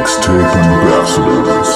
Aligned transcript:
Mixtape 0.00 0.54
Ambassadors. 0.56 1.68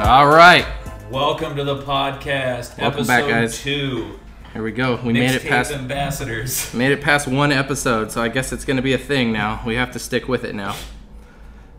All 0.00 0.26
right, 0.26 0.66
Welcome 1.12 1.54
to 1.54 1.62
the 1.62 1.76
podcast. 1.82 2.76
Welcome 2.76 3.02
episode 3.02 3.06
back, 3.06 3.28
guys. 3.28 3.62
two. 3.62 4.18
here 4.52 4.64
we 4.64 4.72
go. 4.72 4.96
We 4.96 5.12
made 5.12 5.30
it 5.30 5.44
past 5.44 5.70
ambassadors. 5.70 6.74
made 6.74 6.90
it 6.90 7.02
past 7.02 7.28
one 7.28 7.52
episode, 7.52 8.10
so 8.10 8.20
I 8.20 8.26
guess 8.26 8.52
it's 8.52 8.64
gonna 8.64 8.82
be 8.82 8.94
a 8.94 8.98
thing 8.98 9.32
now. 9.32 9.62
We 9.64 9.76
have 9.76 9.92
to 9.92 10.00
stick 10.00 10.26
with 10.26 10.42
it 10.42 10.56
now. 10.56 10.74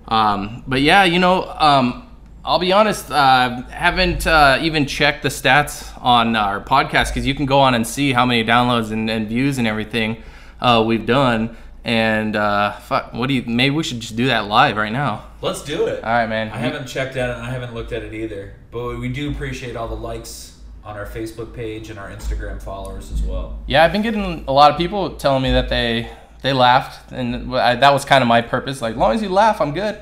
Um, 0.08 0.64
but 0.68 0.80
yeah, 0.82 1.04
you 1.04 1.20
know, 1.20 1.50
um, 1.60 2.01
I'll 2.44 2.60
be 2.60 2.74
honest. 2.74 3.12
Uh, 3.12 3.62
haven't 3.70 4.26
uh, 4.26 4.60
even 4.62 4.88
checked 4.88 5.22
the 5.22 5.30
stats 5.30 5.92
on 6.04 6.36
our 6.36 6.60
podcast 6.60 7.10
because 7.10 7.26
you 7.26 7.36
can 7.36 7.46
go 7.46 7.60
on 7.60 7.76
and 7.76 7.86
see 7.86 8.14
how 8.14 8.26
many 8.26 8.44
downloads 8.44 8.92
and, 8.92 9.10
and 9.10 9.28
views 9.28 9.60
and 9.60 9.68
everything 9.68 10.24
uh, 10.60 10.84
we've 10.86 11.06
done. 11.06 11.56
And 11.84 12.36
uh, 12.36 12.74
fuck, 12.74 13.14
what 13.14 13.28
do 13.28 13.34
you? 13.34 13.44
Maybe 13.44 13.76
we 13.76 13.84
should 13.84 14.00
just 14.00 14.16
do 14.16 14.28
that 14.28 14.48
live 14.48 14.78
right 14.78 14.92
now. 14.92 15.26
Let's 15.42 15.64
do 15.64 15.86
it. 15.86 16.04
All 16.04 16.10
right, 16.12 16.28
man. 16.28 16.50
I 16.50 16.58
haven't 16.58 16.88
checked 16.88 17.16
it 17.16 17.20
and 17.20 17.32
I 17.32 17.50
haven't 17.50 17.74
looked 17.74 17.92
at 17.92 18.04
it 18.04 18.14
either. 18.14 18.54
But 18.72 19.00
we 19.00 19.10
do 19.10 19.32
appreciate 19.32 19.76
all 19.76 19.88
the 19.88 19.96
likes 19.96 20.60
on 20.84 20.98
our 20.98 21.06
Facebook 21.06 21.54
page 21.54 21.90
and 21.92 22.00
our 22.00 22.10
Instagram 22.10 22.62
followers 22.62 23.12
as 23.12 23.22
well. 23.22 23.60
Yeah, 23.68 23.84
I've 23.84 23.92
been 23.92 24.02
getting 24.02 24.46
a 24.48 24.52
lot 24.52 24.72
of 24.72 24.78
people 24.78 25.16
telling 25.16 25.44
me 25.44 25.52
that 25.52 25.70
they 25.70 26.12
they 26.42 26.54
laughed, 26.54 27.12
and 27.12 27.56
I, 27.56 27.76
that 27.76 27.94
was 27.94 28.04
kind 28.04 28.24
of 28.24 28.28
my 28.28 28.42
purpose. 28.42 28.82
Like, 28.82 28.94
as 28.94 28.98
long 28.98 29.14
as 29.14 29.22
you 29.22 29.30
laugh, 29.30 29.62
I'm 29.62 29.74
good. 29.74 30.00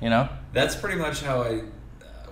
You 0.00 0.08
know? 0.08 0.28
That's 0.52 0.74
pretty 0.74 0.98
much 0.98 1.22
how 1.22 1.42
I, 1.42 1.62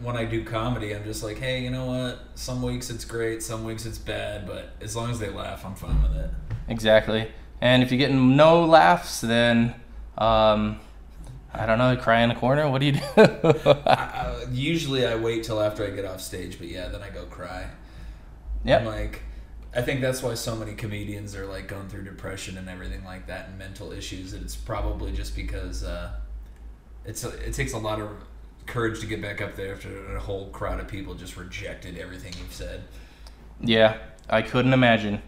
when 0.01 0.17
I 0.17 0.25
do 0.25 0.45
comedy, 0.45 0.95
I'm 0.95 1.05
just 1.05 1.23
like, 1.23 1.39
hey, 1.39 1.63
you 1.63 1.71
know 1.71 1.87
what? 1.87 2.19
Some 2.35 2.63
weeks 2.63 2.91
it's 2.91 3.05
great, 3.05 3.43
some 3.43 3.65
weeks 3.65 3.87
it's 3.87 3.99
bad, 3.99 4.47
but 4.47 4.71
as 4.81 4.97
long 4.97 5.11
as 5.11 5.19
they 5.19 5.31
laugh, 5.31 5.65
I'm 5.65 5.75
fine 5.75 6.03
with 6.03 6.17
it. 6.17 6.31
Exactly. 6.69 7.31
And 7.61 7.83
if 7.83 7.91
you're 7.91 7.99
getting 7.99 8.37
no 8.37 8.65
laughs, 8.65 9.21
then 9.21 9.75
um, 10.17 10.81
I 11.53 11.67
don't 11.67 11.79
know, 11.79 11.97
cry 11.97 12.21
in 12.21 12.29
the 12.29 12.35
corner. 12.35 12.69
What 12.69 12.81
do 12.81 12.87
you 12.87 12.93
do? 12.93 13.01
I, 13.17 13.93
I, 13.93 14.47
usually 14.53 15.07
I 15.07 15.17
wait 15.17 15.45
till 15.45 15.61
after 15.61 15.85
I 15.87 15.91
get 15.91 16.05
off 16.05 16.21
stage, 16.21 16.59
but 16.59 16.69
yeah, 16.69 16.89
then 16.89 17.03
I 17.03 17.11
go 17.11 17.25
cry. 17.27 17.69
I'm 18.67 18.85
like, 18.85 19.23
I 19.75 19.83
think 19.83 20.01
that's 20.01 20.23
why 20.23 20.35
so 20.35 20.57
many 20.57 20.75
comedians 20.75 21.35
are 21.35 21.47
like 21.47 21.69
going 21.69 21.89
through 21.89 22.05
depression 22.05 22.59
and 22.59 22.69
everything 22.69 23.05
like 23.05 23.27
that 23.29 23.49
and 23.49 23.59
mental 23.59 23.93
issues. 23.93 24.33
And 24.33 24.43
it's 24.45 24.57
probably 24.57 25.13
just 25.13 25.37
because 25.37 25.85
uh, 25.85 26.13
it's 27.09 27.25
a, 27.25 27.31
it 27.47 27.55
takes 27.55 27.73
a 27.73 27.79
lot 27.79 28.01
of 28.01 28.11
courage 28.67 29.01
to 29.01 29.07
get 29.07 29.23
back 29.23 29.41
up 29.41 29.57
there 29.57 29.75
after 29.75 30.15
a 30.15 30.21
whole 30.21 30.49
crowd 30.51 30.79
of 30.79 30.87
people 30.87 31.15
just 31.15 31.39
rejected 31.39 31.97
everything 31.97 32.35
you've 32.39 32.53
said. 32.53 32.85
Yeah, 33.61 33.97
I 34.29 34.43
couldn't 34.43 34.75
imagine. 34.75 35.23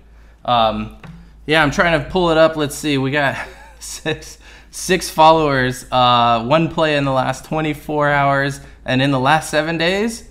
Um, 0.44 0.98
yeah, 1.46 1.62
I'm 1.62 1.70
trying 1.70 1.98
to 1.98 2.10
pull 2.10 2.30
it 2.30 2.36
up. 2.36 2.54
Let's 2.56 2.76
see. 2.76 2.98
We 2.98 3.10
got 3.10 3.48
six 3.80 4.38
six 4.70 5.08
followers, 5.08 5.86
uh, 5.90 6.44
one 6.44 6.72
play 6.72 6.96
in 6.96 7.04
the 7.04 7.12
last 7.12 7.46
24 7.46 8.10
hours, 8.10 8.60
and 8.84 9.02
in 9.02 9.10
the 9.10 9.18
last 9.18 9.50
seven 9.50 9.78
days. 9.78 10.28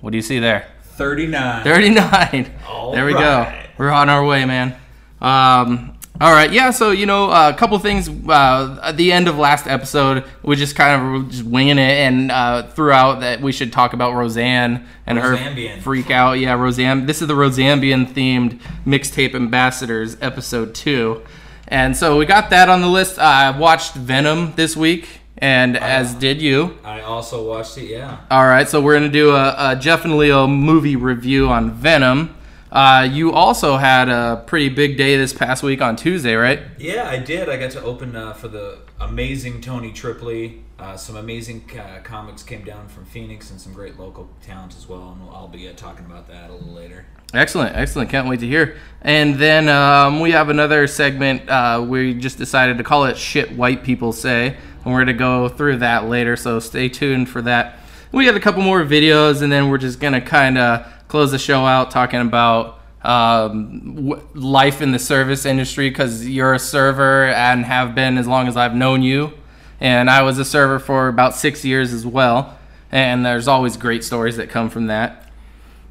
What 0.00 0.10
do 0.10 0.18
you 0.18 0.22
see 0.22 0.38
there? 0.38 0.68
Thirty 0.82 1.26
nine. 1.26 1.64
39. 1.64 2.52
All 2.68 2.92
there 2.92 3.06
we 3.06 3.14
right. 3.14 3.20
go. 3.20 3.68
We're 3.78 3.90
on 3.90 4.10
our 4.10 4.24
way, 4.24 4.44
man. 4.44 4.76
Um, 5.20 5.91
all 6.22 6.30
right, 6.30 6.52
yeah. 6.52 6.70
So 6.70 6.92
you 6.92 7.04
know, 7.04 7.32
uh, 7.32 7.50
a 7.52 7.58
couple 7.58 7.76
things. 7.80 8.08
Uh, 8.08 8.78
at 8.80 8.96
the 8.96 9.10
end 9.10 9.26
of 9.26 9.38
last 9.38 9.66
episode, 9.66 10.22
we 10.44 10.54
just 10.54 10.76
kind 10.76 11.16
of 11.16 11.28
just 11.28 11.42
winging 11.42 11.78
it, 11.78 11.98
and 11.98 12.30
uh, 12.30 12.62
throughout 12.68 13.20
that 13.20 13.40
we 13.40 13.50
should 13.50 13.72
talk 13.72 13.92
about 13.92 14.14
Roseanne 14.14 14.86
and 15.04 15.18
her 15.18 15.36
freak 15.80 16.12
out. 16.12 16.34
Yeah, 16.34 16.54
Roseanne. 16.54 17.06
This 17.06 17.22
is 17.22 17.26
the 17.26 17.34
Rosambian 17.34 18.06
themed 18.06 18.60
mixtape 18.86 19.34
ambassadors 19.34 20.16
episode 20.20 20.76
two, 20.76 21.24
and 21.66 21.96
so 21.96 22.16
we 22.18 22.24
got 22.24 22.50
that 22.50 22.68
on 22.68 22.82
the 22.82 22.88
list. 22.88 23.18
I 23.18 23.58
watched 23.58 23.94
Venom 23.94 24.52
this 24.54 24.76
week, 24.76 25.08
and 25.38 25.76
as 25.76 26.14
did 26.14 26.40
you. 26.40 26.78
I 26.84 27.00
also 27.00 27.48
watched 27.48 27.78
it. 27.78 27.86
Yeah. 27.86 28.18
All 28.30 28.46
right, 28.46 28.68
so 28.68 28.80
we're 28.80 28.94
gonna 28.94 29.08
do 29.08 29.32
a, 29.32 29.72
a 29.72 29.74
Jeff 29.76 30.04
and 30.04 30.16
Leo 30.16 30.46
movie 30.46 30.94
review 30.94 31.48
on 31.48 31.72
Venom. 31.72 32.36
Uh, 32.72 33.06
you 33.12 33.32
also 33.32 33.76
had 33.76 34.08
a 34.08 34.42
pretty 34.46 34.70
big 34.70 34.96
day 34.96 35.18
this 35.18 35.34
past 35.34 35.62
week 35.62 35.82
on 35.82 35.94
Tuesday, 35.94 36.34
right? 36.34 36.62
Yeah, 36.78 37.06
I 37.06 37.18
did. 37.18 37.50
I 37.50 37.58
got 37.58 37.70
to 37.72 37.82
open 37.82 38.16
uh, 38.16 38.32
for 38.32 38.48
the 38.48 38.78
amazing 38.98 39.60
Tony 39.60 39.92
Tripoli. 39.92 40.64
Uh, 40.78 40.96
some 40.96 41.16
amazing 41.16 41.70
uh, 41.78 42.00
comics 42.02 42.42
came 42.42 42.64
down 42.64 42.88
from 42.88 43.04
Phoenix 43.04 43.50
and 43.50 43.60
some 43.60 43.74
great 43.74 43.98
local 43.98 44.30
towns 44.42 44.74
as 44.74 44.88
well. 44.88 45.16
And 45.20 45.28
I'll 45.30 45.48
be 45.48 45.68
uh, 45.68 45.74
talking 45.74 46.06
about 46.06 46.28
that 46.28 46.48
a 46.48 46.54
little 46.54 46.72
later. 46.72 47.04
Excellent, 47.34 47.76
excellent. 47.76 48.08
Can't 48.08 48.26
wait 48.26 48.40
to 48.40 48.46
hear. 48.46 48.78
And 49.02 49.34
then 49.34 49.68
um, 49.68 50.20
we 50.20 50.30
have 50.30 50.48
another 50.48 50.86
segment. 50.86 51.48
Uh, 51.50 51.84
we 51.86 52.14
just 52.14 52.38
decided 52.38 52.78
to 52.78 52.84
call 52.84 53.04
it 53.04 53.18
"Shit 53.18 53.52
White 53.52 53.84
People 53.84 54.12
Say," 54.12 54.56
and 54.84 54.92
we're 54.92 55.00
gonna 55.00 55.12
go 55.12 55.48
through 55.48 55.76
that 55.78 56.08
later. 56.08 56.36
So 56.36 56.58
stay 56.58 56.88
tuned 56.88 57.28
for 57.28 57.42
that. 57.42 57.80
We 58.12 58.24
got 58.24 58.34
a 58.34 58.40
couple 58.40 58.62
more 58.62 58.82
videos, 58.82 59.40
and 59.42 59.52
then 59.52 59.68
we're 59.68 59.78
just 59.78 60.00
gonna 60.00 60.20
kind 60.20 60.58
of 60.58 60.91
close 61.12 61.30
the 61.30 61.38
show 61.38 61.66
out 61.66 61.90
talking 61.90 62.22
about 62.22 62.80
um, 63.02 63.96
w- 63.96 64.26
life 64.32 64.80
in 64.80 64.92
the 64.92 64.98
service 64.98 65.44
industry 65.44 65.90
because 65.90 66.26
you're 66.26 66.54
a 66.54 66.58
server 66.58 67.26
and 67.26 67.66
have 67.66 67.94
been 67.94 68.16
as 68.16 68.26
long 68.26 68.48
as 68.48 68.56
I've 68.56 68.74
known 68.74 69.02
you, 69.02 69.34
and 69.78 70.08
I 70.08 70.22
was 70.22 70.38
a 70.38 70.44
server 70.44 70.78
for 70.78 71.08
about 71.08 71.34
six 71.34 71.66
years 71.66 71.92
as 71.92 72.06
well. 72.06 72.58
And 72.90 73.26
there's 73.26 73.46
always 73.46 73.76
great 73.76 74.04
stories 74.04 74.38
that 74.38 74.48
come 74.48 74.70
from 74.70 74.86
that. 74.86 75.28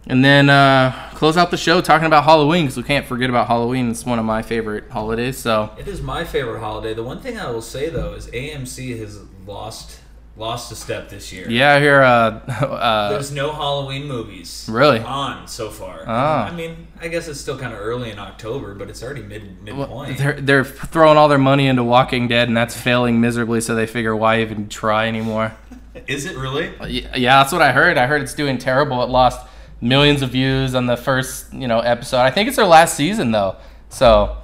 And 0.07 0.25
then 0.25 0.49
uh, 0.49 1.11
close 1.13 1.37
out 1.37 1.51
the 1.51 1.57
show 1.57 1.81
talking 1.81 2.07
about 2.07 2.23
Halloween 2.23 2.65
because 2.65 2.77
we 2.77 2.83
can't 2.83 3.05
forget 3.05 3.29
about 3.29 3.45
Halloween. 3.45 3.91
It's 3.91 4.03
one 4.03 4.17
of 4.17 4.25
my 4.25 4.41
favorite 4.41 4.89
holidays. 4.89 5.37
So 5.37 5.69
It 5.77 5.87
is 5.87 6.01
my 6.01 6.23
favorite 6.23 6.61
holiday. 6.61 6.95
The 6.95 7.03
one 7.03 7.21
thing 7.21 7.37
I 7.37 7.51
will 7.51 7.61
say 7.61 7.89
though 7.89 8.13
is 8.13 8.25
AMC 8.25 8.97
has 8.97 9.19
lost 9.45 10.00
lost 10.41 10.71
a 10.71 10.75
step 10.75 11.07
this 11.07 11.31
year. 11.31 11.47
yeah, 11.49 11.79
here. 11.79 12.01
Uh, 12.01 12.39
uh, 12.65 13.09
There's 13.09 13.31
no 13.31 13.51
Halloween 13.51 14.07
movies 14.07 14.67
Really? 14.69 14.99
on 14.99 15.47
so 15.47 15.69
far. 15.69 16.03
Ah. 16.07 16.47
I 16.47 16.51
mean, 16.51 16.87
I 16.99 17.07
guess 17.09 17.27
it's 17.27 17.39
still 17.39 17.57
kind 17.59 17.71
of 17.73 17.79
early 17.79 18.09
in 18.09 18.17
October, 18.19 18.73
but 18.73 18.89
it's 18.89 19.03
already 19.03 19.21
mid 19.21 19.61
midpoint. 19.61 20.17
they're 20.17 20.41
they're 20.41 20.65
throwing 20.65 21.17
all 21.17 21.27
their 21.29 21.37
money 21.37 21.67
into 21.67 21.83
Walking 21.83 22.27
Dead, 22.27 22.47
and 22.47 22.57
that's 22.57 22.75
failing 22.75 23.21
miserably. 23.21 23.61
So 23.61 23.75
they 23.75 23.85
figure 23.85 24.15
why 24.15 24.41
even 24.41 24.67
try 24.67 25.07
anymore. 25.07 25.53
Is 26.07 26.25
it 26.25 26.35
really? 26.35 26.71
Y- 26.79 27.05
Yeah, 27.15 27.37
that's 27.43 27.53
what 27.53 27.61
I 27.61 27.71
heard. 27.71 27.97
I 27.97 28.07
heard 28.07 28.21
it's 28.23 28.33
doing 28.33 28.57
terrible. 28.57 29.03
It 29.03 29.09
lost 29.09 29.45
millions 29.79 30.21
of 30.23 30.29
views 30.31 30.73
on 30.75 30.85
the 30.87 30.97
first 30.97 31.53
you 31.53 31.67
know 31.67 31.79
episode. 31.81 32.21
I 32.21 32.31
think 32.31 32.47
it's 32.47 32.57
their 32.57 32.65
last 32.65 32.95
season 32.95 33.31
though. 33.31 33.57
So 33.89 34.37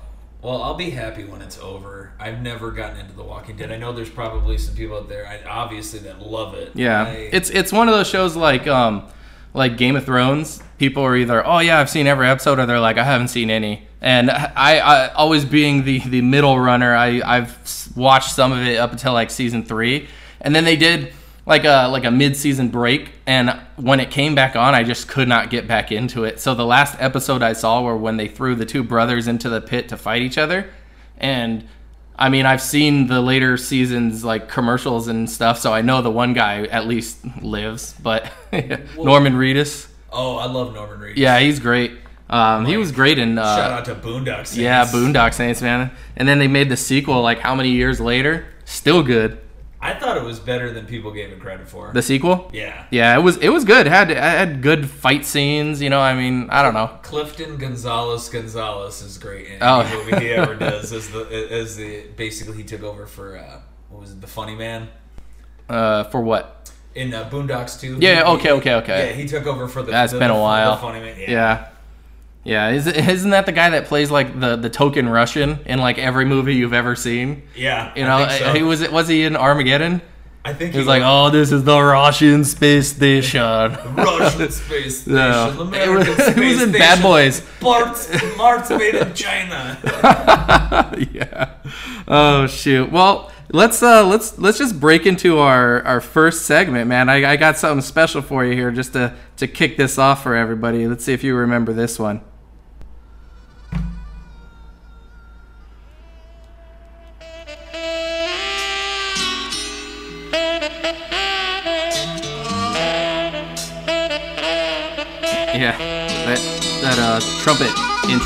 Well, 0.44 0.62
I'll 0.62 0.76
be 0.76 0.92
happy 0.92 1.24
when 1.26 1.42
it's 1.42 1.58
over. 1.58 2.07
I've 2.20 2.42
never 2.42 2.72
gotten 2.72 3.00
into 3.00 3.14
The 3.14 3.24
Walking 3.24 3.56
Dead. 3.58 3.72
I 3.72 3.78
know 3.78 3.94
there's 3.94 4.10
probably 4.10 4.58
some 4.58 4.76
people 4.76 4.98
out 4.98 5.08
there, 5.10 5.28
I, 5.28 5.42
obviously, 5.48 6.00
that 6.00 6.22
love 6.22 6.54
it. 6.56 6.72
Yeah, 6.76 7.04
I- 7.04 7.30
it's 7.32 7.50
it's 7.50 7.72
one 7.72 7.88
of 7.90 7.96
those 7.96 8.08
shows 8.08 8.36
like 8.36 8.68
um 8.68 9.08
like 9.54 9.78
Game 9.78 9.96
of 9.96 10.06
Thrones. 10.06 10.62
People 10.78 11.04
are 11.04 11.16
either 11.16 11.46
oh 11.46 11.60
yeah 11.60 11.80
I've 11.80 11.90
seen 11.90 12.08
every 12.08 12.28
episode 12.28 12.60
or 12.60 12.66
they're 12.66 12.80
like 12.80 12.98
I 12.98 13.04
haven't 13.04 13.30
seen 13.30 13.50
any. 13.50 13.88
And 14.00 14.30
I, 14.30 14.78
I 14.78 15.08
always 15.14 15.44
being 15.44 15.84
the 15.84 16.00
the 16.00 16.22
middle 16.22 16.60
runner, 16.60 16.94
I 16.96 17.22
I've 17.26 17.92
watched 17.96 18.32
some 18.32 18.52
of 18.52 18.60
it 18.60 18.78
up 18.78 18.92
until 18.92 19.14
like 19.14 19.32
season 19.32 19.64
three, 19.64 20.08
and 20.42 20.56
then 20.56 20.66
they 20.66 20.76
did 20.76 21.14
like 21.48 21.64
a 21.66 21.88
like 21.88 22.04
a 22.04 22.12
mid 22.12 22.36
season 22.38 22.70
break. 22.70 23.12
And 23.26 23.60
when 23.76 24.00
it 24.00 24.12
came 24.12 24.36
back 24.36 24.56
on, 24.56 24.76
I 24.76 24.84
just 24.84 25.08
could 25.08 25.28
not 25.28 25.50
get 25.50 25.68
back 25.68 25.92
into 25.92 26.26
it. 26.26 26.40
So 26.40 26.54
the 26.54 26.66
last 26.66 26.96
episode 27.00 27.42
I 27.42 27.54
saw 27.54 27.82
were 27.82 27.98
when 27.98 28.18
they 28.18 28.28
threw 28.28 28.54
the 28.54 28.66
two 28.66 28.84
brothers 28.84 29.28
into 29.28 29.50
the 29.50 29.62
pit 29.62 29.90
to 29.90 29.98
fight 29.98 30.22
each 30.22 30.38
other, 30.38 30.70
and 31.18 31.68
I 32.20 32.30
mean, 32.30 32.46
I've 32.46 32.62
seen 32.62 33.08
the 33.08 33.22
later 33.22 33.58
seasons 33.58 34.24
like 34.24 34.50
commercials 34.50 35.08
and 35.08 35.30
stuff, 35.30 35.60
so 35.60 35.72
I 35.74 35.82
know 35.82 36.02
the 36.02 36.10
one 36.12 36.34
guy 36.34 36.64
at 36.64 36.88
least 36.88 37.20
lives. 37.42 37.94
But 38.02 38.32
Norman 38.98 39.34
Reedus, 39.34 39.88
oh, 40.12 40.38
I 40.38 40.46
love 40.46 40.74
Norman 40.74 41.00
Reedus. 41.00 41.18
yeah, 41.18 41.40
he's 41.40 41.60
great. 41.60 41.92
Um, 42.30 42.66
he 42.66 42.76
was 42.76 42.92
great 42.92 43.20
in 43.20 43.36
Shout 43.38 43.72
uh, 43.72 43.76
out 43.76 43.86
to 43.86 43.96
Boondock 43.96 44.48
Saints. 44.48 44.58
yeah 44.58 44.86
Boondock 44.86 45.34
Saints, 45.34 45.62
man. 45.62 45.92
And 46.18 46.28
then 46.28 46.40
they 46.40 46.48
made 46.48 46.68
the 46.70 46.76
sequel 46.76 47.22
like 47.22 47.40
how 47.40 47.56
many 47.56 47.70
years 47.70 48.02
later? 48.02 48.46
Still 48.66 49.02
good. 49.02 49.40
I 49.80 49.94
thought 49.94 50.18
it 50.18 50.24
was 50.24 50.40
better 50.40 50.72
than 50.74 50.86
people 50.88 51.12
gave 51.12 51.32
it 51.32 51.40
credit 51.40 51.68
for. 51.68 51.92
The 51.94 52.02
sequel. 52.02 52.50
yeah. 52.54 52.86
Yeah, 52.90 53.16
it 53.18 53.22
was 53.22 53.38
it 53.38 53.50
was 53.50 53.64
good. 53.64 53.86
It 53.86 53.92
had 53.92 54.10
it 54.10 54.18
had 54.18 54.62
good 54.62 54.90
fight 54.90 55.24
scenes. 55.26 55.82
You 55.82 55.90
know, 55.92 56.00
I 56.02 56.16
mean, 56.16 56.50
I 56.50 56.64
don't 56.64 56.74
know. 56.74 56.88
Clifton 57.04 57.58
Gonzalez 57.58 58.28
Gonzalez 58.30 59.02
is 59.04 59.18
great 59.20 59.48
in 59.48 59.58
Oh. 59.62 59.82
any 59.82 59.96
movie 59.96 60.26
he 60.26 60.32
ever 60.32 60.56
does. 60.70 60.92
As 60.92 61.10
the 61.12 61.20
as 61.52 61.78
the 61.78 62.08
basically 62.16 62.58
he 62.58 62.64
took 62.64 62.82
over 62.84 63.06
for 63.06 63.38
uh, 63.38 63.60
what 63.90 64.02
was 64.02 64.12
it, 64.12 64.20
the 64.22 64.28
Funny 64.28 64.56
Man 64.56 64.90
Uh, 65.70 66.06
for 66.06 66.22
what? 66.22 66.72
in 66.96 67.14
uh, 67.14 67.30
Boondocks 67.30 67.80
too. 67.80 67.98
Yeah, 68.02 68.16
He- 68.26 68.32
okay, 68.40 68.52
okay, 68.54 68.74
okay. 68.76 69.10
Yeah, 69.10 69.14
he 69.16 69.28
took 69.28 69.46
over 69.46 69.68
for 69.68 69.84
the. 69.84 69.92
That's 69.92 70.14
the- 70.14 70.18
been 70.20 70.32
a 70.32 70.40
while. 70.40 70.72
The 70.76 70.82
funny 70.82 71.00
Man. 71.02 71.20
Yeah. 71.20 71.30
Yeah. 71.32 71.68
Yeah, 72.48 72.70
is, 72.70 72.88
isn't 72.88 73.32
that 73.32 73.46
the 73.46 73.52
guy 73.52 73.72
that 73.72 73.86
plays 73.86 74.10
like 74.10 74.40
the, 74.40 74.56
the 74.56 74.70
token 74.70 75.10
Russian 75.10 75.60
in 75.66 75.80
like 75.80 75.98
every 75.98 76.24
movie 76.26 76.56
you've 76.56 76.74
ever 76.74 76.96
seen? 76.96 77.44
Yeah. 77.56 77.92
You 77.96 78.04
know, 78.06 78.28
so. 78.30 78.54
he 78.54 78.64
was 78.64 78.88
was 78.90 79.08
he 79.10 79.24
in 79.26 79.36
Armageddon? 79.36 80.02
I 80.46 80.54
think 80.54 80.72
He 80.72 80.78
was 80.78 80.86
he 80.86 80.90
like, 80.90 81.02
"Oh, 81.04 81.30
this 81.30 81.52
is 81.52 81.66
the 81.66 81.78
Russian 81.78 82.46
space 82.46 82.88
station." 82.96 83.42
Russian 83.98 84.50
space 84.50 85.02
station, 85.02 85.18
Yeah. 85.18 85.50
It 85.54 85.60
American 85.60 86.16
was- 86.16 86.26
space 86.26 86.38
it 86.38 86.40
was 86.40 86.62
in 86.64 86.70
station, 86.70 86.72
Bad 86.80 87.02
Boys. 87.02 87.42
Parts, 87.60 88.36
parts 88.38 88.70
made 88.70 88.96
in 88.96 89.14
China. 89.14 89.78
yeah. 91.12 91.54
Oh 92.08 92.48
shoot. 92.48 92.90
Well, 92.92 93.30
let's 93.52 93.84
uh 93.84 94.06
let's 94.08 94.38
let's 94.40 94.58
just 94.58 94.80
break 94.80 95.06
into 95.06 95.40
our 95.40 95.84
our 95.84 96.00
first 96.00 96.46
segment, 96.46 96.88
man. 96.88 97.10
I, 97.10 97.32
I 97.32 97.36
got 97.36 97.58
something 97.58 97.82
special 97.82 98.22
for 98.22 98.46
you 98.46 98.54
here 98.54 98.72
just 98.72 98.94
to 98.94 99.14
to 99.38 99.48
kick 99.48 99.76
this 99.76 99.98
off 99.98 100.24
for 100.24 100.34
everybody. 100.36 100.88
Let's 100.88 101.04
see 101.04 101.12
if 101.14 101.26
you 101.26 101.36
remember 101.36 101.74
this 101.74 102.00
one. 102.00 102.22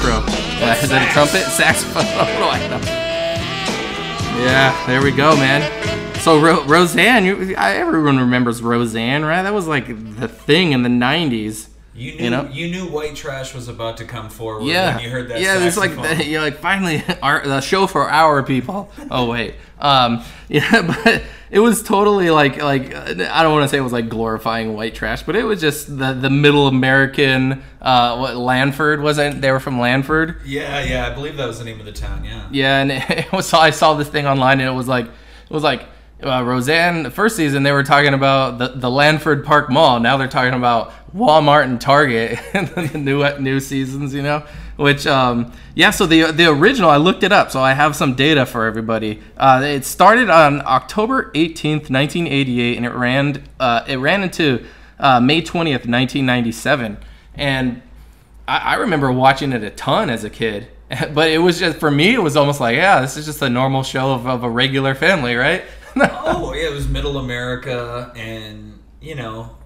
Intro. 0.02 0.18
Uh, 0.66 0.76
is 0.82 0.90
that 0.90 1.08
a 1.08 1.14
trumpet? 1.14 1.44
Saxophone? 1.52 2.06
what 2.06 2.26
do 2.28 2.44
I 2.44 2.68
know? 2.68 2.82
Yeah, 4.44 4.86
there 4.88 5.02
we 5.04 5.12
go, 5.12 5.36
man. 5.36 5.62
So 6.20 6.40
Ro- 6.40 6.64
Roseanne, 6.66 7.26
you, 7.26 7.56
I, 7.56 7.74
everyone 7.76 8.18
remembers 8.20 8.62
Roseanne, 8.62 9.24
right? 9.24 9.44
That 9.44 9.54
was 9.54 9.68
like 9.68 9.88
the 10.20 10.28
thing 10.28 10.72
in 10.72 10.84
the 10.84 10.90
'90s. 10.90 11.68
You 11.94 12.14
knew 12.30 12.38
You 12.38 12.50
you, 12.52 12.72
knew 12.72 12.86
white 12.92 13.16
trash 13.16 13.54
was 13.54 13.68
about 13.68 13.98
to 13.98 14.06
come 14.06 14.30
forward 14.30 14.64
Yeah, 14.64 14.96
when 14.96 15.04
you 15.04 15.10
heard 15.12 15.28
that. 15.30 15.42
yeah. 15.42 15.60
It's 15.64 15.78
like 15.78 15.92
saxophone. 15.94 16.26
you're 16.30 16.42
like 16.42 16.58
finally 16.58 17.04
our 17.22 17.46
the 17.46 17.62
show 17.62 17.86
for 17.86 18.10
our 18.10 18.42
people. 18.44 18.90
Oh 19.12 19.30
wait, 19.30 19.56
um, 19.80 20.24
yeah, 20.48 20.82
but 21.04 21.24
it 21.52 21.60
was 21.60 21.84
totally 21.84 22.30
like 22.30 22.62
like 22.62 22.96
I 22.96 23.44
don't 23.44 23.52
want 23.52 23.66
to 23.66 23.68
say 23.68 23.78
it 23.78 23.82
was 23.82 23.92
like 23.92 24.08
glorifying 24.08 24.74
white 24.74 24.96
trash, 24.96 25.24
but 25.24 25.36
it 25.36 25.44
was 25.44 25.60
just 25.60 25.98
the 25.98 26.14
the 26.14 26.30
middle 26.30 26.68
American. 26.68 27.62
Uh, 27.82 28.18
what 28.18 28.38
Lanford 28.38 29.02
wasn't? 29.02 29.42
They 29.42 29.52
were 29.52 29.60
from 29.60 29.78
Lanford. 29.78 30.40
Yeah, 30.46 30.82
yeah, 30.82 31.08
I 31.08 31.14
believe 31.14 31.36
that 31.36 31.48
was 31.48 31.60
the 31.60 31.66
name 31.66 31.80
of 31.80 31.86
the 31.86 31.92
town. 31.92 32.24
Yeah. 32.24 32.48
Yeah, 32.52 32.82
and 32.82 32.92
it 33.10 33.32
was 33.34 33.54
I 33.54 33.72
saw 33.72 33.96
this 33.96 34.08
thing 34.08 34.26
online, 34.26 34.62
and 34.62 34.70
it 34.70 34.74
was 34.74 34.88
like 34.88 35.08
it 35.08 35.54
was 35.54 35.64
like 35.64 35.84
uh, 36.24 36.42
Roseanne. 36.42 37.04
The 37.04 37.12
first 37.12 37.36
season 37.36 37.64
they 37.64 37.74
were 37.74 37.84
talking 37.84 38.14
about 38.14 38.58
the 38.58 38.70
the 38.70 38.90
Lanford 38.90 39.44
Park 39.44 39.70
Mall. 39.70 40.00
Now 40.00 40.16
they're 40.16 40.30
talking 40.30 40.54
about 40.54 40.94
Walmart 41.14 41.66
and 41.66 41.82
Target 41.82 42.40
in 42.54 42.66
the 42.66 42.98
new 42.98 43.40
new 43.40 43.60
seasons. 43.60 44.14
You 44.14 44.22
know, 44.22 44.46
which 44.82 45.06
um, 45.06 45.54
yeah. 45.76 45.92
So 45.92 46.06
the 46.06 46.32
the 46.32 46.48
original, 46.48 46.90
I 46.90 46.98
looked 46.98 47.24
it 47.24 47.32
up, 47.32 47.52
so 47.52 47.62
I 47.62 47.74
have 47.74 47.96
some 47.96 48.16
data 48.16 48.46
for 48.46 48.66
everybody. 48.66 49.22
Uh, 49.38 49.62
it 49.64 49.86
started 49.86 50.30
on 50.30 50.62
October 50.66 51.32
eighteenth, 51.36 51.90
nineteen 51.90 52.28
eighty 52.28 52.60
eight, 52.60 52.78
and 52.78 52.86
it 52.86 52.94
ran 52.94 53.44
uh, 53.60 53.84
it 53.88 53.98
ran 53.98 54.24
into 54.24 54.66
uh, 55.00 55.20
May 55.20 55.42
twentieth, 55.42 55.86
nineteen 55.86 56.26
ninety 56.26 56.52
seven, 56.52 56.98
and 57.36 57.82
I, 58.48 58.58
I 58.58 58.76
remember 58.76 59.12
watching 59.12 59.54
it 59.54 59.64
a 59.64 59.70
ton 59.70 60.10
as 60.10 60.24
a 60.24 60.30
kid, 60.30 60.68
but 61.14 61.30
it 61.30 61.38
was 61.38 61.60
just 61.60 61.78
for 61.78 61.92
me. 61.92 62.16
It 62.16 62.22
was 62.24 62.36
almost 62.36 62.60
like, 62.60 62.76
yeah, 62.76 63.02
this 63.02 63.18
is 63.18 63.26
just 63.26 63.42
a 63.42 63.50
normal 63.50 63.84
show 63.84 64.14
of, 64.14 64.26
of 64.26 64.44
a 64.44 64.50
regular 64.50 64.96
family, 64.96 65.36
right? 65.36 65.64
Oh 65.94 66.54
yeah, 66.54 66.70
it 66.70 66.74
was 66.74 66.88
Middle 66.88 67.18
America, 67.18 68.14
and 68.16 68.80
you 69.02 69.14
know, 69.14 69.58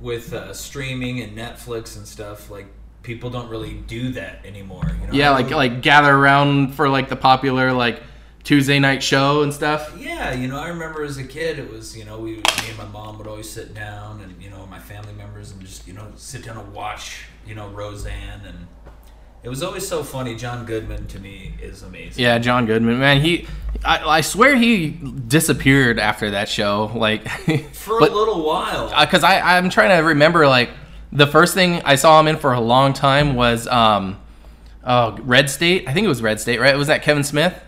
with 0.00 0.32
uh, 0.32 0.54
streaming 0.54 1.20
and 1.20 1.36
Netflix 1.36 1.94
and 1.98 2.08
stuff, 2.08 2.50
like 2.50 2.68
people 3.02 3.30
don't 3.30 3.48
really 3.48 3.74
do 3.74 4.12
that 4.12 4.44
anymore. 4.44 4.84
You 5.00 5.06
know? 5.06 5.12
yeah, 5.12 5.30
like 5.30 5.50
like 5.50 5.82
gather 5.82 6.14
around 6.14 6.74
for 6.74 6.88
like 6.88 7.08
the 7.08 7.16
popular 7.16 7.72
like 7.72 8.02
Tuesday 8.44 8.78
night 8.78 9.02
show 9.02 9.42
and 9.42 9.52
stuff. 9.52 9.94
Yeah, 9.98 10.32
you 10.32 10.48
know, 10.48 10.58
I 10.58 10.68
remember 10.68 11.02
as 11.02 11.18
a 11.18 11.24
kid, 11.24 11.58
it 11.58 11.70
was 11.70 11.96
you 11.96 12.04
know, 12.04 12.18
we 12.18 12.36
me 12.36 12.42
and 12.68 12.78
my 12.78 12.86
mom 12.86 13.18
would 13.18 13.26
always 13.26 13.48
sit 13.48 13.74
down, 13.74 14.20
and 14.20 14.42
you 14.42 14.50
know, 14.50 14.66
my 14.66 14.78
family 14.78 15.12
members, 15.12 15.52
and 15.52 15.60
just 15.60 15.86
you 15.86 15.94
know, 15.94 16.06
sit 16.16 16.44
down 16.44 16.56
and 16.56 16.72
watch, 16.72 17.24
you 17.46 17.54
know, 17.54 17.68
Roseanne, 17.68 18.42
and 18.46 18.66
it 19.42 19.48
was 19.48 19.62
always 19.62 19.86
so 19.86 20.02
funny. 20.02 20.34
John 20.34 20.64
Goodman 20.66 21.06
to 21.08 21.20
me 21.20 21.54
is 21.60 21.82
amazing. 21.82 22.22
Yeah, 22.22 22.38
John 22.38 22.66
Goodman, 22.66 22.98
man, 22.98 23.20
he, 23.20 23.46
I, 23.84 24.04
I 24.04 24.20
swear 24.22 24.56
he 24.56 24.88
disappeared 24.88 25.98
after 25.98 26.30
that 26.30 26.48
show, 26.48 26.90
like, 26.94 27.28
For 27.72 28.00
but 28.00 28.12
a 28.12 28.14
little 28.14 28.44
while. 28.44 28.90
Uh, 28.92 29.04
because 29.04 29.24
I 29.24 29.58
I'm 29.58 29.70
trying 29.70 29.96
to 29.96 30.08
remember 30.08 30.46
like 30.48 30.70
the 31.12 31.26
first 31.26 31.54
thing 31.54 31.80
I 31.84 31.94
saw 31.94 32.18
him 32.20 32.28
in 32.28 32.36
for 32.36 32.52
a 32.52 32.60
long 32.60 32.92
time 32.92 33.34
was 33.34 33.66
um, 33.66 34.18
oh 34.84 35.16
Red 35.22 35.50
State, 35.50 35.88
I 35.88 35.92
think 35.92 36.04
it 36.04 36.08
was 36.08 36.22
Red 36.22 36.40
State, 36.40 36.60
right? 36.60 36.76
Was 36.76 36.88
that 36.88 37.02
Kevin 37.02 37.24
Smith? 37.24 37.58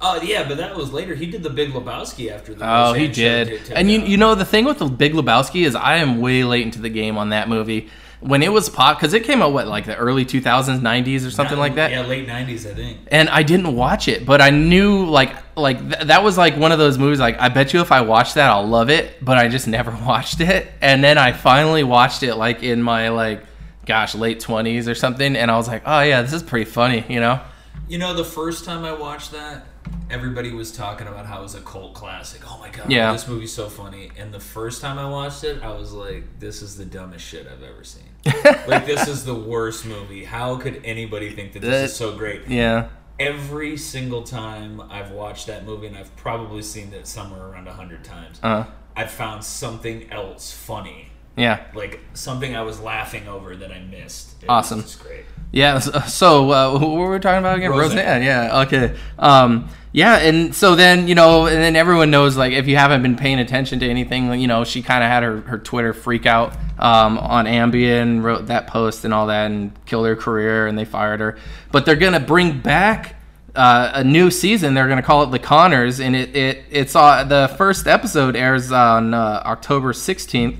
Oh 0.00 0.20
yeah, 0.20 0.46
but 0.48 0.56
that 0.56 0.74
was 0.76 0.92
later. 0.92 1.14
He 1.14 1.26
did 1.26 1.42
the 1.44 1.50
Big 1.50 1.70
Lebowski 1.72 2.30
after 2.30 2.54
the. 2.54 2.64
Oh, 2.68 2.92
he 2.92 3.06
did. 3.06 3.48
did- 3.48 3.70
And 3.72 3.90
you 3.90 4.00
you 4.00 4.16
know 4.16 4.34
the 4.34 4.44
thing 4.44 4.64
with 4.64 4.78
the 4.78 4.86
Big 4.86 5.12
Lebowski 5.12 5.64
is 5.64 5.74
I 5.76 5.96
am 5.98 6.20
way 6.20 6.42
late 6.42 6.64
into 6.66 6.80
the 6.80 6.88
game 6.88 7.16
on 7.16 7.28
that 7.28 7.48
movie. 7.48 7.88
When 8.22 8.42
it 8.42 8.52
was 8.52 8.68
pop, 8.70 8.98
because 8.98 9.14
it 9.14 9.24
came 9.24 9.42
out 9.42 9.52
what 9.52 9.66
like 9.66 9.84
the 9.84 9.96
early 9.96 10.24
2000s, 10.24 10.80
90s, 10.80 11.26
or 11.26 11.30
something 11.30 11.58
like 11.58 11.74
that. 11.74 11.90
Yeah, 11.90 12.02
late 12.06 12.28
'90s, 12.28 12.70
I 12.70 12.74
think. 12.74 12.98
And 13.08 13.28
I 13.28 13.42
didn't 13.42 13.74
watch 13.74 14.06
it, 14.06 14.24
but 14.24 14.40
I 14.40 14.50
knew 14.50 15.04
like 15.06 15.34
like 15.56 15.78
th- 15.80 16.06
that 16.06 16.22
was 16.22 16.38
like 16.38 16.56
one 16.56 16.70
of 16.72 16.78
those 16.78 16.98
movies. 16.98 17.18
Like 17.18 17.38
I 17.40 17.48
bet 17.48 17.72
you 17.74 17.80
if 17.80 17.90
I 17.90 18.02
watch 18.02 18.34
that, 18.34 18.48
I'll 18.48 18.66
love 18.66 18.90
it. 18.90 19.24
But 19.24 19.38
I 19.38 19.48
just 19.48 19.66
never 19.78 19.90
watched 19.90 20.40
it. 20.40 20.70
And 20.80 21.02
then 21.02 21.18
I 21.18 21.32
finally 21.32 21.82
watched 21.84 22.22
it 22.22 22.36
like 22.36 22.62
in 22.62 22.80
my 22.82 23.08
like 23.08 23.42
gosh 23.86 24.14
late 24.14 24.38
20s 24.40 24.86
or 24.88 24.94
something, 24.94 25.34
and 25.36 25.50
I 25.50 25.56
was 25.56 25.66
like, 25.66 25.82
oh 25.84 26.00
yeah, 26.02 26.22
this 26.22 26.32
is 26.32 26.42
pretty 26.44 26.70
funny, 26.70 27.04
you 27.08 27.18
know. 27.18 27.40
You 27.88 27.98
know, 27.98 28.14
the 28.14 28.24
first 28.24 28.64
time 28.64 28.84
I 28.84 28.92
watched 28.92 29.32
that, 29.32 29.66
everybody 30.08 30.52
was 30.52 30.70
talking 30.70 31.08
about 31.08 31.26
how 31.26 31.40
it 31.40 31.42
was 31.42 31.56
a 31.56 31.60
cult 31.60 31.94
classic. 31.94 32.42
Oh 32.48 32.58
my 32.60 32.70
god, 32.70 32.90
Yeah. 32.90 33.12
this 33.12 33.26
movie's 33.26 33.52
so 33.52 33.68
funny. 33.68 34.12
And 34.16 34.32
the 34.32 34.38
first 34.40 34.80
time 34.80 34.98
I 34.98 35.08
watched 35.10 35.42
it, 35.42 35.60
I 35.62 35.72
was 35.72 35.92
like, 35.92 36.38
this 36.38 36.62
is 36.62 36.76
the 36.76 36.84
dumbest 36.84 37.24
shit 37.26 37.46
I've 37.48 37.62
ever 37.64 37.82
seen. 37.82 38.04
like, 38.66 38.86
this 38.86 39.08
is 39.08 39.24
the 39.24 39.34
worst 39.34 39.84
movie. 39.84 40.24
How 40.24 40.56
could 40.56 40.80
anybody 40.84 41.30
think 41.30 41.52
that 41.54 41.60
this 41.62 41.70
That- 41.70 41.84
is 41.84 41.96
so 41.96 42.16
great? 42.16 42.46
Yeah. 42.48 42.88
Every 43.18 43.76
single 43.76 44.22
time 44.22 44.80
I've 44.90 45.10
watched 45.10 45.46
that 45.46 45.64
movie, 45.64 45.86
and 45.86 45.96
I've 45.96 46.14
probably 46.16 46.62
seen 46.62 46.92
it 46.92 47.06
somewhere 47.06 47.46
around 47.48 47.68
a 47.68 47.72
hundred 47.72 48.04
times, 48.04 48.40
Uh. 48.42 48.64
I've 48.96 49.10
found 49.10 49.42
something 49.44 50.10
else 50.12 50.52
funny. 50.52 51.08
Yeah. 51.36 51.60
Like 51.74 52.00
something 52.14 52.54
I 52.54 52.62
was 52.62 52.78
laughing 52.80 53.26
over 53.28 53.56
that 53.56 53.72
I 53.72 53.80
missed. 53.80 54.42
It 54.42 54.46
Awesome. 54.50 54.82
Just 54.82 55.02
great. 55.02 55.24
Yeah. 55.50 55.78
So, 55.78 55.92
so 56.00 56.50
uh, 56.50 56.78
what 56.78 56.90
were 56.90 57.10
we 57.10 57.18
talking 57.18 57.38
about 57.38 57.56
again? 57.58 57.70
Roseanne. 57.70 57.96
Roseanne. 57.98 58.22
Yeah. 58.22 58.60
Okay. 58.62 58.94
Um, 59.18 59.68
yeah. 59.92 60.16
And 60.16 60.54
so 60.54 60.74
then 60.74 61.08
you 61.08 61.14
know, 61.14 61.46
and 61.46 61.56
then 61.56 61.76
everyone 61.76 62.10
knows 62.10 62.36
like 62.36 62.52
if 62.52 62.66
you 62.66 62.76
haven't 62.76 63.02
been 63.02 63.16
paying 63.16 63.38
attention 63.38 63.80
to 63.80 63.88
anything, 63.88 64.40
you 64.40 64.46
know, 64.46 64.64
she 64.64 64.82
kind 64.82 65.04
of 65.04 65.10
had 65.10 65.22
her, 65.22 65.40
her 65.42 65.58
Twitter 65.58 65.92
freak 65.92 66.26
out 66.26 66.56
um, 66.78 67.18
on 67.18 67.44
Ambien, 67.46 68.22
wrote 68.22 68.46
that 68.46 68.66
post 68.66 69.04
and 69.04 69.12
all 69.12 69.26
that, 69.28 69.50
and 69.50 69.72
killed 69.86 70.06
her 70.06 70.16
career, 70.16 70.66
and 70.66 70.78
they 70.78 70.84
fired 70.84 71.20
her. 71.20 71.38
But 71.70 71.86
they're 71.86 71.96
gonna 71.96 72.20
bring 72.20 72.60
back. 72.60 73.16
Uh, 73.54 73.90
a 73.96 74.02
new 74.02 74.30
season. 74.30 74.72
They're 74.72 74.88
gonna 74.88 75.02
call 75.02 75.24
it 75.24 75.30
the 75.30 75.38
Connors, 75.38 76.00
and 76.00 76.16
it 76.16 76.34
it 76.34 76.64
it's 76.70 76.96
uh, 76.96 77.22
the 77.24 77.54
first 77.58 77.86
episode 77.86 78.34
airs 78.34 78.72
on 78.72 79.12
uh, 79.12 79.42
October 79.44 79.92
sixteenth 79.92 80.56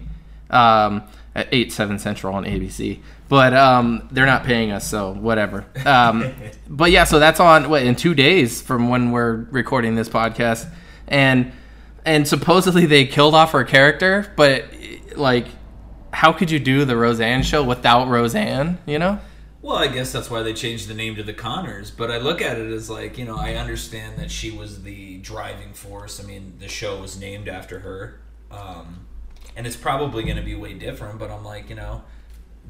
um, 0.50 1.02
at 1.34 1.48
8 1.50 1.72
7 1.72 1.98
central 1.98 2.34
on 2.34 2.44
abc 2.44 3.00
but 3.32 3.54
um, 3.54 4.06
they're 4.10 4.26
not 4.26 4.44
paying 4.44 4.70
us 4.70 4.86
so 4.86 5.14
whatever 5.14 5.64
um, 5.86 6.34
but 6.68 6.90
yeah 6.90 7.02
so 7.02 7.18
that's 7.18 7.40
on 7.40 7.70
what 7.70 7.82
in 7.82 7.96
two 7.96 8.12
days 8.14 8.60
from 8.60 8.90
when 8.90 9.10
we're 9.10 9.36
recording 9.50 9.94
this 9.94 10.06
podcast 10.06 10.70
and 11.08 11.50
and 12.04 12.28
supposedly 12.28 12.84
they 12.84 13.06
killed 13.06 13.34
off 13.34 13.52
her 13.52 13.64
character 13.64 14.30
but 14.36 14.66
like 15.16 15.46
how 16.12 16.30
could 16.30 16.50
you 16.50 16.58
do 16.58 16.84
the 16.84 16.94
roseanne 16.94 17.42
show 17.42 17.64
without 17.64 18.06
roseanne 18.06 18.76
you 18.84 18.98
know 18.98 19.18
Well, 19.62 19.76
I 19.76 19.86
guess 19.86 20.12
that's 20.12 20.28
why 20.28 20.42
they 20.42 20.52
changed 20.52 20.88
the 20.88 20.94
name 20.94 21.14
to 21.14 21.22
the 21.22 21.32
Connors. 21.32 21.92
But 21.92 22.10
I 22.10 22.18
look 22.18 22.42
at 22.42 22.58
it 22.58 22.68
as 22.72 22.90
like, 22.90 23.16
you 23.16 23.24
know, 23.24 23.36
I 23.36 23.54
understand 23.54 24.18
that 24.18 24.28
she 24.28 24.50
was 24.50 24.82
the 24.82 25.18
driving 25.18 25.72
force. 25.72 26.18
I 26.20 26.26
mean, 26.26 26.54
the 26.58 26.66
show 26.66 27.00
was 27.00 27.16
named 27.16 27.46
after 27.48 27.78
her. 27.78 28.18
Um, 28.50 29.06
and 29.54 29.64
it's 29.64 29.76
probably 29.76 30.24
going 30.24 30.36
to 30.36 30.42
be 30.42 30.56
way 30.56 30.74
different, 30.74 31.20
but 31.20 31.30
I'm 31.30 31.44
like, 31.44 31.68
you 31.70 31.76
know, 31.76 32.02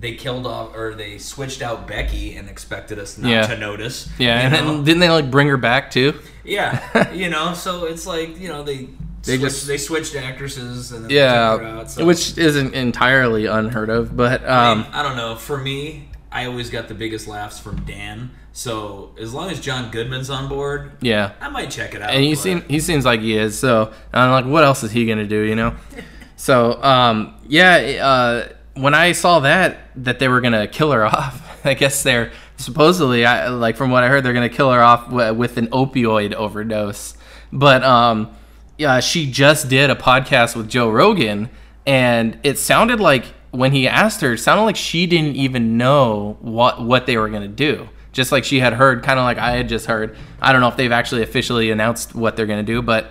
they 0.01 0.15
killed 0.15 0.47
off 0.47 0.75
or 0.77 0.95
they 0.95 1.19
switched 1.19 1.63
out 1.63 1.87
Becky 1.87 2.35
and 2.37 2.49
expected 2.49 2.99
us 2.99 3.19
not 3.19 3.29
Yeah. 3.31 3.47
to 3.47 3.57
notice. 3.57 4.09
yeah 4.19 4.41
and 4.41 4.53
then 4.55 4.85
didn't 4.85 5.01
they 5.01 5.09
like 5.11 5.31
bring 5.31 5.49
her 5.49 5.57
back 5.57 5.91
too 5.91 6.19
yeah, 6.45 7.13
you 7.13 7.31
know, 7.31 7.55
so 7.55 7.85
it's 7.85 8.05
like, 8.05 8.37
you 8.41 8.49
know, 8.49 8.65
they 8.65 8.89
They 9.23 9.37
switched, 9.39 9.43
just- 9.43 9.67
they 9.69 9.79
switched 9.79 10.17
actresses 10.17 10.91
and 10.91 11.05
then 11.05 11.09
they 11.09 11.15
took 11.15 11.61
her 11.61 11.63
yeah 11.73 11.79
out, 11.79 11.91
so- 11.91 12.05
which 12.05 12.37
isn't 12.37 12.75
entirely 12.75 13.47
unheard 13.47 13.91
of 13.91 14.17
but 14.17 14.43
I, 14.45 14.73
um 14.73 14.79
mean, 14.83 14.87
I 14.93 15.03
don't 15.05 15.17
know. 15.17 15.37
For 15.37 15.57
me, 15.59 16.09
I 16.33 16.47
always 16.47 16.69
got 16.71 16.89
the 16.89 16.95
biggest 16.95 17.29
laughs 17.29 17.61
from 17.61 17.85
Dan. 17.85 18.31
So 18.55 19.15
as 19.21 19.33
long 19.33 19.51
as 19.51 19.61
John 19.61 19.91
Goodman's 19.93 20.31
on 20.31 20.49
board, 20.49 20.93
yeah 21.01 21.33
I 21.41 21.49
might 21.49 21.71
check 21.71 21.95
it 21.95 22.03
out. 22.03 22.11
and 22.11 22.25
he 22.25 22.33
but- 22.35 22.39
seem 22.41 22.63
he 22.63 22.81
seems 22.81 23.05
like 23.05 23.21
he 23.21 23.37
is. 23.37 23.57
So 23.57 23.93
I'm 24.13 24.31
like, 24.33 24.47
what 24.47 24.65
else 24.65 24.83
is 24.83 24.91
he 24.91 25.07
gonna 25.07 25.27
do? 25.29 25.43
You 25.43 25.55
know? 25.55 25.77
so 26.37 26.83
um, 26.83 27.35
yeah, 27.47 27.77
uh, 28.05 28.49
when 28.75 28.95
I 28.95 29.13
saw 29.13 29.41
that 29.41 29.79
that 29.97 30.19
they 30.19 30.29
were 30.29 30.41
gonna 30.41 30.67
kill 30.67 30.93
her 30.93 31.05
off, 31.07 31.65
I 31.65 31.75
guess 31.75 32.03
they're 32.03 32.33
supposedly, 32.57 33.25
I, 33.25 33.49
like 33.49 33.77
from 33.77 33.91
what 33.91 34.05
I 34.05 34.09
heard, 34.09 34.25
they're 34.25 34.33
gonna 34.33 34.49
kill 34.49 34.73
her 34.73 34.83
off 34.83 35.07
w- 35.07 35.35
with 35.35 35.57
an 35.57 35.69
opioid 35.69 36.33
overdose. 36.35 37.15
But 37.53 37.83
um, 37.85 38.35
yeah, 38.79 39.01
she 39.01 39.31
just 39.31 39.69
did 39.69 39.91
a 39.91 39.95
podcast 39.95 40.57
with 40.57 40.69
Joe 40.69 40.91
Rogan, 40.91 41.51
and 41.87 42.39
it 42.43 42.59
sounded 42.59 43.01
like 43.01 43.27
when 43.51 43.73
he 43.73 43.87
asked 43.87 44.23
her, 44.23 44.33
it 44.35 44.39
sounded 44.39 44.63
like 44.65 44.77
she 44.77 45.07
didn't 45.07 45.37
even 45.37 45.77
know 45.77 46.39
what 46.41 46.83
what 46.83 47.07
they 47.07 47.17
were 47.17 47.29
gonna 47.29 47.49
do. 47.49 47.89
Just 48.13 48.31
like 48.31 48.45
she 48.45 48.61
had 48.61 48.75
heard, 48.75 49.03
kind 49.03 49.19
of 49.19 49.25
like 49.25 49.39
I 49.39 49.53
had 49.53 49.69
just 49.69 49.87
heard. 49.87 50.17
I 50.41 50.53
don't 50.53 50.61
know 50.61 50.69
if 50.69 50.77
they've 50.77 50.93
actually 50.93 51.23
officially 51.23 51.71
announced 51.71 52.15
what 52.15 52.37
they're 52.37 52.47
gonna 52.47 52.63
do, 52.63 52.83
but 52.83 53.11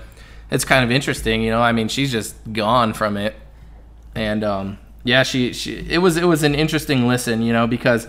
it's 0.49 0.65
kind 0.65 0.83
of 0.83 0.91
interesting, 0.91 1.41
you 1.41 1.51
know. 1.51 1.61
I 1.61 1.71
mean, 1.71 1.87
she's 1.87 2.11
just 2.11 2.35
gone 2.51 2.93
from 2.93 3.17
it, 3.17 3.35
and 4.15 4.43
um, 4.43 4.77
yeah, 5.03 5.23
she, 5.23 5.53
she 5.53 5.85
it 5.89 5.99
was 5.99 6.17
it 6.17 6.25
was 6.25 6.43
an 6.43 6.55
interesting 6.55 7.07
listen, 7.07 7.41
you 7.41 7.53
know, 7.53 7.67
because 7.67 8.07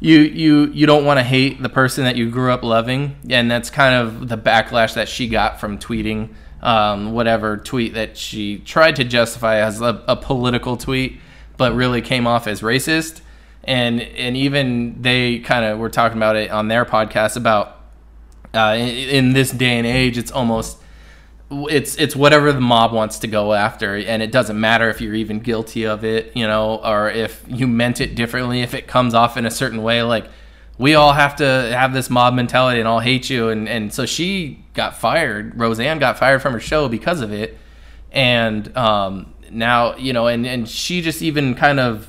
you 0.00 0.20
you 0.20 0.66
you 0.72 0.86
don't 0.86 1.04
want 1.04 1.18
to 1.18 1.24
hate 1.24 1.62
the 1.62 1.68
person 1.68 2.04
that 2.04 2.16
you 2.16 2.30
grew 2.30 2.50
up 2.50 2.62
loving, 2.62 3.16
and 3.28 3.50
that's 3.50 3.70
kind 3.70 3.94
of 3.94 4.28
the 4.28 4.38
backlash 4.38 4.94
that 4.94 5.08
she 5.08 5.28
got 5.28 5.60
from 5.60 5.78
tweeting 5.78 6.30
um, 6.62 7.12
whatever 7.12 7.56
tweet 7.56 7.94
that 7.94 8.16
she 8.16 8.58
tried 8.58 8.96
to 8.96 9.04
justify 9.04 9.56
as 9.56 9.80
a, 9.80 10.02
a 10.06 10.16
political 10.16 10.76
tweet, 10.76 11.18
but 11.56 11.74
really 11.74 12.02
came 12.02 12.26
off 12.26 12.46
as 12.46 12.60
racist, 12.60 13.20
and 13.64 14.00
and 14.00 14.36
even 14.36 15.00
they 15.02 15.38
kind 15.40 15.64
of 15.64 15.78
were 15.78 15.90
talking 15.90 16.16
about 16.16 16.36
it 16.36 16.50
on 16.50 16.68
their 16.68 16.84
podcast 16.84 17.36
about 17.36 17.80
uh, 18.54 18.74
in, 18.78 18.88
in 18.88 19.32
this 19.32 19.50
day 19.50 19.78
and 19.78 19.86
age, 19.86 20.18
it's 20.18 20.32
almost 20.32 20.78
it's 21.50 21.96
it's 21.96 22.14
whatever 22.14 22.52
the 22.52 22.60
mob 22.60 22.92
wants 22.92 23.18
to 23.18 23.26
go 23.26 23.52
after 23.52 23.96
and 23.96 24.22
it 24.22 24.30
doesn't 24.30 24.58
matter 24.58 24.88
if 24.88 25.00
you're 25.00 25.14
even 25.14 25.40
guilty 25.40 25.84
of 25.84 26.04
it 26.04 26.30
you 26.36 26.46
know 26.46 26.80
or 26.84 27.10
if 27.10 27.44
you 27.48 27.66
meant 27.66 28.00
it 28.00 28.14
differently 28.14 28.60
if 28.60 28.72
it 28.72 28.86
comes 28.86 29.14
off 29.14 29.36
in 29.36 29.46
a 29.46 29.50
certain 29.50 29.82
way. 29.82 30.02
Like 30.02 30.26
we 30.78 30.94
all 30.94 31.12
have 31.12 31.36
to 31.36 31.44
have 31.44 31.92
this 31.92 32.08
mob 32.08 32.34
mentality 32.34 32.78
and 32.78 32.88
all 32.88 33.00
hate 33.00 33.28
you. 33.28 33.48
And 33.48 33.68
and 33.68 33.92
so 33.92 34.06
she 34.06 34.64
got 34.74 34.96
fired 34.96 35.58
roseanne 35.58 35.98
got 35.98 36.18
fired 36.18 36.40
from 36.40 36.52
her 36.52 36.60
show 36.60 36.88
because 36.88 37.20
of 37.20 37.32
it. 37.32 37.58
And 38.12 38.76
um 38.76 39.34
now 39.50 39.96
you 39.96 40.12
know 40.12 40.28
and 40.28 40.46
and 40.46 40.68
she 40.68 41.02
just 41.02 41.20
even 41.20 41.56
kind 41.56 41.80
of 41.80 42.08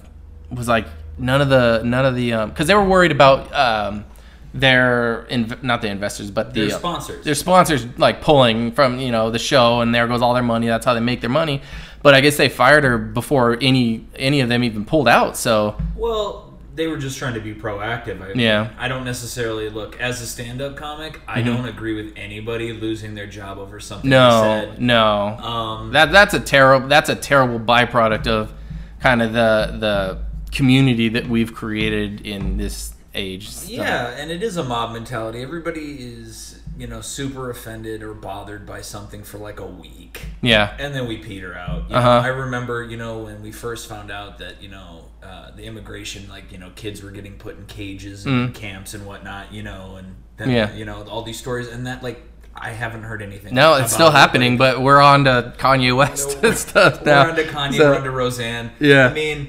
was 0.51 0.67
like 0.67 0.85
none 1.17 1.41
of 1.41 1.49
the 1.49 1.81
none 1.83 2.05
of 2.05 2.15
the 2.15 2.33
um 2.33 2.49
because 2.49 2.67
they 2.67 2.75
were 2.75 2.85
worried 2.85 3.11
about 3.11 3.51
um 3.53 4.05
their 4.53 5.25
inv- 5.29 5.63
not 5.63 5.81
the 5.81 5.87
investors 5.87 6.29
but 6.29 6.53
the 6.53 6.67
Their 6.67 6.75
uh, 6.75 6.79
sponsors. 6.79 7.23
their 7.25 7.35
sponsors 7.35 7.85
like 7.97 8.21
pulling 8.21 8.71
from 8.73 8.99
you 8.99 9.11
know 9.11 9.29
the 9.31 9.39
show 9.39 9.81
and 9.81 9.95
there 9.95 10.07
goes 10.07 10.21
all 10.21 10.33
their 10.33 10.43
money 10.43 10.67
that's 10.67 10.85
how 10.85 10.93
they 10.93 10.99
make 10.99 11.21
their 11.21 11.29
money 11.29 11.61
but 12.03 12.13
i 12.13 12.19
guess 12.21 12.35
they 12.35 12.49
fired 12.49 12.83
her 12.83 12.97
before 12.97 13.57
any 13.61 14.05
any 14.15 14.41
of 14.41 14.49
them 14.49 14.63
even 14.63 14.83
pulled 14.85 15.07
out 15.07 15.37
so 15.37 15.75
Well, 15.95 16.49
they 16.73 16.87
were 16.87 16.97
just 16.97 17.17
trying 17.17 17.33
to 17.33 17.41
be 17.41 17.53
proactive. 17.53 18.21
I, 18.21 18.31
Yeah. 18.33 18.65
Mm-hmm. 18.65 18.79
I 18.79 18.87
don't 18.87 19.03
necessarily 19.03 19.69
look 19.69 19.99
as 19.99 20.21
a 20.21 20.25
stand-up 20.25 20.77
comic. 20.77 21.19
I 21.27 21.41
don't 21.41 21.65
agree 21.67 21.93
with 21.93 22.13
anybody 22.15 22.71
losing 22.71 23.13
their 23.13 23.27
job 23.27 23.57
over 23.57 23.79
something 23.81 24.09
no 24.09 24.41
said. 24.41 24.81
no 24.81 25.37
Um, 25.37 25.91
that 25.91 26.11
that's 26.13 26.33
a 26.33 26.39
terrible 26.39 26.87
that's 26.87 27.09
a 27.09 27.15
terrible 27.15 27.59
byproduct 27.59 28.25
of 28.27 28.53
kind 29.01 29.21
of 29.21 29.33
the 29.33 29.75
the 29.79 30.19
community 30.55 31.09
that 31.09 31.27
we've 31.27 31.53
created 31.53 32.21
in 32.25 32.55
this 32.57 32.93
age 33.13 33.49
So- 33.49 33.69
Yeah, 33.71 34.07
and 34.09 34.31
it 34.31 34.41
is 34.43 34.57
a 34.57 34.63
mob 34.63 34.93
mentality. 34.93 35.41
Everybody 35.41 35.97
is, 35.99 36.59
you 36.77 36.87
know, 36.87 37.01
super 37.01 37.49
offended 37.49 38.03
or 38.03 38.13
bothered 38.13 38.65
by 38.65 38.81
something 38.81 39.23
for 39.23 39.37
like 39.37 39.59
a 39.59 39.65
week. 39.65 40.27
yeah 40.41 40.75
And 40.79 40.95
then 40.95 41.07
we 41.07 41.17
peter 41.17 41.55
out. 41.55 41.89
You 41.89 41.95
Uh-huh. 41.95 42.21
know, 42.21 42.25
I 42.25 42.27
remember, 42.27 42.83
you 42.83 42.97
know, 42.97 43.19
when 43.19 43.41
we 43.41 43.51
first 43.51 43.87
found 43.89 44.11
out 44.11 44.37
that, 44.39 44.61
you 44.61 44.69
know, 44.69 45.05
uh, 45.23 45.51
the 45.55 45.63
immigration, 45.63 46.27
like, 46.29 46.51
you 46.51 46.57
know, 46.57 46.69
kids 46.75 47.03
were 47.03 47.11
getting 47.11 47.33
put 47.33 47.57
in 47.57 47.65
cages 47.65 48.25
and 48.25 48.53
camps 48.53 48.93
and 48.93 49.05
whatnot, 49.05 49.51
you 49.53 49.61
know, 49.63 49.95
and 49.97 50.15
then, 50.37 50.47
Mm. 50.49 50.53
Yeah. 50.55 50.73
you 50.73 50.85
know, 50.85 51.03
all 51.09 51.21
these 51.23 51.37
stories. 51.39 51.67
And 51.67 51.85
that, 51.87 52.01
like, 52.01 52.23
I 52.55 52.71
haven't 52.71 53.03
heard 53.03 53.21
anything. 53.21 53.53
no 53.55 53.75
it's 53.75 53.93
still 53.93 54.11
happening 54.11 54.57
but 54.57 54.81
we're 54.81 54.99
on 55.01 55.23
to 55.23 55.53
kanye 55.57 55.95
west 55.95 56.37
and 56.43 56.57
stuff 56.57 57.03
now 57.05 57.23
We're 57.23 57.29
on 57.29 57.35
to 57.37 57.43
Kanye, 57.45 57.77
So- 57.77 57.89
we're 57.91 57.95
on 57.95 58.03
to 58.03 58.11
Roseanne. 58.11 58.71
Yeah. 58.79 59.07
I 59.07 59.13
mean, 59.13 59.47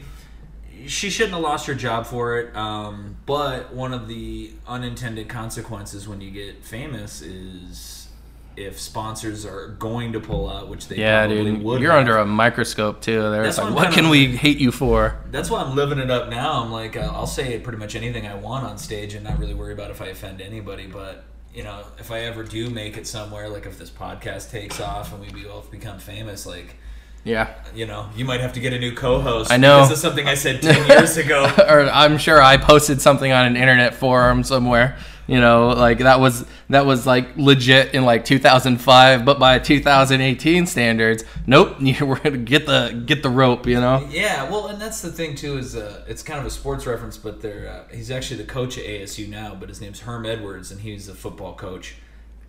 she 0.89 1.11
shouldn't 1.11 1.35
have 1.35 1.43
lost 1.43 1.67
her 1.67 1.75
job 1.75 2.07
for 2.07 2.39
it. 2.39 2.55
Um, 2.57 3.17
but 3.27 3.73
one 3.75 3.93
of 3.93 4.09
the 4.09 4.53
unintended 4.67 5.29
consequences 5.29 6.09
when 6.09 6.21
you 6.21 6.31
get 6.31 6.65
famous 6.65 7.21
is 7.23 8.09
if 8.55 8.79
sponsors 8.79 9.47
are 9.47 9.69
going 9.79 10.13
to 10.13 10.21
pull 10.21 10.49
out, 10.51 10.69
which 10.69 10.87
they 10.89 10.97
yeah 10.97 11.27
probably 11.27 11.45
dude 11.53 11.63
would. 11.63 11.81
you're 11.81 11.91
have. 11.93 12.01
under 12.01 12.19
a 12.19 12.27
microscope 12.27 13.01
too 13.01 13.33
it's 13.33 13.57
like 13.57 13.65
what 13.65 13.69
I'm 13.71 13.75
what 13.75 13.85
kinda- 13.85 13.97
can 14.03 14.09
we 14.11 14.37
hate 14.37 14.59
you 14.59 14.71
for 14.71 15.17
That's 15.31 15.49
why 15.49 15.63
I'm 15.63 15.75
living 15.75 15.99
it 15.99 16.11
up 16.11 16.29
now. 16.29 16.63
I'm 16.63 16.71
like, 16.71 16.95
uh, 16.97 17.01
I'll 17.15 17.27
say 17.27 17.59
pretty 17.61 17.79
much 17.79 17.95
anything 17.97 18.27
I 18.27 18.35
want 18.35 18.67
on 18.67 18.77
stage 18.77 19.15
and 19.15 19.25
not 19.25 19.39
really 19.39 19.55
worry 19.55 19.73
about 19.73 19.91
if 19.91 20.03
I 20.03 20.07
offend 20.09 20.41
anybody. 20.43 20.87
But 20.87 21.25
you 21.55 21.63
know, 21.63 21.83
if 21.99 22.11
I 22.11 22.21
ever 22.21 22.43
do 22.45 22.69
make 22.69 22.97
it 22.99 23.07
somewhere, 23.07 23.49
like 23.49 23.65
if 23.67 23.79
this 23.79 23.91
podcast 23.91 24.51
takes 24.51 24.81
off 24.81 25.13
and 25.15 25.21
we 25.33 25.45
both 25.45 25.71
become 25.71 25.99
famous, 25.99 26.45
like 26.45 26.77
yeah 27.25 27.55
you 27.75 27.87
know, 27.87 28.09
you 28.15 28.25
might 28.25 28.41
have 28.41 28.53
to 28.55 28.61
get 28.61 28.73
a 28.73 28.79
new 28.79 28.95
co-host. 28.95 29.51
I 29.51 29.57
know. 29.57 29.83
This 29.83 29.93
is 29.93 30.01
something 30.01 30.27
I 30.27 30.35
said 30.35 30.63
ten 30.63 30.87
years 30.89 31.17
ago. 31.17 31.45
or 31.69 31.89
I'm 31.91 32.19
sure 32.19 32.41
I 32.43 32.57
posted 32.57 33.01
something 33.01 33.31
on 33.33 33.47
an 33.47 33.57
internet 33.57 33.95
forum 33.95 34.45
somewhere. 34.45 34.97
You 35.29 35.41
know, 35.41 35.69
like 35.69 35.99
that 35.99 36.21
was 36.21 36.45
that 36.69 36.85
was 36.85 37.07
like 37.07 37.37
legit 37.37 37.95
in 37.95 38.05
like 38.05 38.25
2005, 38.25 39.25
but 39.25 39.39
by 39.39 39.61
2018 39.61 40.67
standards, 40.67 41.25
nope, 41.47 41.77
you 41.81 42.05
were 42.05 42.19
gonna 42.19 42.39
get 42.39 42.67
the 42.67 43.03
get 43.07 43.23
the 43.23 43.31
rope. 43.31 43.67
You 43.67 43.81
know, 43.81 44.07
Yeah, 44.11 44.51
well, 44.51 44.67
and 44.67 44.81
that's 44.81 45.01
the 45.01 45.13
thing 45.13 45.37
too 45.37 45.59
is 45.59 45.77
uh, 45.77 46.05
it's 46.09 46.23
kind 46.23 46.41
of 46.41 46.47
a 46.47 46.51
sports 46.51 46.87
reference, 46.87 47.17
but 47.17 47.41
they're 47.41 47.69
uh, 47.69 47.95
he's 47.95 48.11
actually 48.11 48.39
the 48.39 48.49
coach 48.49 48.77
at 48.77 48.85
ASU 48.85 49.29
now, 49.29 49.55
but 49.55 49.69
his 49.69 49.81
name's 49.81 50.01
Herm 50.01 50.27
Edwards, 50.27 50.73
and 50.73 50.81
he's 50.81 51.09
a 51.09 51.15
football 51.15 51.55
coach, 51.55 51.95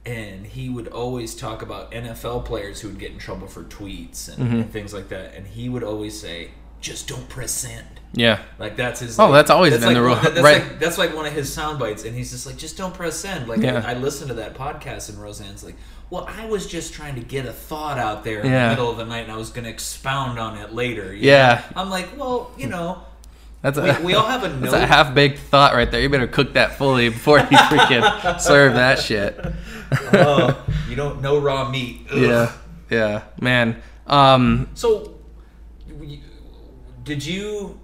and 0.05 0.45
he 0.45 0.69
would 0.69 0.87
always 0.89 1.33
talk 1.35 1.61
about 1.61 1.91
NFL 1.91 2.45
players 2.45 2.81
who 2.81 2.89
would 2.89 2.99
get 2.99 3.11
in 3.11 3.17
trouble 3.17 3.47
for 3.47 3.63
tweets 3.63 4.27
and, 4.27 4.37
Mm-hmm. 4.37 4.55
and 4.61 4.71
things 4.71 4.93
like 4.93 5.09
that, 5.09 5.33
and 5.35 5.47
he 5.47 5.69
would 5.69 5.83
always 5.83 6.19
say, 6.19 6.51
"Just 6.81 7.07
don't 7.07 7.27
press 7.29 7.51
send." 7.51 7.87
yeah, 8.15 8.43
Like 8.59 8.75
that's 8.75 8.99
his. 8.99 9.17
Oh, 9.19 9.31
that's 9.31 9.49
always 9.49 9.71
that's 9.73 9.83
been 9.85 9.95
like 9.95 10.01
the 10.01 10.07
rule, 10.07 10.15
That's 10.15 10.41
right. 10.41 10.61
like 10.69 10.79
that's 10.79 10.97
like 10.99 11.15
one 11.15 11.25
of 11.25 11.33
his 11.33 11.51
sound 11.51 11.79
bites, 11.79 12.03
and 12.05 12.15
he's 12.15 12.31
just 12.31 12.45
like, 12.45 12.57
"Just 12.57 12.77
don't 12.77 12.93
press 12.93 13.15
send." 13.15 13.47
Like 13.47 13.61
Yeah. 13.61 13.83
I 13.85 13.93
listened 13.95 14.27
to 14.29 14.35
that 14.35 14.53
podcast, 14.55 15.09
and 15.09 15.17
Roseanne's 15.21 15.63
like, 15.63 15.75
"Well, 16.09 16.25
I 16.29 16.45
was 16.45 16.67
just 16.67 16.93
trying 16.93 17.15
to 17.15 17.21
get 17.21 17.45
a 17.45 17.53
thought 17.53 17.97
out 17.97 18.23
there 18.23 18.41
in 18.41 18.51
Yeah. 18.51 18.65
the 18.69 18.75
middle 18.75 18.91
of 18.91 18.97
the 18.97 19.05
night, 19.05 19.23
and 19.23 19.31
I 19.31 19.37
was 19.37 19.49
going 19.49 19.63
to 19.63 19.69
expound 19.71 20.37
on 20.37 20.57
it 20.57 20.73
later." 20.75 21.13
Yeah. 21.15 21.63
know? 21.73 21.81
I'm 21.81 21.89
like, 21.89 22.09
well, 22.17 22.51
you 22.57 22.67
know, 22.67 23.01
that's 23.63 23.77
a 23.79 23.97
we, 23.99 24.05
we 24.07 24.13
all 24.13 24.27
have 24.27 24.43
a 24.43 24.49
that's 24.59 24.73
a 24.73 24.85
half 24.85 25.15
baked 25.15 25.39
thought 25.39 25.73
right 25.73 25.89
there. 25.89 25.99
You 26.01 26.09
better 26.09 26.27
cook 26.27 26.53
that 26.53 26.77
fully 26.77 27.09
before 27.09 27.39
you 27.39 27.45
freaking 27.45 28.39
serve 28.39 28.73
that 28.75 28.99
shit. 28.99 29.43
oh, 30.13 30.63
you 30.87 30.95
don't 30.95 31.21
know 31.23 31.39
raw 31.39 31.67
meat. 31.69 32.05
Ugh. 32.11 32.17
Yeah, 32.21 32.51
yeah, 32.91 33.23
man. 33.41 33.81
Um, 34.05 34.69
So, 34.75 35.15
did 37.03 37.25
you 37.25 37.79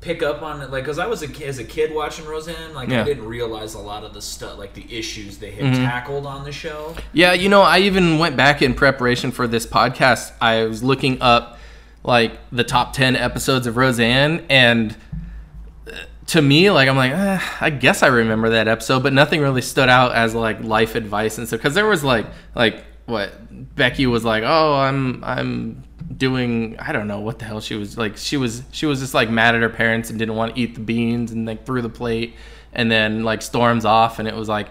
pick 0.00 0.22
up 0.22 0.42
on 0.42 0.60
it? 0.62 0.70
Like, 0.70 0.84
because 0.84 0.98
I 0.98 1.06
was 1.06 1.22
a 1.22 1.28
kid, 1.28 1.48
as 1.48 1.58
a 1.58 1.64
kid 1.64 1.94
watching 1.94 2.26
Roseanne, 2.26 2.74
like 2.74 2.88
Yeah. 2.88 3.02
I 3.02 3.04
didn't 3.04 3.24
realize 3.26 3.74
a 3.74 3.78
lot 3.78 4.04
of 4.04 4.12
the 4.14 4.22
stuff, 4.22 4.58
like 4.58 4.74
the 4.74 4.86
issues 4.96 5.38
they 5.38 5.50
had 5.52 5.64
Mm-hmm. 5.64 5.84
tackled 5.84 6.26
on 6.26 6.44
the 6.44 6.52
show. 6.52 6.94
Yeah, 7.12 7.32
you 7.32 7.48
know, 7.48 7.62
I 7.62 7.80
even 7.80 8.18
went 8.18 8.36
back 8.36 8.60
in 8.62 8.74
preparation 8.74 9.30
for 9.30 9.46
this 9.46 9.66
podcast. 9.66 10.32
I 10.40 10.64
was 10.64 10.82
looking 10.82 11.20
up 11.22 11.58
like 12.04 12.38
the 12.50 12.64
top 12.64 12.92
10 12.92 13.16
episodes 13.16 13.66
of 13.66 13.76
Roseanne 13.76 14.44
and 14.48 14.94
uh, 15.86 15.92
to 16.26 16.42
me 16.42 16.70
like 16.70 16.88
I'm 16.88 16.96
like 16.96 17.12
eh, 17.12 17.40
I 17.60 17.70
guess 17.70 18.02
I 18.02 18.08
remember 18.08 18.50
that 18.50 18.68
episode 18.68 19.02
but 19.02 19.12
nothing 19.12 19.40
really 19.40 19.62
stood 19.62 19.88
out 19.88 20.14
as 20.14 20.34
like 20.34 20.62
life 20.62 20.94
advice 20.94 21.38
and 21.38 21.48
stuff 21.48 21.60
cuz 21.60 21.74
there 21.74 21.86
was 21.86 22.04
like 22.04 22.26
like 22.54 22.84
what 23.06 23.74
Becky 23.74 24.06
was 24.06 24.24
like 24.24 24.44
oh 24.44 24.74
I'm 24.74 25.24
I'm 25.24 25.82
doing 26.14 26.76
I 26.78 26.92
don't 26.92 27.08
know 27.08 27.20
what 27.20 27.38
the 27.38 27.46
hell 27.46 27.60
she 27.60 27.74
was 27.74 27.96
like 27.96 28.18
she 28.18 28.36
was 28.36 28.62
she 28.70 28.86
was 28.86 29.00
just 29.00 29.14
like 29.14 29.30
mad 29.30 29.54
at 29.54 29.62
her 29.62 29.70
parents 29.70 30.10
and 30.10 30.18
didn't 30.18 30.36
want 30.36 30.54
to 30.54 30.60
eat 30.60 30.74
the 30.74 30.80
beans 30.80 31.32
and 31.32 31.46
like 31.46 31.64
threw 31.64 31.80
the 31.80 31.88
plate 31.88 32.36
and 32.74 32.90
then 32.90 33.24
like 33.24 33.40
storms 33.40 33.86
off 33.86 34.18
and 34.18 34.28
it 34.28 34.34
was 34.34 34.48
like 34.48 34.68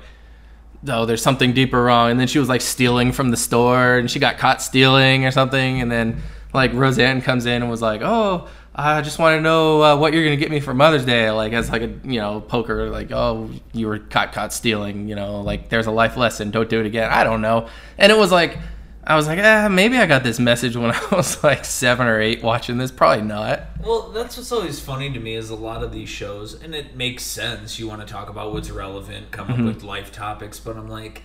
oh, 0.90 1.06
there's 1.06 1.22
something 1.22 1.54
deeper 1.54 1.82
wrong. 1.82 2.12
And 2.12 2.20
then 2.20 2.28
she 2.28 2.40
was 2.40 2.50
like 2.50 2.62
stealing 2.62 3.12
from 3.12 3.32
the 3.32 3.38
store 3.38 3.98
and 3.98 4.10
she 4.10 4.20
got 4.20 4.38
caught 4.38 4.62
stealing 4.62 5.26
or 5.26 5.32
something. 5.32 5.82
And 5.82 5.92
then 5.92 6.22
like 6.54 6.74
Roseanne 6.74 7.22
comes 7.22 7.46
in 7.46 7.62
and 7.62 7.70
was 7.72 7.82
like, 7.82 8.02
oh, 8.04 8.48
I 8.76 9.02
just 9.02 9.20
want 9.20 9.38
to 9.38 9.42
know 9.42 9.84
uh, 9.84 9.96
what 9.98 10.14
you're 10.14 10.24
going 10.24 10.38
to 10.38 10.44
get 10.44 10.52
me 10.52 10.60
for 10.60 10.74
Mother's 10.74 11.06
Day. 11.06 11.30
Like, 11.32 11.54
as 11.54 11.70
like 11.70 11.82
a, 11.84 11.94
you 12.04 12.20
know, 12.20 12.42
poker, 12.42 12.90
like, 12.90 13.12
oh, 13.12 13.50
you 13.72 13.88
were 13.88 14.00
caught, 14.00 14.32
caught 14.34 14.52
stealing, 14.54 15.08
you 15.08 15.16
know, 15.16 15.42
like 15.42 15.70
there's 15.70 15.86
a 15.88 15.92
life 15.92 16.18
lesson. 16.18 16.52
Don't 16.52 16.70
do 16.70 16.80
it 16.80 16.86
again. 16.86 17.10
I 17.12 17.24
don't 17.24 17.42
know. 17.42 17.68
And 17.98 18.12
it 18.12 18.18
was 18.18 18.32
like, 18.32 18.58
I 19.06 19.16
was 19.18 19.28
like, 19.28 19.38
eh, 19.38 19.68
maybe 19.68 19.98
I 19.98 20.06
got 20.06 20.24
this 20.24 20.40
message 20.40 20.78
when 20.78 20.92
I 20.94 21.08
was 21.12 21.44
like 21.44 21.66
seven 21.66 22.08
or 22.08 22.22
eight 22.22 22.42
watching 22.42 22.78
this. 22.78 22.90
Probably 22.90 23.24
not. 23.26 23.62
Well, 23.84 24.10
that's 24.10 24.38
what's 24.38 24.52
always 24.52 24.80
funny 24.80 25.12
to 25.12 25.20
me 25.20 25.36
is 25.36 25.50
a 25.50 25.56
lot 25.56 25.84
of 25.84 25.92
these 25.92 26.08
shows, 26.10 26.54
and 26.54 26.74
it 26.74 26.96
makes 26.96 27.24
sense. 27.24 27.78
You 27.78 27.88
want 27.90 28.00
to 28.02 28.08
talk 28.08 28.30
about 28.30 28.54
what's 28.54 28.70
relevant, 28.72 29.30
come 29.32 29.48
Mm-hmm. 29.50 29.68
up 29.68 29.76
with 29.76 29.84
life 29.84 30.12
topics, 30.14 30.58
but 30.60 30.78
I'm 30.78 30.88
like, 30.88 31.24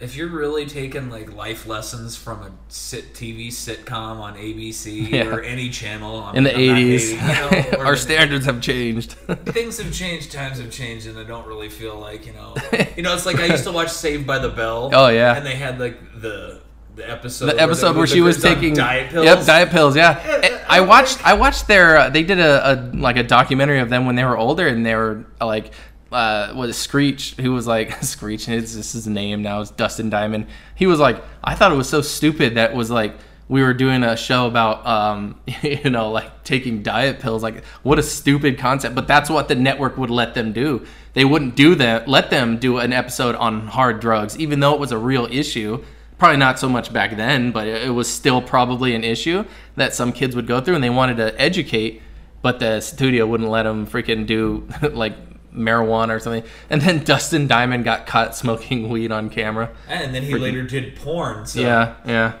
if 0.00 0.14
you're 0.14 0.28
really 0.28 0.64
taking 0.64 1.10
like 1.10 1.32
life 1.34 1.66
lessons 1.66 2.16
from 2.16 2.40
a 2.42 2.50
sit 2.68 3.14
TV 3.14 3.48
sitcom 3.48 4.20
on 4.20 4.36
ABC 4.36 5.08
Yeah. 5.12 5.26
or 5.26 5.42
any 5.42 5.70
channel 5.70 6.20
I 6.22 6.34
In 6.34 6.44
the 6.44 6.54
I'm 6.54 6.60
80s, 6.60 7.16
hating, 7.16 7.64
you 7.66 7.70
know, 7.78 7.78
our 7.84 7.96
standards 7.96 8.46
have 8.46 8.60
changed. 8.60 9.12
things 9.46 9.78
have 9.82 9.92
changed, 9.92 10.30
times 10.30 10.58
have 10.60 10.70
changed, 10.70 11.06
and 11.06 11.18
I 11.18 11.24
don't 11.24 11.46
really 11.46 11.68
feel 11.68 11.98
like 11.98 12.26
you 12.26 12.32
know, 12.32 12.54
you 12.96 13.02
know, 13.02 13.14
it's 13.14 13.26
like 13.26 13.40
I 13.40 13.46
used 13.46 13.64
to 13.64 13.72
watch 13.72 13.90
Saved 13.90 14.26
by 14.26 14.38
the 14.38 14.50
Bell. 14.50 14.90
Oh, 14.92 15.08
yeah. 15.08 15.36
and 15.36 15.44
they 15.44 15.56
had 15.56 15.80
like 15.80 15.98
the 16.20 16.60
the 16.94 17.08
episode. 17.08 17.46
the 17.46 17.60
episode 17.60 17.96
where 17.96 18.06
she 18.06 18.20
was 18.20 18.42
taking 18.42 18.74
diet 18.74 19.10
pills. 19.10 19.24
Yep, 19.24 19.46
diet 19.46 19.70
pills. 19.70 19.96
Yeah, 19.96 20.40
Yeah, 20.42 20.64
I 20.68 20.80
watched. 20.80 21.24
I 21.24 21.34
watched 21.34 21.66
their. 21.68 21.96
Uh, 21.96 22.10
they 22.10 22.22
did 22.24 22.38
a, 22.38 22.72
a 22.72 22.74
like 22.94 23.16
a 23.16 23.22
documentary 23.22 23.78
of 23.80 23.88
them 23.88 24.04
when 24.06 24.16
they 24.16 24.24
were 24.24 24.36
older, 24.36 24.68
and 24.68 24.84
they 24.84 24.94
were 24.94 25.24
like. 25.40 25.72
Uh, 26.10 26.52
was 26.56 26.76
Screech 26.76 27.34
who 27.34 27.52
was 27.52 27.66
like 27.66 28.02
Screech, 28.02 28.48
and 28.48 28.56
it's 28.56 28.74
just 28.74 28.92
his 28.92 29.06
name 29.06 29.42
now 29.42 29.60
is 29.60 29.70
Dustin 29.70 30.10
Diamond. 30.10 30.46
He 30.74 30.86
was 30.86 30.98
like, 30.98 31.22
I 31.44 31.54
thought 31.54 31.72
it 31.72 31.76
was 31.76 31.88
so 31.88 32.00
stupid 32.00 32.54
that 32.54 32.74
was 32.74 32.90
like 32.90 33.14
we 33.48 33.62
were 33.62 33.72
doing 33.74 34.02
a 34.02 34.16
show 34.16 34.46
about 34.46 34.86
um, 34.86 35.40
you 35.62 35.90
know 35.90 36.10
like 36.10 36.44
taking 36.44 36.82
diet 36.82 37.20
pills. 37.20 37.42
Like 37.42 37.64
what 37.82 37.98
a 37.98 38.02
stupid 38.02 38.58
concept, 38.58 38.94
but 38.94 39.06
that's 39.06 39.28
what 39.28 39.48
the 39.48 39.54
network 39.54 39.98
would 39.98 40.10
let 40.10 40.34
them 40.34 40.52
do. 40.52 40.86
They 41.12 41.24
wouldn't 41.24 41.56
do 41.56 41.74
that. 41.74 42.08
Let 42.08 42.30
them 42.30 42.58
do 42.58 42.78
an 42.78 42.92
episode 42.92 43.34
on 43.34 43.66
hard 43.66 44.00
drugs, 44.00 44.38
even 44.38 44.60
though 44.60 44.74
it 44.74 44.80
was 44.80 44.92
a 44.92 44.98
real 44.98 45.26
issue 45.30 45.82
probably 46.18 46.36
not 46.36 46.58
so 46.58 46.68
much 46.68 46.92
back 46.92 47.16
then, 47.16 47.52
but 47.52 47.66
it 47.66 47.84
it 47.84 47.90
was 47.90 48.12
still 48.12 48.42
probably 48.42 48.94
an 48.94 49.04
issue 49.04 49.44
that 49.76 49.94
some 49.94 50.12
kids 50.12 50.36
would 50.36 50.46
go 50.46 50.60
through, 50.60 50.74
and 50.74 50.84
they 50.84 50.90
wanted 50.90 51.16
to 51.16 51.40
educate, 51.40 52.02
but 52.42 52.58
the 52.58 52.80
studio 52.80 53.26
wouldn't 53.26 53.48
let 53.48 53.62
them 53.62 53.86
freaking 53.86 54.26
do 54.26 54.68
like 54.92 55.14
marijuana 55.54 56.10
or 56.10 56.20
something. 56.20 56.44
And 56.70 56.80
then 56.82 57.04
Dustin 57.04 57.46
Diamond 57.46 57.84
got 57.84 58.06
caught 58.06 58.36
smoking 58.36 58.88
weed 58.88 59.12
on 59.12 59.30
camera. 59.30 59.70
And 59.88 60.14
then 60.14 60.22
he 60.22 60.34
later 60.34 60.62
did 60.62 60.96
porn. 60.96 61.46
So 61.46 61.60
Yeah, 61.60 61.94
yeah. 62.06 62.38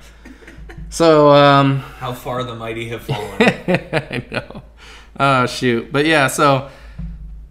So, 0.90 1.30
um, 1.32 1.80
how 1.98 2.12
far 2.12 2.44
the 2.44 2.54
mighty 2.54 2.88
have 2.88 3.02
fallen. 3.04 3.36
I 3.40 4.24
know. 4.30 4.62
Oh 5.20 5.46
shoot, 5.46 5.90
but 5.92 6.06
yeah, 6.06 6.28
so 6.28 6.70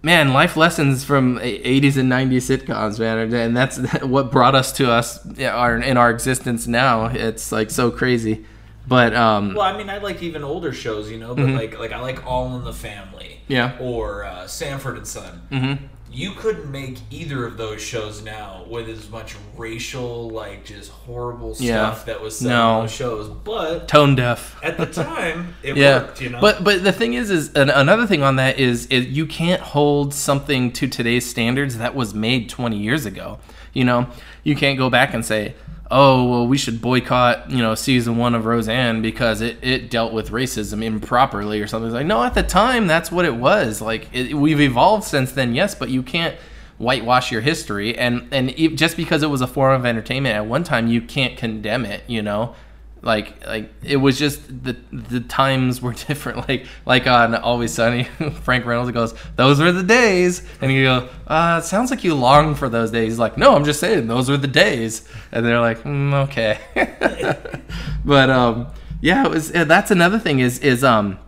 man, 0.01 0.31
life 0.31 0.55
lessons 0.55 1.03
from 1.03 1.37
80s 1.39 1.97
and 1.97 2.09
90s 2.09 2.57
sitcoms, 2.57 2.97
man, 2.97 3.33
and 3.33 3.55
that's 3.55 3.77
what 4.03 4.31
brought 4.31 4.55
us 4.55 4.71
to 4.73 4.89
us 4.89 5.19
our, 5.41 5.77
in 5.77 5.97
our 5.97 6.09
existence 6.09 6.65
now. 6.65 7.07
It's 7.07 7.51
like 7.51 7.69
so 7.69 7.91
crazy, 7.91 8.45
but 8.87 9.13
um, 9.15 9.53
well, 9.53 9.63
I 9.63 9.77
mean, 9.77 9.89
I 9.89 9.97
like 9.97 10.23
even 10.23 10.43
older 10.43 10.71
shows, 10.73 11.11
you 11.11 11.17
know, 11.17 11.35
but 11.35 11.49
like 11.49 11.77
like 11.77 11.91
I 11.91 11.99
like 11.99 12.25
All 12.25 12.55
in 12.55 12.63
the 12.63 12.73
Family. 12.73 13.39
Mm-hmm. 13.43 13.53
Yeah. 13.53 13.77
Or 13.79 14.23
uh, 14.23 14.47
Sanford 14.47 14.97
and 14.97 15.07
Son. 15.07 15.41
mhm. 15.51 15.79
You 16.09 16.31
couldn't 16.31 16.71
make 16.71 16.97
either 17.11 17.45
of 17.45 17.57
those 17.57 17.81
shows 17.81 18.23
now 18.23 18.63
with 18.69 18.87
as 18.89 19.09
much 19.09 19.35
racial, 19.57 20.29
like 20.29 20.65
just 20.65 20.89
horrible 20.89 21.53
Yeah. 21.59 21.91
stuff 21.91 22.05
that 22.05 22.21
was 22.21 22.39
said 22.39 22.47
No. 22.49 22.69
on 22.71 22.81
those 22.83 22.91
shows. 22.93 23.27
But 23.29 23.87
tone 23.89 24.15
deaf. 24.15 24.57
at 24.63 24.77
the 24.77 24.85
time, 25.03 25.53
it 25.63 25.75
yeah, 25.77 25.99
worked, 26.03 26.21
you 26.21 26.29
know. 26.29 26.39
but 26.41 26.63
but 26.63 26.83
the 26.83 26.93
thing 26.93 27.13
is, 27.13 27.29
is 27.29 27.53
an, 27.53 27.69
another 27.69 28.07
thing 28.07 28.23
on 28.23 28.37
that 28.37 28.57
is, 28.57 28.87
is 28.87 29.05
you 29.07 29.25
can't 29.27 29.61
hold 29.61 30.13
something 30.13 30.71
to 30.73 30.87
today's 30.87 31.29
standards 31.29 31.77
that 31.77 31.93
was 31.93 32.13
made 32.13 32.49
20 32.49 32.77
years 32.77 33.05
ago. 33.05 33.39
You 33.73 33.83
know, 33.83 34.07
you 34.43 34.55
can't 34.55 34.77
go 34.77 34.89
back 34.89 35.13
and 35.13 35.23
say, 35.25 35.53
oh, 35.89 36.29
well, 36.29 36.47
we 36.47 36.57
should 36.57 36.81
boycott, 36.81 37.49
you 37.49 37.59
know, 37.59 37.75
season 37.75 38.17
one 38.17 38.35
of 38.35 38.45
Roseanne 38.45 39.01
because 39.01 39.41
it, 39.41 39.57
it 39.61 39.89
dealt 39.89 40.13
with 40.13 40.31
racism 40.31 40.83
improperly 40.83 41.61
or 41.61 41.67
something. 41.67 41.87
It's 41.87 41.93
like, 41.93 42.05
no, 42.05 42.23
at 42.23 42.33
the 42.33 42.43
time, 42.43 42.87
that's 42.87 43.11
what 43.11 43.25
it 43.25 43.35
was. 43.35 43.81
Like, 43.81 44.09
it, 44.13 44.33
we've 44.33 44.59
evolved 44.59 45.05
since 45.05 45.31
then, 45.31 45.55
yes, 45.55 45.75
but 45.75 45.89
you 45.89 46.03
can't 46.03 46.35
whitewash 46.77 47.31
your 47.31 47.41
history. 47.41 47.97
And, 47.97 48.27
and 48.31 48.55
just 48.77 48.97
because 48.97 49.23
it 49.23 49.29
was 49.29 49.41
a 49.41 49.47
form 49.47 49.79
of 49.79 49.85
entertainment 49.85 50.35
at 50.35 50.45
one 50.45 50.63
time, 50.63 50.87
you 50.87 51.01
can't 51.01 51.37
condemn 51.37 51.85
it, 51.85 52.03
you 52.07 52.21
know? 52.21 52.55
Like, 53.01 53.45
like 53.45 53.71
it 53.83 53.97
was 53.97 54.17
just 54.17 54.41
the 54.63 54.75
the 54.91 55.21
times 55.21 55.81
were 55.81 55.93
different. 56.07 56.47
Like, 56.47 56.65
like 56.85 57.07
on 57.07 57.35
Always 57.35 57.73
Sunny, 57.73 58.03
Frank 58.43 58.65
Reynolds 58.65 58.91
goes, 58.91 59.13
"Those 59.35 59.59
were 59.59 59.71
the 59.71 59.83
days," 59.83 60.43
and 60.61 60.71
you 60.71 60.83
go, 60.85 61.09
"Uh, 61.27 61.61
it 61.61 61.65
sounds 61.65 61.91
like 61.91 62.03
you 62.03 62.15
long 62.15 62.55
for 62.55 62.69
those 62.69 62.91
days." 62.91 63.13
He's 63.13 63.19
like, 63.19 63.37
"No, 63.37 63.55
I'm 63.55 63.65
just 63.65 63.79
saying 63.79 64.07
those 64.07 64.29
were 64.29 64.37
the 64.37 64.47
days," 64.47 65.07
and 65.31 65.45
they're 65.45 65.61
like, 65.61 65.83
mm, 65.83 66.13
"Okay," 66.27 66.59
but 68.05 68.29
um, 68.29 68.67
yeah, 69.01 69.25
it 69.25 69.31
was. 69.31 69.51
That's 69.51 69.91
another 69.91 70.19
thing 70.19 70.39
is 70.39 70.59
is 70.59 70.83
um. 70.83 71.19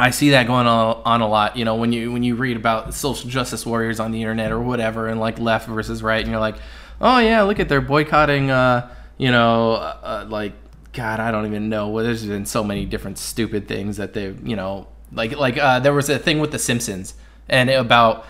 I 0.00 0.10
see 0.10 0.30
that 0.30 0.46
going 0.46 0.68
on, 0.68 1.02
on 1.04 1.22
a 1.22 1.26
lot, 1.26 1.56
you 1.56 1.64
know, 1.64 1.74
when 1.74 1.90
you 1.90 2.12
when 2.12 2.22
you 2.22 2.36
read 2.36 2.56
about 2.56 2.94
social 2.94 3.28
justice 3.28 3.66
warriors 3.66 3.98
on 3.98 4.12
the 4.12 4.20
internet 4.20 4.52
or 4.52 4.60
whatever, 4.60 5.08
and 5.08 5.18
like 5.18 5.40
left 5.40 5.68
versus 5.68 6.04
right, 6.04 6.20
and 6.20 6.30
you're 6.30 6.38
like, 6.38 6.54
oh 7.00 7.18
yeah, 7.18 7.42
look 7.42 7.58
at 7.60 7.68
they're 7.68 7.80
boycotting, 7.80 8.48
uh, 8.50 8.88
you 9.16 9.30
know, 9.30 9.72
uh, 9.72 9.96
uh, 10.02 10.26
like 10.28 10.52
God, 10.98 11.20
I 11.20 11.30
don't 11.30 11.46
even 11.46 11.68
know. 11.68 11.90
Well, 11.90 12.02
there's 12.02 12.26
been 12.26 12.44
so 12.44 12.64
many 12.64 12.84
different 12.84 13.18
stupid 13.18 13.68
things 13.68 13.98
that 13.98 14.14
they, 14.14 14.34
you 14.42 14.56
know, 14.56 14.88
like 15.12 15.36
like 15.36 15.56
uh, 15.56 15.78
there 15.78 15.94
was 15.94 16.08
a 16.08 16.18
thing 16.18 16.40
with 16.40 16.50
the 16.50 16.58
Simpsons 16.58 17.14
and 17.48 17.70
about 17.70 18.26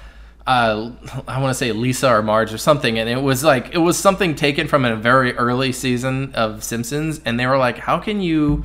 uh, 0.47 0.93
I 1.27 1.41
want 1.41 1.49
to 1.51 1.55
say 1.55 1.73
Lisa 1.73 2.11
or 2.11 2.23
Marge 2.23 2.53
or 2.53 2.59
something, 2.59 2.99
and 2.99 3.09
it 3.09 3.23
was 3.23 3.43
like 3.43 3.75
it 3.75 3.79
was 3.79 3.97
something 3.97 4.35
taken 4.35 4.69
from 4.69 4.85
a 4.85 4.97
very 4.97 5.35
early 5.39 5.73
season 5.73 6.35
of 6.35 6.63
Simpsons, 6.63 7.23
and 7.25 7.41
they 7.41 7.47
were 7.47 7.57
like, 7.57 7.79
how 7.79 7.99
can 7.99 8.21
you 8.21 8.63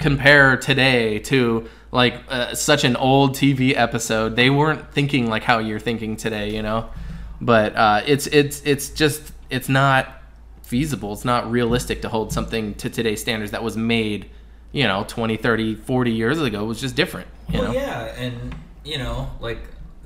compare 0.00 0.56
today 0.56 1.20
to 1.20 1.68
like 1.92 2.16
uh, 2.28 2.56
such 2.56 2.82
an 2.82 2.96
old 2.96 3.36
TV 3.36 3.72
episode? 3.76 4.34
They 4.34 4.50
weren't 4.50 4.92
thinking 4.92 5.28
like 5.28 5.44
how 5.44 5.60
you're 5.60 5.78
thinking 5.78 6.16
today, 6.16 6.52
you 6.52 6.62
know. 6.62 6.90
But 7.40 7.76
uh, 7.76 8.02
it's 8.04 8.26
it's 8.26 8.62
it's 8.64 8.90
just 8.90 9.32
it's 9.48 9.68
not 9.68 10.08
feasible. 10.64 11.12
It's 11.12 11.24
not 11.24 11.50
realistic 11.50 12.02
to 12.02 12.08
hold 12.08 12.32
something 12.32 12.74
to 12.74 12.90
today's 12.90 13.20
standards 13.20 13.52
that 13.52 13.62
was 13.62 13.76
made, 13.76 14.28
you 14.72 14.84
know, 14.84 15.04
20, 15.06 15.36
30, 15.36 15.74
40 15.76 16.10
years 16.12 16.40
ago. 16.40 16.64
It 16.64 16.66
was 16.66 16.80
just 16.80 16.96
different, 16.96 17.28
you 17.48 17.60
well, 17.60 17.72
know. 17.72 17.78
yeah, 17.78 18.04
and 18.16 18.54
you 18.84 18.98
know, 18.98 19.30
like 19.40 19.58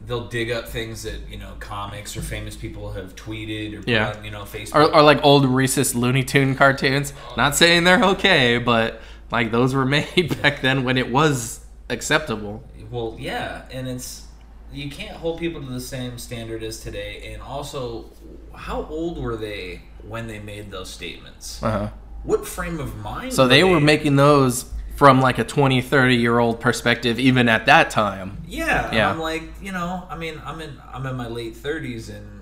they'll 0.07 0.29
dig 0.29 0.51
up 0.51 0.69
things 0.69 1.03
that 1.03 1.19
you 1.29 1.37
know 1.39 1.53
comics 1.61 2.17
or 2.17 2.23
famous 2.23 2.57
people 2.57 2.93
have 2.93 3.15
tweeted 3.17 3.79
or 3.79 3.91
Yeah. 3.91 4.13
on, 4.17 4.25
you 4.25 4.31
know 4.31 4.43
Facebook. 4.43 4.75
or, 4.77 4.95
or 4.95 5.03
like 5.03 5.23
old 5.25 5.45
racist 5.45 5.95
Looney 5.95 6.25
Tune 6.25 6.55
cartoons. 6.55 7.13
Not 7.37 7.55
saying 7.57 7.85
they're 7.85 8.03
okay, 8.05 8.59
but 8.59 9.01
like 9.31 9.51
those 9.53 9.75
were 9.75 9.85
made 9.99 10.41
back 10.43 10.61
then 10.63 10.85
when 10.85 10.97
it 10.99 11.11
was 11.11 11.61
acceptable. 11.91 12.63
Well, 12.91 13.17
yeah, 13.19 13.63
and 13.71 13.87
it's 13.89 14.25
you 14.73 14.91
can't 14.91 15.17
hold 15.17 15.39
people 15.39 15.61
to 15.61 15.67
the 15.67 15.81
same 15.81 16.19
standard 16.19 16.63
as 16.63 16.81
today. 16.81 17.33
And 17.33 17.43
also, 17.43 18.11
how 18.55 18.85
old 18.85 19.19
were 19.19 19.37
they 19.37 19.83
when 20.07 20.27
they 20.27 20.39
made 20.39 20.71
those 20.71 20.91
statements? 20.91 21.63
Uh-huh. 21.63 21.89
What 22.25 22.47
frame 22.47 22.81
of 22.81 22.97
mind? 22.97 23.33
So 23.33 23.47
they 23.49 23.65
were 23.65 23.81
making 23.81 24.17
those 24.17 24.71
from 24.97 25.21
like 25.21 25.39
a 25.39 25.45
20, 25.45 25.81
30 25.81 26.17
year 26.17 26.39
old 26.39 26.61
perspective, 26.61 27.19
even 27.21 27.49
at 27.49 27.67
that 27.67 27.91
time. 27.91 28.39
Yeah, 28.47 28.93
Yeah. 28.93 29.11
I'm 29.11 29.21
like, 29.21 29.45
you 29.63 29.71
know, 29.73 30.07
I 30.11 30.17
mean, 30.17 30.41
I'm 30.45 30.61
in 30.61 30.77
I'm 30.93 31.07
in 31.07 31.17
my 31.17 31.29
late 31.29 31.55
30s, 31.55 32.09
and 32.09 32.38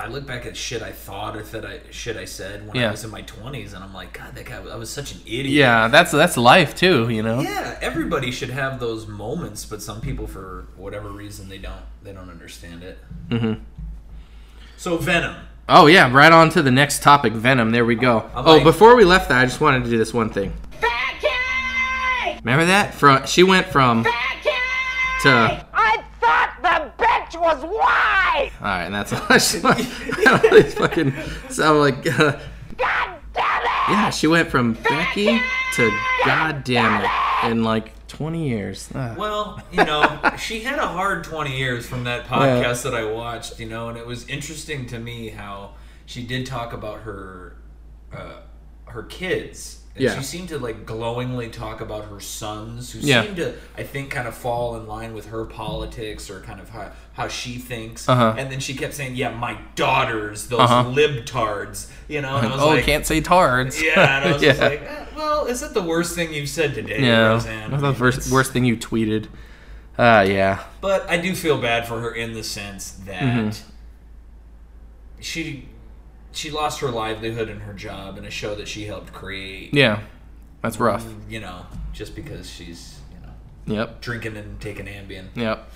I 0.00 0.06
look 0.06 0.26
back 0.26 0.46
at 0.46 0.56
shit 0.56 0.80
I 0.80 0.92
thought 0.92 1.36
or 1.36 1.42
that 1.42 1.66
I 1.66 1.80
shit 1.90 2.16
I 2.16 2.24
said 2.24 2.66
when 2.66 2.74
Yeah. 2.76 2.88
I 2.88 2.90
was 2.90 3.04
in 3.04 3.10
my 3.10 3.20
20s, 3.22 3.74
and 3.74 3.84
I'm 3.84 3.92
like, 3.92 4.14
God, 4.14 4.34
that 4.34 4.46
guy, 4.46 4.56
I 4.56 4.76
was 4.76 4.88
such 4.88 5.12
an 5.12 5.20
idiot. 5.26 5.46
Yeah, 5.48 5.88
that's 5.88 6.10
that's 6.10 6.38
life 6.38 6.74
too, 6.74 7.10
you 7.10 7.22
know. 7.22 7.40
Yeah, 7.40 7.78
everybody 7.82 8.30
should 8.30 8.48
have 8.48 8.80
those 8.80 9.06
moments, 9.06 9.66
but 9.66 9.82
some 9.82 10.00
people, 10.00 10.26
for 10.26 10.68
whatever 10.76 11.10
reason, 11.10 11.50
they 11.50 11.58
don't. 11.58 11.82
They 12.02 12.12
don't 12.12 12.30
understand 12.30 12.82
it. 12.82 12.98
Mm-hmm. 13.28 13.62
So 14.78 14.96
Venom. 14.96 15.36
Oh 15.68 15.86
yeah, 15.86 16.10
right 16.10 16.32
on 16.32 16.48
to 16.50 16.62
the 16.62 16.70
next 16.70 17.02
topic, 17.02 17.34
Venom. 17.34 17.70
There 17.70 17.84
we 17.84 17.94
go. 17.94 18.30
I'm 18.34 18.46
oh, 18.46 18.54
like- 18.54 18.64
before 18.64 18.96
we 18.96 19.04
left 19.04 19.28
that, 19.28 19.38
I 19.38 19.44
just 19.44 19.60
wanted 19.60 19.84
to 19.84 19.90
do 19.90 19.98
this 19.98 20.14
one 20.14 20.30
thing. 20.30 20.54
Becky! 20.80 22.38
Remember 22.42 22.64
that? 22.64 22.94
From 22.94 23.26
she 23.26 23.42
went 23.42 23.66
from 23.66 24.04
Becky! 24.04 24.50
to 25.22 25.66
I 25.74 26.02
thought 26.20 26.56
the 26.62 27.04
bitch 27.04 27.29
was 27.40 27.62
why. 27.62 28.50
all 28.60 28.66
right, 28.66 28.84
and 28.84 28.94
that's 28.94 29.12
all. 29.12 29.20
She, 29.38 29.60
I 29.64 30.62
fucking 30.62 31.12
sound 31.48 31.80
like 31.80 32.06
uh, 32.06 32.38
God 32.76 33.18
damn 33.34 33.62
it! 33.62 33.70
yeah. 33.88 34.10
She 34.10 34.26
went 34.26 34.50
from 34.50 34.74
Becky 34.74 35.40
to 35.74 35.98
God 36.24 36.64
damn 36.64 37.04
it 37.04 37.50
in 37.50 37.64
like 37.64 37.92
20 38.08 38.48
years. 38.48 38.88
Ah. 38.94 39.14
Well, 39.16 39.62
you 39.72 39.84
know, 39.84 40.20
she 40.38 40.60
had 40.60 40.78
a 40.78 40.86
hard 40.86 41.24
20 41.24 41.56
years 41.56 41.86
from 41.86 42.04
that 42.04 42.26
podcast 42.26 42.82
that 42.82 42.94
I 42.94 43.04
watched, 43.04 43.58
you 43.58 43.66
know, 43.66 43.88
and 43.88 43.96
it 43.96 44.06
was 44.06 44.28
interesting 44.28 44.86
to 44.86 44.98
me 44.98 45.30
how 45.30 45.72
she 46.06 46.24
did 46.24 46.44
talk 46.46 46.72
about 46.72 47.00
her 47.00 47.56
uh, 48.12 48.40
her 48.86 49.04
kids. 49.04 49.79
And 49.96 50.04
Yeah. 50.04 50.16
she 50.16 50.22
seemed 50.22 50.48
to 50.50 50.58
like 50.58 50.86
glowingly 50.86 51.48
talk 51.48 51.80
about 51.80 52.04
her 52.10 52.20
sons, 52.20 52.92
who 52.92 53.00
Yeah. 53.00 53.24
seemed 53.24 53.36
to, 53.38 53.54
I 53.76 53.82
think, 53.82 54.10
kind 54.10 54.28
of 54.28 54.36
fall 54.36 54.76
in 54.76 54.86
line 54.86 55.14
with 55.14 55.26
her 55.26 55.44
politics 55.44 56.30
or 56.30 56.40
kind 56.40 56.60
of 56.60 56.68
how, 56.70 56.92
how 57.14 57.26
she 57.26 57.58
thinks. 57.58 58.08
Uh-huh. 58.08 58.34
And 58.38 58.52
then 58.52 58.60
she 58.60 58.74
kept 58.74 58.94
saying, 58.94 59.16
"Yeah, 59.16 59.30
my 59.30 59.58
daughters, 59.74 60.46
those 60.46 60.60
Uh-huh. 60.60 60.84
libtards," 60.90 61.88
you 62.06 62.20
know. 62.20 62.36
And 62.36 62.46
I 62.46 62.50
was 62.52 62.60
oh, 62.62 62.68
like, 62.68 62.84
can't 62.84 63.04
say 63.04 63.20
tards. 63.20 63.82
Yeah, 63.82 64.18
and 64.18 64.28
I 64.28 64.32
was 64.32 64.40
just 64.42 64.60
Yeah. 64.60 64.68
like, 64.68 64.82
eh, 64.82 65.04
"Well, 65.16 65.46
is 65.46 65.60
that 65.60 65.74
the 65.74 65.82
worst 65.82 66.14
thing 66.14 66.32
you've 66.32 66.48
said 66.48 66.72
today, 66.74 67.00
yeah. 67.02 67.28
Roseanne?" 67.30 67.72
What's 67.72 67.82
the 67.82 68.02
worst, 68.04 68.30
worst 68.30 68.52
thing 68.52 68.64
you 68.64 68.76
tweeted? 68.76 69.26
Uh, 69.98 70.24
yeah. 70.26 70.60
but 70.80 71.10
I 71.10 71.18
do 71.18 71.34
feel 71.34 71.58
bad 71.58 71.86
for 71.88 72.00
her 72.00 72.12
in 72.14 72.32
the 72.32 72.44
sense 72.44 72.92
that 73.06 73.20
Mm-hmm. 73.22 73.50
she 75.18 75.66
she 76.32 76.50
lost 76.50 76.80
her 76.80 76.88
livelihood 76.90 77.48
and 77.48 77.62
her 77.62 77.72
job 77.72 78.16
in 78.18 78.24
a 78.24 78.30
show 78.30 78.54
that 78.54 78.68
she 78.68 78.84
helped 78.84 79.12
create. 79.12 79.74
Yeah. 79.74 80.00
That's 80.62 80.78
rough. 80.78 81.06
You 81.28 81.40
know, 81.40 81.66
just 81.92 82.14
because 82.14 82.48
she's 82.48 83.00
you 83.14 83.26
know 83.74 83.78
Yep. 83.80 84.00
drinking 84.00 84.36
and 84.36 84.60
taking 84.60 84.86
Ambien. 84.86 85.26
Yep. 85.34 85.68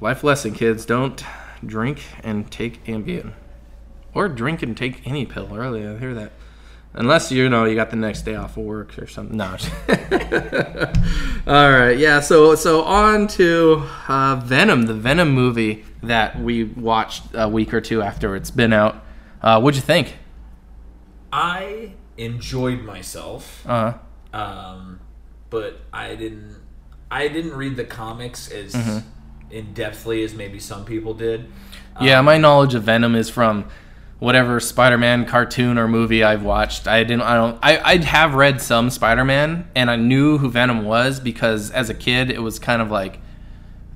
Life 0.00 0.22
lesson, 0.22 0.52
kids. 0.52 0.84
Don't 0.86 1.24
drink 1.64 2.02
and 2.22 2.50
take 2.50 2.84
Ambien. 2.84 3.32
Or 4.14 4.28
drink 4.28 4.62
and 4.62 4.76
take 4.76 5.06
any 5.06 5.26
pill. 5.26 5.48
Earlier, 5.54 5.94
I 5.94 5.98
hear 5.98 6.14
that. 6.14 6.32
Unless 6.94 7.30
you 7.30 7.48
know 7.48 7.64
you 7.64 7.74
got 7.74 7.90
the 7.90 7.96
next 7.96 8.22
day 8.22 8.34
off 8.34 8.56
of 8.56 8.64
work 8.64 8.98
or 8.98 9.06
something. 9.06 9.36
No. 9.36 9.56
All 11.46 11.70
right. 11.70 11.96
Yeah. 11.98 12.20
So 12.20 12.54
so 12.54 12.82
on 12.82 13.28
to 13.28 13.84
uh, 14.08 14.36
Venom, 14.44 14.82
the 14.82 14.94
Venom 14.94 15.30
movie 15.30 15.84
that 16.02 16.40
we 16.40 16.64
watched 16.64 17.24
a 17.34 17.48
week 17.48 17.72
or 17.74 17.80
two 17.80 18.02
after 18.02 18.34
it's 18.36 18.50
been 18.50 18.72
out. 18.72 19.04
Uh, 19.42 19.60
what'd 19.60 19.76
you 19.76 19.82
think? 19.82 20.16
I 21.32 21.92
enjoyed 22.16 22.82
myself, 22.82 23.64
Uh, 23.66 23.94
um, 24.32 25.00
but 25.50 25.80
I 25.92 26.14
didn't. 26.14 26.56
I 27.10 27.28
didn't 27.28 27.54
read 27.54 27.76
the 27.76 27.84
comics 27.84 28.50
as 28.50 28.74
Mm-hmm. 28.74 28.98
in 29.50 29.66
depthly 29.74 30.24
as 30.24 30.34
maybe 30.34 30.58
some 30.58 30.84
people 30.84 31.14
did. 31.14 31.48
yeah, 32.00 32.20
my 32.20 32.36
knowledge 32.38 32.74
of 32.74 32.82
Venom 32.84 33.14
is 33.14 33.30
from 33.30 33.64
whatever 34.18 34.58
Spider-Man 34.60 35.24
cartoon 35.26 35.78
or 35.78 35.86
movie 35.88 36.22
I've 36.24 36.42
watched. 36.42 36.86
I 36.88 37.02
didn't. 37.04 37.22
I 37.22 37.34
don't. 37.36 37.58
I 37.62 37.78
I 37.78 37.96
have 37.98 38.34
read 38.34 38.60
some 38.60 38.90
Spider-Man, 38.90 39.68
and 39.74 39.90
I 39.90 39.96
knew 39.96 40.38
who 40.38 40.50
Venom 40.50 40.84
was 40.84 41.20
because 41.20 41.70
as 41.70 41.88
a 41.90 41.94
kid, 41.94 42.30
it 42.30 42.42
was 42.42 42.58
kind 42.58 42.82
of 42.82 42.90
like 42.90 43.20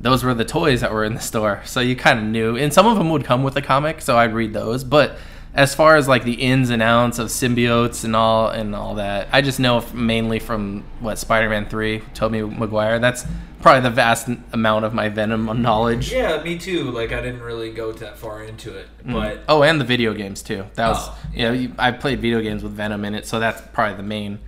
those 0.01 0.25
were 0.25 0.35
the 0.35 0.45
toys 0.45 0.81
that 0.81 0.93
were 0.93 1.05
in 1.05 1.15
the 1.15 1.21
store, 1.21 1.61
so 1.65 1.81
you 1.81 1.95
kind 1.97 2.19
of 2.19 2.25
knew. 2.25 2.57
And 2.57 2.73
some 2.73 2.87
of 2.87 2.97
them 2.99 3.11
would 3.11 3.25
come 3.25 3.43
with 3.43 3.57
a 3.57 3.63
comic, 3.63 4.01
so 4.01 4.17
I'd 4.19 4.33
read 4.35 4.53
those. 4.53 4.85
But 4.85 5.17
as 5.55 5.75
far 5.75 5.97
as 5.97 6.09
like 6.09 6.25
the 6.25 6.35
ins 6.35 6.71
and 6.71 6.83
outs 6.83 7.19
of 7.19 7.29
symbiotes 7.29 8.05
and 8.05 8.17
all 8.17 8.49
and 8.49 8.75
all 8.75 8.95
that, 8.95 9.29
I 9.33 9.43
just 9.43 9.61
know 9.61 9.85
mainly 9.93 10.39
from 10.39 10.85
what 11.01 11.19
Spider-Man 11.19 11.67
Three, 11.67 12.03
Tobey 12.15 12.43
Maguire. 12.43 12.99
That's 12.99 13.27
probably 13.61 13.83
the 13.83 13.95
vast 13.95 14.29
amount 14.53 14.85
of 14.85 14.95
my 14.95 15.09
Venom 15.09 15.63
knowledge. 15.63 16.13
Yeah, 16.13 16.43
me 16.43 16.59
too. 16.59 16.91
Like 16.91 17.13
I 17.13 17.21
didn't 17.21 17.43
really 17.43 17.71
go 17.71 17.93
that 17.93 18.17
far 18.17 18.43
into 18.43 18.77
it, 18.77 18.87
mm. 19.05 19.13
but 19.13 19.41
Oh, 19.49 19.63
and 19.63 19.81
the 19.81 19.85
video 19.85 20.15
games 20.15 20.43
too. 20.43 20.65
That 20.75 20.89
was 20.89 21.09
Oh, 21.09 21.19
you 21.35 21.69
know 21.69 21.75
I 21.79 21.93
played 21.93 22.21
video 22.21 22.41
games 22.41 22.63
with 22.63 22.73
Venom 22.73 23.05
in 23.05 23.15
it, 23.15 23.27
so 23.27 23.39
that's 23.39 23.61
probably 23.73 23.97
the 23.97 24.03
main 24.03 24.39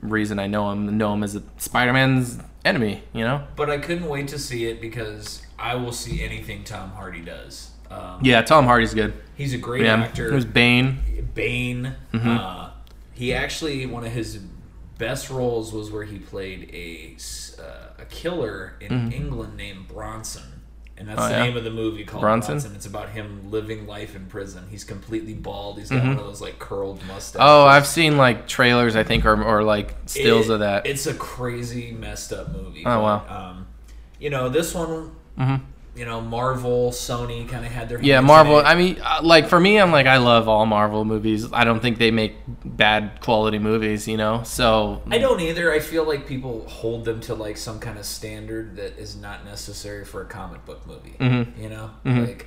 reason 0.00 0.38
I 0.38 0.46
know 0.46 0.70
him. 0.70 0.96
Know 0.96 1.12
him 1.12 1.22
as 1.22 1.36
a 1.36 1.42
Spider-Man's 1.58 2.38
enemy. 2.64 3.02
You 3.12 3.24
know. 3.24 3.46
but 3.56 3.68
I 3.68 3.76
couldn't 3.76 4.08
wait 4.08 4.28
to 4.28 4.38
see 4.38 4.66
it 4.66 4.80
because 4.80 5.42
I 5.58 5.74
will 5.74 5.92
see 5.92 6.24
anything 6.24 6.64
Tom 6.64 6.92
Hardy 6.92 7.20
does. 7.20 7.72
Um, 7.90 8.20
Yeah, 8.22 8.42
Tom 8.42 8.64
Hardy's 8.66 8.94
good. 8.94 9.14
He's 9.34 9.54
a 9.54 9.58
great 9.58 9.84
Yeah, 9.84 9.94
actor. 10.02 10.28
it 10.30 10.34
was 10.34 10.44
Bane. 10.44 10.98
Bane. 11.34 11.94
Mm-hmm. 12.12 12.28
Uh, 12.28 12.70
he 13.12 13.32
actually 13.34 13.86
one 13.86 14.04
of 14.04 14.12
his 14.12 14.38
best 14.98 15.30
roles 15.30 15.72
was 15.72 15.90
where 15.90 16.04
he 16.04 16.18
played 16.18 16.70
a 16.72 17.16
uh, 17.60 18.02
a 18.02 18.04
killer 18.06 18.74
in 18.80 19.12
England 19.12 19.56
named 19.56 19.88
Bronson. 19.88 20.42
And 20.98 21.08
that's 21.08 21.18
Mm-hmm. 21.18 21.26
Oh, 21.26 21.32
the 21.32 21.38
yeah? 21.38 21.44
name 21.48 21.56
of 21.56 21.64
the 21.64 21.70
movie 21.70 22.04
called 22.04 22.20
Bronson? 22.20 22.52
Bronson. 22.56 22.74
It's 22.74 22.84
about 22.84 23.08
him 23.10 23.50
living 23.50 23.86
life 23.86 24.14
in 24.14 24.26
prison. 24.26 24.66
He's 24.70 24.84
completely 24.84 25.32
bald. 25.32 25.78
He's 25.78 25.88
got 25.88 26.02
one 26.02 26.10
of 26.12 26.18
those 26.18 26.42
like 26.42 26.58
curled 26.58 26.98
mustaches. 27.06 27.40
Mm-hmm. 27.40 27.48
Oh, 27.48 27.64
I've 27.64 27.86
seen 27.86 28.18
like 28.18 28.46
trailers, 28.46 28.96
I 28.96 29.02
think, 29.04 29.24
or, 29.24 29.42
or 29.42 29.62
like 29.64 29.96
stills 30.04 30.50
It- 30.50 30.54
of 30.54 30.60
that. 30.60 30.84
It's 30.86 31.06
a 31.06 31.14
crazy 31.14 31.92
messed 31.92 32.34
up 32.34 32.50
movie. 32.52 32.80
Oh, 32.84 32.96
but, 32.96 33.02
wow. 33.02 33.50
Um, 33.50 33.66
you 34.18 34.28
know 34.28 34.50
this 34.50 34.74
one. 34.74 35.12
You 36.00 36.06
know 36.06 36.22
Marvel, 36.22 36.92
Sony 36.92 37.46
kind 37.46 37.66
of 37.66 37.70
had 37.70 37.90
their 37.90 38.00
yeah, 38.00 38.20
Marvel. 38.20 38.56
I 38.56 38.74
mean, 38.74 38.98
uh, 39.04 39.20
like 39.22 39.48
for 39.48 39.60
me, 39.60 39.78
I'm 39.78 39.92
like 39.92 40.06
I 40.06 40.16
love 40.16 40.48
all 40.48 40.64
Marvel 40.64 41.04
movies. 41.04 41.52
I 41.52 41.64
don't 41.64 41.80
think 41.80 41.98
they 41.98 42.10
make 42.10 42.36
bad 42.64 43.20
quality 43.20 43.58
movies, 43.58 44.08
you 44.08 44.16
know. 44.16 44.42
So 44.42 45.02
I 45.10 45.18
don't 45.18 45.42
either. 45.42 45.70
I 45.70 45.78
feel 45.78 46.04
like 46.04 46.26
people 46.26 46.66
hold 46.66 47.04
them 47.04 47.20
to 47.20 47.34
like 47.34 47.58
some 47.58 47.80
kind 47.80 47.98
of 47.98 48.06
standard 48.06 48.76
that 48.76 48.98
is 48.98 49.14
not 49.14 49.44
necessary 49.44 50.06
for 50.06 50.22
a 50.22 50.24
comic 50.24 50.64
book 50.64 50.86
movie. 50.86 51.16
Mm-hmm. 51.20 51.62
You 51.62 51.68
know, 51.68 51.90
like 52.06 52.46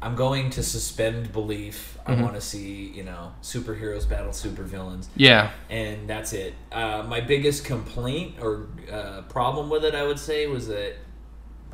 I'm 0.00 0.14
going 0.14 0.50
to 0.50 0.62
suspend 0.62 1.32
belief. 1.32 1.98
Mm-hmm. 2.06 2.12
I 2.12 2.22
want 2.22 2.36
to 2.36 2.40
see 2.40 2.92
you 2.94 3.02
know 3.02 3.32
superheroes 3.42 4.08
battle 4.08 4.30
supervillains, 4.30 5.08
yeah, 5.16 5.50
and 5.68 6.08
that's 6.08 6.32
it. 6.32 6.54
Uh, 6.70 7.04
my 7.08 7.20
biggest 7.22 7.64
complaint 7.64 8.36
or 8.40 8.68
uh, 8.88 9.22
problem 9.22 9.68
with 9.68 9.84
it, 9.84 9.96
I 9.96 10.04
would 10.06 10.20
say, 10.20 10.46
was 10.46 10.68
that 10.68 10.94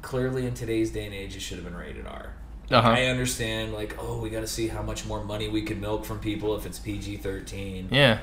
clearly 0.05 0.47
in 0.47 0.55
today's 0.55 0.93
day 0.93 1.07
and 1.07 1.15
age, 1.15 1.35
it 1.35 1.41
should 1.41 1.57
have 1.57 1.65
been 1.65 1.77
rated 1.77 2.07
R. 2.07 2.35
Uh-huh. 2.71 2.89
I 2.89 3.07
understand, 3.07 3.73
like, 3.73 3.97
oh, 3.99 4.19
we 4.19 4.31
got 4.31 4.41
to 4.41 4.47
see 4.47 4.69
how 4.69 4.83
much 4.83 5.05
more 5.05 5.25
money 5.25 5.49
we 5.49 5.63
can 5.63 5.81
milk 5.81 6.05
from 6.05 6.21
people 6.21 6.55
if 6.57 6.65
it's 6.65 6.79
PG 6.79 7.17
thirteen. 7.19 7.89
Yeah. 7.91 8.21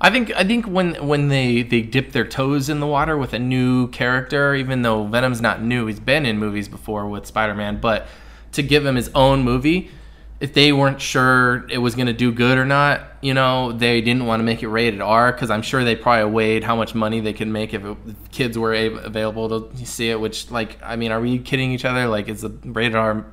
I 0.00 0.10
think 0.10 0.34
I 0.34 0.42
think 0.42 0.66
when 0.66 0.94
when 1.06 1.28
they 1.28 1.62
they 1.62 1.82
dip 1.82 2.12
their 2.12 2.26
toes 2.26 2.68
in 2.68 2.80
the 2.80 2.86
water 2.86 3.16
with 3.16 3.34
a 3.34 3.38
new 3.38 3.88
character, 3.88 4.54
even 4.54 4.82
though 4.82 5.04
Venom's 5.04 5.40
not 5.40 5.62
new, 5.62 5.86
he's 5.86 6.00
been 6.00 6.24
in 6.24 6.38
movies 6.38 6.68
before 6.68 7.06
with 7.06 7.26
Spider-Man, 7.26 7.80
but 7.80 8.08
to 8.52 8.62
give 8.62 8.86
him 8.86 8.96
his 8.96 9.10
own 9.14 9.42
movie, 9.42 9.90
if 10.38 10.52
they 10.52 10.72
weren't 10.72 11.00
sure 11.00 11.66
it 11.70 11.78
was 11.78 11.94
going 11.94 12.08
to 12.08 12.12
do 12.12 12.30
good 12.30 12.58
or 12.58 12.66
not, 12.66 13.00
you 13.22 13.32
know, 13.32 13.72
they 13.72 14.00
didn't 14.00 14.26
want 14.26 14.40
to 14.40 14.44
make 14.44 14.62
it 14.62 14.68
rated 14.68 15.00
R 15.00 15.32
because 15.32 15.50
I'm 15.50 15.62
sure 15.62 15.82
they 15.82 15.96
probably 15.96 16.30
weighed 16.30 16.62
how 16.62 16.76
much 16.76 16.94
money 16.94 17.20
they 17.20 17.32
could 17.32 17.48
make 17.48 17.72
if, 17.72 17.84
it, 17.84 17.96
if 18.06 18.30
kids 18.30 18.58
were 18.58 18.74
a- 18.74 18.86
available 18.86 19.62
to 19.62 19.86
see 19.86 20.10
it. 20.10 20.20
Which, 20.20 20.50
like, 20.50 20.78
I 20.82 20.96
mean, 20.96 21.10
are 21.10 21.20
we 21.20 21.38
kidding 21.38 21.72
each 21.72 21.84
other? 21.86 22.06
Like, 22.06 22.28
is 22.28 22.42
the 22.42 22.50
rated 22.64 22.96
R, 22.96 23.24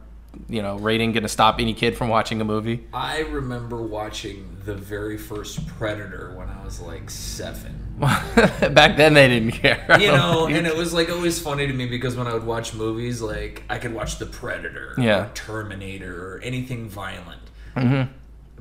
you 0.47 0.61
know, 0.61 0.77
rating 0.77 1.11
going 1.11 1.23
to 1.23 1.29
stop 1.29 1.59
any 1.59 1.73
kid 1.73 1.97
from 1.97 2.07
watching 2.07 2.39
a 2.39 2.45
movie? 2.45 2.87
I 2.93 3.19
remember 3.19 3.81
watching 3.81 4.57
the 4.63 4.75
very 4.75 5.17
first 5.17 5.67
Predator 5.67 6.33
when 6.37 6.47
I 6.47 6.63
was 6.63 6.79
like 6.79 7.09
seven. 7.09 7.82
Back 7.99 8.97
then, 8.97 9.13
they 9.13 9.27
didn't 9.27 9.51
care. 9.51 9.85
You 9.99 10.07
know, 10.07 10.47
and 10.51 10.65
it 10.65 10.75
was 10.75 10.93
like 10.93 11.09
always 11.09 11.39
funny 11.39 11.67
to 11.67 11.73
me 11.73 11.85
because 11.85 12.15
when 12.15 12.27
I 12.27 12.33
would 12.33 12.45
watch 12.45 12.73
movies, 12.73 13.21
like 13.21 13.63
I 13.69 13.77
could 13.77 13.93
watch 13.93 14.17
The 14.19 14.25
Predator, 14.25 14.95
Yeah. 14.97 15.25
or 15.25 15.31
Terminator, 15.33 16.35
or 16.35 16.39
anything 16.41 16.89
violent. 16.89 17.41
Mm-hmm. 17.75 18.11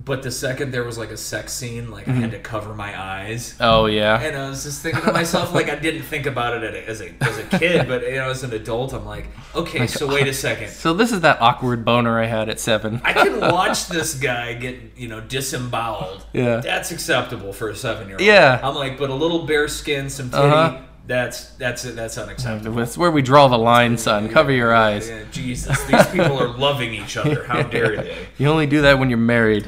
But 0.05 0.22
the 0.24 0.33
second 0.33 0.72
there 0.72 0.83
was 0.83 0.98
like 0.98 1.11
a 1.12 1.16
sex 1.16 1.52
scene, 1.52 1.90
like 1.90 2.09
I 2.09 2.12
had 2.12 2.33
to 2.33 2.38
cover 2.40 2.74
my 2.74 3.00
eyes. 3.00 3.55
Oh 3.61 3.87
yeah. 3.87 4.20
And 4.20 4.37
I 4.37 4.48
was 4.48 4.64
just 4.64 4.83
thinking 4.83 5.00
to 5.02 5.12
myself, 5.12 5.55
like 5.55 5.68
I 5.68 5.76
didn't 5.76 6.02
think 6.02 6.26
about 6.26 6.61
it 6.64 6.74
as 6.88 7.00
a 7.00 7.14
as 7.20 7.38
a 7.38 7.44
kid, 7.44 7.87
but 7.88 8.02
you 8.02 8.16
know, 8.16 8.31
as 8.31 8.42
an 8.42 8.52
adult, 8.52 8.94
I'm 8.94 9.05
like, 9.07 9.26
okay, 9.55 9.87
so 9.87 10.09
wait 10.09 10.26
a 10.26 10.35
second. 10.48 10.70
So 10.70 10.92
this 10.92 11.12
is 11.12 11.20
that 11.20 11.40
awkward 11.40 11.85
boner 11.85 12.20
I 12.20 12.26
had 12.26 12.48
at 12.48 12.59
seven. 12.59 13.00
I 13.05 13.12
can 13.12 13.38
watch 13.52 13.87
this 13.87 14.14
guy 14.14 14.55
get, 14.55 14.76
you 14.96 15.07
know, 15.07 15.20
disemboweled. 15.20 16.26
Yeah. 16.33 16.57
That's 16.57 16.90
acceptable 16.90 17.52
for 17.52 17.68
a 17.68 17.76
seven 17.76 18.09
year 18.09 18.16
old. 18.16 18.22
Yeah. 18.26 18.59
I'm 18.61 18.74
like, 18.74 18.98
but 18.98 19.09
a 19.11 19.14
little 19.14 19.46
bare 19.46 19.68
skin, 19.68 20.11
some 20.11 20.31
titty, 20.31 20.42
Uh-huh. 20.42 20.81
That's 21.06 21.50
that's. 21.54 21.82
That's 21.82 22.16
unacceptable. 22.16 22.76
That's 22.76 22.96
where 22.96 23.10
we 23.10 23.22
draw 23.22 23.48
the 23.48 23.58
line, 23.58 23.98
son. 23.98 24.28
Cover 24.28 24.52
your 24.52 24.74
eyes. 24.74 25.08
Yeah, 25.08 25.24
Jesus, 25.32 25.82
these 25.84 26.06
people 26.08 26.38
are 26.38 26.48
loving 26.48 26.94
each 26.94 27.16
other. 27.16 27.44
How 27.44 27.62
dare 27.74 27.96
they? 27.96 28.26
You 28.38 28.48
only 28.48 28.66
do 28.66 28.82
that 28.82 28.98
when 28.98 29.08
you're 29.10 29.18
married. 29.18 29.66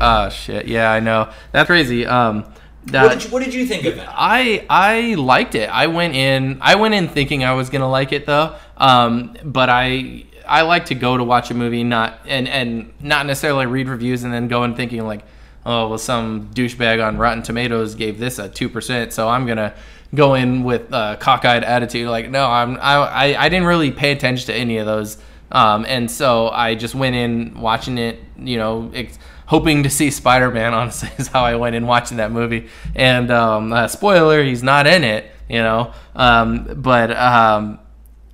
oh 0.00 0.28
shit. 0.30 0.66
Yeah, 0.66 0.90
I 0.92 1.00
know. 1.00 1.30
That's 1.52 1.66
crazy. 1.66 2.04
Um, 2.06 2.44
that, 2.86 3.02
What 3.04 3.12
did 3.14 3.24
you, 3.24 3.30
what 3.30 3.44
did 3.44 3.54
you 3.54 3.66
think 3.66 3.84
of 3.84 3.96
it? 3.98 4.06
I 4.08 4.66
I 4.70 5.14
liked 5.14 5.54
it. 5.54 5.68
I 5.70 5.86
went 5.88 6.14
in 6.14 6.58
I 6.60 6.74
went 6.76 6.94
in 6.94 7.08
thinking 7.08 7.44
I 7.44 7.52
was 7.54 7.70
gonna 7.70 7.88
like 7.90 8.12
it 8.12 8.26
though. 8.26 8.54
Um, 8.76 9.36
but 9.44 9.68
I 9.70 10.24
I 10.46 10.62
like 10.62 10.86
to 10.86 10.94
go 10.94 11.16
to 11.16 11.24
watch 11.24 11.50
a 11.50 11.54
movie 11.54 11.84
not 11.84 12.20
and 12.26 12.48
and 12.48 12.92
not 13.00 13.26
necessarily 13.26 13.66
read 13.66 13.88
reviews 13.88 14.22
and 14.24 14.32
then 14.32 14.48
go 14.48 14.64
in 14.64 14.74
thinking 14.74 15.06
like, 15.06 15.22
oh 15.66 15.88
well, 15.88 15.98
some 15.98 16.48
douchebag 16.54 17.06
on 17.06 17.18
Rotten 17.18 17.42
Tomatoes 17.42 17.94
gave 17.94 18.18
this 18.18 18.38
a 18.38 18.48
two 18.48 18.68
percent, 18.70 19.12
so 19.12 19.28
I'm 19.28 19.46
gonna 19.46 19.74
go 20.14 20.34
in 20.34 20.62
with 20.64 20.92
a 20.92 21.16
cockeyed 21.20 21.64
attitude. 21.64 22.08
Like 22.08 22.30
no, 22.30 22.46
I'm 22.46 22.76
I 22.76 22.94
I, 22.94 23.44
I 23.44 23.48
didn't 23.48 23.66
really 23.66 23.90
pay 23.90 24.12
attention 24.12 24.46
to 24.46 24.54
any 24.54 24.78
of 24.78 24.86
those. 24.86 25.18
Um, 25.50 25.86
and 25.86 26.10
so 26.10 26.48
I 26.48 26.74
just 26.74 26.94
went 26.94 27.16
in 27.16 27.58
watching 27.60 27.96
it, 27.96 28.20
you 28.36 28.58
know, 28.58 28.90
ex- 28.94 29.18
hoping 29.46 29.82
to 29.84 29.90
see 29.90 30.10
Spider 30.10 30.50
Man. 30.50 30.74
Honestly, 30.74 31.10
is 31.18 31.28
how 31.28 31.44
I 31.44 31.56
went 31.56 31.74
in 31.74 31.86
watching 31.86 32.18
that 32.18 32.30
movie. 32.30 32.68
And 32.94 33.30
um, 33.30 33.72
uh, 33.72 33.88
spoiler, 33.88 34.42
he's 34.42 34.62
not 34.62 34.86
in 34.86 35.04
it, 35.04 35.30
you 35.48 35.58
know. 35.58 35.92
Um, 36.14 36.82
but 36.82 37.10
um, 37.16 37.78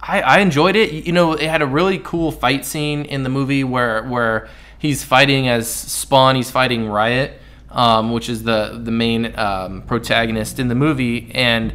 I, 0.01 0.21
I 0.23 0.39
enjoyed 0.41 0.77
it. 0.77 1.07
You 1.07 1.13
know, 1.13 1.33
it 1.33 1.49
had 1.49 1.63
a 1.63 1.67
really 1.67 1.99
cool 1.99 2.33
fight 2.33 2.65
scene 2.65 3.05
in 3.05 3.23
the 3.23 3.31
movie 3.31 3.65
where 3.65 4.03
where 4.05 4.49
he's 4.79 5.05
fighting 5.05 5.49
as 5.49 5.69
Spawn. 5.69 6.37
He's 6.37 6.51
fighting 6.51 6.89
Riot, 6.89 7.41
um, 7.75 8.13
which 8.13 8.29
is 8.29 8.45
the 8.45 8.81
the 8.83 8.91
main 8.91 9.39
um, 9.39 9.83
protagonist 9.83 10.59
in 10.59 10.69
the 10.69 10.75
movie, 10.75 11.31
and 11.35 11.75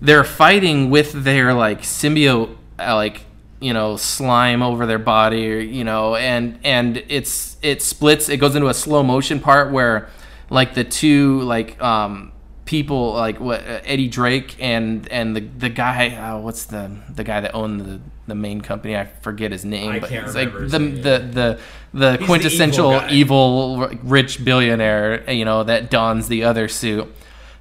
they're 0.00 0.24
fighting 0.24 0.90
with 0.90 1.12
their 1.24 1.54
like 1.54 1.82
symbiote, 1.82 2.56
uh, 2.78 2.94
like 2.94 3.22
you 3.60 3.72
know 3.72 3.96
slime 3.96 4.62
over 4.62 4.86
their 4.86 4.98
body, 4.98 5.52
or, 5.52 5.58
you 5.58 5.84
know, 5.84 6.16
and 6.16 6.58
and 6.64 7.04
it's 7.08 7.56
it 7.62 7.82
splits. 7.82 8.28
It 8.28 8.38
goes 8.38 8.56
into 8.56 8.68
a 8.68 8.74
slow 8.74 9.02
motion 9.02 9.38
part 9.38 9.70
where 9.70 10.08
like 10.50 10.74
the 10.74 10.84
two 10.84 11.40
like 11.42 11.80
um 11.82 12.32
people 12.66 13.14
like 13.14 13.40
what 13.40 13.60
uh, 13.60 13.80
Eddie 13.84 14.08
Drake 14.08 14.56
and 14.60 15.08
and 15.10 15.34
the 15.34 15.40
the 15.40 15.70
guy 15.70 16.14
uh, 16.14 16.38
what's 16.38 16.66
the 16.66 16.90
the 17.08 17.24
guy 17.24 17.40
that 17.40 17.54
owned 17.54 17.80
the 17.80 18.00
the 18.26 18.34
main 18.34 18.60
company? 18.60 18.96
I 18.96 19.06
forget 19.06 19.52
his 19.52 19.64
name 19.64 19.90
I 19.90 20.00
but 20.00 20.10
can't 20.10 20.26
it's 20.26 20.34
like 20.34 20.52
the, 20.52 20.78
name, 20.78 20.96
the 20.96 21.18
the 21.18 21.60
the 21.94 22.18
the 22.18 22.26
quintessential 22.26 23.00
evil 23.08 23.88
evil 23.88 23.88
rich 24.02 24.44
billionaire 24.44 25.30
you 25.30 25.44
know 25.44 25.64
that 25.64 25.90
dons 25.90 26.28
the 26.28 26.44
other 26.44 26.68
suit 26.68 27.08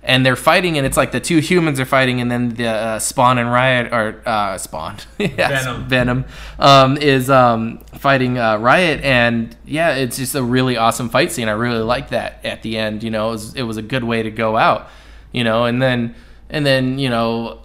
and 0.05 0.23
they're 0.23 0.35
fighting, 0.35 0.77
and 0.77 0.85
it's 0.85 0.97
like 0.97 1.11
the 1.11 1.19
two 1.19 1.39
humans 1.39 1.79
are 1.79 1.85
fighting, 1.85 2.21
and 2.21 2.29
then 2.29 2.49
the 2.49 2.67
uh, 2.67 2.99
Spawn 2.99 3.39
and 3.39 3.51
Riot 3.51 3.91
are 3.91 4.21
uh, 4.25 4.57
Spawn, 4.57 4.97
yes, 5.17 5.65
Venom. 5.65 5.87
Venom 5.87 6.25
um, 6.59 6.97
is 6.97 7.29
um, 7.29 7.79
fighting 7.97 8.37
uh, 8.37 8.57
Riot, 8.57 9.01
and 9.03 9.55
yeah, 9.65 9.95
it's 9.95 10.17
just 10.17 10.35
a 10.35 10.43
really 10.43 10.77
awesome 10.77 11.09
fight 11.09 11.31
scene. 11.31 11.49
I 11.49 11.53
really 11.53 11.81
like 11.81 12.09
that 12.09 12.45
at 12.45 12.61
the 12.61 12.77
end. 12.77 13.03
You 13.03 13.09
know, 13.09 13.29
it 13.29 13.31
was, 13.31 13.55
it 13.55 13.63
was 13.63 13.77
a 13.77 13.81
good 13.81 14.03
way 14.03 14.21
to 14.21 14.29
go 14.29 14.55
out. 14.55 14.89
You 15.31 15.43
know, 15.43 15.65
and 15.65 15.81
then 15.81 16.15
and 16.51 16.65
then 16.65 16.99
you 16.99 17.09
know, 17.09 17.61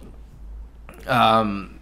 um, 1.05 1.79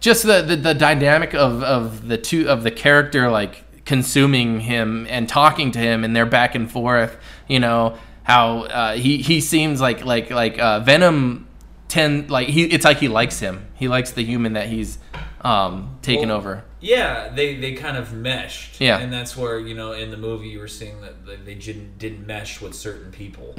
just 0.00 0.24
the, 0.24 0.42
the 0.42 0.56
the 0.56 0.74
dynamic 0.74 1.34
of 1.34 1.62
of 1.62 2.06
the 2.06 2.18
two 2.18 2.48
of 2.50 2.64
the 2.64 2.70
character 2.70 3.30
like 3.30 3.64
consuming 3.86 4.60
him 4.60 5.06
and 5.08 5.26
talking 5.26 5.72
to 5.72 5.78
him, 5.78 6.04
and 6.04 6.14
they're 6.14 6.26
back 6.26 6.54
and 6.54 6.70
forth. 6.70 7.16
You 7.48 7.60
know 7.60 7.96
how 8.24 8.60
uh, 8.62 8.94
he 8.94 9.18
he 9.18 9.40
seems 9.40 9.80
like 9.80 10.04
like 10.04 10.30
like 10.30 10.58
uh, 10.58 10.80
Venom. 10.80 11.48
Tend 11.88 12.30
like 12.30 12.48
he, 12.48 12.64
it's 12.64 12.86
like 12.86 12.96
he 13.00 13.08
likes 13.08 13.38
him. 13.38 13.66
He 13.74 13.86
likes 13.86 14.12
the 14.12 14.24
human 14.24 14.54
that 14.54 14.66
he's 14.70 14.96
um, 15.42 15.98
taken 16.00 16.30
Well, 16.30 16.38
over. 16.38 16.64
Yeah, 16.80 17.28
they 17.28 17.56
they 17.56 17.74
kind 17.74 17.98
of 17.98 18.14
meshed. 18.14 18.80
Yeah. 18.80 18.96
and 18.98 19.12
that's 19.12 19.36
where 19.36 19.58
you 19.60 19.74
know 19.74 19.92
in 19.92 20.10
the 20.10 20.16
movie 20.16 20.48
you 20.48 20.58
were 20.58 20.68
seeing 20.68 21.02
that 21.02 21.26
they- 21.26 21.36
they 21.36 21.54
didn't 21.54 21.98
didn't 21.98 22.26
mesh 22.26 22.62
with 22.62 22.72
certain 22.74 23.12
people. 23.12 23.54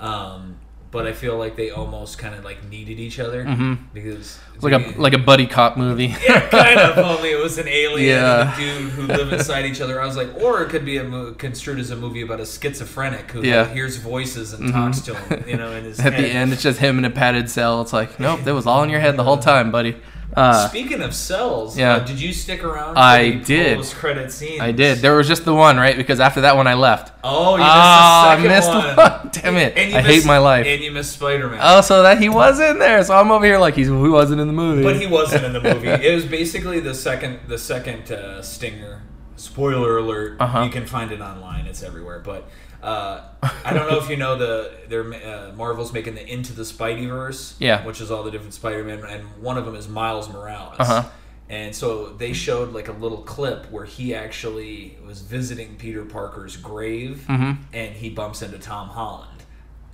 Um, 0.00 0.56
but 0.90 1.06
I 1.06 1.12
feel 1.12 1.36
like 1.36 1.56
they 1.56 1.70
almost 1.70 2.18
kind 2.18 2.34
of 2.34 2.44
like 2.44 2.64
needed 2.68 2.98
each 2.98 3.18
other 3.18 3.44
mm-hmm. 3.44 3.74
because 3.92 4.38
It's 4.54 4.62
like 4.64 4.72
a 4.72 4.98
like 5.00 5.12
a 5.12 5.18
buddy 5.18 5.46
cop 5.46 5.76
movie. 5.76 6.14
yeah, 6.26 6.48
kind 6.48 6.78
of. 6.80 6.96
Only 6.98 7.30
it 7.30 7.42
was 7.42 7.58
an 7.58 7.68
alien 7.68 8.08
Yeah. 8.16 8.54
and 8.54 8.62
a 8.62 8.80
dude 8.80 8.90
who 8.92 9.02
live 9.02 9.32
inside 9.32 9.66
each 9.66 9.80
other. 9.80 10.00
I 10.00 10.06
was 10.06 10.16
like, 10.16 10.34
or 10.42 10.62
it 10.62 10.70
could 10.70 10.84
be 10.84 10.96
a 10.98 11.04
mo- 11.04 11.32
construed 11.32 11.78
as 11.78 11.90
a 11.90 11.96
movie 11.96 12.22
about 12.22 12.40
a 12.40 12.46
schizophrenic 12.46 13.30
who 13.30 13.42
Yeah. 13.42 13.62
like, 13.62 13.72
hears 13.72 13.96
voices 13.96 14.52
and 14.52 14.64
mm-hmm. 14.64 14.72
talks 14.76 15.00
to 15.02 15.14
him. 15.14 15.48
You 15.48 15.56
know, 15.56 15.72
in 15.72 15.84
his 15.90 15.98
At 16.00 16.12
head. 16.14 16.24
the 16.24 16.28
end, 16.28 16.52
it's 16.52 16.62
just 16.62 16.78
him 16.78 16.98
in 16.98 17.04
a 17.04 17.10
padded 17.10 17.50
cell. 17.50 17.82
It's 17.82 17.92
like, 17.92 18.18
nope, 18.20 18.40
that 18.44 18.54
was 18.54 18.66
all 18.66 18.82
in 18.82 18.90
your 18.90 19.00
head 19.00 19.16
the 19.16 19.24
whole 19.24 19.38
time, 19.38 19.70
buddy. 19.70 19.96
Uh, 20.36 20.68
Speaking 20.68 21.00
of 21.00 21.14
cells, 21.14 21.78
Yeah. 21.78 21.94
uh, 21.94 21.98
did 22.00 22.20
you 22.20 22.32
stick 22.32 22.62
around? 22.62 22.94
For 22.94 23.00
I 23.00 23.30
the 23.30 23.40
did. 23.44 23.76
Post-credit 23.78 24.30
scenes. 24.30 24.60
I 24.60 24.70
did. 24.70 24.98
There 24.98 25.16
was 25.16 25.26
just 25.26 25.46
the 25.46 25.54
one, 25.54 25.78
right? 25.78 25.96
Because 25.96 26.20
after 26.20 26.42
that 26.42 26.56
one, 26.56 26.66
I 26.66 26.74
left. 26.74 27.12
Oh, 27.24 27.56
you 27.56 27.62
Ah, 27.64 28.36
missed 28.38 28.68
the 28.70 28.72
I 28.72 28.84
missed 28.84 28.96
one. 29.24 29.30
Damn 29.32 29.56
it! 29.56 29.76
And 29.78 29.90
you 29.92 29.96
I 29.98 30.02
missed- 30.02 30.14
hate 30.14 30.26
my 30.26 30.38
life. 30.38 30.66
And 30.66 30.82
you 30.82 30.90
missed 30.92 31.12
Spider 31.12 31.48
Man. 31.48 31.60
Oh, 31.62 31.80
so 31.80 32.02
that 32.02 32.20
he 32.20 32.28
was 32.28 32.60
in 32.60 32.78
there. 32.78 33.02
So 33.02 33.16
I'm 33.16 33.30
over 33.30 33.46
here 33.46 33.58
like 33.58 33.74
he's 33.74 33.86
he 33.88 33.92
wasn't 33.94 34.40
in 34.42 34.46
the 34.46 34.52
movie. 34.52 34.82
But 34.82 34.96
he 35.00 35.06
wasn't 35.06 35.44
in 35.46 35.52
the 35.54 35.60
movie. 35.74 35.88
It 35.88 36.14
was 36.14 36.26
basically 36.26 36.80
the 36.80 36.94
second 36.94 37.40
the 37.48 37.56
second 37.58 38.12
uh, 38.12 38.42
stinger. 38.42 39.02
Spoiler 39.36 39.98
alert! 39.98 40.36
Uh-huh. 40.40 40.62
You 40.64 40.70
can 40.70 40.86
find 40.86 41.12
it 41.12 41.20
online. 41.20 41.66
It's 41.66 41.82
everywhere. 41.82 42.20
But 42.20 42.48
uh, 42.86 43.20
I 43.64 43.72
don't 43.74 43.90
know 43.90 43.98
if 43.98 44.08
you 44.08 44.16
know 44.16 44.36
the 44.38 44.70
they're 44.88 45.12
uh, 45.12 45.52
Marvel's 45.56 45.92
making 45.92 46.14
the 46.14 46.26
Into 46.26 46.52
the 46.52 46.64
Spider-Verse. 46.64 47.56
Yeah. 47.58 47.84
Which 47.84 48.00
is 48.00 48.10
all 48.10 48.22
the 48.22 48.30
different 48.30 48.54
Spider-Man, 48.54 49.04
and 49.04 49.24
one 49.42 49.58
of 49.58 49.64
them 49.66 49.74
is 49.74 49.88
Miles 49.88 50.28
Morales. 50.28 50.76
Uh-huh. 50.78 51.08
And 51.48 51.74
so 51.74 52.08
they 52.10 52.32
showed 52.32 52.72
like 52.72 52.88
a 52.88 52.92
little 52.92 53.18
clip 53.22 53.70
where 53.70 53.84
he 53.84 54.14
actually 54.14 54.98
was 55.06 55.20
visiting 55.20 55.76
Peter 55.76 56.04
Parker's 56.04 56.56
grave, 56.56 57.24
Mm-hmm. 57.28 57.62
and 57.72 57.94
he 57.94 58.10
bumps 58.10 58.42
into 58.42 58.58
Tom 58.58 58.88
Holland, 58.88 59.42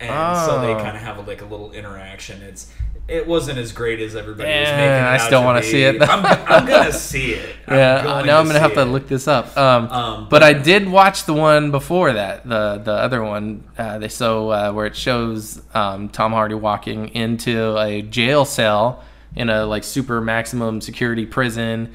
and 0.00 0.36
so 0.46 0.60
they 0.60 0.72
Oh. 0.74 0.78
kind 0.78 0.96
of 0.96 1.02
have 1.02 1.18
a, 1.18 1.22
like 1.22 1.42
a 1.42 1.46
little 1.46 1.72
interaction. 1.72 2.40
It's 2.42 2.72
it 3.12 3.26
wasn't 3.26 3.58
as 3.58 3.72
great 3.72 4.00
as 4.00 4.16
everybody 4.16 4.48
was 4.48 4.68
Eh, 4.68 4.76
making 4.76 5.04
it 5.04 5.08
I 5.08 5.18
still 5.18 5.44
wanna 5.44 5.62
see 5.62 5.82
it. 5.84 6.00
I'm, 6.02 6.24
I'm 6.24 6.66
gonna 6.66 6.92
see 7.10 7.32
it. 7.32 7.56
I'm 7.68 7.76
yeah, 7.76 8.02
going 8.02 8.26
now 8.26 8.38
I'm 8.38 8.46
gonna 8.46 8.58
have 8.60 8.74
to 8.74 8.80
it. 8.82 8.84
look 8.86 9.06
this 9.08 9.28
up. 9.28 9.56
Um, 9.56 9.88
Um, 9.88 10.22
but 10.24 10.30
but- 10.30 10.42
I 10.42 10.52
did 10.54 10.88
watch 10.88 11.24
the 11.24 11.34
one 11.34 11.70
before 11.70 12.12
that, 12.12 12.48
the 12.48 12.78
the 12.82 12.92
other 12.92 13.22
one. 13.22 13.64
Uh, 13.78 13.98
they 13.98 14.08
so 14.08 14.50
uh, 14.50 14.72
where 14.72 14.86
it 14.86 14.96
shows 14.96 15.60
um, 15.74 16.08
Tom 16.08 16.32
Hardy 16.32 16.54
walking 16.54 17.08
into 17.14 17.76
a 17.78 18.02
jail 18.02 18.44
cell 18.44 19.02
in 19.36 19.48
a 19.50 19.64
like 19.64 19.84
super 19.84 20.20
maximum 20.20 20.80
security 20.80 21.24
prison, 21.26 21.92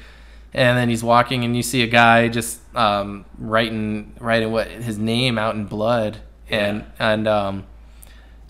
and 0.54 0.76
then 0.78 0.88
he's 0.88 1.04
walking, 1.04 1.44
and 1.44 1.56
you 1.56 1.62
see 1.62 1.82
a 1.82 1.86
guy 1.86 2.28
just 2.28 2.58
um, 2.76 3.24
writing 3.38 4.14
writing 4.20 4.50
what 4.52 4.68
his 4.68 4.98
name 4.98 5.38
out 5.38 5.54
in 5.54 5.64
blood, 5.66 6.18
and 6.50 6.84
and 6.98 7.28
um, 7.28 7.64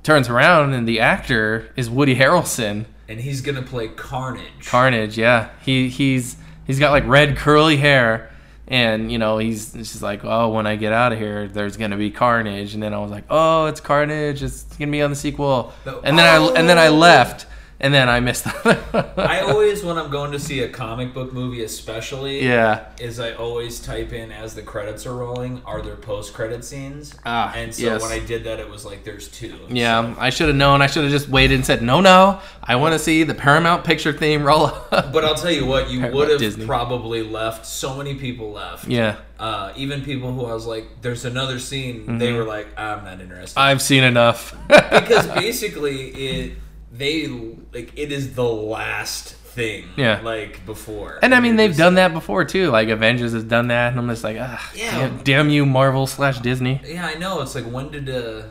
turns 0.09 0.31
around, 0.31 0.73
and 0.73 0.89
the 0.89 1.01
actor 1.01 1.71
is 1.77 1.91
Woody 1.91 2.15
Harrelson. 2.17 2.87
and 3.11 3.21
he's 3.21 3.43
gonna 3.43 3.61
play 3.61 3.89
Carnage. 3.89 4.65
Carnage, 4.67 5.19
yeah. 5.19 5.51
He 5.63 5.91
he's 5.91 6.37
he's 6.67 6.79
got 6.79 6.93
like 6.93 7.07
red 7.07 7.37
curly 7.37 7.77
hair, 7.77 8.31
and 8.67 9.13
you 9.13 9.19
know 9.19 9.37
he's 9.37 9.73
just 9.75 10.01
like, 10.01 10.25
oh, 10.25 10.49
when 10.49 10.67
I 10.67 10.77
get 10.77 10.95
out 10.95 11.13
of 11.13 11.19
here, 11.19 11.47
there's 11.47 11.77
gonna 11.77 11.99
be 11.99 12.11
Carnage, 12.11 12.73
and 12.73 12.83
then 12.83 12.95
I 12.95 12.99
was 13.01 13.11
like, 13.11 13.25
oh, 13.29 13.67
it's 13.67 13.81
Carnage. 13.83 14.43
It's 14.43 14.63
gonna 14.79 14.91
be 14.91 15.03
on 15.03 15.11
the 15.11 15.17
sequel, 15.17 15.75
The- 15.85 15.99
and 16.01 16.19
then 16.19 16.25
I 16.27 16.43
and 16.59 16.67
then 16.67 16.79
I 16.79 16.87
Oh! 16.87 16.95
left, 16.97 17.45
and 17.81 17.95
then 17.95 18.09
I 18.09 18.21
missed. 18.21 18.45
The 18.45 19.13
I 19.17 19.41
always, 19.47 19.85
when 19.85 19.97
I'm 19.99 20.11
going 20.11 20.33
to 20.33 20.39
see 20.39 20.61
a 20.61 20.69
comic 20.69 21.15
book 21.15 21.33
movie, 21.33 21.63
especially, 21.63 22.45
yeah. 22.45 22.87
is 22.99 23.21
I 23.21 23.33
always 23.33 23.81
type 23.81 24.13
in 24.13 24.33
as 24.33 24.55
the 24.55 24.63
credits 24.63 25.07
are 25.07 25.15
rolling, 25.15 25.63
are 25.65 25.81
there 25.83 25.95
post 25.97 26.35
credit 26.35 26.65
scenes? 26.65 27.15
Ah, 27.25 27.53
and 27.55 27.75
so 27.75 27.83
yes. 27.85 28.03
when 28.03 28.11
I 28.13 28.19
did 28.19 28.45
that, 28.45 28.59
it 28.59 28.69
was 28.69 28.85
like 28.85 29.05
there's 29.05 29.29
two. 29.29 29.59
Yeah, 29.69 30.15
I 30.19 30.31
should 30.31 30.49
have 30.49 30.57
known. 30.57 30.83
I 30.83 30.87
should 30.89 31.05
have 31.05 31.13
just 31.13 31.29
waited 31.29 31.55
and 31.55 31.65
said, 31.67 31.83
no, 31.83 32.01
no, 32.01 32.41
I 32.63 32.77
want 32.77 32.95
to 32.95 32.99
see 32.99 33.23
the 33.23 33.35
Paramount 33.35 33.85
Picture 33.85 34.13
theme 34.13 34.43
roll 34.43 34.67
up. 34.67 35.13
But 35.13 35.25
I'll 35.25 35.35
tell 35.37 35.51
you 35.53 35.67
what, 35.67 35.89
you 35.91 36.07
would 36.07 36.41
have 36.41 36.67
probably 36.67 37.23
left. 37.23 37.65
So 37.67 37.97
many 37.97 38.15
people 38.17 38.51
left. 38.53 38.89
yeah, 38.89 39.17
Uh, 39.39 39.73
even 39.77 40.03
people 40.03 40.33
who 40.33 40.45
I 40.47 40.53
was 40.55 40.67
like, 40.67 41.01
"There's 41.03 41.25
another 41.25 41.59
scene." 41.61 42.19
They 42.19 42.29
Mm-hmm. 42.29 42.37
were 42.39 42.45
like, 42.45 42.67
"I'm 42.77 43.05
not 43.05 43.21
interested." 43.21 43.59
I've 43.59 43.81
seen 43.81 44.03
enough. 44.05 44.55
because 44.69 45.27
basically, 45.47 46.09
it 46.09 46.53
they 46.99 47.27
like 47.73 47.93
it 47.97 48.13
is 48.13 48.35
the 48.35 48.45
last 48.45 49.35
thing. 49.35 49.87
Yeah. 49.97 50.21
Like 50.21 50.65
before. 50.67 51.19
And 51.23 51.35
I 51.35 51.41
mean, 51.41 51.57
they've 51.57 51.77
done 51.77 51.95
that 51.95 52.13
before 52.13 52.45
too. 52.45 52.71
Like 52.71 52.89
Avengers 52.89 53.33
has 53.33 53.45
done 53.45 53.69
that, 53.69 53.91
and 53.93 53.99
I'm 54.01 54.09
just 54.09 54.25
like, 54.25 54.37
ah, 54.41 54.71
Yeah. 54.75 54.91
damn, 54.99 55.17
damn 55.25 55.49
you, 55.51 55.65
Marvel 55.67 56.07
slash 56.07 56.39
Disney. 56.41 56.81
Yeah, 56.85 57.07
I 57.07 57.15
know. 57.15 57.41
It's 57.41 57.55
like 57.55 57.65
when 57.65 57.91
did 57.91 58.09
uh 58.09 58.43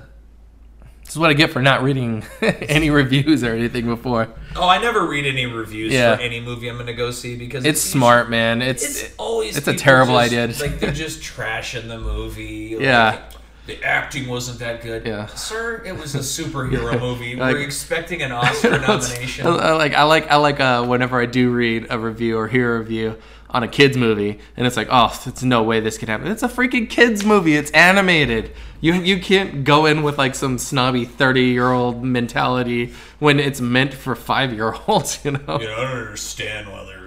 This 1.03 1.12
is 1.13 1.17
what 1.19 1.29
I 1.29 1.33
get 1.33 1.51
for 1.51 1.62
not 1.62 1.83
reading 1.83 2.23
any 2.41 2.89
reviews 2.89 3.43
or 3.43 3.53
anything 3.53 3.86
before. 3.86 4.27
Oh, 4.55 4.67
I 4.67 4.79
never 4.81 5.05
read 5.07 5.25
any 5.25 5.45
reviews 5.45 5.93
Yeah. 5.93 6.15
for 6.17 6.21
any 6.21 6.41
movie 6.41 6.67
I'm 6.67 6.75
going 6.75 6.88
to 6.88 6.93
go 6.93 7.12
see 7.12 7.36
because 7.38 7.63
It's 7.63 7.86
usually- 7.86 7.99
smart, 7.99 8.29
man. 8.29 8.62
It's, 8.62 8.83
It's 8.83 9.15
always 9.17 9.55
it's 9.55 9.67
a 9.67 9.73
terrible 9.75 10.15
just- 10.19 10.33
idea. 10.33 10.69
Like 10.69 10.79
they're 10.79 10.91
just 11.07 11.21
trashing 11.21 11.88
the 11.88 11.99
movie. 11.99 12.75
like, 12.75 12.83
Yeah. 12.83 13.29
The 13.67 13.84
acting 13.84 14.27
wasn't 14.27 14.60
that 14.60 14.82
good. 14.82 15.06
Yeah. 15.06 15.27
Sir, 15.27 15.84
it 15.86 15.95
was 15.97 16.15
a 16.15 16.19
superhero 16.43 16.99
movie. 16.99 17.36
Like- 17.36 17.53
We're 17.56 17.62
expecting 17.62 18.21
an 18.23 18.32
Oscar 18.34 18.80
nomination. 18.80 19.45
I, 19.45 19.49
I 19.51 19.71
like 19.73 19.93
I 19.93 20.03
like 20.03 20.27
I 20.32 20.36
like 20.38 20.60
uh, 20.60 20.86
whenever 20.86 21.21
I 21.21 21.25
do 21.27 21.51
read 21.51 21.88
a 21.89 21.99
review 21.99 22.38
or 22.38 22.47
hear 22.47 22.75
a 22.75 22.80
review 22.80 23.17
on 23.49 23.63
a 23.63 23.67
kids 23.67 23.95
movie, 23.95 24.39
and 24.58 24.67
it's 24.67 24.75
like, 24.75 24.89
oh, 24.91 25.17
it's 25.25 25.41
no 25.41 25.63
way 25.63 25.80
this 25.80 25.97
can 25.97 26.10
happen. 26.10 26.27
It's 26.27 26.43
a 26.43 26.49
freaking 26.49 26.89
kids 26.89 27.23
movie. 27.23 27.56
It's 27.56 27.71
animated. 27.71 28.51
You 28.82 28.93
you 28.93 29.19
can't 29.21 29.63
go 29.63 29.86
in 29.86 30.03
with 30.03 30.17
like 30.17 30.36
some 30.36 30.58
snobby 30.58 31.06
thirty 31.06 31.45
year 31.45 31.71
old 31.71 32.03
mentality 32.03 32.93
when 33.19 33.39
it's 33.39 33.62
meant 33.62 33.93
for 33.93 34.15
five 34.15 34.53
year 34.53 34.73
olds. 34.88 35.19
You 35.25 35.32
know. 35.32 35.60
You 35.60 35.67
know, 35.67 35.73
I 35.75 35.82
don't 35.84 35.97
understand 35.97 36.69
why 36.71 36.84
they're 36.86 37.01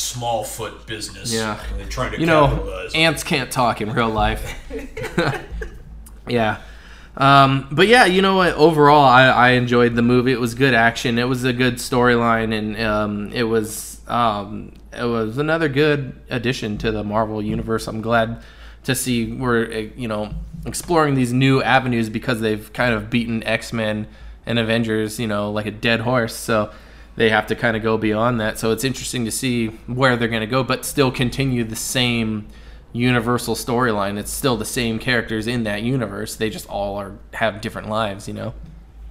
Smallfoot 0.00 0.86
business. 0.86 1.32
Yeah. 1.32 1.62
They're 1.76 1.86
trying 1.86 2.12
to 2.12 2.20
you 2.20 2.26
know, 2.26 2.88
ants 2.94 3.22
can't 3.22 3.50
talk 3.50 3.80
in 3.82 3.92
real 3.92 4.08
life. 4.08 4.58
yeah. 6.28 6.62
Um, 7.16 7.68
but 7.70 7.86
yeah, 7.86 8.06
you 8.06 8.22
know 8.22 8.36
what? 8.36 8.54
Overall, 8.54 9.04
I, 9.04 9.24
I 9.26 9.48
enjoyed 9.50 9.94
the 9.94 10.02
movie. 10.02 10.32
It 10.32 10.40
was 10.40 10.54
good 10.54 10.72
action. 10.72 11.18
It 11.18 11.28
was 11.28 11.44
a 11.44 11.52
good 11.52 11.74
storyline, 11.74 12.56
and 12.56 12.80
um, 12.80 13.32
it 13.32 13.42
was 13.42 14.00
um, 14.08 14.72
it 14.96 15.04
was 15.04 15.36
another 15.36 15.68
good 15.68 16.18
addition 16.30 16.78
to 16.78 16.90
the 16.90 17.04
Marvel 17.04 17.42
universe. 17.42 17.86
I'm 17.86 18.00
glad 18.00 18.42
to 18.84 18.94
see 18.94 19.32
we're 19.32 19.70
uh, 19.70 19.76
you 19.96 20.08
know 20.08 20.32
exploring 20.64 21.14
these 21.14 21.32
new 21.32 21.62
avenues 21.62 22.08
because 22.08 22.40
they've 22.40 22.72
kind 22.72 22.94
of 22.94 23.10
beaten 23.10 23.42
X 23.44 23.72
Men 23.72 24.06
and 24.46 24.58
Avengers, 24.58 25.20
you 25.20 25.26
know, 25.26 25.50
like 25.52 25.66
a 25.66 25.70
dead 25.70 26.00
horse. 26.00 26.34
So 26.34 26.72
they 27.20 27.28
have 27.28 27.46
to 27.48 27.54
kind 27.54 27.76
of 27.76 27.82
go 27.82 27.98
beyond 27.98 28.40
that. 28.40 28.58
So 28.58 28.70
it's 28.70 28.82
interesting 28.82 29.26
to 29.26 29.30
see 29.30 29.66
where 29.86 30.16
they're 30.16 30.26
going 30.26 30.40
to 30.40 30.46
go, 30.46 30.62
but 30.64 30.86
still 30.86 31.10
continue 31.12 31.64
the 31.64 31.76
same 31.76 32.48
universal 32.94 33.54
storyline. 33.54 34.18
It's 34.18 34.30
still 34.32 34.56
the 34.56 34.64
same 34.64 34.98
characters 34.98 35.46
in 35.46 35.64
that 35.64 35.82
universe. 35.82 36.34
They 36.34 36.48
just 36.48 36.66
all 36.70 36.96
are 36.96 37.18
have 37.34 37.60
different 37.60 37.90
lives, 37.90 38.26
you 38.26 38.32
know. 38.32 38.54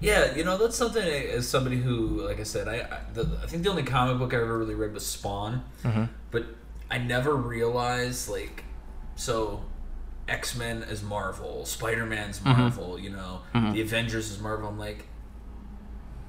Yeah, 0.01 0.33
you 0.33 0.43
know 0.43 0.57
that's 0.57 0.75
something 0.75 1.03
as 1.03 1.47
somebody 1.47 1.75
who, 1.77 2.25
like 2.25 2.39
I 2.39 2.43
said, 2.43 2.67
I 2.67 2.77
I, 2.77 2.99
the, 3.13 3.29
I 3.43 3.45
think 3.45 3.61
the 3.61 3.69
only 3.69 3.83
comic 3.83 4.17
book 4.17 4.33
I 4.33 4.37
ever 4.37 4.57
really 4.57 4.73
read 4.73 4.91
was 4.93 5.05
Spawn, 5.05 5.63
Mm-hmm. 5.83 6.05
but 6.31 6.45
I 6.89 6.97
never 6.97 7.35
realized 7.35 8.27
like 8.27 8.63
so 9.17 9.61
X 10.27 10.57
Men 10.57 10.81
is 10.81 11.03
Marvel, 11.03 11.63
Spider 11.65 12.07
Man's 12.07 12.39
Mm-hmm. 12.39 12.59
Marvel, 12.59 12.97
you 12.99 13.11
know, 13.11 13.41
the 13.53 13.81
Avengers 13.81 14.31
is 14.31 14.39
Marvel. 14.39 14.67
I'm 14.67 14.79
like, 14.79 15.05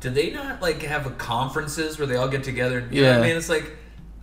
do 0.01 0.11
they 0.11 0.31
not 0.31 0.61
like 0.61 0.83
have 0.83 1.07
a 1.07 1.11
conferences 1.11 1.99
where 1.99 2.07
they 2.07 2.17
all 2.17 2.29
get 2.29 2.43
together? 2.43 2.81
You 2.91 3.03
know 3.03 3.11
Yeah. 3.11 3.19
I 3.19 3.23
mean, 3.23 3.37
it's 3.37 3.49
like 3.49 3.77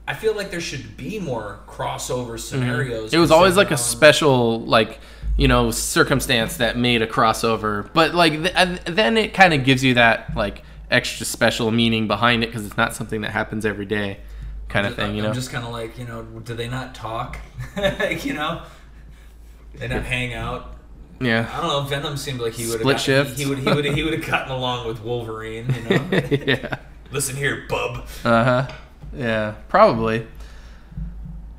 I 0.08 0.14
feel 0.14 0.36
like 0.36 0.52
there 0.52 0.62
should 0.62 0.98
be 0.98 1.20
more 1.20 1.60
crossover 1.68 2.40
scenarios. 2.40 3.08
Mm-hmm. 3.12 3.18
It 3.18 3.20
was 3.20 3.32
always 3.32 3.58
like 3.58 3.72
a 3.72 3.78
special 3.78 4.62
like 4.62 5.00
you 5.38 5.48
know 5.48 5.70
circumstance 5.72 6.58
that 6.58 6.78
made 6.78 7.02
a 7.02 7.08
crossover. 7.08 7.90
But 7.94 8.16
like 8.16 8.34
th- 8.44 8.80
then 8.86 9.18
it 9.18 9.34
kind 9.34 9.54
of 9.54 9.64
gives 9.64 9.84
you 9.84 9.94
that 9.96 10.36
like 10.36 10.64
extra 10.90 11.26
special 11.26 11.72
meaning 11.72 12.08
behind 12.08 12.44
it 12.44 12.48
because 12.48 12.66
it's 12.66 12.78
not 12.78 12.96
something 12.96 13.22
that 13.22 13.32
happens 13.32 13.66
every 13.66 13.86
day, 13.86 14.20
kind 14.70 14.88
of 14.88 14.96
thing. 14.96 15.16
You 15.16 15.22
know. 15.22 15.30
I'm 15.30 15.36
just 15.36 15.52
kind 15.52 15.66
of 15.66 15.72
like, 15.72 15.98
you 16.00 16.06
know, 16.06 16.24
do 16.24 16.56
they 16.56 16.70
not 16.70 16.96
talk? 16.96 17.38
you 18.22 18.34
know, 18.34 18.64
they 19.76 19.88
don't 19.88 20.04
hang 20.04 20.34
out. 20.34 20.77
Yeah. 21.20 21.50
I 21.52 21.62
don't 21.62 21.70
know. 21.70 21.82
Venom 21.82 22.18
seemed 22.18 22.40
like 22.40 22.54
he 22.54 22.68
would 22.68 22.80
Split 22.80 22.96
have 22.96 23.02
shifts. 23.02 23.40
He 23.40 23.46
would 23.46 23.60
he 23.60 23.66
would 23.72 23.86
he 23.86 24.04
would 24.06 24.14
have 24.14 24.26
gotten 24.26 24.52
along 24.52 24.88
with 24.88 25.02
Wolverine. 25.02 25.74
You 25.74 25.90
know, 25.90 26.10
yeah. 26.32 26.76
listen 27.12 27.36
here, 27.36 27.66
bub. 27.68 28.08
Uh 28.24 28.44
huh. 28.44 28.68
Yeah, 29.16 29.56
probably. 29.68 30.28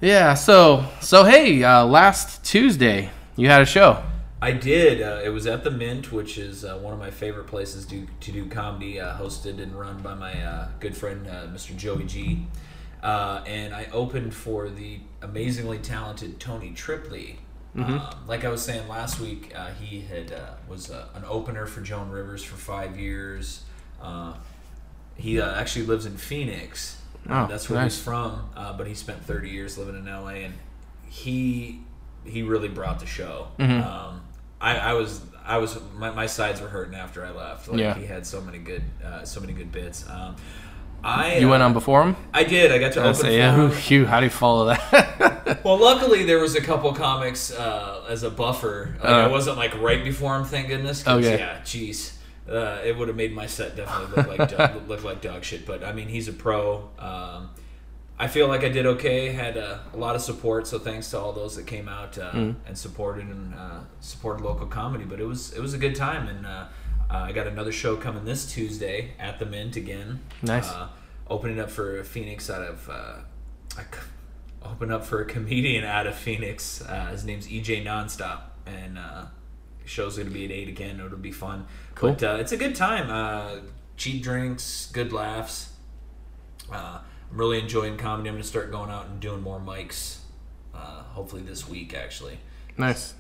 Yeah. 0.01 0.35
So 0.35 0.87
so 1.01 1.25
hey, 1.25 1.63
uh, 1.65 1.85
last 1.85 2.45
Tuesday 2.45 3.11
you 3.37 3.49
had 3.49 3.63
a 3.63 3.67
show. 3.67 4.03
I 4.41 4.53
did. 4.53 5.03
Uh, 5.03 5.21
it 5.25 5.31
was 5.31 5.49
at 5.49 5.65
the 5.65 5.71
Mint, 5.71 6.13
which 6.13 6.39
is 6.39 6.65
uh, 6.65 6.79
one 6.79 6.93
of 6.93 7.01
my 7.01 7.11
favorite 7.11 7.49
places 7.49 7.85
to, 7.87 8.07
to 8.21 8.31
do 8.31 8.47
comedy, 8.49 9.01
uh, 9.01 9.17
hosted 9.19 9.61
and 9.61 9.75
run 9.75 10.01
by 10.01 10.15
my 10.15 10.41
uh, 10.41 10.69
good 10.79 10.97
friend 10.97 11.27
uh, 11.27 11.49
Mr. 11.49 11.77
Joey 11.77 12.05
G. 12.05 12.47
Uh, 13.03 13.43
and 13.47 13.75
I 13.75 13.89
opened 13.93 14.35
for 14.35 14.69
the 14.69 15.01
amazingly 15.23 15.79
talented 15.79 16.39
Tony 16.39 16.73
Tripoli. 16.73 17.39
Um, 17.85 18.03
like 18.27 18.45
I 18.45 18.49
was 18.49 18.63
saying 18.63 18.89
last 18.89 19.21
week, 19.21 19.53
uh, 19.57 19.69
he 19.81 20.01
had 20.01 20.33
uh, 20.33 20.51
was 20.69 20.91
uh, 20.91 21.07
an 21.15 21.25
opener 21.27 21.67
for 21.67 21.81
Joan 21.81 22.11
Rivers 22.11 22.43
for 22.43 22.57
five 22.57 22.99
years. 22.99 23.63
Uh, 24.01 24.35
he 25.17 25.41
uh, 25.41 25.55
actually 25.61 25.87
lives 25.87 26.07
in 26.07 26.17
Phoenix. 26.17 27.01
Oh, 27.29 27.47
That's 27.47 27.69
where 27.69 27.81
nice. 27.81 27.97
he's 27.97 28.03
from. 28.05 28.49
Uh, 28.57 28.73
but 28.77 28.87
he 28.87 28.95
spent 28.95 29.23
30 29.25 29.51
years 29.51 29.77
living 29.77 29.97
in 29.97 30.07
LA, 30.07 30.29
and 30.47 30.55
he 31.09 31.81
he 32.25 32.43
really 32.43 32.69
brought 32.69 33.01
the 33.01 33.07
show. 33.07 33.49
Mm-hmm. 33.59 33.83
Um, 33.89 34.21
I, 34.61 34.79
I 34.79 34.93
was 34.95 35.21
I 35.45 35.59
was 35.59 35.79
my, 35.97 36.11
my 36.11 36.27
sides 36.27 36.61
were 36.61 36.69
hurting 36.69 36.95
after 36.95 37.25
I 37.25 37.31
left. 37.31 37.69
Like 37.69 37.81
Yeah. 37.81 37.95
he 37.95 38.07
had 38.07 38.27
so 38.27 38.41
many 38.41 38.59
good 38.59 38.83
uh, 39.05 39.25
so 39.25 39.41
many 39.41 39.53
good 39.53 39.73
bits. 39.73 40.09
Um, 40.09 40.37
I 41.05 41.39
You 41.39 41.49
went 41.49 41.63
uh, 41.63 41.67
on 41.67 41.73
before 41.73 42.03
him. 42.03 42.17
I 42.35 42.45
did. 42.45 42.73
I 42.73 42.79
got 42.79 42.93
to 42.93 43.01
I 43.01 43.05
open 43.05 43.15
say, 43.15 43.37
yeah. 43.39 43.55
Who, 43.55 43.69
Hugh, 43.69 44.05
how 44.07 44.19
do 44.21 44.27
you 44.27 44.31
follow 44.31 44.67
that? 44.67 45.61
Well, 45.65 45.79
luckily 45.79 46.25
there 46.25 46.39
was 46.39 46.55
a 46.55 46.61
couple 46.61 46.93
comics 46.95 47.51
uh, 47.51 48.05
as 48.09 48.23
a 48.23 48.31
buffer. 48.31 48.97
Like, 49.03 49.09
I 49.09 49.23
Uh. 49.25 49.29
wasn't 49.31 49.57
like 49.57 49.75
right 49.81 50.03
before 50.05 50.37
him, 50.37 50.45
thank 50.45 50.69
goodness. 50.69 51.03
'cause, 51.03 51.25
Okay. 51.25 51.39
Yeah, 51.39 51.59
jeez, 51.65 52.13
uh, 52.51 52.79
it 52.85 52.97
would 52.97 53.09
have 53.09 53.17
made 53.17 53.33
my 53.35 53.47
set 53.47 53.75
definitely 53.77 54.15
look 54.17 54.39
like 54.39 54.57
dog, 54.57 54.71
look 54.89 55.05
like 55.05 55.21
dog 55.23 55.45
shit. 55.45 55.67
But 55.67 55.83
I 55.85 55.93
mean, 55.93 56.09
he's 56.09 56.29
a 56.29 56.33
pro. 56.33 56.89
Um, 56.99 57.51
I 58.19 58.27
feel 58.29 58.47
like 58.49 58.63
I 58.65 58.69
did 58.69 58.85
okay. 58.87 59.31
Had 59.33 59.57
uh, 59.57 59.79
a 59.93 59.97
lot 59.97 60.15
of 60.17 60.23
support, 60.23 60.67
so 60.67 60.79
thanks 60.79 61.11
to 61.11 61.19
all 61.19 61.33
those 61.33 61.57
that 61.57 61.67
came 61.67 61.89
out 61.89 62.19
uh, 62.19 62.31
Mm. 62.33 62.55
and 62.67 62.77
supported 62.77 63.27
and 63.27 63.55
uh, 63.55 63.81
supported 64.01 64.43
local 64.45 64.67
comedy. 64.67 65.05
But 65.05 65.19
it 65.21 65.27
was 65.27 65.53
it 65.55 65.61
was 65.61 65.73
a 65.75 65.79
good 65.79 65.95
time, 65.97 66.29
and 66.29 66.47
uh, 67.11 67.17
I 67.17 67.33
got 67.33 67.47
another 67.47 67.73
show 67.73 67.97
coming 67.97 68.25
this 68.25 68.51
Tuesday 68.53 69.13
at 69.19 69.39
the 69.39 69.47
Mint 69.47 69.77
again. 69.77 70.21
Nice. 70.43 70.69
Uh, 70.69 70.89
opening 71.29 71.59
up 71.61 71.71
for 71.71 72.03
Phoenix 72.05 72.51
out 72.51 72.63
of. 72.63 72.89
Uh, 72.89 73.15
I 73.77 73.83
c- 73.83 74.01
open 74.65 74.91
up 74.91 75.05
for 75.05 75.21
a 75.21 75.25
comedian 75.25 75.85
out 75.85 76.07
of 76.07 76.15
Phoenix. 76.15 76.83
Uh, 76.83 77.07
his 77.13 77.25
name's 77.25 77.47
EJ 77.49 77.85
Nonstop, 77.85 78.41
and 78.67 78.99
uh, 78.99 79.27
show's 79.85 80.19
gonna 80.19 80.31
be 80.31 80.45
at 80.45 80.51
eight 80.51 80.69
again. 80.69 81.01
It'll 81.01 81.17
be 81.19 81.33
fun. 81.33 81.67
Cool. 81.95 82.11
But 82.13 82.23
uh, 82.23 82.37
it's 82.41 82.53
a 82.53 82.57
good 82.57 82.75
time. 82.75 83.09
Uh, 83.11 83.61
cheap 83.97 84.23
drinks, 84.23 84.91
good 84.93 85.13
laughs. 85.13 85.73
Uh, 86.71 86.99
I'm 87.31 87.37
really 87.39 87.59
enjoying 87.59 87.97
comedy. 87.97 88.29
I'm 88.29 88.35
gonna 88.35 88.45
start 88.45 88.71
going 88.71 88.91
out 88.91 89.07
and 89.07 89.21
doing 89.21 89.43
more 89.43 89.61
mics. 89.61 90.19
Uh, 90.75 91.03
hopefully 91.03 91.43
this 91.43 91.69
week, 91.69 91.95
actually. 91.95 92.39
nice. 92.77 93.15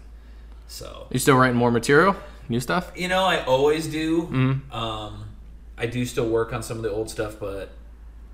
So 0.70 1.07
You 1.11 1.18
still 1.18 1.37
writing 1.37 1.57
more 1.57 1.70
material? 1.70 2.14
New 2.48 2.61
stuff? 2.61 2.92
you 2.96 3.08
know, 3.08 3.24
I 3.24 3.44
always 3.44 3.87
do. 3.87 4.22
Mm-hmm. 4.22 4.72
Um, 4.72 5.24
I 5.76 5.87
do 5.87 6.04
still 6.06 6.28
work 6.28 6.52
on 6.52 6.62
some 6.62 6.76
of 6.78 6.82
the 6.82 6.90
old 6.90 7.08
stuff, 7.11 7.37
but 7.38 7.70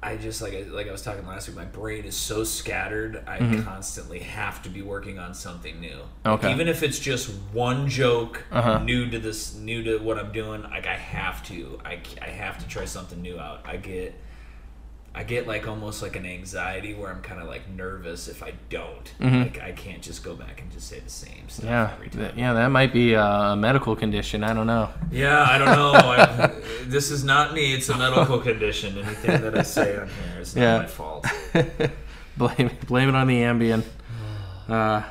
I 0.03 0.17
just 0.17 0.41
like 0.43 0.55
I, 0.55 0.63
like 0.63 0.87
I 0.89 0.93
was 0.93 1.03
talking 1.03 1.27
last 1.27 1.49
week. 1.49 1.57
My 1.57 1.65
brain 1.65 2.05
is 2.05 2.17
so 2.17 2.45
scattered. 2.45 3.23
I 3.27 3.39
constantly 3.65 4.21
have 4.21 4.63
to 4.63 4.69
be 4.69 4.83
working 4.83 5.19
on 5.19 5.35
something 5.35 5.81
new. 5.81 5.89
Mm-hmm. 6.25 6.29
Okay. 6.29 6.53
even 6.53 6.69
if 6.69 6.83
it's 6.83 6.99
just 6.99 7.31
one 7.53 7.89
joke 7.89 8.45
Uh-huh. 8.53 8.79
new 8.85 9.09
to 9.11 9.19
this, 9.19 9.55
new 9.55 9.83
to 9.83 9.99
what 9.99 10.19
I'm 10.19 10.33
doing. 10.33 10.63
Like 10.63 10.87
I 10.87 10.95
have 10.97 11.45
to. 11.49 11.81
I, 11.85 11.99
I 12.23 12.29
have 12.29 12.59
to 12.59 12.69
try 12.69 12.85
something 12.85 13.21
new 13.21 13.39
out. 13.41 13.63
I 13.67 13.77
get. 13.79 14.15
I 15.17 15.23
get 15.23 15.47
like 15.47 15.69
almost 15.69 16.03
like 16.03 16.17
an 16.17 16.27
anxiety 16.27 16.93
where 16.93 17.09
I'm 17.09 17.23
kind 17.23 17.41
of 17.41 17.47
like 17.47 17.69
nervous 17.71 18.27
if 18.27 18.43
I 18.43 18.53
don't. 18.69 19.13
Like 19.21 19.61
I 19.63 19.71
can't 19.71 20.03
just 20.03 20.25
go 20.25 20.35
back 20.35 20.61
and 20.61 20.73
just 20.73 20.89
say 20.89 20.99
the 20.99 21.09
same 21.09 21.49
stuff 21.49 21.65
Mm-hmm. 21.67 21.69
Yeah. 21.69 21.93
every 21.95 22.09
time. 22.11 22.39
Yeah, 22.39 22.53
that 22.55 22.69
might 22.69 22.93
be 22.93 23.15
a 23.15 23.55
medical 23.57 23.95
condition. 23.95 24.43
I 24.43 24.53
don't 24.55 24.67
know. 24.67 24.89
Yeah, 25.13 25.41
I 25.49 25.57
don't 25.59 25.69
know. 25.77 25.93
I, 25.95 26.53
this 26.87 27.13
is 27.13 27.23
not 27.23 27.55
me. 27.55 27.75
It's 27.75 27.89
a 27.91 27.97
medical 27.97 28.41
condition. 28.41 28.99
Anything 28.99 29.41
that 29.43 29.57
I 29.57 29.63
say 29.63 29.97
on 29.97 30.09
here 30.09 30.41
is 30.41 30.57
not 30.57 30.63
Yeah. 30.63 30.79
my 30.79 30.87
fault. 30.87 31.27
blame 32.37 32.71
blame 32.89 33.09
it 33.09 33.15
on 33.15 33.29
the 33.29 33.37
Ambien. 33.43 33.85
Uh, 34.69 35.03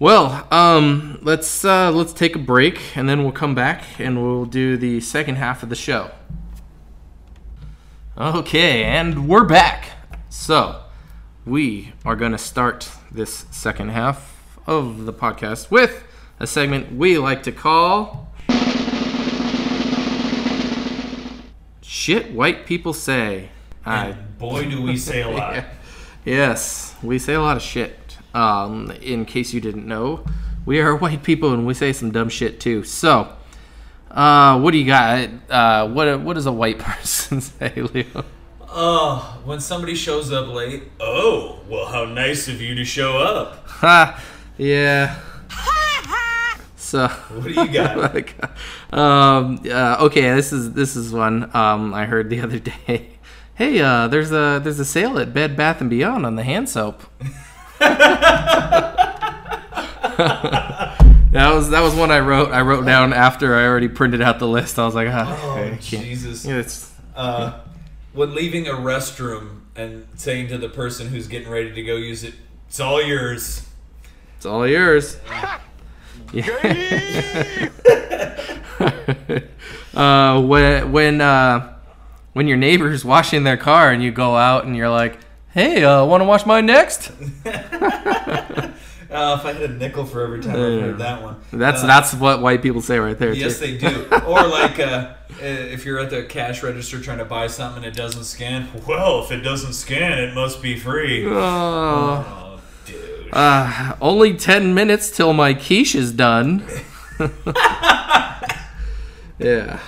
well, 0.00 0.48
um, 0.50 1.18
let's 1.22 1.64
uh, 1.64 1.92
let's 1.92 2.12
take 2.12 2.34
a 2.34 2.38
break 2.40 2.96
and 2.96 3.08
then 3.08 3.22
we'll 3.22 3.30
come 3.32 3.54
back 3.54 3.84
and 4.00 4.20
we'll 4.20 4.46
do 4.46 4.76
the 4.76 4.98
second 5.00 5.36
half 5.36 5.62
of 5.62 5.68
the 5.68 5.76
show. 5.76 6.10
Okay, 8.20 8.84
and 8.84 9.26
we're 9.26 9.46
back. 9.46 9.92
So 10.28 10.82
we 11.46 11.94
are 12.04 12.14
going 12.14 12.32
to 12.32 12.38
start 12.38 12.90
this 13.10 13.46
second 13.50 13.92
half 13.92 14.58
of 14.66 15.06
the 15.06 15.12
podcast 15.14 15.70
with 15.70 16.04
a 16.38 16.46
segment 16.46 16.94
we 16.94 17.16
like 17.16 17.42
to 17.44 17.50
call 17.50 18.30
"Shit 21.80 22.34
White 22.34 22.66
People 22.66 22.92
Say." 22.92 23.48
I 23.86 24.12
boy, 24.12 24.68
do 24.68 24.82
we 24.82 24.98
say 24.98 25.22
a 25.22 25.28
lot. 25.30 25.64
Yes, 26.22 26.94
we 27.02 27.18
say 27.18 27.32
a 27.32 27.40
lot 27.40 27.56
of 27.56 27.62
shit. 27.62 28.18
Um, 28.34 28.90
in 29.00 29.24
case 29.24 29.54
you 29.54 29.62
didn't 29.62 29.86
know, 29.86 30.26
we 30.66 30.78
are 30.78 30.94
white 31.04 31.22
people 31.22 31.54
and 31.54 31.66
we 31.66 31.72
say 31.72 31.94
some 31.94 32.10
dumb 32.10 32.28
shit 32.28 32.60
too. 32.60 32.84
So, 32.84 33.34
uh, 34.10 34.58
what 34.60 34.72
do 34.72 34.78
you 34.78 34.86
got? 34.86 35.28
Uh, 35.48 35.88
what 35.88 36.20
what 36.20 36.34
does 36.34 36.46
a 36.46 36.52
white 36.52 36.78
person 36.88 37.40
say, 37.40 37.72
Leo? 37.76 38.24
Oh, 38.72 39.40
when 39.44 39.60
somebody 39.60 39.94
shows 39.94 40.30
up 40.32 40.48
late. 40.48 40.84
Oh, 41.00 41.60
well, 41.68 41.86
how 41.86 42.04
nice 42.04 42.46
of 42.48 42.60
you 42.60 42.74
to 42.76 42.84
show 42.84 43.18
up. 43.18 43.66
Ha, 43.66 44.22
yeah. 44.56 45.20
So, 46.76 47.06
What 47.06 47.44
do 47.44 47.50
you 47.50 47.68
got? 47.72 48.32
um, 48.92 49.60
uh, 49.70 49.96
okay, 50.00 50.34
this 50.34 50.52
is 50.52 50.72
this 50.72 50.96
is 50.96 51.12
one 51.12 51.54
um, 51.54 51.94
I 51.94 52.04
heard 52.04 52.30
the 52.30 52.40
other 52.46 52.58
day. 52.58 53.10
Hey, 53.54 53.80
uh, 53.80 54.08
there's 54.08 54.32
a 54.32 54.60
there's 54.62 54.80
a 54.80 54.84
sale 54.84 55.16
at 55.18 55.32
Bed 55.32 55.56
Bath 55.56 55.80
and 55.80 55.88
Beyond 55.88 56.26
on 56.26 56.34
the 56.34 56.42
hand 56.42 56.68
soap. 56.68 57.02
That 61.32 61.52
was 61.54 61.70
that 61.70 61.80
was 61.80 61.94
one 61.94 62.10
I 62.10 62.20
wrote. 62.20 62.50
I 62.50 62.60
wrote 62.62 62.84
down 62.84 63.12
after 63.12 63.54
I 63.54 63.64
already 63.66 63.88
printed 63.88 64.20
out 64.22 64.38
the 64.38 64.48
list. 64.48 64.78
I 64.78 64.84
was 64.86 64.94
like, 64.94 65.08
ah, 65.10 65.38
oh, 65.42 65.50
okay, 65.52 65.66
I 65.66 65.76
can't. 65.76 66.04
Jesus. 66.04 66.44
Yeah, 66.44 66.56
it's 66.58 66.92
Uh, 67.14 67.60
when 68.12 68.34
leaving 68.34 68.66
a 68.66 68.72
restroom 68.72 69.60
and 69.76 70.06
saying 70.16 70.48
to 70.48 70.58
the 70.58 70.68
person 70.68 71.08
who's 71.08 71.26
getting 71.28 71.48
ready 71.48 71.72
to 71.72 71.82
go 71.82 71.96
use 71.96 72.24
it, 72.24 72.34
it's 72.68 72.80
all 72.80 73.02
yours. 73.02 73.66
it's 74.36 74.46
all 74.46 74.66
yours. 74.66 75.16
Yeah. 76.32 76.46
uh, 79.94 80.40
when 80.40 80.92
when 80.92 81.20
uh, 81.20 81.74
when 82.34 82.46
your 82.46 82.56
neighbor's 82.56 83.04
washing 83.04 83.42
their 83.42 83.56
car 83.56 83.90
and 83.90 84.00
you 84.00 84.12
go 84.12 84.36
out 84.36 84.64
and 84.64 84.76
you're 84.76 84.88
like, 84.90 85.18
hey, 85.52 85.82
uh, 85.82 86.04
want 86.04 86.20
to 86.20 86.24
wash 86.26 86.46
mine 86.46 86.66
next? 86.66 87.10
Uh, 89.10 89.36
if 89.40 89.44
I 89.44 89.52
had 89.54 89.62
a 89.62 89.68
nickel 89.74 90.04
for 90.06 90.22
every 90.22 90.40
time 90.40 90.52
I've 90.52 90.80
heard 90.82 90.98
that 90.98 91.20
one. 91.22 91.36
That's 91.52 91.82
Uh, 91.82 91.86
that's 91.88 92.14
what 92.14 92.40
white 92.40 92.62
people 92.62 92.80
say 92.80 92.98
right 92.98 93.18
there. 93.18 93.32
Yes, 93.32 93.58
too. 93.58 93.66
they 93.66 93.76
do. 93.78 94.06
Or 94.26 94.46
like 94.46 94.78
uh, 94.78 95.14
if 95.40 95.84
you're 95.84 95.98
at 95.98 96.10
the 96.10 96.22
cash 96.24 96.62
register 96.62 97.00
trying 97.00 97.18
to 97.18 97.24
buy 97.24 97.48
something 97.48 97.82
and 97.84 97.92
it 97.92 97.96
doesn't 97.98 98.22
scan. 98.24 98.68
Well, 98.86 99.24
if 99.24 99.32
it 99.32 99.40
doesn't 99.40 99.72
scan, 99.72 100.18
it 100.18 100.32
must 100.34 100.62
be 100.62 100.78
free. 100.78 101.26
Oh. 101.26 101.32
Oh, 101.34 102.60
dude. 102.86 103.30
Uh, 103.32 103.96
only 104.00 104.34
10 104.34 104.74
minutes 104.74 105.10
till 105.10 105.32
my 105.32 105.54
quiche 105.54 105.94
is 105.96 106.12
done. 106.12 106.62
yeah. 109.38 109.80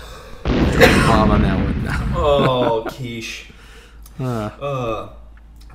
Mom 0.45 1.31
on 1.31 1.43
that 1.43 1.57
one. 1.65 1.85
Now. 1.85 2.09
Oh, 2.17 2.85
quiche. 2.89 3.51
Uh, 4.21 5.09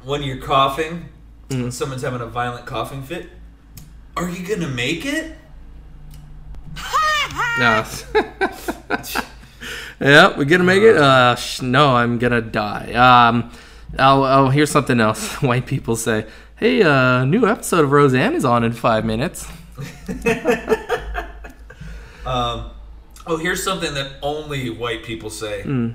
when 0.03 0.23
you're 0.23 0.37
coughing, 0.41 1.09
Mm-hmm. 1.49 1.69
someone's 1.69 2.01
having 2.01 2.19
a 2.19 2.25
violent 2.25 2.65
coughing 2.65 3.01
fit, 3.03 3.29
are 4.17 4.29
you 4.29 4.45
gonna 4.47 4.67
make 4.69 5.05
it? 5.05 5.35
no. 7.59 7.85
yeah, 9.99 10.37
we're 10.37 10.45
gonna 10.45 10.63
make 10.63 10.83
it? 10.83 10.97
Uh, 10.97 11.35
sh- 11.35 11.61
no, 11.61 11.95
I'm 11.95 12.17
gonna 12.19 12.41
die. 12.41 12.93
Um, 12.93 13.51
oh, 13.99 14.23
oh, 14.23 14.49
here's 14.49 14.71
something 14.71 14.99
else. 14.99 15.33
White 15.41 15.65
people 15.65 15.95
say, 15.95 16.25
hey, 16.57 16.81
uh, 16.83 17.25
new 17.25 17.45
episode 17.47 17.83
of 17.85 17.91
Roseanne 17.91 18.33
is 18.35 18.45
on 18.45 18.63
in 18.63 18.73
five 18.73 19.05
minutes. 19.05 19.47
Um, 22.25 22.71
oh, 23.25 23.37
here's 23.37 23.63
something 23.63 23.93
that 23.93 24.13
only 24.21 24.69
white 24.69 25.03
people 25.03 25.29
say. 25.29 25.61
Hmm. 25.63 25.89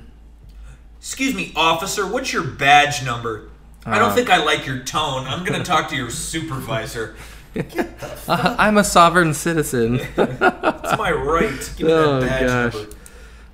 Excuse 0.99 1.35
me, 1.35 1.53
officer, 1.57 2.07
what's 2.07 2.33
your 2.33 2.45
badge 2.45 3.05
number? 3.05 3.51
I 3.85 3.97
Uh. 3.97 3.99
don't 3.99 4.15
think 4.15 4.31
I 4.31 4.43
like 4.43 4.67
your 4.67 4.79
tone. 4.79 5.27
I'm 5.27 5.45
going 5.45 5.59
to 5.61 5.65
talk 5.67 5.89
to 5.91 5.97
your 5.97 6.09
supervisor. 6.11 7.17
Uh, 7.55 8.57
I'm 8.59 8.79
a 8.79 8.85
sovereign 8.85 9.35
citizen. 9.35 9.97
It's 10.17 10.99
my 10.99 11.11
right. 11.13 11.73
Give 11.77 11.87
me 11.87 11.93
Oh, 11.93 12.21
that 12.21 12.29
badge 12.29 12.73
gosh. 12.73 12.75
number. 12.75 12.97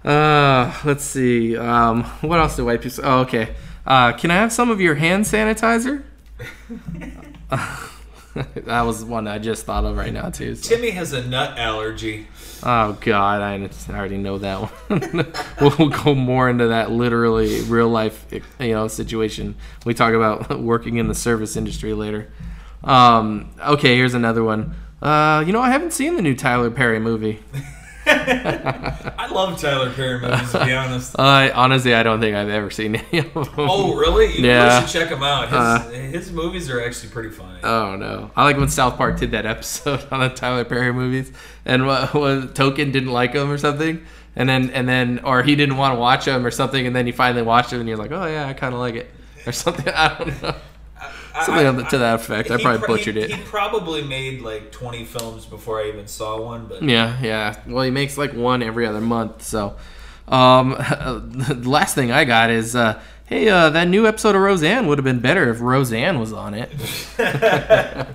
Uh, 0.04 0.74
let's 0.84 1.04
see. 1.04 1.56
Um, 1.56 2.04
what 2.22 2.38
else 2.38 2.56
do 2.56 2.64
white 2.64 2.80
people? 2.82 3.00
Oh, 3.04 3.20
okay. 3.20 3.54
Uh, 3.86 4.12
can 4.12 4.30
I 4.30 4.34
have 4.36 4.52
some 4.52 4.70
of 4.70 4.80
your 4.80 4.94
hand 4.94 5.24
sanitizer? 5.24 6.02
that 8.64 8.82
was 8.82 9.04
one 9.04 9.26
I 9.26 9.38
just 9.38 9.64
thought 9.66 9.84
of 9.84 9.96
right 9.96 10.12
now 10.12 10.30
too. 10.30 10.54
so- 10.54 10.74
Timmy 10.76 10.90
has 10.90 11.12
a 11.12 11.26
nut 11.26 11.58
allergy. 11.58 12.28
Oh 12.62 12.96
God, 13.00 13.40
I 13.40 13.68
already 13.92 14.16
know 14.18 14.38
that 14.38 14.60
one. 14.88 15.32
we'll 15.78 15.88
go 15.90 16.14
more 16.14 16.48
into 16.50 16.68
that 16.68 16.90
literally 16.90 17.60
real 17.62 17.88
life, 17.88 18.26
you 18.32 18.72
know, 18.72 18.88
situation. 18.88 19.54
We 19.84 19.94
talk 19.94 20.12
about 20.12 20.60
working 20.60 20.96
in 20.96 21.06
the 21.08 21.14
service 21.14 21.56
industry 21.56 21.92
later. 21.94 22.30
Um, 22.84 23.50
okay, 23.60 23.96
here's 23.96 24.14
another 24.14 24.42
one. 24.44 24.74
Uh, 25.02 25.42
you 25.46 25.52
know, 25.52 25.60
I 25.60 25.70
haven't 25.70 25.92
seen 25.92 26.16
the 26.16 26.22
new 26.22 26.34
Tyler 26.34 26.70
Perry 26.70 26.98
movie. 27.00 27.42
I 28.10 29.28
love 29.30 29.60
Tyler 29.60 29.90
Perry 29.92 30.18
movies, 30.18 30.50
to 30.52 30.64
be 30.64 30.72
honest. 30.72 31.14
I 31.20 31.50
honestly, 31.50 31.94
I 31.94 32.02
don't 32.02 32.20
think 32.20 32.34
I've 32.36 32.48
ever 32.48 32.70
seen 32.70 32.96
any 32.96 33.18
of 33.18 33.34
them. 33.34 33.44
Oh, 33.58 33.94
really? 33.96 34.34
You 34.38 34.46
Yeah. 34.46 34.80
should 34.86 34.88
check 35.00 35.10
him 35.10 35.22
out. 35.22 35.48
His, 35.48 35.58
Uh, 35.58 35.90
his 35.90 36.32
movies 36.32 36.70
are 36.70 36.82
actually 36.82 37.10
pretty 37.10 37.28
funny. 37.30 37.58
Oh 37.62 37.96
no! 37.96 38.30
I 38.34 38.44
like 38.44 38.56
when 38.56 38.68
South 38.70 38.96
Park 38.96 39.18
did 39.18 39.32
that 39.32 39.44
episode 39.44 40.06
on 40.10 40.20
the 40.20 40.30
Tyler 40.30 40.64
Perry 40.64 40.90
movies, 40.92 41.30
and 41.66 41.86
what 41.86 42.14
was 42.14 42.50
Token 42.54 42.92
didn't 42.92 43.12
like 43.12 43.34
them 43.34 43.50
or 43.50 43.58
something, 43.58 44.02
and 44.34 44.48
then 44.48 44.70
and 44.70 44.88
then 44.88 45.20
or 45.22 45.42
he 45.42 45.54
didn't 45.54 45.76
want 45.76 45.94
to 45.94 45.98
watch 46.00 46.24
them 46.24 46.46
or 46.46 46.50
something, 46.50 46.86
and 46.86 46.96
then 46.96 47.06
you 47.06 47.12
finally 47.12 47.42
watched 47.42 47.70
them, 47.70 47.80
and 47.80 47.88
you're 47.90 47.98
like, 47.98 48.12
oh 48.12 48.24
yeah, 48.24 48.46
I 48.48 48.54
kind 48.54 48.72
of 48.72 48.80
like 48.80 48.94
it 48.94 49.10
or 49.46 49.52
something. 49.52 49.92
I 49.94 50.16
don't 50.16 50.42
know, 50.42 50.54
something 51.44 51.64
I- 51.66 51.68
on 51.68 51.76
the- 51.76 51.82
to 51.84 51.98
that 51.98 52.14
effect. 52.16 52.50
I 52.50 52.60
probably 52.60 52.78
pro- 52.78 52.96
butchered 52.96 53.16
he, 53.16 53.22
it. 53.22 53.30
He 53.34 53.42
probably 53.42 54.02
made 54.02 54.40
like 54.42 54.70
20 54.72 55.04
films 55.04 55.44
before 55.46 55.80
I 55.80 55.88
even 55.88 56.06
saw 56.06 56.40
one, 56.40 56.66
but 56.66 56.82
Yeah, 56.82 57.16
yeah. 57.22 57.56
Well, 57.66 57.84
he 57.84 57.90
makes 57.90 58.16
like 58.18 58.32
one 58.34 58.62
every 58.62 58.86
other 58.86 59.00
month. 59.00 59.42
So, 59.42 59.76
um, 60.28 60.70
the 60.78 61.62
last 61.68 61.94
thing 61.94 62.10
I 62.12 62.24
got 62.24 62.50
is, 62.50 62.74
uh, 62.76 63.00
hey, 63.26 63.48
uh, 63.48 63.70
that 63.70 63.88
new 63.88 64.06
episode 64.06 64.34
of 64.34 64.42
Roseanne 64.42 64.86
would 64.86 64.98
have 64.98 65.04
been 65.04 65.20
better 65.20 65.50
if 65.50 65.60
Roseanne 65.60 66.18
was 66.18 66.32
on 66.32 66.54
it. 66.54 66.70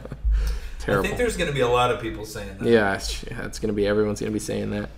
Terrible. 0.80 1.06
I 1.06 1.08
think 1.08 1.18
there's 1.18 1.38
going 1.38 1.48
to 1.50 1.54
be 1.54 1.62
a 1.62 1.68
lot 1.68 1.92
of 1.92 2.02
people 2.02 2.26
saying 2.26 2.58
that. 2.60 2.68
Yeah, 2.68 2.94
it's, 2.96 3.24
yeah, 3.24 3.46
it's 3.46 3.58
gonna 3.60 3.72
be 3.74 3.88
everyone's 3.88 4.20
gonna 4.20 4.32
be 4.34 4.40
saying 4.40 4.72
that. 4.72 4.90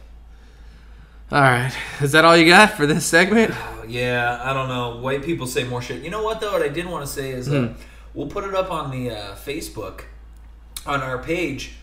All 1.31 1.41
right, 1.41 1.71
is 2.01 2.11
that 2.13 2.25
all 2.25 2.35
you 2.35 2.47
got 2.47 2.71
for 2.71 2.85
this 2.87 3.05
segment? 3.05 3.53
Yeah, 3.87 4.41
I 4.43 4.51
don't 4.51 4.67
know. 4.67 4.97
White 4.97 5.21
people 5.23 5.45
say 5.45 5.63
more 5.63 5.79
shit. 5.79 6.01
You 6.01 6.09
know 6.09 6.23
what 6.23 6.41
though? 6.41 6.51
What 6.53 6.63
I 6.63 6.69
did 6.69 6.87
want 6.87 7.05
to 7.05 7.11
say 7.11 7.29
is 7.29 7.47
uh, 7.47 7.67
Hmm. 7.67 7.73
We'll 8.15 8.27
put 8.27 8.45
it 8.45 8.55
up 8.55 8.71
on 8.71 8.89
the 8.89 9.11
uh, 9.11 9.35
Facebook 9.35 10.05
on 10.85 11.01
our 11.01 11.21
page. 11.21 11.73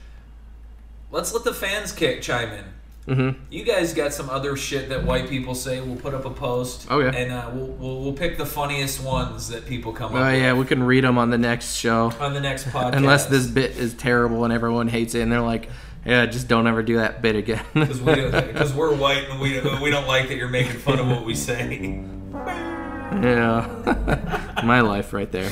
Let's 1.10 1.34
let 1.34 1.44
the 1.44 1.54
fans 1.54 1.92
kick 1.92 2.22
chime 2.22 2.50
in. 2.50 2.64
Mm-hmm. 3.06 3.40
You 3.50 3.64
guys 3.64 3.94
got 3.94 4.12
some 4.12 4.30
other 4.30 4.56
shit 4.56 4.88
that 4.90 5.04
white 5.04 5.28
people 5.28 5.56
say. 5.56 5.80
We'll 5.80 5.96
put 5.96 6.14
up 6.14 6.24
a 6.24 6.30
post. 6.30 6.86
Oh, 6.88 7.00
yeah. 7.00 7.10
and 7.10 7.32
uh, 7.32 7.50
we'll, 7.52 7.66
we'll 7.66 8.00
we'll 8.00 8.12
pick 8.12 8.38
the 8.38 8.46
funniest 8.46 9.02
ones 9.02 9.48
that 9.48 9.66
people 9.66 9.92
come 9.92 10.14
Oh 10.14 10.30
yeah, 10.30 10.52
we 10.52 10.64
can 10.64 10.84
read 10.84 11.02
them 11.02 11.18
on 11.18 11.30
the 11.30 11.38
next 11.38 11.74
show. 11.74 12.12
on 12.20 12.32
the 12.32 12.40
next 12.40 12.68
podcast. 12.68 12.92
Unless 12.94 13.26
this 13.26 13.48
bit 13.48 13.76
is 13.76 13.94
terrible 13.94 14.44
and 14.44 14.52
everyone 14.52 14.86
hates 14.86 15.16
it, 15.16 15.22
and 15.22 15.32
they're 15.32 15.40
like, 15.40 15.68
"Yeah, 16.06 16.26
just 16.26 16.46
don't 16.46 16.68
ever 16.68 16.84
do 16.84 16.98
that 16.98 17.22
bit 17.22 17.34
again." 17.34 17.64
because 17.74 18.00
we 18.00 18.14
because 18.14 18.72
we're 18.72 18.94
white 18.94 19.28
and 19.28 19.40
we 19.40 19.60
we 19.82 19.90
don't 19.90 20.06
like 20.06 20.28
that 20.28 20.36
you're 20.36 20.46
making 20.48 20.78
fun 20.78 21.00
of 21.00 21.08
what 21.08 21.24
we 21.24 21.34
say. 21.34 22.04
yeah, 22.32 24.60
my 24.64 24.80
life 24.80 25.12
right 25.12 25.30
there. 25.32 25.50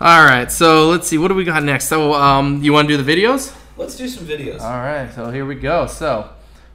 All 0.00 0.24
right, 0.24 0.50
so 0.50 0.88
let's 0.88 1.06
see, 1.06 1.18
what 1.18 1.28
do 1.28 1.34
we 1.34 1.44
got 1.44 1.62
next? 1.62 1.86
So, 1.86 2.14
um, 2.14 2.60
you 2.64 2.72
want 2.72 2.88
to 2.88 2.96
do 2.96 3.02
the 3.02 3.12
videos? 3.12 3.54
Let's 3.76 3.96
do 3.96 4.08
some 4.08 4.26
videos. 4.26 4.60
All 4.60 4.78
right, 4.78 5.08
so 5.14 5.30
here 5.30 5.46
we 5.46 5.54
go. 5.54 5.86
So 5.86 6.30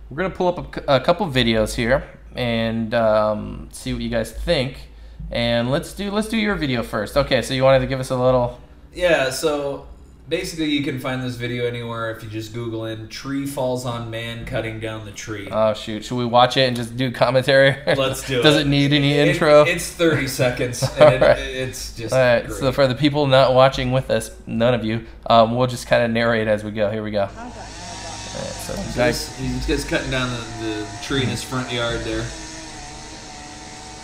we're 0.09 0.17
gonna 0.17 0.33
pull 0.33 0.47
up 0.47 0.77
a, 0.77 0.95
a 0.95 0.99
couple 1.01 1.27
videos 1.27 1.75
here 1.75 2.09
and 2.33 2.93
um, 2.93 3.67
see 3.73 3.91
what 3.91 4.01
you 4.01 4.09
guys 4.09 4.31
think. 4.31 4.87
And 5.31 5.69
let's 5.69 5.93
do 5.93 6.11
let's 6.11 6.29
do 6.29 6.37
your 6.37 6.55
video 6.55 6.81
first. 6.81 7.17
Okay, 7.17 7.41
so 7.41 7.53
you 7.53 7.63
wanted 7.63 7.79
to 7.79 7.87
give 7.87 7.99
us 7.99 8.09
a 8.09 8.15
little. 8.15 8.57
Yeah, 8.93 9.31
so 9.31 9.85
basically 10.29 10.67
you 10.69 10.83
can 10.83 10.99
find 10.99 11.21
this 11.23 11.35
video 11.35 11.65
anywhere 11.65 12.11
if 12.11 12.23
you 12.23 12.29
just 12.29 12.53
Google 12.53 12.85
in 12.85 13.07
"tree 13.09 13.45
falls 13.45 13.85
on 13.85 14.09
man 14.09 14.45
cutting 14.45 14.79
down 14.79 15.03
the 15.05 15.11
tree." 15.11 15.49
Oh 15.51 15.73
shoot, 15.73 16.05
should 16.05 16.15
we 16.17 16.25
watch 16.25 16.55
it 16.55 16.61
and 16.67 16.75
just 16.77 16.95
do 16.95 17.11
commentary? 17.11 17.75
Let's 17.85 18.25
do 18.25 18.41
Does 18.43 18.55
it. 18.55 18.61
it 18.61 18.67
need 18.67 18.93
any 18.93 19.13
It- 19.13 19.29
intro? 19.29 19.63
it's 19.63 19.89
30 19.91 20.27
seconds, 20.43 20.83
and 20.83 21.15
it, 21.15 21.21
Alright. 21.21 21.39
it's 21.39 21.95
just 21.97 22.13
All 22.13 22.19
right, 22.19 22.45
great. 22.45 22.59
so 22.59 22.71
for 22.71 22.87
the 22.87 22.95
people 22.95 23.27
not 23.27 23.53
watching 23.53 23.91
with 23.91 24.09
us, 24.11 24.31
none 24.47 24.73
of 24.73 24.85
you, 24.85 25.05
um, 25.29 25.55
we'll 25.55 25.67
just 25.67 25.87
kind 25.87 26.03
of 26.03 26.11
narrate 26.11 26.47
as 26.47 26.63
we 26.63 26.71
go. 26.71 26.89
Here 26.91 27.03
we 27.03 27.11
go. 27.11 27.23
All 27.23 27.27
right, 27.45 27.53
so 27.53 28.73
So 28.73 28.95
guys, 28.97 29.35
he's, 29.39 29.53
he's 29.55 29.67
just 29.67 29.89
cutting 29.89 30.11
down 30.11 30.29
the, 30.29 30.65
the 30.65 30.87
tree 31.03 31.23
in 31.23 31.27
his 31.29 31.43
front 31.43 31.71
yard 31.73 32.01
there, 32.01 32.25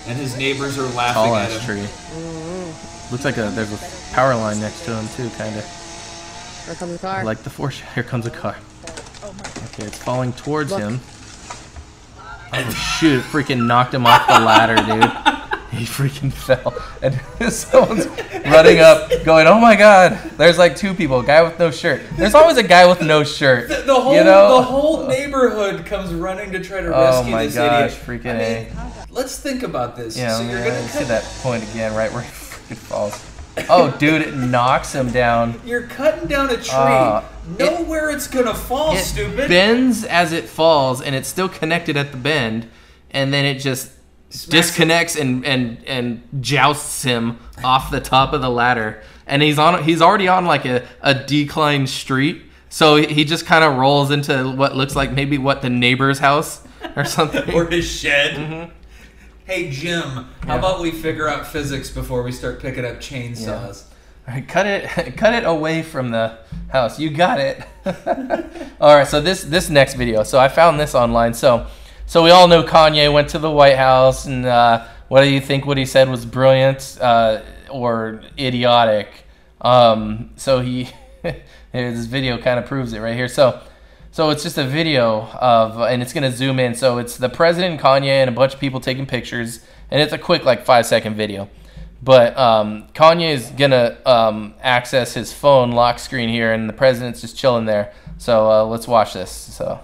and 0.07 0.17
his 0.17 0.38
neighbors 0.38 0.78
are 0.78 0.88
laughing 0.95 1.13
tall 1.23 1.36
at 1.36 1.51
ass 1.51 1.59
him. 1.65 1.78
tree. 1.78 3.11
Looks 3.11 3.23
like 3.26 3.38
a 3.38 3.49
there's 3.53 3.71
a 3.71 4.13
power 4.15 4.36
line 4.36 4.59
next 4.59 4.84
to 4.86 4.95
him 4.95 5.07
too, 5.15 5.30
kind 5.38 5.55
of. 5.55 5.82
Here 6.66 6.76
comes 6.76 6.93
the 6.93 6.99
car. 6.99 7.24
Like 7.24 7.43
the 7.43 7.49
foresh 7.49 7.82
Here 7.93 8.03
comes 8.03 8.26
a 8.26 8.32
car. 8.32 8.55
Okay, 9.74 9.88
it's 9.88 9.97
falling 9.97 10.32
towards 10.34 10.72
Look. 10.72 10.80
him. 10.80 10.99
Oh 12.53 12.70
shoot! 12.99 13.20
It 13.20 13.24
freaking 13.24 13.66
knocked 13.68 13.93
him 13.93 14.05
off 14.05 14.26
the 14.28 14.39
ladder, 14.39 14.76
dude. 14.76 15.11
He 15.72 15.84
freaking 15.84 16.32
fell, 16.32 16.74
and 17.01 17.20
someone's 17.51 18.07
running 18.45 18.80
up, 18.80 19.11
going, 19.26 19.45
"Oh 19.45 19.59
my 19.59 19.76
god!" 19.76 20.18
There's 20.38 20.57
like 20.57 20.78
two 20.78 20.93
people, 20.93 21.22
guy 21.22 21.43
with 21.43 21.59
no 21.59 21.70
shirt. 21.70 22.01
There's 22.16 22.34
always 22.34 22.55
a 22.55 22.63
guy 22.63 22.88
with 22.88 23.01
no 23.01 23.26
shirt. 23.26 23.68
The, 23.68 23.82
the 23.82 23.99
whole 23.99 24.16
you 24.16 24.24
know? 24.24 24.55
the 24.55 24.61
whole 24.61 25.05
neighborhood 25.05 25.86
comes 25.86 26.13
running 26.13 26.53
to 26.53 26.63
try 26.63 26.80
to 26.80 26.95
Oh 26.95 27.03
rescue 27.03 27.32
my 27.32 27.45
this 27.47 27.55
gosh, 27.55 27.91
idiot. 27.91 28.24
freaking 28.24 28.36
I 28.36 28.91
mean, 28.93 29.03
let's 29.09 29.38
think 29.38 29.63
about 29.63 29.97
this. 29.97 30.16
Yeah, 30.16 30.38
so 30.38 30.43
let 30.43 30.45
me, 30.45 30.51
you're 30.53 30.61
uh, 30.61 30.66
gonna 30.70 30.88
see 30.88 30.99
cut, 30.99 31.07
that 31.09 31.24
point 31.41 31.63
again, 31.72 31.93
right 31.93 32.13
where 32.13 32.22
he 32.22 32.30
freaking 32.30 32.78
falls. 32.78 33.34
Oh, 33.70 33.95
dude, 33.97 34.22
it 34.22 34.36
knocks 34.36 34.93
him 34.93 35.12
down. 35.12 35.60
you're 35.66 35.88
cutting 35.88 36.28
down 36.28 36.49
a 36.49 36.58
tree. 36.58 36.70
Uh, 36.74 37.22
know 37.58 37.84
where 37.84 38.10
it's 38.12 38.28
gonna 38.28 38.53
fall, 38.53 38.95
It 38.95 38.99
stupid. 38.99 39.47
bends 39.49 40.03
as 40.03 40.32
it 40.34 40.45
falls, 40.45 41.01
and 41.01 41.16
it's 41.16 41.28
still 41.28 41.47
connected 41.49 41.95
at 41.97 42.12
the 42.12 42.18
bend, 42.18 42.68
and 43.12 43.34
then 43.34 43.45
it 43.45 43.60
just 43.60 43.91
Smacks 44.30 44.45
disconnects 44.47 45.16
and 45.16 45.45
and 45.45 45.78
and 45.88 46.22
jousts 46.41 47.03
him 47.03 47.39
off 47.64 47.91
the 47.91 48.01
top 48.01 48.34
of 48.34 48.41
the 48.41 48.49
ladder. 48.49 49.01
And 49.28 49.41
he's 49.41 49.58
on. 49.58 49.84
He's 49.84 50.01
already 50.01 50.28
on 50.28 50.45
like 50.45 50.66
a, 50.66 50.86
a 51.01 51.14
declined 51.14 51.89
street, 51.89 52.41
so 52.70 52.97
he 52.97 53.24
just 53.24 53.45
kind 53.45 53.64
of 53.64 53.78
rolls 53.78 54.12
into 54.12 54.51
what 54.51 54.76
looks 54.76 54.95
like 54.95 55.12
maybe 55.14 55.38
what 55.38 55.62
the 55.62 55.70
neighbor's 55.70 56.20
house 56.20 56.62
or 56.95 57.06
something. 57.18 57.53
or 57.53 57.66
his 57.66 57.89
shed. 57.89 58.72
Hey 59.45 59.69
Jim, 59.69 60.01
how. 60.01 60.27
Yeah. 60.47 60.55
about 60.57 60.81
we 60.81 60.89
figure 60.89 61.29
out 61.29 61.45
physics 61.45 61.91
before 61.91 62.23
we 62.23 62.31
start 62.31 62.59
picking 62.59 62.83
up 62.83 62.95
chainsaws? 62.95 63.83
All 64.27 64.33
right, 64.33 64.47
cut 64.47 64.65
it 64.65 64.87
cut 65.17 65.35
it 65.35 65.45
away 65.45 65.83
from 65.83 66.09
the 66.09 66.39
house. 66.69 66.99
You 66.99 67.11
got 67.11 67.39
it. 67.39 67.61
all 68.81 68.95
right, 68.95 69.07
so 69.07 69.21
this 69.21 69.43
this 69.43 69.69
next 69.69 69.93
video. 69.93 70.23
So 70.23 70.39
I 70.39 70.47
found 70.47 70.79
this 70.79 70.95
online. 70.95 71.35
So 71.35 71.67
so 72.07 72.23
we 72.23 72.31
all 72.31 72.47
know 72.47 72.63
Kanye 72.63 73.13
went 73.13 73.29
to 73.29 73.39
the 73.39 73.51
White 73.51 73.77
House, 73.77 74.25
and 74.25 74.47
uh, 74.47 74.87
what 75.09 75.21
do 75.21 75.29
you 75.29 75.39
think? 75.39 75.67
What 75.67 75.77
he 75.77 75.85
said 75.85 76.09
was 76.09 76.25
brilliant 76.25 76.97
uh, 76.99 77.41
or 77.69 78.23
idiotic? 78.39 79.09
Um, 79.61 80.31
so 80.37 80.59
he 80.59 80.89
this 81.71 82.05
video 82.07 82.39
kind 82.39 82.57
of 82.57 82.65
proves 82.65 82.93
it 82.93 82.99
right 82.99 83.15
here. 83.15 83.27
So. 83.27 83.61
So 84.16 84.30
it's 84.30 84.43
just 84.43 84.57
a 84.57 84.63
video 84.63 85.24
of, 85.24 85.78
and 85.82 86.01
it's 86.01 86.13
gonna 86.13 86.32
zoom 86.32 86.57
in. 86.57 86.74
So 86.74 86.99
it's 86.99 87.18
the 87.18 87.28
president, 87.28 87.82
Kanye, 87.82 88.07
and 88.07 88.30
a 88.30 88.32
bunch 88.32 88.53
of 88.53 88.61
people 88.61 88.80
taking 88.80 89.05
pictures, 89.05 89.59
and 89.91 90.01
it's 90.01 90.13
a 90.13 90.18
quick 90.18 90.45
like 90.45 90.63
five 90.63 90.86
second 90.86 91.16
video. 91.16 91.49
But 92.01 92.38
um, 92.38 92.88
Kanye 92.93 93.34
is 93.34 93.47
gonna 93.49 93.97
um, 94.05 94.53
access 94.61 95.16
his 95.16 95.34
phone 95.34 95.74
lock 95.74 95.99
screen 95.99 96.30
here, 96.30 96.53
and 96.53 96.70
the 96.70 96.72
president's 96.72 97.20
just 97.20 97.36
chilling 97.36 97.66
there. 97.66 97.91
So 98.18 98.49
uh, 98.49 98.63
let's 98.63 98.88
watch 98.88 99.11
this. 99.11 99.30
So, 99.30 99.66
all 99.66 99.84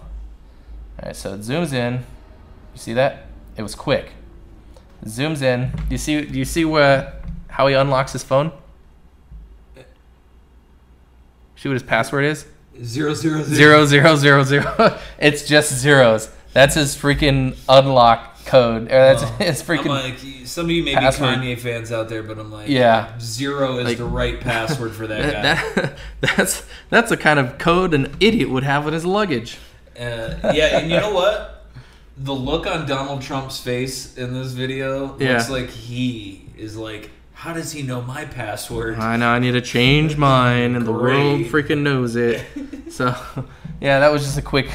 right, 1.03 1.13
so 1.13 1.33
it 1.33 1.41
zooms 1.41 1.73
in. 1.73 1.95
You 1.95 2.79
see 2.79 2.93
that? 2.93 3.25
It 3.57 3.63
was 3.63 3.75
quick. 3.75 4.13
Zooms 5.03 5.41
in. 5.41 5.71
Do 5.71 5.83
you 5.89 5.97
see? 5.97 6.23
Do 6.23 6.39
you 6.39 6.45
see 6.45 6.63
where 6.63 7.21
how 7.49 7.67
he 7.67 7.73
unlocks 7.73 8.13
his 8.13 8.23
phone? 8.23 8.53
See 11.57 11.67
what 11.67 11.73
his 11.73 11.83
password 11.83 12.23
is? 12.23 12.45
Zero 12.83 13.13
zero 13.13 13.43
Zero 13.43 13.85
zero 13.85 14.15
zero 14.15 14.43
zero. 14.43 14.97
it's 15.19 15.47
just 15.47 15.73
zeros. 15.73 16.29
That's 16.53 16.75
his 16.75 16.95
freaking 16.95 17.55
unlock 17.69 18.45
code. 18.45 18.83
Or 18.85 18.87
that's 18.87 19.21
Well, 19.23 19.35
it's 19.39 19.61
freaking. 19.61 19.81
I'm 19.91 20.11
like, 20.11 20.47
some 20.47 20.65
of 20.65 20.71
you 20.71 20.83
may 20.83 20.93
password. 20.95 21.39
be 21.41 21.47
Kanye 21.55 21.59
fans 21.59 21.91
out 21.91 22.09
there, 22.09 22.23
but 22.23 22.39
I'm 22.39 22.51
like, 22.51 22.67
Yeah. 22.69 23.17
zero 23.19 23.77
is 23.77 23.85
Like- 23.85 23.97
the 23.97 24.05
right 24.05 24.39
password 24.41 24.93
for 24.93 25.07
that 25.07 25.31
guy. 25.33 25.81
that, 25.81 25.97
that's 26.21 26.65
that's 26.89 27.09
the 27.09 27.17
kind 27.17 27.39
of 27.39 27.57
code 27.57 27.93
an 27.93 28.15
idiot 28.19 28.49
would 28.49 28.63
have 28.63 28.87
in 28.87 28.93
his 28.93 29.05
luggage. 29.05 29.57
Uh, 29.97 30.33
yeah, 30.53 30.79
and 30.79 30.89
you 30.89 30.97
know 30.97 31.13
what? 31.13 31.65
The 32.17 32.33
look 32.33 32.65
on 32.67 32.87
Donald 32.87 33.21
Trump's 33.21 33.59
face 33.59 34.17
in 34.17 34.33
this 34.33 34.51
video 34.53 35.15
Yeah. 35.19 35.33
looks 35.37 35.49
like 35.49 35.69
he 35.69 36.45
is 36.57 36.75
like, 36.75 37.11
how 37.41 37.53
does 37.53 37.71
he 37.71 37.81
know 37.81 38.03
my 38.03 38.23
password? 38.23 38.99
I 38.99 39.17
know 39.17 39.29
I 39.29 39.39
need 39.39 39.53
to 39.53 39.61
change 39.61 40.15
mine, 40.15 40.75
and 40.75 40.85
the 40.85 40.91
world 40.91 41.41
freaking 41.45 41.81
knows 41.81 42.15
it. 42.15 42.45
So, 42.91 43.15
yeah, 43.79 44.01
that 44.01 44.11
was 44.11 44.21
just 44.25 44.37
a 44.37 44.41
quick 44.41 44.69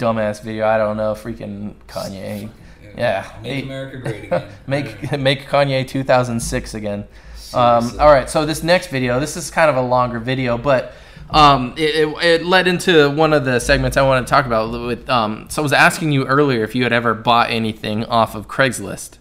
dumbass 0.00 0.42
video. 0.42 0.66
I 0.66 0.78
don't 0.78 0.96
know, 0.96 1.14
freaking 1.14 1.76
Kanye. 1.86 2.50
Yeah, 2.98 3.24
Make 3.40 3.54
He- 3.54 3.62
America 3.62 3.98
great 3.98 4.24
again. 4.26 4.48
make 4.66 5.18
make 5.20 5.46
Kanye 5.46 5.86
2006 5.86 6.74
again. 6.74 7.06
Um, 7.54 7.98
all 8.00 8.10
right, 8.12 8.28
so 8.28 8.44
this 8.44 8.64
next 8.64 8.88
video, 8.88 9.20
this 9.20 9.36
is 9.36 9.48
kind 9.52 9.70
of 9.70 9.76
a 9.76 9.80
longer 9.80 10.18
video, 10.18 10.58
but 10.58 10.92
um, 11.30 11.72
it, 11.76 11.94
it, 11.94 12.24
it 12.24 12.44
led 12.44 12.66
into 12.66 13.10
one 13.10 13.32
of 13.32 13.44
the 13.44 13.60
segments 13.60 13.96
I 13.96 14.02
want 14.02 14.26
to 14.26 14.28
talk 14.30 14.44
about. 14.44 14.72
With 14.72 15.08
um, 15.08 15.46
so 15.48 15.62
I 15.62 15.64
was 15.64 15.72
asking 15.72 16.10
you 16.10 16.26
earlier 16.26 16.64
if 16.64 16.74
you 16.74 16.82
had 16.82 16.92
ever 16.92 17.14
bought 17.14 17.50
anything 17.50 18.04
off 18.06 18.34
of 18.34 18.48
Craigslist. 18.48 19.18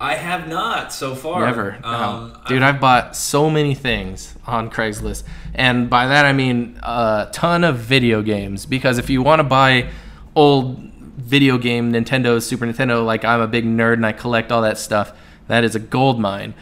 I 0.00 0.14
have 0.14 0.48
not 0.48 0.92
so 0.92 1.14
far. 1.14 1.46
Never, 1.46 1.78
no. 1.82 1.88
Um, 1.88 2.38
dude. 2.46 2.62
I've 2.62 2.80
bought 2.80 3.16
so 3.16 3.48
many 3.48 3.74
things 3.74 4.34
on 4.46 4.70
Craigslist, 4.70 5.22
and 5.54 5.88
by 5.88 6.06
that 6.08 6.24
I 6.24 6.32
mean 6.32 6.78
a 6.82 7.28
ton 7.32 7.64
of 7.64 7.78
video 7.78 8.22
games. 8.22 8.66
Because 8.66 8.98
if 8.98 9.08
you 9.08 9.22
want 9.22 9.40
to 9.40 9.44
buy 9.44 9.88
old 10.34 10.78
video 11.16 11.58
game 11.58 11.92
Nintendo, 11.92 12.42
Super 12.42 12.66
Nintendo, 12.66 13.04
like 13.04 13.24
I'm 13.24 13.40
a 13.40 13.46
big 13.46 13.64
nerd 13.64 13.94
and 13.94 14.06
I 14.06 14.12
collect 14.12 14.52
all 14.52 14.62
that 14.62 14.78
stuff, 14.78 15.12
that 15.48 15.64
is 15.64 15.74
a 15.74 15.80
gold 15.80 16.20
mine. 16.20 16.54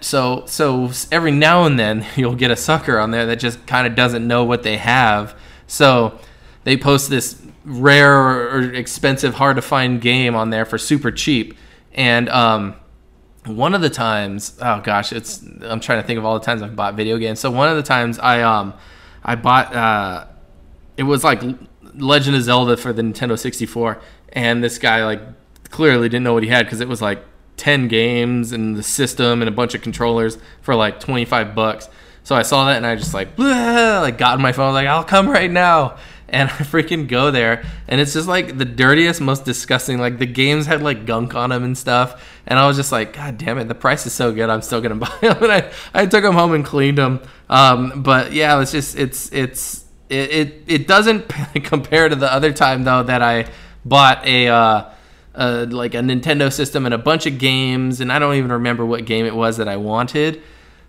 So, 0.00 0.44
so 0.46 0.90
every 1.12 1.30
now 1.30 1.64
and 1.64 1.78
then 1.78 2.06
you'll 2.16 2.34
get 2.34 2.50
a 2.50 2.56
sucker 2.56 2.98
on 2.98 3.10
there 3.10 3.26
that 3.26 3.36
just 3.36 3.66
kind 3.66 3.86
of 3.86 3.94
doesn't 3.94 4.26
know 4.26 4.44
what 4.44 4.62
they 4.62 4.76
have. 4.76 5.38
So 5.66 6.18
they 6.64 6.76
post 6.76 7.10
this 7.10 7.40
rare 7.64 8.14
or 8.14 8.72
expensive, 8.74 9.34
hard 9.34 9.56
to 9.56 9.62
find 9.62 10.00
game 10.00 10.34
on 10.34 10.50
there 10.50 10.64
for 10.64 10.76
super 10.76 11.10
cheap, 11.10 11.54
and 11.94 12.28
um, 12.28 12.74
one 13.46 13.74
of 13.74 13.80
the 13.82 13.90
times 13.90 14.56
oh 14.62 14.80
gosh 14.80 15.12
it's 15.12 15.42
i'm 15.62 15.80
trying 15.80 16.00
to 16.00 16.06
think 16.06 16.18
of 16.18 16.24
all 16.24 16.38
the 16.38 16.44
times 16.44 16.62
i've 16.62 16.74
bought 16.74 16.94
video 16.94 17.18
games. 17.18 17.40
So 17.40 17.50
one 17.50 17.68
of 17.68 17.76
the 17.76 17.82
times 17.82 18.18
i 18.18 18.40
um 18.40 18.74
i 19.22 19.34
bought 19.34 19.74
uh 19.74 20.26
it 20.96 21.02
was 21.02 21.24
like 21.24 21.42
legend 21.94 22.36
of 22.36 22.42
zelda 22.42 22.76
for 22.76 22.92
the 22.92 23.02
nintendo 23.02 23.38
64 23.38 24.00
and 24.32 24.64
this 24.64 24.78
guy 24.78 25.04
like 25.04 25.20
clearly 25.70 26.08
didn't 26.08 26.24
know 26.24 26.32
what 26.34 26.42
he 26.42 26.48
had 26.48 26.64
because 26.64 26.80
it 26.80 26.88
was 26.88 27.02
like 27.02 27.22
10 27.56 27.88
games 27.88 28.52
and 28.52 28.76
the 28.76 28.82
system 28.82 29.42
and 29.42 29.48
a 29.48 29.52
bunch 29.52 29.74
of 29.74 29.82
controllers 29.82 30.38
for 30.60 30.74
like 30.74 30.98
25 30.98 31.54
bucks. 31.54 31.88
So 32.22 32.34
i 32.34 32.42
saw 32.42 32.64
that 32.66 32.78
and 32.78 32.86
i 32.86 32.96
just 32.96 33.12
like 33.12 33.38
like 33.38 34.16
got 34.16 34.34
on 34.34 34.42
my 34.42 34.52
phone 34.52 34.72
like 34.72 34.88
i'll 34.88 35.04
come 35.04 35.28
right 35.28 35.50
now 35.50 35.98
and 36.28 36.48
I 36.50 36.52
freaking 36.52 37.08
go 37.08 37.30
there, 37.30 37.64
and 37.88 38.00
it's 38.00 38.12
just 38.12 38.28
like 38.28 38.58
the 38.58 38.64
dirtiest, 38.64 39.20
most 39.20 39.44
disgusting. 39.44 39.98
Like 39.98 40.18
the 40.18 40.26
games 40.26 40.66
had 40.66 40.82
like 40.82 41.06
gunk 41.06 41.34
on 41.34 41.50
them 41.50 41.64
and 41.64 41.76
stuff, 41.76 42.24
and 42.46 42.58
I 42.58 42.66
was 42.66 42.76
just 42.76 42.92
like, 42.92 43.12
God 43.14 43.38
damn 43.38 43.58
it, 43.58 43.68
the 43.68 43.74
price 43.74 44.06
is 44.06 44.12
so 44.12 44.32
good, 44.32 44.50
I'm 44.50 44.62
still 44.62 44.80
gonna 44.80 44.94
buy 44.96 45.18
them. 45.20 45.42
And 45.42 45.52
I, 45.52 45.70
I 45.92 46.06
took 46.06 46.22
them 46.22 46.34
home 46.34 46.52
and 46.52 46.64
cleaned 46.64 46.98
them. 46.98 47.20
Um, 47.48 48.02
but 48.02 48.32
yeah, 48.32 48.60
it's 48.60 48.72
just 48.72 48.96
it's 48.96 49.32
it's 49.32 49.84
it 50.08 50.30
it, 50.30 50.64
it 50.66 50.88
doesn't 50.88 51.28
compare 51.64 52.08
to 52.08 52.16
the 52.16 52.32
other 52.32 52.52
time 52.52 52.84
though 52.84 53.02
that 53.02 53.22
I 53.22 53.46
bought 53.84 54.26
a. 54.26 54.48
Uh, 54.48 54.90
uh, 55.36 55.66
like 55.68 55.94
a 55.94 55.98
Nintendo 55.98 56.52
system 56.52 56.84
and 56.84 56.94
a 56.94 56.98
bunch 56.98 57.26
of 57.26 57.38
games, 57.38 58.00
and 58.00 58.12
I 58.12 58.20
don't 58.20 58.36
even 58.36 58.52
remember 58.52 58.86
what 58.86 59.04
game 59.04 59.26
it 59.26 59.34
was 59.34 59.56
that 59.56 59.66
I 59.66 59.76
wanted. 59.76 60.40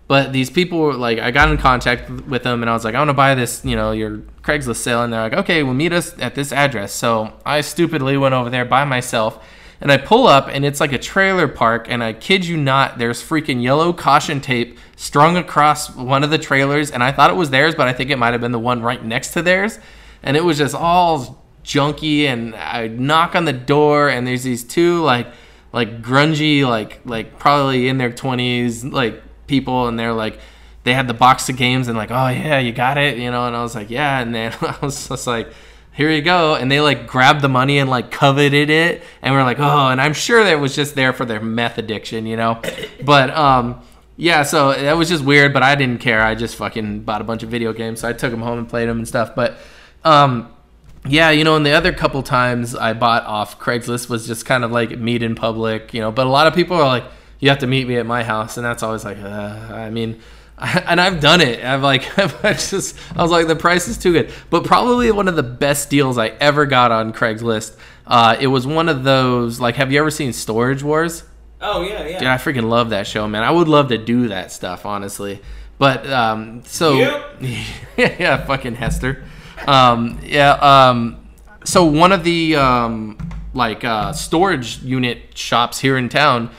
But 0.08 0.32
these 0.32 0.50
people 0.50 0.78
were 0.78 0.94
like, 0.94 1.18
I 1.18 1.32
got 1.32 1.50
in 1.50 1.58
contact 1.58 2.08
with 2.08 2.44
them, 2.44 2.62
and 2.62 2.70
I 2.70 2.72
was 2.74 2.84
like, 2.84 2.94
I 2.94 2.98
want 2.98 3.08
to 3.10 3.14
buy 3.14 3.34
this, 3.34 3.64
you 3.64 3.74
know, 3.74 3.90
your 3.90 4.18
Craigslist 4.42 4.76
sale, 4.76 5.02
and 5.02 5.12
they're 5.12 5.22
like, 5.22 5.32
okay, 5.32 5.62
well, 5.64 5.74
meet 5.74 5.92
us 5.92 6.16
at 6.20 6.34
this 6.36 6.52
address. 6.52 6.92
So 6.92 7.32
I 7.44 7.60
stupidly 7.60 8.16
went 8.16 8.34
over 8.34 8.48
there 8.48 8.64
by 8.64 8.84
myself, 8.84 9.44
and 9.80 9.90
I 9.90 9.96
pull 9.96 10.28
up, 10.28 10.48
and 10.48 10.64
it's 10.64 10.78
like 10.78 10.92
a 10.92 10.98
trailer 10.98 11.48
park, 11.48 11.86
and 11.90 12.04
I 12.04 12.12
kid 12.12 12.46
you 12.46 12.56
not, 12.56 12.98
there's 12.98 13.20
freaking 13.20 13.60
yellow 13.62 13.92
caution 13.92 14.40
tape 14.40 14.78
strung 14.94 15.36
across 15.36 15.94
one 15.94 16.22
of 16.22 16.30
the 16.30 16.38
trailers, 16.38 16.92
and 16.92 17.02
I 17.02 17.10
thought 17.10 17.30
it 17.30 17.36
was 17.36 17.50
theirs, 17.50 17.74
but 17.74 17.88
I 17.88 17.92
think 17.92 18.10
it 18.10 18.16
might 18.16 18.32
have 18.32 18.40
been 18.40 18.52
the 18.52 18.60
one 18.60 18.82
right 18.82 19.04
next 19.04 19.32
to 19.32 19.42
theirs, 19.42 19.80
and 20.22 20.36
it 20.36 20.44
was 20.44 20.56
just 20.56 20.76
all 20.76 21.44
junky, 21.64 22.26
and 22.26 22.54
I 22.54 22.86
knock 22.86 23.34
on 23.34 23.44
the 23.44 23.52
door, 23.52 24.08
and 24.08 24.24
there's 24.24 24.44
these 24.44 24.62
two 24.62 25.02
like 25.02 25.26
like 25.72 26.00
grungy, 26.00 26.66
like 26.66 27.00
like 27.04 27.38
probably 27.38 27.88
in 27.88 27.98
their 27.98 28.12
twenties, 28.12 28.84
like 28.84 29.22
people, 29.46 29.88
and 29.88 29.98
they're 29.98 30.12
like 30.12 30.38
they 30.86 30.94
had 30.94 31.08
the 31.08 31.14
box 31.14 31.48
of 31.48 31.56
games 31.56 31.88
and 31.88 31.98
like, 31.98 32.12
oh 32.12 32.28
yeah, 32.28 32.60
you 32.60 32.72
got 32.72 32.96
it, 32.96 33.18
you 33.18 33.28
know, 33.30 33.48
and 33.48 33.56
I 33.56 33.62
was 33.62 33.74
like, 33.74 33.90
yeah, 33.90 34.20
and 34.20 34.32
then 34.32 34.54
I 34.60 34.76
was 34.80 35.08
just 35.08 35.26
like, 35.26 35.48
here 35.92 36.10
you 36.10 36.22
go, 36.22 36.54
and 36.54 36.70
they 36.70 36.80
like 36.80 37.08
grabbed 37.08 37.42
the 37.42 37.48
money 37.48 37.78
and 37.78 37.90
like 37.90 38.12
coveted 38.12 38.70
it, 38.70 39.02
and 39.20 39.34
we're 39.34 39.42
like, 39.42 39.58
oh, 39.58 39.88
and 39.88 40.00
I'm 40.00 40.12
sure 40.12 40.44
that 40.44 40.52
it 40.52 40.60
was 40.60 40.76
just 40.76 40.94
there 40.94 41.12
for 41.12 41.24
their 41.24 41.40
meth 41.40 41.78
addiction, 41.78 42.26
you 42.26 42.36
know, 42.36 42.62
but 43.04 43.30
um. 43.30 43.82
Yeah, 44.18 44.44
so 44.44 44.72
that 44.72 44.94
was 44.94 45.10
just 45.10 45.22
weird, 45.22 45.52
but 45.52 45.62
I 45.62 45.74
didn't 45.74 46.00
care. 46.00 46.22
I 46.22 46.34
just 46.34 46.56
fucking 46.56 47.02
bought 47.02 47.20
a 47.20 47.24
bunch 47.24 47.42
of 47.42 47.50
video 47.50 47.74
games, 47.74 48.00
so 48.00 48.08
I 48.08 48.14
took 48.14 48.30
them 48.30 48.40
home 48.40 48.58
and 48.58 48.66
played 48.66 48.88
them 48.88 48.96
and 48.96 49.06
stuff. 49.06 49.34
But, 49.34 49.58
um, 50.04 50.50
yeah, 51.06 51.28
you 51.28 51.44
know, 51.44 51.54
and 51.54 51.66
the 51.66 51.72
other 51.72 51.92
couple 51.92 52.22
times 52.22 52.74
I 52.74 52.94
bought 52.94 53.24
off 53.24 53.60
Craigslist 53.60 54.08
was 54.08 54.26
just 54.26 54.46
kind 54.46 54.64
of 54.64 54.72
like 54.72 54.98
meet 54.98 55.22
in 55.22 55.34
public, 55.34 55.92
you 55.92 56.00
know. 56.00 56.10
But 56.10 56.26
a 56.26 56.30
lot 56.30 56.46
of 56.46 56.54
people 56.54 56.78
are 56.78 56.86
like, 56.86 57.04
you 57.40 57.48
have 57.50 57.58
to 57.58 57.66
meet 57.66 57.86
me 57.86 57.96
at 57.96 58.06
my 58.06 58.22
house, 58.22 58.56
and 58.56 58.64
that's 58.64 58.82
always 58.82 59.04
like, 59.04 59.18
uh, 59.18 59.26
I 59.72 59.90
mean, 59.90 60.20
and 60.58 61.00
I've 61.00 61.20
done 61.20 61.40
it. 61.40 61.62
I've 61.64 61.82
like, 61.82 62.18
I 62.44 62.52
just, 62.54 62.96
I 63.14 63.22
was 63.22 63.30
like, 63.30 63.46
the 63.46 63.56
price 63.56 63.88
is 63.88 63.98
too 63.98 64.12
good. 64.12 64.32
But 64.50 64.64
probably 64.64 65.10
one 65.10 65.28
of 65.28 65.36
the 65.36 65.42
best 65.42 65.90
deals 65.90 66.18
I 66.18 66.28
ever 66.28 66.66
got 66.66 66.92
on 66.92 67.12
Craigslist. 67.12 67.76
Uh, 68.06 68.36
it 68.40 68.46
was 68.46 68.66
one 68.66 68.88
of 68.88 69.04
those 69.04 69.60
like, 69.60 69.76
have 69.76 69.92
you 69.92 69.98
ever 69.98 70.10
seen 70.10 70.32
Storage 70.32 70.82
Wars? 70.82 71.24
Oh 71.60 71.82
yeah, 71.82 72.06
yeah. 72.06 72.18
Dude, 72.18 72.28
I 72.28 72.36
freaking 72.36 72.68
love 72.68 72.90
that 72.90 73.06
show, 73.06 73.26
man. 73.26 73.42
I 73.42 73.50
would 73.50 73.68
love 73.68 73.88
to 73.88 73.98
do 73.98 74.28
that 74.28 74.52
stuff, 74.52 74.86
honestly. 74.86 75.40
But 75.78 76.06
um, 76.10 76.62
so 76.64 76.94
Yep. 76.94 77.42
yeah, 77.96 78.44
fucking 78.44 78.76
Hester. 78.76 79.24
Um, 79.66 80.20
yeah. 80.22 80.52
Um, 80.52 81.26
so 81.64 81.84
one 81.84 82.12
of 82.12 82.24
the 82.24 82.56
um, 82.56 83.18
like 83.52 83.84
uh, 83.84 84.12
storage 84.12 84.82
unit 84.82 85.36
shops 85.36 85.80
here 85.80 85.96
in 85.98 86.08
town 86.08 86.50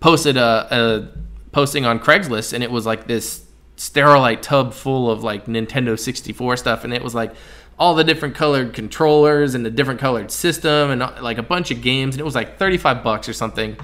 posted 0.00 0.36
a, 0.36 0.66
a 0.70 1.08
posting 1.52 1.84
on 1.84 1.98
Craigslist, 2.00 2.52
and 2.52 2.64
it 2.64 2.70
was 2.70 2.86
like 2.86 3.06
this 3.06 3.46
sterilite 3.76 4.42
tub 4.42 4.74
full 4.74 5.10
of 5.10 5.22
like 5.22 5.46
Nintendo 5.46 5.98
64 5.98 6.56
stuff, 6.56 6.84
and 6.84 6.92
it 6.92 7.02
was 7.02 7.14
like 7.14 7.32
all 7.78 7.94
the 7.94 8.04
different 8.04 8.34
colored 8.34 8.74
controllers 8.74 9.54
and 9.54 9.64
the 9.64 9.70
different 9.70 10.00
colored 10.00 10.30
system 10.30 10.90
and 10.90 11.00
like 11.22 11.38
a 11.38 11.42
bunch 11.42 11.70
of 11.70 11.80
games, 11.80 12.14
and 12.14 12.20
it 12.20 12.24
was 12.24 12.34
like 12.34 12.58
35 12.58 13.02
bucks 13.02 13.28
or 13.28 13.32
something. 13.32 13.76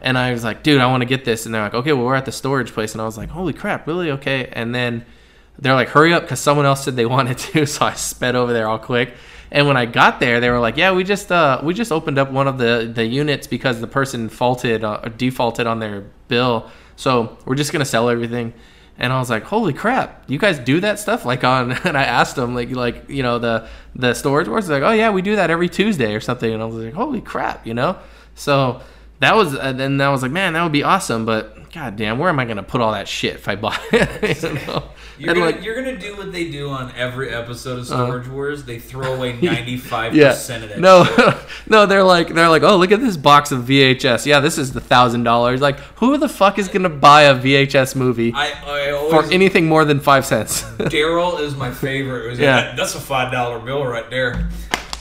And 0.00 0.16
I 0.16 0.32
was 0.32 0.44
like, 0.44 0.62
dude, 0.62 0.80
I 0.80 0.86
want 0.86 1.00
to 1.00 1.06
get 1.06 1.24
this. 1.24 1.44
And 1.44 1.54
they're 1.54 1.62
like, 1.62 1.74
okay, 1.74 1.92
well, 1.92 2.04
we're 2.04 2.14
at 2.14 2.24
the 2.24 2.32
storage 2.32 2.72
place. 2.72 2.92
And 2.92 3.02
I 3.02 3.04
was 3.04 3.18
like, 3.18 3.30
holy 3.30 3.52
crap, 3.52 3.86
really? 3.86 4.12
Okay. 4.12 4.46
And 4.52 4.74
then 4.74 5.04
they're 5.58 5.74
like, 5.74 5.88
hurry 5.88 6.12
up 6.12 6.22
because 6.22 6.40
someone 6.40 6.66
else 6.66 6.84
said 6.84 6.94
they 6.94 7.06
wanted 7.16 7.38
to. 7.38 7.66
So 7.66 7.86
I 7.86 7.94
sped 7.94 8.36
over 8.36 8.52
there 8.52 8.68
all 8.68 8.78
quick. 8.78 9.14
And 9.50 9.66
when 9.66 9.76
I 9.76 9.86
got 9.86 10.20
there, 10.20 10.40
they 10.40 10.50
were 10.50 10.60
like, 10.60 10.76
yeah, 10.76 10.92
we 10.92 11.04
just 11.04 11.32
uh, 11.32 11.60
we 11.62 11.74
just 11.74 11.90
opened 11.90 12.18
up 12.18 12.30
one 12.30 12.48
of 12.48 12.58
the, 12.58 12.90
the 12.92 13.04
units 13.04 13.46
because 13.46 13.80
the 13.80 13.86
person 13.86 14.28
faulted 14.28 14.84
uh, 14.84 15.00
defaulted 15.16 15.66
on 15.66 15.78
their 15.78 16.04
bill. 16.28 16.70
So 16.96 17.38
we're 17.44 17.54
just 17.54 17.72
gonna 17.72 17.84
sell 17.84 18.08
everything. 18.08 18.52
And 19.00 19.12
I 19.12 19.20
was 19.20 19.30
like, 19.30 19.44
holy 19.44 19.72
crap, 19.72 20.24
you 20.26 20.38
guys 20.38 20.58
do 20.58 20.80
that 20.80 20.98
stuff? 20.98 21.24
Like 21.24 21.44
on, 21.44 21.72
and 21.84 21.96
I 21.96 22.04
asked 22.04 22.36
them, 22.36 22.54
like, 22.54 22.70
like 22.70 23.08
you 23.08 23.22
know, 23.22 23.38
the 23.38 23.68
the 23.94 24.14
storage 24.14 24.48
wars. 24.48 24.68
Like, 24.68 24.82
oh 24.82 24.92
yeah, 24.92 25.10
we 25.10 25.22
do 25.22 25.36
that 25.36 25.50
every 25.50 25.68
Tuesday 25.68 26.14
or 26.14 26.20
something. 26.20 26.52
And 26.52 26.62
I 26.62 26.66
was 26.66 26.76
like, 26.76 26.94
holy 26.94 27.20
crap, 27.20 27.66
you 27.66 27.74
know. 27.74 27.98
So 28.34 28.82
that 29.20 29.34
was, 29.34 29.54
and 29.54 29.78
then 29.78 30.00
I 30.00 30.10
was 30.10 30.22
like, 30.22 30.30
man, 30.30 30.52
that 30.52 30.62
would 30.62 30.72
be 30.72 30.82
awesome. 30.82 31.24
But 31.24 31.72
god 31.72 31.96
damn, 31.96 32.18
where 32.18 32.28
am 32.28 32.38
I 32.38 32.44
gonna 32.44 32.62
put 32.62 32.80
all 32.80 32.92
that 32.92 33.08
shit 33.08 33.34
if 33.34 33.48
I 33.48 33.56
buy 33.56 33.78
it? 33.92 34.42
You 34.42 34.52
know? 34.66 34.84
You're 35.18 35.34
gonna, 35.34 35.46
like, 35.46 35.64
you're 35.64 35.74
gonna 35.74 35.98
do 35.98 36.16
what 36.16 36.30
they 36.30 36.48
do 36.48 36.70
on 36.70 36.92
every 36.94 37.30
episode 37.34 37.80
of 37.80 37.90
uh-huh. 37.90 38.06
Storage 38.06 38.28
Wars. 38.28 38.64
They 38.64 38.78
throw 38.78 39.14
away 39.14 39.32
ninety 39.42 39.76
five 39.76 40.12
percent 40.12 40.62
of 40.62 40.70
that. 40.70 40.78
no, 40.78 41.04
no, 41.66 41.86
they're 41.86 42.04
like, 42.04 42.28
they're 42.28 42.48
like, 42.48 42.62
oh, 42.62 42.76
look 42.76 42.92
at 42.92 43.00
this 43.00 43.16
box 43.16 43.50
of 43.50 43.64
VHS. 43.64 44.26
Yeah, 44.26 44.38
this 44.38 44.58
is 44.58 44.72
the 44.72 44.80
thousand 44.80 45.24
dollars. 45.24 45.60
Like, 45.60 45.80
who 45.96 46.18
the 46.18 46.28
fuck 46.28 46.56
is 46.60 46.68
gonna 46.68 46.88
buy 46.88 47.22
a 47.22 47.34
VHS 47.34 47.96
movie 47.96 48.32
I, 48.32 48.52
I 48.64 49.10
for 49.10 49.24
anything 49.32 49.66
more 49.66 49.84
than 49.84 49.98
five 49.98 50.24
cents? 50.24 50.62
Darrell 50.88 51.38
is 51.38 51.56
my 51.56 51.72
favorite. 51.72 52.26
It 52.26 52.30
was 52.30 52.38
Yeah. 52.38 52.76
that's 52.76 52.94
a 52.94 53.00
five 53.00 53.32
dollar 53.32 53.58
bill 53.58 53.84
right 53.84 54.08
there. 54.10 54.48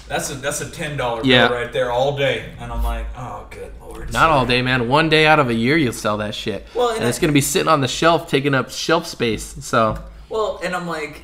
That's 0.07 0.29
a 0.31 0.35
that's 0.35 0.61
a 0.61 0.69
ten 0.69 0.95
dollar 0.97 1.21
Yeah. 1.23 1.47
bill 1.47 1.57
right 1.57 1.73
there 1.73 1.91
all 1.91 2.15
day. 2.17 2.53
And 2.59 2.71
I'm 2.71 2.83
like, 2.83 3.05
oh 3.17 3.45
good 3.49 3.73
lord. 3.81 4.13
Not 4.13 4.29
all 4.29 4.45
day, 4.45 4.61
man. 4.61 4.87
One 4.87 5.09
day 5.09 5.25
out 5.27 5.39
of 5.39 5.49
a 5.49 5.53
year, 5.53 5.75
you'll 5.77 5.91
sell 5.93 6.17
that 6.17 6.33
shit. 6.35 6.65
Well, 6.73 6.89
and, 6.89 6.99
and 6.99 7.07
it's 7.09 7.17
I- 7.17 7.21
gonna 7.21 7.33
be 7.33 7.41
sitting 7.41 7.67
on 7.67 7.81
the 7.81 7.87
shelf, 7.87 8.29
taking 8.29 8.53
up 8.53 8.69
shelf 8.69 9.05
space. 9.07 9.43
So, 9.61 10.01
Well, 10.29 10.59
and 10.63 10.75
I'm 10.75 10.87
like, 10.87 11.23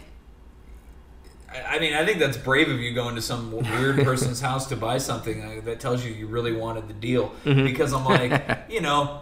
I- 1.51 1.75
I 1.75 1.79
mean, 1.79 1.93
I 1.93 2.05
think 2.05 2.19
that's 2.19 2.37
brave 2.37 2.69
of 2.69 2.79
you 2.79 2.93
going 2.93 3.15
to 3.15 3.21
some 3.21 3.51
weird 3.51 3.97
person's 4.03 4.41
house 4.41 4.67
to 4.67 4.75
buy 4.75 4.97
something 4.97 5.41
uh, 5.41 5.61
that 5.65 5.79
tells 5.79 6.03
you 6.03 6.11
you 6.11 6.27
really 6.27 6.53
wanted 6.53 6.87
the 6.87 6.93
deal. 6.93 7.33
Mm-hmm. 7.45 7.63
Because 7.65 7.93
I'm 7.93 8.05
like, 8.05 8.65
you 8.69 8.81
know, 8.81 9.21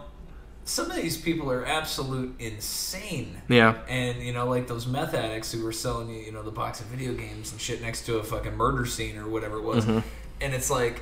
some 0.64 0.90
of 0.90 0.96
these 0.96 1.16
people 1.16 1.50
are 1.50 1.66
absolute 1.66 2.34
insane. 2.38 3.42
Yeah. 3.48 3.78
And 3.88 4.22
you 4.22 4.32
know, 4.32 4.46
like 4.48 4.66
those 4.68 4.86
meth 4.86 5.14
addicts 5.14 5.50
who 5.52 5.62
were 5.64 5.72
selling 5.72 6.08
you, 6.10 6.20
you 6.20 6.32
know, 6.32 6.42
the 6.42 6.50
box 6.52 6.80
of 6.80 6.86
video 6.86 7.12
games 7.14 7.50
and 7.52 7.60
shit 7.60 7.82
next 7.82 8.06
to 8.06 8.18
a 8.18 8.22
fucking 8.22 8.56
murder 8.56 8.86
scene 8.86 9.16
or 9.18 9.28
whatever 9.28 9.56
it 9.58 9.64
was. 9.64 9.84
Mm-hmm. 9.84 10.00
And 10.40 10.54
it's 10.54 10.70
like, 10.70 11.00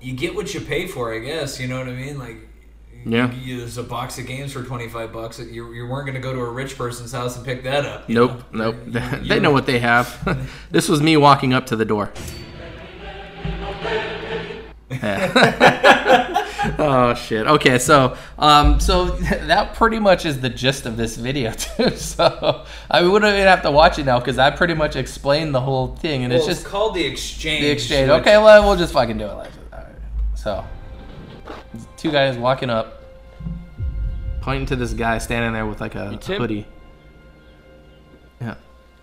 you 0.00 0.12
get 0.14 0.34
what 0.34 0.52
you 0.54 0.60
pay 0.60 0.86
for, 0.86 1.14
I 1.14 1.18
guess. 1.18 1.58
You 1.58 1.66
know 1.66 1.78
what 1.78 1.88
I 1.88 1.92
mean? 1.92 2.18
Like, 2.18 2.36
Yeah. 3.06 3.30
you- 3.32 3.40
you- 3.54 3.58
there's 3.60 3.78
a 3.78 3.82
box 3.82 4.18
of 4.18 4.26
games 4.26 4.52
for 4.52 4.62
twenty 4.62 4.88
five 4.88 5.12
bucks. 5.12 5.38
You, 5.38 5.72
you 5.72 5.86
weren't 5.86 6.06
going 6.06 6.14
to 6.14 6.20
go 6.20 6.32
to 6.34 6.40
a 6.40 6.50
rich 6.50 6.76
person's 6.76 7.12
house 7.12 7.36
and 7.36 7.44
pick 7.44 7.62
that 7.64 7.84
up. 7.86 8.08
Nope, 8.08 8.52
know? 8.52 8.72
nope. 8.72 9.22
They 9.28 9.40
know 9.40 9.50
what 9.50 9.66
they 9.66 9.78
have. 9.78 10.06
this 10.70 10.88
was 10.88 11.00
me 11.02 11.16
walking 11.16 11.52
up 11.54 11.66
to 11.66 11.76
the 11.76 11.84
door. 11.84 12.12
Yeah. 16.58 16.74
oh 16.78 17.14
shit. 17.14 17.46
Okay, 17.46 17.78
so 17.78 18.16
um, 18.38 18.80
so 18.80 19.04
that 19.46 19.74
pretty 19.74 19.98
much 19.98 20.26
is 20.26 20.40
the 20.40 20.48
gist 20.48 20.86
of 20.86 20.96
this 20.96 21.16
video 21.16 21.52
too. 21.56 21.90
So 21.96 22.64
I 22.90 23.02
wouldn't 23.02 23.32
even 23.32 23.46
have 23.46 23.62
to 23.62 23.70
watch 23.70 23.98
it 23.98 24.06
now 24.06 24.18
because 24.18 24.38
I 24.38 24.50
pretty 24.50 24.74
much 24.74 24.96
explained 24.96 25.54
the 25.54 25.60
whole 25.60 25.94
thing, 25.96 26.24
and 26.24 26.32
Well, 26.32 26.40
it's 26.40 26.48
it's, 26.48 26.60
just 26.60 26.70
called 26.70 26.94
the 26.94 27.04
exchange. 27.04 27.62
the 27.62 27.70
exchange. 27.70 28.10
which- 28.10 28.20
Okay, 28.22 28.38
well 28.38 28.62
we'll 28.66 28.76
just 28.76 28.92
fucking 28.92 29.18
do 29.18 29.24
it 29.26 29.34
like 29.34 29.50
that. 29.70 29.72
All 29.72 29.84
right. 29.84 29.94
So 30.34 30.64
two 31.96 32.10
guys 32.10 32.36
walking 32.36 32.70
up, 32.70 33.02
pointing 34.40 34.66
to 34.66 34.76
this 34.76 34.92
guy 34.94 35.18
standing 35.18 35.52
there 35.52 35.66
with 35.66 35.80
like 35.80 35.94
a 35.94 36.16
Tim? 36.20 36.40
hoodie. 36.40 36.66
Yeah. 38.40 38.54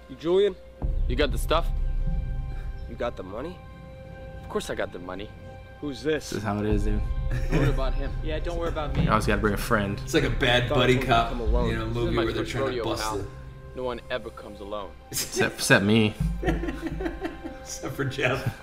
You 0.09 0.15
Julian? 0.17 0.55
You 1.07 1.15
got 1.15 1.31
the 1.31 1.37
stuff? 1.37 1.67
You 2.89 2.95
got 2.95 3.15
the 3.17 3.23
money? 3.23 3.57
Of 4.43 4.49
course 4.49 4.69
I 4.69 4.75
got 4.75 4.91
the 4.93 4.99
money. 4.99 5.29
Who's 5.85 6.01
this? 6.01 6.31
This 6.31 6.39
is 6.39 6.43
how 6.43 6.57
it 6.57 6.65
is, 6.65 6.85
dude. 6.85 6.99
Don't 7.51 7.59
worry 7.59 7.69
about 7.69 7.93
him? 7.93 8.11
Yeah, 8.23 8.39
don't 8.39 8.57
worry 8.57 8.69
about 8.69 8.95
me. 8.97 9.03
You 9.03 9.11
always 9.11 9.27
got 9.27 9.35
to 9.35 9.41
bring 9.41 9.53
a 9.53 9.57
friend. 9.57 10.01
It's 10.03 10.15
like 10.15 10.23
a 10.23 10.31
bad 10.31 10.67
buddy 10.67 10.97
cop, 10.97 11.31
alone. 11.39 11.69
you 11.69 11.77
know, 11.77 11.85
movie 11.85 12.17
where 12.17 12.33
they're 12.33 12.43
trying 12.43 12.75
to 12.75 12.83
bust 12.83 13.03
pal. 13.03 13.17
the. 13.17 13.25
No 13.75 13.83
one 13.83 14.01
ever 14.09 14.31
comes 14.31 14.61
alone. 14.61 14.89
Except, 15.11 15.53
except 15.57 15.85
me. 15.85 16.15
Except 17.61 17.95
for 17.95 18.03
Jeff. 18.03 18.59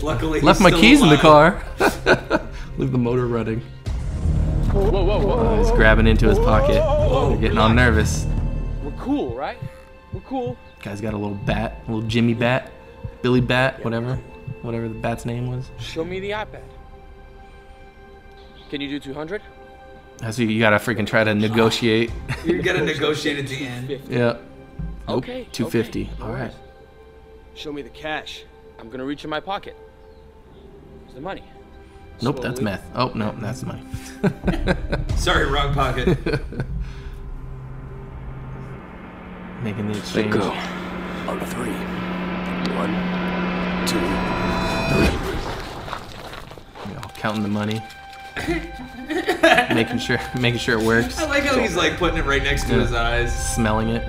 Luckily, 0.00 0.40
Left 0.40 0.62
my 0.62 0.70
still 0.70 0.80
keys 0.80 1.02
in 1.02 1.10
the 1.10 1.18
car. 1.18 1.62
Leave 2.78 2.90
the 2.90 2.96
motor 2.96 3.26
running. 3.26 3.60
Whoa, 4.72 4.88
whoa, 4.90 5.04
whoa. 5.04 5.38
Oh, 5.38 5.58
he's 5.58 5.70
grabbing 5.72 6.06
into 6.06 6.26
his 6.26 6.38
pocket. 6.38 6.72
They're 6.72 7.36
getting 7.38 7.58
all 7.58 7.68
nervous. 7.68 8.26
We're 8.82 8.92
cool, 8.92 9.34
right? 9.34 9.58
We're 10.10 10.20
cool. 10.20 10.56
Guy's 10.82 11.02
got 11.02 11.12
a 11.12 11.18
little 11.18 11.36
bat, 11.36 11.82
a 11.86 11.92
little 11.92 12.08
Jimmy 12.08 12.32
bat, 12.32 12.72
Billy 13.20 13.42
bat, 13.42 13.84
whatever, 13.84 14.18
whatever 14.66 14.88
the 14.88 14.94
bat's 14.94 15.24
name 15.24 15.48
was. 15.50 15.70
Show 15.78 16.04
me 16.04 16.20
the 16.20 16.30
iPad. 16.30 16.62
Can 18.68 18.80
you 18.80 18.88
do 18.88 18.98
200? 19.00 19.40
That's 20.18 20.38
what 20.38 20.48
you 20.48 20.58
gotta 20.58 20.76
freaking 20.76 21.06
try 21.06 21.22
to 21.24 21.34
negotiate. 21.34 22.10
You 22.44 22.60
gotta 22.62 22.84
negotiate 22.84 23.38
at 23.38 23.46
the 23.46 23.66
end. 23.66 23.90
yeah. 24.08 24.36
Nope, 25.08 25.18
Okay. 25.18 25.46
250. 25.52 26.02
okay, 26.02 26.22
All 26.22 26.32
right. 26.32 26.52
Show 27.54 27.72
me 27.72 27.82
the 27.82 27.90
cash. 27.90 28.44
I'm 28.78 28.90
gonna 28.90 29.04
reach 29.04 29.22
in 29.24 29.30
my 29.30 29.40
pocket. 29.40 29.76
Where's 31.02 31.14
the 31.14 31.20
money? 31.20 31.44
Nope, 32.22 32.40
that's 32.42 32.60
meth. 32.60 32.82
Oh 32.94 33.12
no, 33.14 33.32
that's 33.38 33.62
money. 33.62 33.82
Sorry, 35.16 35.46
wrong 35.46 35.72
pocket. 35.74 36.06
Making 39.62 39.88
the 39.92 39.98
exchange. 39.98 40.34
On 40.34 41.40
three. 41.40 41.72
One, 42.74 42.94
two. 43.86 44.45
You 46.86 46.94
know, 46.94 47.00
counting 47.14 47.42
the 47.42 47.48
money. 47.48 47.82
making 49.74 49.98
sure, 49.98 50.18
making 50.40 50.60
sure 50.60 50.78
it 50.78 50.84
works. 50.84 51.18
I 51.18 51.26
like 51.28 51.44
how 51.44 51.58
he's 51.58 51.74
like 51.76 51.96
putting 51.96 52.18
it 52.18 52.24
right 52.24 52.42
next 52.42 52.64
to 52.64 52.74
Yeah. 52.74 52.80
his 52.80 52.92
eyes. 52.92 53.54
Smelling 53.54 53.88
it. 53.88 54.06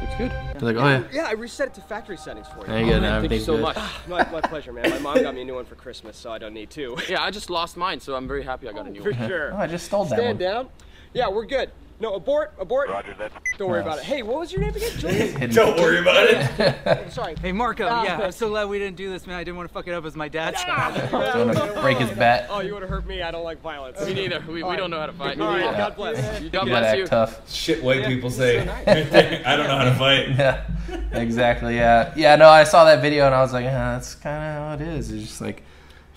Looks 0.00 0.14
good. 0.16 0.32
He's 0.54 0.62
like, 0.62 0.76
oh 0.76 0.86
yeah. 0.86 1.02
Yeah, 1.12 1.26
I 1.26 1.32
reset 1.32 1.68
it 1.68 1.74
to 1.74 1.80
factory 1.80 2.16
settings 2.16 2.46
for 2.48 2.64
There 2.64 2.78
you. 2.80 2.86
you 2.86 2.90
go. 2.92 2.98
Oh, 2.98 3.00
man, 3.00 3.20
thank 3.22 3.32
you 3.32 3.40
so 3.40 3.54
good. 3.56 3.62
much. 3.62 3.76
My, 4.08 4.26
my 4.30 4.40
pleasure, 4.40 4.72
man. 4.72 4.88
My 4.90 4.98
mom 4.98 5.22
got 5.22 5.34
me 5.34 5.42
a 5.42 5.44
new 5.44 5.54
one 5.54 5.64
for 5.64 5.74
Christmas, 5.74 6.16
so 6.16 6.30
I 6.32 6.38
don't 6.38 6.54
need 6.54 6.70
two. 6.70 6.96
Yeah, 7.08 7.22
I 7.22 7.30
just 7.30 7.50
lost 7.50 7.76
mine, 7.76 8.00
so 8.00 8.14
I'm 8.14 8.28
very 8.28 8.42
happy 8.42 8.68
I 8.68 8.72
got 8.72 8.86
a 8.86 8.90
new 8.90 9.02
For 9.02 9.10
one. 9.10 9.18
For 9.20 9.26
sure. 9.28 9.52
Oh, 9.52 9.56
I 9.56 9.66
just 9.66 9.86
stole 9.86 10.04
that 10.04 10.18
Stand 10.18 10.26
one. 10.26 10.36
down. 10.38 10.68
Yeah, 11.12 11.28
we're 11.28 11.46
good. 11.46 11.70
No, 12.00 12.14
abort, 12.14 12.54
abort. 12.58 12.88
Roger 12.88 13.14
that. 13.18 13.30
Don't 13.58 13.68
worry 13.68 13.82
about 13.82 13.98
it. 13.98 14.04
Hey, 14.04 14.22
what 14.22 14.38
was 14.40 14.50
your 14.50 14.62
name 14.62 14.74
again? 14.74 14.90
Julian? 14.98 15.50
Don't 15.54 15.76
worry 15.78 15.98
about 15.98 16.26
it. 16.28 17.12
Sorry. 17.12 17.34
Hey 17.42 17.52
Marco, 17.52 17.86
Ah, 17.86 18.02
yeah, 18.04 18.18
I'm 18.20 18.32
so 18.32 18.48
glad 18.48 18.70
we 18.70 18.78
didn't 18.78 18.96
do 18.96 19.10
this, 19.10 19.26
man. 19.26 19.36
I 19.36 19.44
didn't 19.44 19.58
want 19.58 19.68
to 19.68 19.72
fuck 19.74 19.86
it 19.86 19.92
up 19.92 20.06
as 20.06 20.16
my 20.16 20.26
dad's. 20.28 20.62
Trying 20.62 20.94
to 20.94 21.78
break 21.82 21.98
his 21.98 22.10
bat. 22.12 22.46
Oh, 22.48 22.60
you 22.60 22.72
want 22.72 22.84
to 22.84 22.88
hurt 22.90 23.06
me? 23.06 23.20
I 23.20 23.30
don't 23.30 23.44
like 23.44 23.60
violence. 23.60 24.00
Me 24.06 24.14
neither. 24.14 24.42
We, 24.48 24.62
we 24.62 24.76
don't 24.76 24.90
know 24.90 24.98
how 24.98 25.06
to 25.06 25.12
fight. 25.12 25.38
All 25.38 25.48
right, 25.48 25.60
Yeah. 25.60 25.76
God 25.76 25.94
bless. 25.96 26.16
God 26.20 26.42
You 26.42 26.48
gotta 26.50 26.66
bless 26.70 26.84
act 26.86 26.98
you. 26.98 27.06
tough. 27.06 27.50
Shit, 27.52 27.82
white 27.82 28.06
people 28.06 28.30
say. 28.30 28.64
nice. 28.64 28.88
I 29.46 29.56
don't 29.56 29.66
know 29.68 29.76
how 29.76 29.84
to 29.84 29.94
fight. 29.94 30.28
Yeah, 30.30 30.64
exactly. 31.12 31.76
Yeah, 31.76 32.14
yeah. 32.16 32.34
No, 32.36 32.48
I 32.48 32.64
saw 32.64 32.86
that 32.86 33.02
video 33.02 33.26
and 33.26 33.34
I 33.34 33.42
was 33.42 33.52
like, 33.52 33.64
yeah, 33.64 33.92
that's 33.92 34.14
kind 34.14 34.36
of 34.42 34.78
how 34.80 34.84
it 34.86 34.88
is. 34.96 35.10
It's 35.12 35.22
just 35.24 35.40
like, 35.42 35.62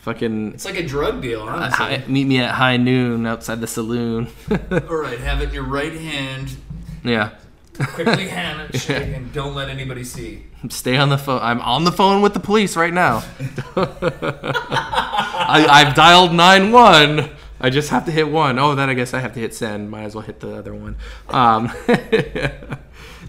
fucking. 0.03 0.53
It's 0.53 0.65
like 0.65 0.77
a 0.77 0.85
drug 0.85 1.21
deal, 1.21 1.41
honestly. 1.41 1.85
Hi, 1.85 2.03
meet 2.07 2.25
me 2.25 2.39
at 2.39 2.51
high 2.51 2.77
noon 2.77 3.25
outside 3.25 3.59
the 3.61 3.67
saloon. 3.67 4.27
All 4.71 4.95
right, 4.97 5.19
have 5.19 5.41
it 5.41 5.49
in 5.49 5.53
your 5.55 5.63
right 5.63 5.93
hand. 5.93 6.55
yeah, 7.03 7.31
Quickly 7.75 8.27
hand 8.27 8.69
it, 8.71 8.77
shake, 8.81 9.15
and 9.15 9.33
don't 9.33 9.55
let 9.55 9.67
anybody 9.69 10.03
see. 10.03 10.43
stay 10.69 10.95
on 10.97 11.09
the 11.09 11.17
phone. 11.17 11.41
I'm 11.41 11.59
on 11.61 11.83
the 11.85 11.91
phone 11.91 12.21
with 12.21 12.33
the 12.35 12.39
police 12.39 12.75
right 12.77 12.93
now. 12.93 13.23
I, 13.75 15.65
I've 15.69 15.95
dialed 15.95 16.33
nine 16.33 16.71
one. 16.71 17.31
I 17.59 17.69
just 17.69 17.89
have 17.91 18.05
to 18.05 18.11
hit 18.11 18.27
one. 18.29 18.59
Oh, 18.59 18.75
then 18.75 18.89
I 18.89 18.93
guess 18.93 19.13
I 19.13 19.19
have 19.19 19.33
to 19.33 19.39
hit 19.39 19.53
send. 19.55 19.89
Might 19.89 20.03
as 20.03 20.15
well 20.15 20.21
hit 20.23 20.39
the 20.41 20.53
other 20.55 20.73
one. 20.75 20.97
Um, 21.29 21.71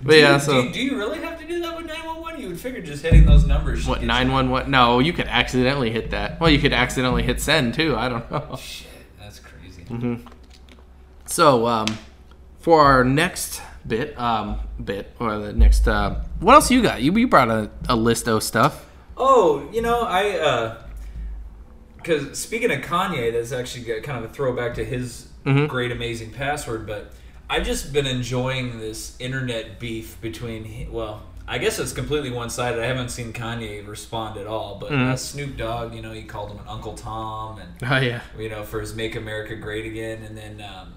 but 0.05 0.17
yeah, 0.17 0.39
do, 0.39 0.45
so. 0.45 0.63
do, 0.63 0.73
do 0.73 0.81
you 0.83 0.97
really 0.97 1.21
have 1.21 1.41
to 1.41 1.47
do 1.47 1.61
that 1.63 1.77
with 1.77 1.87
911? 1.87 2.41
You 2.41 2.49
would 2.49 2.61
figure 2.61 2.83
just 2.83 3.03
hitting 3.03 3.25
those 3.27 3.47
numbers. 3.47 3.87
What 3.87 4.01
get 4.01 4.07
nine 4.07 4.31
one 4.33 4.51
what? 4.51 4.69
No, 4.69 4.99
you 4.99 5.13
could 5.13 5.27
accidentally 5.27 5.91
hit 5.91 6.11
that. 6.11 6.41
Well, 6.41 6.51
you 6.51 6.59
could 6.59 6.73
accidentally 6.73 7.23
hit 7.23 7.41
send 7.41 7.75
too. 7.75 7.97
I 7.97 8.09
don't 8.09 8.31
know. 8.31 8.57
Shit, 8.61 8.89
that's 9.19 9.41
crazy. 9.41 9.83
Mm-hmm. 9.85 10.27
So, 11.27 11.67
um, 11.67 11.87
for 12.61 12.83
our 12.83 13.05
next 13.05 13.61
bit, 13.87 14.19
um, 14.19 14.61
bit 14.83 15.15
or 15.19 15.39
the 15.39 15.53
next, 15.53 15.87
uh, 15.89 16.23
what 16.41 16.55
else 16.55 16.71
you 16.71 16.83
got? 16.83 17.03
You 17.03 17.13
you 17.17 17.29
brought 17.29 17.51
a, 17.51 17.71
a 17.89 17.97
list 17.97 18.29
of 18.29 18.43
stuff. 18.43 18.87
Oh, 19.17 19.69
you 19.73 19.81
know, 19.83 20.01
I 20.03 20.31
uh 20.39 20.77
because 21.97 22.39
speaking 22.39 22.71
of 22.71 22.81
Kanye, 22.83 23.33
that's 23.33 23.53
actually 23.53 24.01
kind 24.03 24.23
of 24.23 24.31
a 24.31 24.35
throwback 24.35 24.75
to 24.75 24.85
his 24.85 25.29
Mhm. 25.47 25.69
great 25.69 25.93
amazing 25.93 26.31
password. 26.31 26.87
But 26.87 27.13
I've 27.55 27.65
just 27.65 27.93
been 27.93 28.07
enjoying 28.07 28.79
this 28.81 29.17
internet 29.21 29.79
beef 29.79 30.21
between 30.21 30.89
well. 30.91 31.23
I 31.47 31.59
guess 31.59 31.79
it's 31.79 31.93
completely 31.93 32.31
one-sided. 32.31 32.81
I 32.83 32.87
haven't 32.87 33.11
seen 33.11 33.33
Kanye 33.35 33.87
respond 33.87 34.39
at 34.39 34.47
all, 34.47 34.79
but 34.81 34.91
Mhm. 34.91 35.13
uh, 35.13 35.17
Snoop 35.17 35.57
Dogg, 35.59 35.95
you 35.95 36.01
know, 36.01 36.13
he 36.13 36.23
called 36.23 36.51
him 36.51 36.59
an 36.59 36.65
Uncle 36.67 36.95
Tom, 36.95 37.59
and 37.61 37.71
Oh 37.93 37.99
yeah, 37.99 38.23
you 38.39 38.49
know, 38.49 38.63
for 38.65 38.81
his 38.81 38.95
"Make 38.95 39.15
America 39.15 39.55
Great 39.55 39.85
Again," 39.87 40.23
and 40.23 40.37
then 40.37 40.61
um, 40.63 40.95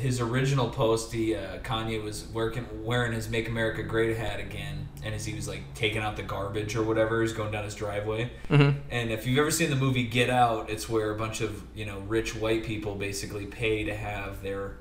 his 0.00 0.20
original 0.20 0.68
post, 0.70 1.12
he 1.12 1.34
uh, 1.34 1.58
Kanye 1.62 2.02
was 2.02 2.26
working 2.32 2.66
wearing 2.82 3.12
his 3.12 3.28
"Make 3.28 3.46
America 3.48 3.82
Great" 3.82 4.16
hat 4.16 4.40
again, 4.40 4.88
and 5.04 5.14
as 5.14 5.26
he 5.26 5.34
was 5.34 5.46
like 5.46 5.62
taking 5.74 6.00
out 6.02 6.16
the 6.16 6.22
garbage 6.22 6.74
or 6.74 6.82
whatever, 6.82 7.20
he's 7.22 7.32
going 7.34 7.52
down 7.52 7.64
his 7.64 7.74
driveway. 7.74 8.30
Mhm. 8.50 8.74
And 8.90 9.10
if 9.10 9.26
you've 9.26 9.38
ever 9.38 9.50
seen 9.50 9.70
the 9.70 9.76
movie 9.76 10.04
Get 10.04 10.28
Out, 10.30 10.70
it's 10.70 10.88
where 10.88 11.10
a 11.10 11.16
bunch 11.16 11.40
of 11.42 11.62
you 11.74 11.84
know 11.86 12.00
rich 12.08 12.34
white 12.34 12.64
people 12.64 12.94
basically 12.96 13.44
pay 13.46 13.84
to 13.84 13.94
have 13.94 14.42
their 14.42 14.72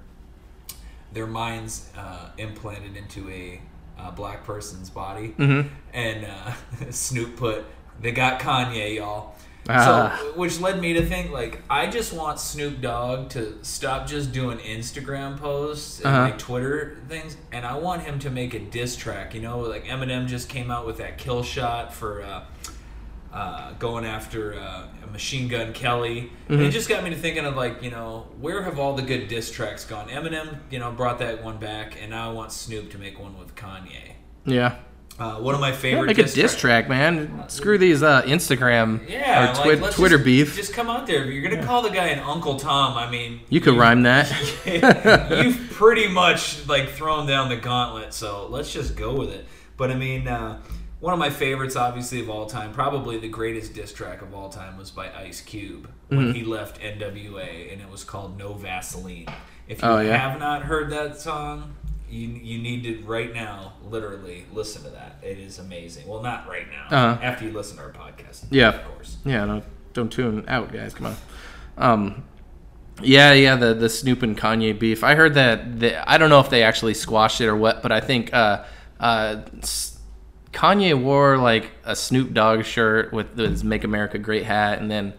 their 1.14 1.28
minds 1.28 1.90
uh, 1.98 2.30
implanted 2.38 2.96
into 2.98 3.30
a 3.30 3.62
uh, 4.00 4.12
black 4.12 4.44
person's 4.44 4.90
body, 4.90 5.34
Mhm. 5.38 5.70
and 5.94 6.26
uh, 6.26 6.54
Snoop 6.92 7.36
put 7.38 7.66
they 8.00 8.12
got 8.12 8.40
Kanye, 8.40 8.96
y'all. 8.98 9.34
Ah. 9.70 10.18
So, 10.22 10.34
which 10.40 10.60
led 10.62 10.80
me 10.80 10.94
to 10.94 11.06
think 11.06 11.32
like 11.32 11.62
I 11.70 11.88
just 11.88 12.14
want 12.14 12.40
Snoop 12.40 12.80
Dogg 12.80 13.30
to 13.32 13.58
stop 13.64 14.08
just 14.08 14.32
doing 14.32 14.60
Instagram 14.60 15.38
posts 15.38 15.98
and 16.00 16.08
Uh-huh. 16.08 16.22
like 16.26 16.38
Twitter 16.38 16.98
things, 17.10 17.36
and 17.52 17.66
I 17.66 17.76
want 17.78 18.04
him 18.04 18.20
to 18.20 18.30
make 18.30 18.54
a 18.54 18.60
diss 18.60 18.96
track. 18.96 19.34
You 19.34 19.42
know, 19.42 19.60
like 19.60 19.86
Eminem 19.86 20.28
just 20.28 20.48
came 20.48 20.70
out 20.72 20.86
with 20.86 20.98
that 21.00 21.18
kill 21.18 21.42
shot 21.44 21.94
for 21.94 22.22
uh, 22.22 22.44
uh, 23.34 23.74
going 23.74 24.06
after 24.06 24.56
uh, 24.56 24.88
a 25.04 25.08
Machine 25.08 25.48
Gun 25.48 25.74
Kelly. 25.74 26.32
And 26.50 26.62
it 26.62 26.72
just 26.72 26.88
got 26.90 27.04
me 27.04 27.10
to 27.12 27.16
thinking 27.16 27.46
of 27.46 27.56
like 27.56 27.84
you 27.84 27.92
know 27.92 28.28
where 28.40 28.64
have 28.64 28.80
all 28.80 28.96
the 28.96 29.02
good 29.04 29.28
diss 29.28 29.52
tracks 29.52 29.86
gone? 29.86 30.10
Eminem, 30.10 30.58
you 30.72 30.80
know, 30.80 30.92
brought 30.92 31.20
that 31.20 31.44
one 31.44 31.58
back, 31.58 31.98
and 32.02 32.12
now 32.12 32.30
I 32.30 32.34
want 32.34 32.52
Snoop 32.52 32.92
to 32.92 32.98
make 32.98 33.20
one 33.20 33.38
with 33.38 33.56
Kanye. 33.56 34.14
yeah. 34.46 34.76
Uh, 35.20 35.38
one 35.40 35.56
of 35.56 35.60
my 35.62 35.70
Yeah, 35.70 35.76
favorite 35.78 36.06
make 36.06 36.20
a 36.20 36.24
diss 36.24 36.36
diss 36.36 36.52
track- 36.56 36.86
track, 36.86 36.90
man. 36.90 37.46
Screw 37.50 37.80
these 37.80 38.04
uh, 38.04 38.22
Instagram 38.22 39.10
Yeah, 39.10 39.50
or 39.52 39.64
twi- 39.64 39.74
let's 39.82 39.96
Twitter 39.96 40.18
just, 40.18 40.26
beef. 40.26 40.56
Just 40.56 40.74
come 40.74 40.92
out 40.92 41.08
there. 41.08 41.26
You're 41.26 41.42
gonna 41.50 41.66
call 41.66 41.82
the 41.82 41.90
guy 41.90 42.10
an 42.10 42.20
Uncle 42.20 42.60
Tom, 42.60 42.96
I 42.96 43.10
mean, 43.10 43.40
you 43.50 43.60
could 43.60 43.74
rhyme 43.74 44.04
that. 44.04 44.32
you've 45.44 45.72
pretty 45.72 46.08
much 46.08 46.68
like 46.68 46.90
thrown 46.90 47.26
down 47.26 47.50
the 47.50 47.56
gauntlet. 47.58 48.14
So 48.14 48.46
let's 48.52 48.72
just 48.72 48.96
go 48.96 49.16
with 49.16 49.32
it. 49.32 49.48
But 49.76 49.90
I 49.90 49.96
mean, 49.96 50.28
uh, 50.28 50.62
one 51.00 51.14
of 51.14 51.20
my 51.20 51.30
favorites, 51.30 51.76
obviously 51.76 52.20
of 52.22 52.30
all 52.30 52.46
time, 52.48 52.74
probably 52.74 53.18
the 53.20 53.28
greatest 53.28 53.74
diss 53.74 53.94
track 53.94 54.22
of 54.22 54.34
all 54.34 54.50
time, 54.50 54.78
was 54.78 54.92
by 54.92 55.12
Ice 55.14 55.42
Cube 55.42 55.90
Mm-hmm. 56.10 56.16
when 56.18 56.34
he 56.36 56.44
left 56.46 56.80
NWA, 56.80 57.72
and 57.74 57.82
it 57.82 57.90
was 57.90 58.04
called 58.06 58.38
"No 58.38 58.54
Vaseline." 58.54 59.28
If 59.68 59.82
you 59.82 59.88
Oh, 59.90 60.00
yeah? 60.00 60.16
have 60.16 60.40
not 60.40 60.62
heard 60.64 60.90
that 60.92 61.20
song, 61.20 61.76
you 62.10 62.30
you 62.30 62.58
need 62.60 62.84
to 62.84 63.04
right 63.06 63.34
now, 63.34 63.74
literally 63.84 64.46
listen 64.54 64.84
to 64.84 64.90
that. 64.92 65.18
It 65.22 65.38
is 65.38 65.60
amazing. 65.60 66.08
Well, 66.08 66.22
not 66.24 66.48
right 66.48 66.66
now. 66.72 66.86
Uh-huh. 67.12 67.22
After 67.22 67.44
you 67.44 67.52
listen 67.52 67.76
to 67.78 67.84
our 67.84 67.92
podcast, 67.92 68.46
Yeah. 68.50 68.70
of 68.70 68.86
course. 68.94 69.18
Yeah, 69.26 69.44
no, 69.44 69.64
don't 69.92 70.10
tune 70.10 70.46
out, 70.48 70.72
guys. 70.72 70.94
Come 70.94 71.08
on. 71.08 71.16
Um, 71.78 72.24
yeah, 73.04 73.34
yeah, 73.34 73.56
the 73.58 73.74
the 73.74 73.90
Snoop 73.90 74.24
and 74.24 74.38
Kanye 74.38 74.80
beef. 74.80 75.04
I 75.04 75.14
heard 75.16 75.34
that. 75.34 75.80
The, 75.82 76.10
I 76.10 76.18
don't 76.18 76.30
know 76.30 76.40
if 76.40 76.50
they 76.50 76.64
actually 76.64 76.94
squashed 76.94 77.42
it 77.42 77.48
or 77.48 77.56
what, 77.58 77.84
but 77.84 77.92
I 77.92 78.00
think 78.00 78.34
uh, 78.34 78.64
uh, 79.02 79.42
Kanye 80.58 81.00
wore 81.00 81.38
like 81.38 81.70
a 81.86 81.96
Snoop 81.96 82.34
Dogg 82.34 82.64
shirt 82.66 83.14
with 83.14 83.38
his 83.38 83.64
"Make 83.64 83.84
America 83.84 84.18
Great" 84.18 84.44
hat, 84.44 84.80
and 84.80 84.90
then 84.90 85.14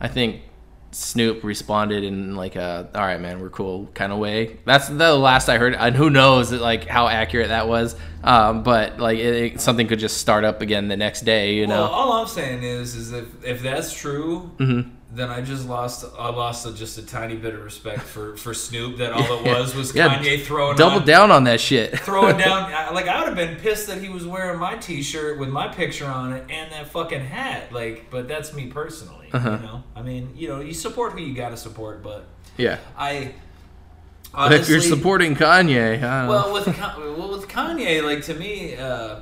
I 0.00 0.08
think 0.08 0.42
Snoop 0.90 1.44
responded 1.44 2.02
in 2.02 2.34
like 2.34 2.56
a 2.56 2.88
"All 2.94 3.00
right, 3.00 3.20
man, 3.20 3.40
we're 3.40 3.50
cool" 3.50 3.86
kind 3.94 4.12
of 4.12 4.18
way. 4.18 4.58
That's 4.64 4.88
the 4.88 5.14
last 5.14 5.48
I 5.48 5.58
heard, 5.58 5.74
and 5.76 5.94
who 5.94 6.10
knows 6.10 6.50
like 6.52 6.88
how 6.88 7.06
accurate 7.06 7.48
that 7.50 7.68
was. 7.68 7.94
Um, 8.24 8.64
but 8.64 8.98
like 8.98 9.18
it, 9.18 9.34
it- 9.54 9.60
something 9.60 9.86
could 9.86 10.00
just 10.00 10.18
start 10.18 10.44
up 10.44 10.60
again 10.60 10.88
the 10.88 10.96
next 10.96 11.20
day, 11.20 11.54
you 11.54 11.68
know. 11.68 11.82
Well, 11.82 11.90
all 11.92 12.12
I'm 12.14 12.26
saying 12.26 12.64
is, 12.64 12.96
is 12.96 13.12
if 13.12 13.44
if 13.44 13.62
that's 13.62 13.92
true, 13.94 14.50
Mm-hmm. 14.58 14.90
Then 15.12 15.28
I 15.28 15.40
just 15.40 15.68
lost 15.68 16.04
I 16.18 16.28
lost 16.30 16.66
a, 16.66 16.72
just 16.72 16.96
a 16.98 17.02
tiny 17.02 17.36
bit 17.36 17.54
of 17.54 17.64
respect 17.64 18.02
for 18.02 18.36
for 18.36 18.54
Snoop. 18.54 18.98
That 18.98 19.12
all 19.14 19.22
it 19.38 19.44
was 19.44 19.74
was 19.74 19.94
Yeah, 19.94 20.16
Kanye 20.18 20.42
throwing 20.42 20.76
double 20.76 21.00
on, 21.00 21.04
down 21.06 21.30
on 21.30 21.44
that 21.44 21.60
shit. 21.60 21.98
throwing 22.00 22.36
down. 22.46 22.70
Like 22.94 23.08
I 23.08 23.18
would 23.18 23.28
have 23.28 23.36
been 23.36 23.56
pissed 23.60 23.88
that 23.88 24.00
he 24.00 24.08
was 24.08 24.24
wearing 24.26 24.58
my 24.60 24.76
T-shirt 24.76 25.38
with 25.38 25.48
my 25.48 25.68
picture 25.68 26.06
on 26.06 26.32
it 26.32 26.44
and 26.48 26.70
that 26.72 26.86
fucking 26.88 27.20
hat. 27.24 27.72
Like, 27.72 28.08
but 28.10 28.28
that's 28.28 28.52
me 28.54 28.66
personally. 28.66 29.28
Uh-huh. 29.32 29.50
You 29.60 29.66
know, 29.66 29.82
I 29.96 30.02
mean, 30.02 30.32
you 30.36 30.48
know, 30.48 30.60
you 30.60 30.72
support 30.74 31.12
who 31.12 31.20
you 31.20 31.34
got 31.34 31.50
to 31.50 31.56
support, 31.56 32.02
but 32.02 32.26
yeah. 32.56 32.78
I. 32.96 33.34
But 34.32 34.52
if 34.52 34.68
you're 34.68 34.80
supporting 34.80 35.34
Kanye, 35.34 36.00
I 36.04 36.20
don't 36.20 36.28
well, 36.28 36.52
with 36.52 36.66
well 36.78 37.30
with 37.32 37.48
Kanye, 37.48 38.00
like 38.04 38.22
to 38.26 38.34
me, 38.34 38.76
uh, 38.76 39.20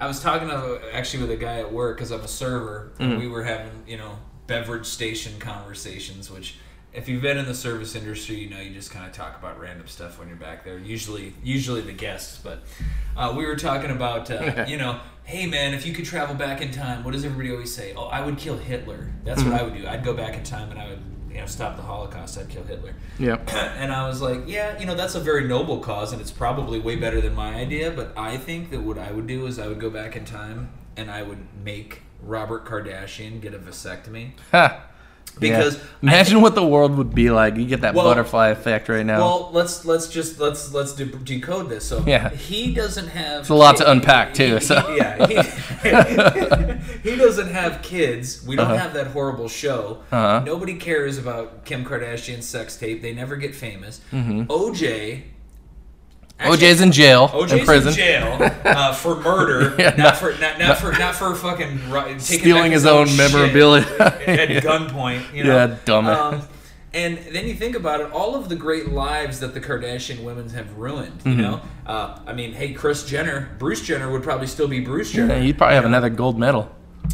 I 0.00 0.06
was 0.08 0.20
talking 0.20 0.48
to 0.48 0.80
actually 0.92 1.22
with 1.22 1.30
a 1.30 1.36
guy 1.36 1.60
at 1.60 1.72
work 1.72 1.96
because 1.96 2.10
I'm 2.10 2.20
a 2.22 2.26
server, 2.28 2.90
Mm. 2.98 3.04
and 3.04 3.18
we 3.18 3.28
were 3.28 3.44
having 3.44 3.70
you 3.86 3.96
know 3.96 4.18
beverage 4.46 4.86
station 4.86 5.38
conversations. 5.38 6.30
Which, 6.30 6.56
if 6.92 7.08
you've 7.08 7.22
been 7.22 7.36
in 7.38 7.46
the 7.46 7.54
service 7.54 7.94
industry, 7.94 8.36
you 8.36 8.48
know 8.50 8.60
you 8.60 8.72
just 8.72 8.90
kind 8.90 9.04
of 9.06 9.12
talk 9.12 9.38
about 9.38 9.58
random 9.60 9.86
stuff 9.86 10.18
when 10.18 10.28
you're 10.28 10.36
back 10.36 10.64
there. 10.64 10.78
Usually, 10.78 11.34
usually 11.42 11.80
the 11.80 11.92
guests, 11.92 12.38
but 12.42 12.62
uh, 13.16 13.34
we 13.36 13.44
were 13.46 13.56
talking 13.56 13.90
about 13.90 14.30
uh, 14.30 14.64
you 14.68 14.76
know. 14.76 15.00
Hey 15.24 15.46
man, 15.48 15.74
if 15.74 15.84
you 15.84 15.92
could 15.92 16.04
travel 16.04 16.36
back 16.36 16.62
in 16.62 16.70
time, 16.70 17.02
what 17.02 17.10
does 17.12 17.24
everybody 17.24 17.50
always 17.50 17.74
say? 17.74 17.92
Oh, 17.96 18.04
I 18.04 18.24
would 18.24 18.38
kill 18.38 18.56
Hitler. 18.56 19.10
That's 19.24 19.42
Mm. 19.42 19.50
what 19.50 19.60
I 19.60 19.64
would 19.64 19.74
do. 19.76 19.84
I'd 19.84 20.04
go 20.04 20.14
back 20.14 20.36
in 20.36 20.44
time 20.44 20.70
and 20.70 20.78
I 20.78 20.88
would, 20.90 21.00
you 21.28 21.40
know, 21.40 21.46
stop 21.46 21.74
the 21.74 21.82
Holocaust. 21.82 22.38
I'd 22.38 22.48
kill 22.48 22.62
Hitler. 22.62 22.94
Yeah. 23.18 23.34
and 23.76 23.90
I 23.92 24.06
was 24.06 24.22
like, 24.22 24.42
yeah, 24.46 24.78
you 24.78 24.86
know, 24.86 24.94
that's 24.94 25.16
a 25.16 25.20
very 25.20 25.48
noble 25.48 25.80
cause, 25.80 26.12
and 26.12 26.20
it's 26.22 26.30
probably 26.30 26.78
way 26.78 26.94
better 26.94 27.20
than 27.20 27.34
my 27.34 27.54
idea. 27.56 27.90
But 27.90 28.16
I 28.16 28.36
think 28.36 28.70
that 28.70 28.82
what 28.82 28.98
I 28.98 29.10
would 29.10 29.26
do 29.26 29.46
is 29.46 29.58
I 29.58 29.66
would 29.66 29.80
go 29.80 29.90
back 29.90 30.14
in 30.14 30.24
time 30.24 30.70
and 30.96 31.10
I 31.10 31.24
would 31.24 31.44
make 31.64 32.02
Robert 32.22 32.64
Kardashian 32.64 33.40
get 33.40 33.54
a 33.54 33.58
vasectomy 33.58 34.30
because 35.38 35.76
Yeah. 35.76 35.82
imagine 36.02 36.40
what 36.40 36.54
the 36.54 36.66
world 36.66 36.96
would 36.96 37.14
be 37.14 37.30
like. 37.30 37.56
You 37.56 37.66
get 37.66 37.82
that 37.82 37.94
Well- 37.94 38.04
butterfly 38.06 38.48
effect 38.48 38.88
right 38.88 39.04
now. 39.04 39.18
Well, 39.18 39.50
let's 39.52 39.84
let's 39.84 40.08
just 40.08 40.40
let's 40.40 40.72
let's 40.72 40.92
de- 40.94 41.04
decode 41.04 41.68
this. 41.68 41.84
So 41.84 42.02
Yeah. 42.06 42.30
he 42.30 42.72
doesn't 42.74 43.08
have. 43.08 43.40
It's 43.40 43.48
a 43.50 43.54
lot 43.54 43.76
to 43.78 43.90
unpack, 43.90 44.32
too, 44.34 44.60
so. 44.60 44.74
yeah, 44.96 45.26
he, 45.26 45.34
he 47.10 47.16
doesn't 47.16 47.48
have 47.52 47.82
kids. 47.82 48.44
We 48.46 48.56
don't 48.56 48.66
Uh-huh. 48.66 48.76
have 48.78 48.94
that 48.94 49.08
horrible 49.08 49.48
show. 49.48 50.02
Uh-huh. 50.10 50.42
Nobody 50.44 50.74
cares 50.76 51.18
about 51.18 51.64
Kim 51.64 51.84
Kardashian's 51.84 52.46
sex 52.48 52.76
tape. 52.76 53.02
They 53.02 53.12
never 53.12 53.36
get 53.36 53.54
famous. 53.54 54.00
Mm-hmm. 54.12 54.44
OJ. 54.50 55.22
OJ's 56.40 56.80
in 56.82 56.92
jail, 56.92 57.28
OJ's 57.28 57.52
in 57.52 57.64
prison, 57.64 57.88
in 57.90 57.94
jail 57.96 58.38
uh, 58.64 58.92
for 58.92 59.16
murder, 59.20 59.74
Yeah, 59.78 59.90
not, 59.90 59.98
not- 59.98 60.16
for 60.18 60.32
not, 60.38 60.58
not 60.58 60.78
for 60.78 60.92
not 60.92 61.14
for 61.14 61.34
fucking 61.34 61.78
taking 61.78 62.18
Stealing 62.20 62.62
back 62.64 62.72
his 62.72 62.84
own 62.86 63.06
shit 63.06 63.16
memorabilia. 63.16 63.82
at 64.00 64.20
Yeah. 64.50 64.60
gunpoint. 64.60 65.32
You 65.34 65.44
know? 65.44 65.56
Yeah, 65.56 65.76
dumbass. 65.86 66.32
Um, 66.34 66.48
and 66.92 67.18
then 67.32 67.46
you 67.46 67.54
think 67.54 67.74
about 67.76 68.00
it, 68.00 68.10
all 68.12 68.34
of 68.34 68.48
the 68.48 68.56
great 68.56 68.88
lives 68.88 69.40
that 69.40 69.54
the 69.54 69.60
Kardashian 69.60 70.22
women 70.24 70.48
have 70.50 70.76
ruined. 70.78 71.18
Mm-hmm. 71.20 71.30
You 71.30 71.36
know, 71.36 71.60
uh, 71.86 72.18
I 72.26 72.32
mean, 72.32 72.52
hey, 72.52 72.72
Kris 72.72 73.06
Jenner, 73.06 73.50
Bruce 73.58 73.82
Jenner 73.82 74.10
would 74.10 74.22
probably 74.22 74.46
still 74.46 74.68
be 74.68 74.80
Bruce 74.80 75.12
Jenner. 75.12 75.34
Yeah, 75.36 75.40
you'd 75.40 75.58
probably 75.58 75.74
have 75.76 75.84
another 75.84 76.08
gold 76.10 76.38
medal. 76.38 76.70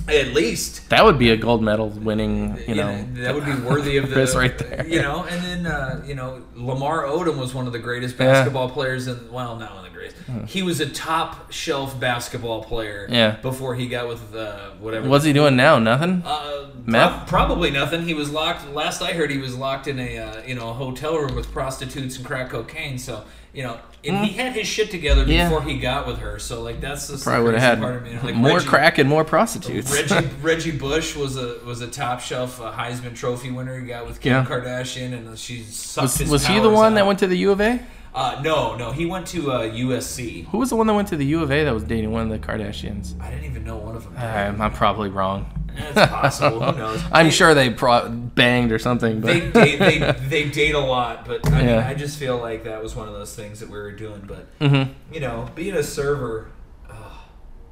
At 0.08 0.28
least. 0.34 0.88
That 0.90 1.04
would 1.04 1.18
be 1.18 1.30
a 1.30 1.36
gold 1.36 1.62
medal 1.62 1.88
winning. 1.88 2.58
You 2.66 2.74
know, 2.74 3.04
that 3.14 3.34
would 3.34 3.44
be 3.44 3.54
worthy 3.54 3.96
of 3.96 4.06
the 4.08 4.12
Chris 4.14 4.34
right 4.34 4.56
there. 4.58 4.86
You 4.86 5.00
know, 5.02 5.24
and 5.24 5.42
then 5.44 5.66
uh, 5.66 6.02
you 6.06 6.14
know 6.14 6.42
Lamar 6.54 7.04
Odom 7.04 7.38
was 7.38 7.54
one 7.54 7.66
of 7.66 7.72
the 7.72 7.78
greatest 7.78 8.16
Yeah. 8.18 8.26
Hmm. 8.26 8.32
basketball 8.32 8.70
players 8.70 9.06
in 9.06 9.30
well, 9.32 9.56
not 9.56 9.70
one 9.74 9.78
of 9.78 9.84
the 9.84 9.98
greatest. 9.98 10.16
He 10.46 10.62
was 10.62 10.80
a 10.80 10.88
top 10.88 11.52
shelf 11.52 11.98
basketball 12.00 12.64
player. 12.64 13.06
Yeah. 13.10 13.36
Before 13.42 13.74
he 13.74 13.86
got 13.86 14.08
with 14.08 14.34
uh, 14.34 14.70
whatever. 14.80 15.08
what's 15.08 15.24
he 15.24 15.32
doing 15.32 15.56
now? 15.56 15.78
Nothing. 15.78 16.22
Uh, 16.24 16.70
Meth? 16.86 17.12
prob- 17.12 17.28
probably 17.28 17.70
nothing. 17.70 18.02
He 18.02 18.14
was 18.14 18.30
locked. 18.30 18.68
Last 18.72 19.02
I 19.02 19.12
heard, 19.12 19.30
he 19.30 19.38
was 19.38 19.56
locked 19.56 19.86
in 19.88 19.98
a 19.98 20.18
uh, 20.18 20.42
you 20.46 20.54
know 20.54 20.70
a 20.70 20.72
hotel 20.72 21.16
room 21.18 21.34
with 21.34 21.50
prostitutes 21.52 22.16
and 22.16 22.24
crack 22.26 22.50
cocaine. 22.50 22.98
So 22.98 23.24
you 23.52 23.62
know, 23.62 23.78
and 24.04 24.24
he 24.24 24.32
had 24.32 24.52
his 24.54 24.66
shit 24.66 24.90
together 24.90 25.24
Hmm. 25.24 25.30
Yeah. 25.30 25.48
before 25.48 25.62
he 25.62 25.78
got 25.78 26.06
with 26.06 26.18
her. 26.18 26.38
So 26.38 26.62
like 26.62 26.80
that's 26.80 27.06
the 27.08 27.18
Probably 27.18 27.44
would 27.44 27.54
have 27.54 27.78
me. 27.80 28.12
had 28.12 28.24
Like, 28.24 28.34
more 28.34 28.56
Reggie- 28.56 28.66
crack 28.68 28.98
and 28.98 29.08
more 29.08 29.24
prostitutes. 29.24 29.92
Reggie 29.92 30.26
Reggie 30.42 30.70
Bush 30.72 31.14
was 31.16 31.36
a 31.36 31.58
was 31.64 31.80
a 31.80 31.88
top 31.88 32.20
shelf 32.20 32.60
uh, 32.60 32.72
Heisman 32.72 33.14
Trophy 33.14 33.50
winner. 33.50 33.78
He 33.80 33.86
got 33.86 34.06
with 34.06 34.20
Kim 34.20 34.32
Yeah. 34.32 34.44
Kardashian, 34.44 35.12
and 35.12 35.38
she 35.38 35.62
sucked 35.62 36.02
was 36.04 36.16
his 36.16 36.30
was 36.30 36.46
he 36.46 36.58
the 36.58 36.70
one 36.70 36.94
that 36.94 37.06
went 37.06 37.18
to 37.20 37.26
the 37.26 37.36
U 37.38 37.52
of 37.52 37.60
A? 37.60 37.80
Uh, 38.14 38.38
no, 38.44 38.76
no, 38.76 38.92
he 38.92 39.06
went 39.06 39.26
to 39.28 39.50
uh, 39.50 39.60
USC. 39.62 40.46
Who 40.48 40.58
was 40.58 40.68
the 40.68 40.76
one 40.76 40.86
that 40.86 40.92
went 40.92 41.08
to 41.08 41.16
the 41.16 41.24
U 41.24 41.42
of 41.42 41.50
A 41.50 41.64
that 41.64 41.72
was 41.72 41.82
dating 41.84 42.10
one 42.12 42.20
of 42.22 42.28
the 42.28 42.38
Kardashians? 42.46 43.18
I 43.18 43.30
didn't 43.30 43.46
even 43.46 43.64
know 43.64 43.78
one 43.78 43.96
of 43.96 44.04
them. 44.04 44.14
I'm, 44.18 44.60
I'm 44.60 44.72
probably 44.72 45.08
wrong. 45.08 45.46
Possible. 45.94 46.60
Who 46.72 46.78
knows? 46.78 47.02
I'm 47.12 47.26
They- 47.26 47.30
sure 47.30 47.54
they 47.54 47.70
pro- 47.70 48.08
banged 48.08 48.72
or 48.72 48.78
something. 48.78 49.20
But 49.20 49.26
They 49.28 49.50
date, 49.50 49.78
they, 49.78 49.98
they 50.28 50.48
date 50.50 50.74
a 50.74 50.78
lot, 50.80 51.24
but 51.26 51.46
I, 51.48 51.58
mean, 51.58 51.68
Yeah. 51.68 51.88
I 51.88 51.94
just 51.94 52.18
feel 52.18 52.38
like 52.38 52.64
that 52.64 52.82
was 52.82 52.94
one 52.96 53.08
of 53.08 53.14
those 53.14 53.34
things 53.34 53.60
that 53.60 53.68
we 53.68 53.76
were 53.78 53.92
doing. 53.92 54.22
But 54.26 54.58
Mhm. 54.60 54.90
you 55.12 55.20
know, 55.20 55.48
being 55.54 55.74
a 55.74 55.82
server. 55.82 56.48
oh, 56.90 57.24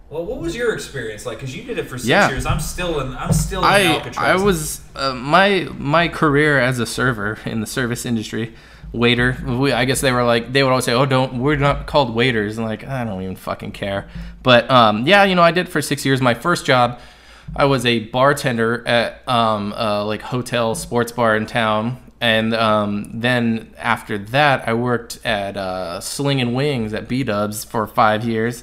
well, 0.09 0.25
what 0.25 0.41
was 0.41 0.57
your 0.57 0.73
experience 0.75 1.25
like? 1.27 1.39
Because 1.39 1.55
you 1.57 1.63
did 1.63 1.79
it 1.79 1.85
for 1.89 1.97
six 1.99 2.09
Yeah. 2.09 2.29
years. 2.31 2.47
I'm 2.47 2.61
still 2.61 3.01
in. 3.01 3.17
I'm 3.17 3.33
still 3.33 3.61
in 3.61 3.67
I 3.67 3.85
Alcatraz. 3.87 4.19
I 4.19 4.43
was 4.43 4.81
uh, 4.97 5.15
my 5.15 5.69
my 5.77 6.09
career 6.09 6.59
as 6.59 6.79
a 6.79 6.87
server 6.87 7.39
in 7.45 7.61
the 7.61 7.67
service 7.67 8.05
industry, 8.05 8.55
waiter. 8.93 9.37
We, 9.47 9.73
I 9.73 9.85
guess 9.85 10.01
they 10.01 10.11
were 10.11 10.25
like 10.25 10.53
they 10.53 10.63
would 10.65 10.71
always 10.71 10.85
say, 10.85 10.95
"Oh, 10.95 11.07
don't 11.07 11.39
we're 11.41 11.57
not 11.57 11.87
called 11.87 12.15
waiters." 12.15 12.59
And 12.59 12.67
like 12.67 12.85
I 12.85 13.05
don't 13.05 13.23
even 13.23 13.37
fucking 13.37 13.71
care. 13.73 14.09
But 14.43 14.69
um, 14.71 15.07
yeah, 15.07 15.23
you 15.25 15.35
know, 15.37 15.43
I 15.43 15.53
did 15.53 15.67
it 15.69 15.71
for 15.71 15.81
six 15.83 16.05
years. 16.05 16.21
My 16.21 16.35
first 16.35 16.65
job, 16.67 16.99
I 17.55 17.65
was 17.65 17.85
a 17.85 18.01
bartender 18.01 18.87
at 18.87 19.27
um, 19.29 19.71
like 19.71 20.23
hotel 20.23 20.75
sports 20.75 21.13
bar 21.13 21.37
in 21.37 21.47
town. 21.47 22.03
And 22.21 22.55
um, 22.55 23.11
then 23.21 23.75
after 23.79 24.19
that, 24.19 24.69
I 24.69 24.75
worked 24.75 25.25
at 25.25 25.57
uh, 25.57 26.01
Slinging 26.01 26.53
Wings 26.55 26.93
at 26.93 27.09
B 27.09 27.23
Dubs 27.23 27.65
for 27.65 27.87
five 27.87 28.25
years. 28.25 28.63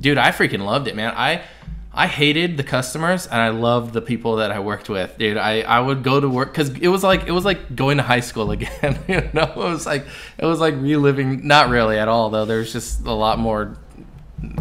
Dude, 0.00 0.16
I 0.16 0.30
freaking 0.30 0.64
loved 0.64 0.88
it, 0.88 0.96
man. 0.96 1.12
I 1.14 1.42
I 1.96 2.08
hated 2.08 2.56
the 2.56 2.64
customers 2.64 3.26
and 3.26 3.40
I 3.40 3.50
loved 3.50 3.92
the 3.92 4.02
people 4.02 4.36
that 4.36 4.50
I 4.50 4.58
worked 4.58 4.88
with, 4.88 5.16
dude. 5.16 5.36
I, 5.36 5.60
I 5.60 5.78
would 5.78 6.02
go 6.02 6.18
to 6.18 6.28
work 6.28 6.50
because 6.52 6.70
it 6.70 6.88
was 6.88 7.04
like 7.04 7.28
it 7.28 7.30
was 7.30 7.44
like 7.44 7.76
going 7.76 7.98
to 7.98 8.02
high 8.02 8.20
school 8.20 8.50
again. 8.50 8.98
you 9.06 9.30
know, 9.32 9.44
it 9.44 9.56
was 9.56 9.86
like 9.86 10.06
it 10.38 10.44
was 10.44 10.58
like 10.58 10.74
reliving. 10.74 11.46
Not 11.46 11.68
really 11.68 11.98
at 11.98 12.08
all 12.08 12.30
though. 12.30 12.46
There's 12.46 12.72
just 12.72 13.06
a 13.06 13.12
lot 13.12 13.38
more 13.38 13.76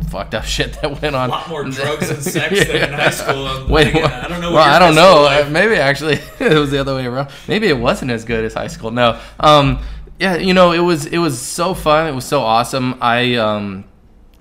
fucked 0.10 0.34
up 0.36 0.44
shit 0.56 0.74
that 0.82 1.02
went 1.02 1.16
on. 1.16 1.30
a 1.30 1.32
lot 1.32 1.50
more 1.50 1.64
drugs 1.70 2.10
and 2.10 2.22
sex 2.24 2.68
than 2.68 2.76
in 2.90 2.94
high 2.94 3.10
school. 3.10 3.68
Wait, 3.70 3.88
again? 3.88 4.06
I 4.06 4.28
don't 4.28 4.42
know. 4.42 4.52
What 4.52 4.56
Well, 4.66 4.76
I 4.76 4.80
don't 4.80 4.96
know. 4.96 5.50
Maybe 5.50 5.76
actually 5.76 6.20
it 6.40 6.58
was 6.58 6.72
the 6.72 6.80
other 6.80 6.96
way 6.96 7.06
around. 7.06 7.30
Maybe 7.48 7.68
it 7.68 7.78
wasn't 7.78 8.12
as 8.12 8.26
good 8.26 8.46
as 8.46 8.54
high 8.54 8.68
school. 8.68 8.92
No. 8.92 9.20
Um. 9.40 9.80
Yeah. 10.20 10.36
You 10.38 10.54
know, 10.54 10.72
it 10.72 10.80
was. 10.80 11.06
It 11.06 11.18
was 11.18 11.40
so 11.42 11.74
fun. 11.74 12.08
It 12.08 12.16
was 12.16 12.26
so 12.26 12.42
awesome. 12.42 12.98
I 13.02 13.36
um 13.36 13.86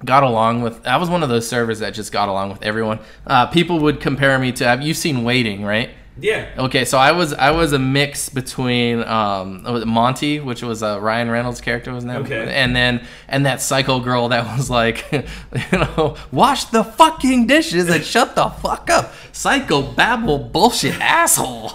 got 0.04 0.22
along 0.22 0.62
with. 0.62 0.86
I 0.86 0.96
was 0.96 1.08
one 1.08 1.22
of 1.22 1.28
those 1.28 1.48
servers 1.48 1.78
that 1.80 1.94
just 1.94 2.12
got 2.12 2.28
along 2.28 2.50
with 2.50 2.62
everyone. 2.62 2.98
Uh, 3.26 3.46
people 3.46 3.78
would 3.80 4.00
compare 4.00 4.38
me 4.38 4.52
to. 4.52 4.64
Have 4.64 4.82
you 4.82 4.94
seen 4.94 5.24
Waiting? 5.24 5.64
Right. 5.64 5.90
Yeah. 6.20 6.48
Okay, 6.58 6.84
so 6.84 6.98
I 6.98 7.12
was 7.12 7.32
I 7.32 7.52
was 7.52 7.72
a 7.72 7.78
mix 7.78 8.28
between 8.28 9.02
um, 9.04 9.62
Monty, 9.88 10.40
which 10.40 10.62
was 10.62 10.82
uh, 10.82 11.00
Ryan 11.00 11.30
Reynolds' 11.30 11.60
character, 11.60 11.92
was 11.92 12.04
that? 12.04 12.22
Okay. 12.22 12.52
And 12.54 12.76
then 12.76 13.06
and 13.28 13.46
that 13.46 13.62
psycho 13.62 13.98
girl 14.00 14.28
that 14.28 14.56
was 14.56 14.68
like, 14.68 15.10
you 15.10 15.78
know, 15.78 16.16
wash 16.30 16.66
the 16.66 16.84
fucking 16.84 17.46
dishes 17.46 17.88
and 17.88 18.04
shut 18.04 18.34
the 18.34 18.48
fuck 18.48 18.90
up, 18.90 19.14
psycho 19.32 19.82
babble 19.82 20.38
bullshit 20.38 21.00
asshole. 21.00 21.72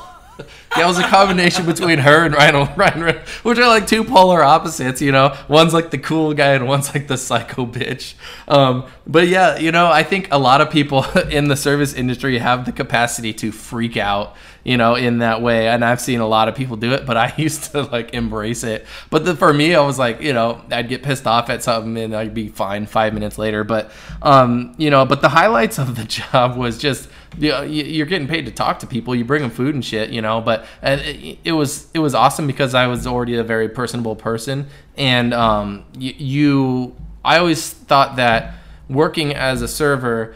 That 0.76 0.86
was 0.86 1.00
a 1.00 1.04
combination 1.04 1.66
between 1.66 2.00
her 2.00 2.26
and 2.26 2.36
Ryan, 2.36 2.68
Ryan, 2.76 3.04
Reynolds, 3.04 3.30
which 3.44 3.58
are 3.58 3.68
like 3.68 3.88
two 3.88 4.04
polar 4.04 4.44
opposites. 4.44 5.02
You 5.02 5.12
know, 5.12 5.36
one's 5.48 5.74
like 5.74 5.92
the 5.92 5.98
cool 5.98 6.34
guy 6.34 6.54
and 6.54 6.68
one's 6.68 6.94
like 6.94 7.08
the 7.08 7.18
psycho 7.18 7.66
bitch. 7.66 8.16
Um, 8.48 8.86
but 9.06 9.28
yeah, 9.28 9.58
you 9.58 9.72
know, 9.72 9.88
I 9.88 10.04
think 10.04 10.28
a 10.32 10.38
lot 10.38 10.62
of 10.62 10.70
people 10.70 11.04
in 11.30 11.48
the 11.48 11.56
service 11.56 11.94
industry 11.94 12.38
have 12.38 12.66
the 12.66 12.72
capacity 12.72 13.34
to 13.36 13.52
freak 13.52 13.98
out. 13.98 14.36
You 14.64 14.76
know, 14.76 14.96
in 14.96 15.20
that 15.20 15.42
way, 15.42 15.70
and 15.70 15.86
I've 15.86 16.02
seen 16.02 16.20
a 16.20 16.28
lot 16.28 16.50
of 16.50 16.56
people 16.56 16.76
do 16.76 16.92
it, 16.92 17.06
but 17.06 17.16
I 17.18 17.34
used 17.38 17.72
to 17.72 17.84
like 17.84 18.14
embrace 18.14 18.66
it. 18.66 18.86
But 19.10 19.24
the, 19.24 19.34
for 19.34 19.54
me, 19.54 19.74
I 19.74 19.82
was 19.82 19.98
like, 19.98 20.22
you 20.22 20.34
know, 20.34 20.62
I'd 20.70 20.90
get 20.90 21.04
pissed 21.04 21.26
off 21.26 21.50
at 21.50 21.64
something 21.64 21.98
and 21.98 22.14
I'd 22.14 22.34
be 22.34 22.50
fine 22.50 22.86
five 22.86 23.14
minutes 23.14 23.38
later. 23.38 23.64
But, 23.64 23.92
um, 24.22 24.76
you 24.78 24.90
know, 24.90 25.06
but 25.06 25.22
the 25.22 25.30
highlights 25.30 25.80
of 25.80 25.96
the 25.96 26.04
job 26.32 26.58
was 26.58 26.78
just 26.78 27.08
you- 27.40 27.84
you're 27.84 28.06
getting 28.06 28.28
paid 28.28 28.46
to 28.46 28.52
talk 28.52 28.80
to 28.80 28.88
people. 28.88 29.14
You 29.16 29.26
bring 29.26 29.42
them 29.42 29.52
food 29.52 29.76
and 29.76 29.84
shit, 29.84 30.10
you 30.12 30.22
know. 30.22 30.42
But 30.42 30.66
it, 30.84 31.40
it 31.44 31.52
was 31.52 31.88
it 31.94 32.00
was 32.00 32.16
awesome 32.16 32.48
because 32.48 32.74
I 32.74 32.88
was 32.88 33.06
already 33.08 33.36
a 33.36 33.44
very 33.44 33.70
personable 33.70 34.16
person, 34.16 34.68
and 34.98 35.34
um, 35.34 35.86
you, 35.98 36.14
you 36.18 36.96
I 37.26 37.38
always 37.38 37.70
thought 37.72 38.16
that 38.18 38.54
working 38.90 39.34
as 39.34 39.62
a 39.62 39.68
server, 39.68 40.36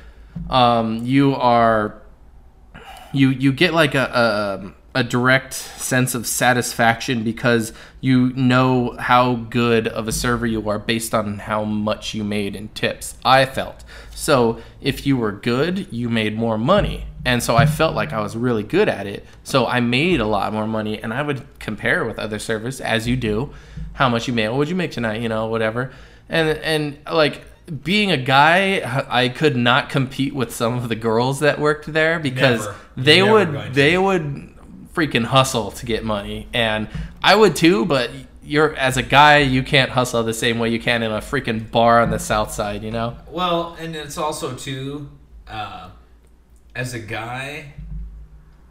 um, 0.49 1.05
you 1.05 1.35
are 1.35 2.01
you 3.13 3.29
you 3.29 3.51
get 3.51 3.73
like 3.73 3.95
a, 3.95 4.03
a 4.65 4.73
a 4.93 5.03
direct 5.03 5.53
sense 5.53 6.13
of 6.15 6.27
satisfaction 6.27 7.23
because 7.23 7.71
you 8.01 8.33
know 8.33 8.95
how 8.99 9.35
good 9.35 9.87
of 9.87 10.07
a 10.07 10.11
server 10.11 10.45
you 10.45 10.69
are 10.69 10.79
based 10.79 11.13
on 11.13 11.39
how 11.39 11.63
much 11.63 12.13
you 12.13 12.23
made 12.23 12.55
in 12.55 12.67
tips. 12.69 13.15
I 13.23 13.45
felt 13.45 13.83
so 14.21 14.61
if 14.81 15.07
you 15.07 15.17
were 15.17 15.31
good, 15.31 15.91
you 15.91 16.07
made 16.07 16.37
more 16.37 16.55
money. 16.55 17.07
And 17.25 17.41
so 17.41 17.55
I 17.55 17.65
felt 17.65 17.95
like 17.95 18.13
I 18.13 18.21
was 18.21 18.37
really 18.37 18.61
good 18.61 18.87
at 18.87 19.07
it. 19.07 19.25
So 19.43 19.65
I 19.65 19.79
made 19.79 20.19
a 20.19 20.27
lot 20.27 20.53
more 20.53 20.67
money 20.67 21.01
and 21.01 21.11
I 21.11 21.23
would 21.23 21.43
compare 21.57 22.05
with 22.05 22.19
other 22.19 22.37
servers 22.37 22.79
as 22.81 23.07
you 23.07 23.17
do. 23.17 23.51
How 23.93 24.09
much 24.09 24.27
you 24.27 24.33
made? 24.35 24.49
What 24.49 24.59
would 24.59 24.69
you 24.69 24.75
make 24.75 24.91
tonight? 24.91 25.21
You 25.23 25.29
know, 25.29 25.47
whatever. 25.47 25.91
And 26.29 26.49
and 26.59 26.99
like 27.11 27.41
being 27.83 28.11
a 28.11 28.17
guy, 28.17 29.05
I 29.09 29.29
could 29.29 29.55
not 29.55 29.89
compete 29.89 30.35
with 30.35 30.53
some 30.53 30.77
of 30.77 30.87
the 30.87 30.95
girls 30.95 31.39
that 31.39 31.59
worked 31.59 31.91
there 31.91 32.19
because 32.19 32.59
Never. 32.59 32.77
they 32.97 33.21
never 33.23 33.31
would 33.31 33.73
they 33.73 33.97
would 33.97 34.50
freaking 34.93 35.25
hustle 35.25 35.71
to 35.71 35.85
get 35.85 36.03
money, 36.03 36.47
and 36.53 36.87
I 37.23 37.35
would 37.35 37.55
too. 37.55 37.85
But 37.85 38.11
you're 38.43 38.75
as 38.75 38.97
a 38.97 39.03
guy, 39.03 39.37
you 39.39 39.63
can't 39.63 39.91
hustle 39.91 40.23
the 40.23 40.33
same 40.33 40.59
way 40.59 40.69
you 40.69 40.79
can 40.79 41.03
in 41.03 41.11
a 41.11 41.19
freaking 41.19 41.69
bar 41.71 42.01
on 42.01 42.09
the 42.09 42.19
south 42.19 42.51
side. 42.51 42.83
You 42.83 42.91
know? 42.91 43.17
Well, 43.29 43.75
and 43.79 43.95
it's 43.95 44.17
also 44.17 44.55
too, 44.55 45.09
uh, 45.47 45.89
as 46.75 46.93
a 46.93 46.99
guy, 46.99 47.73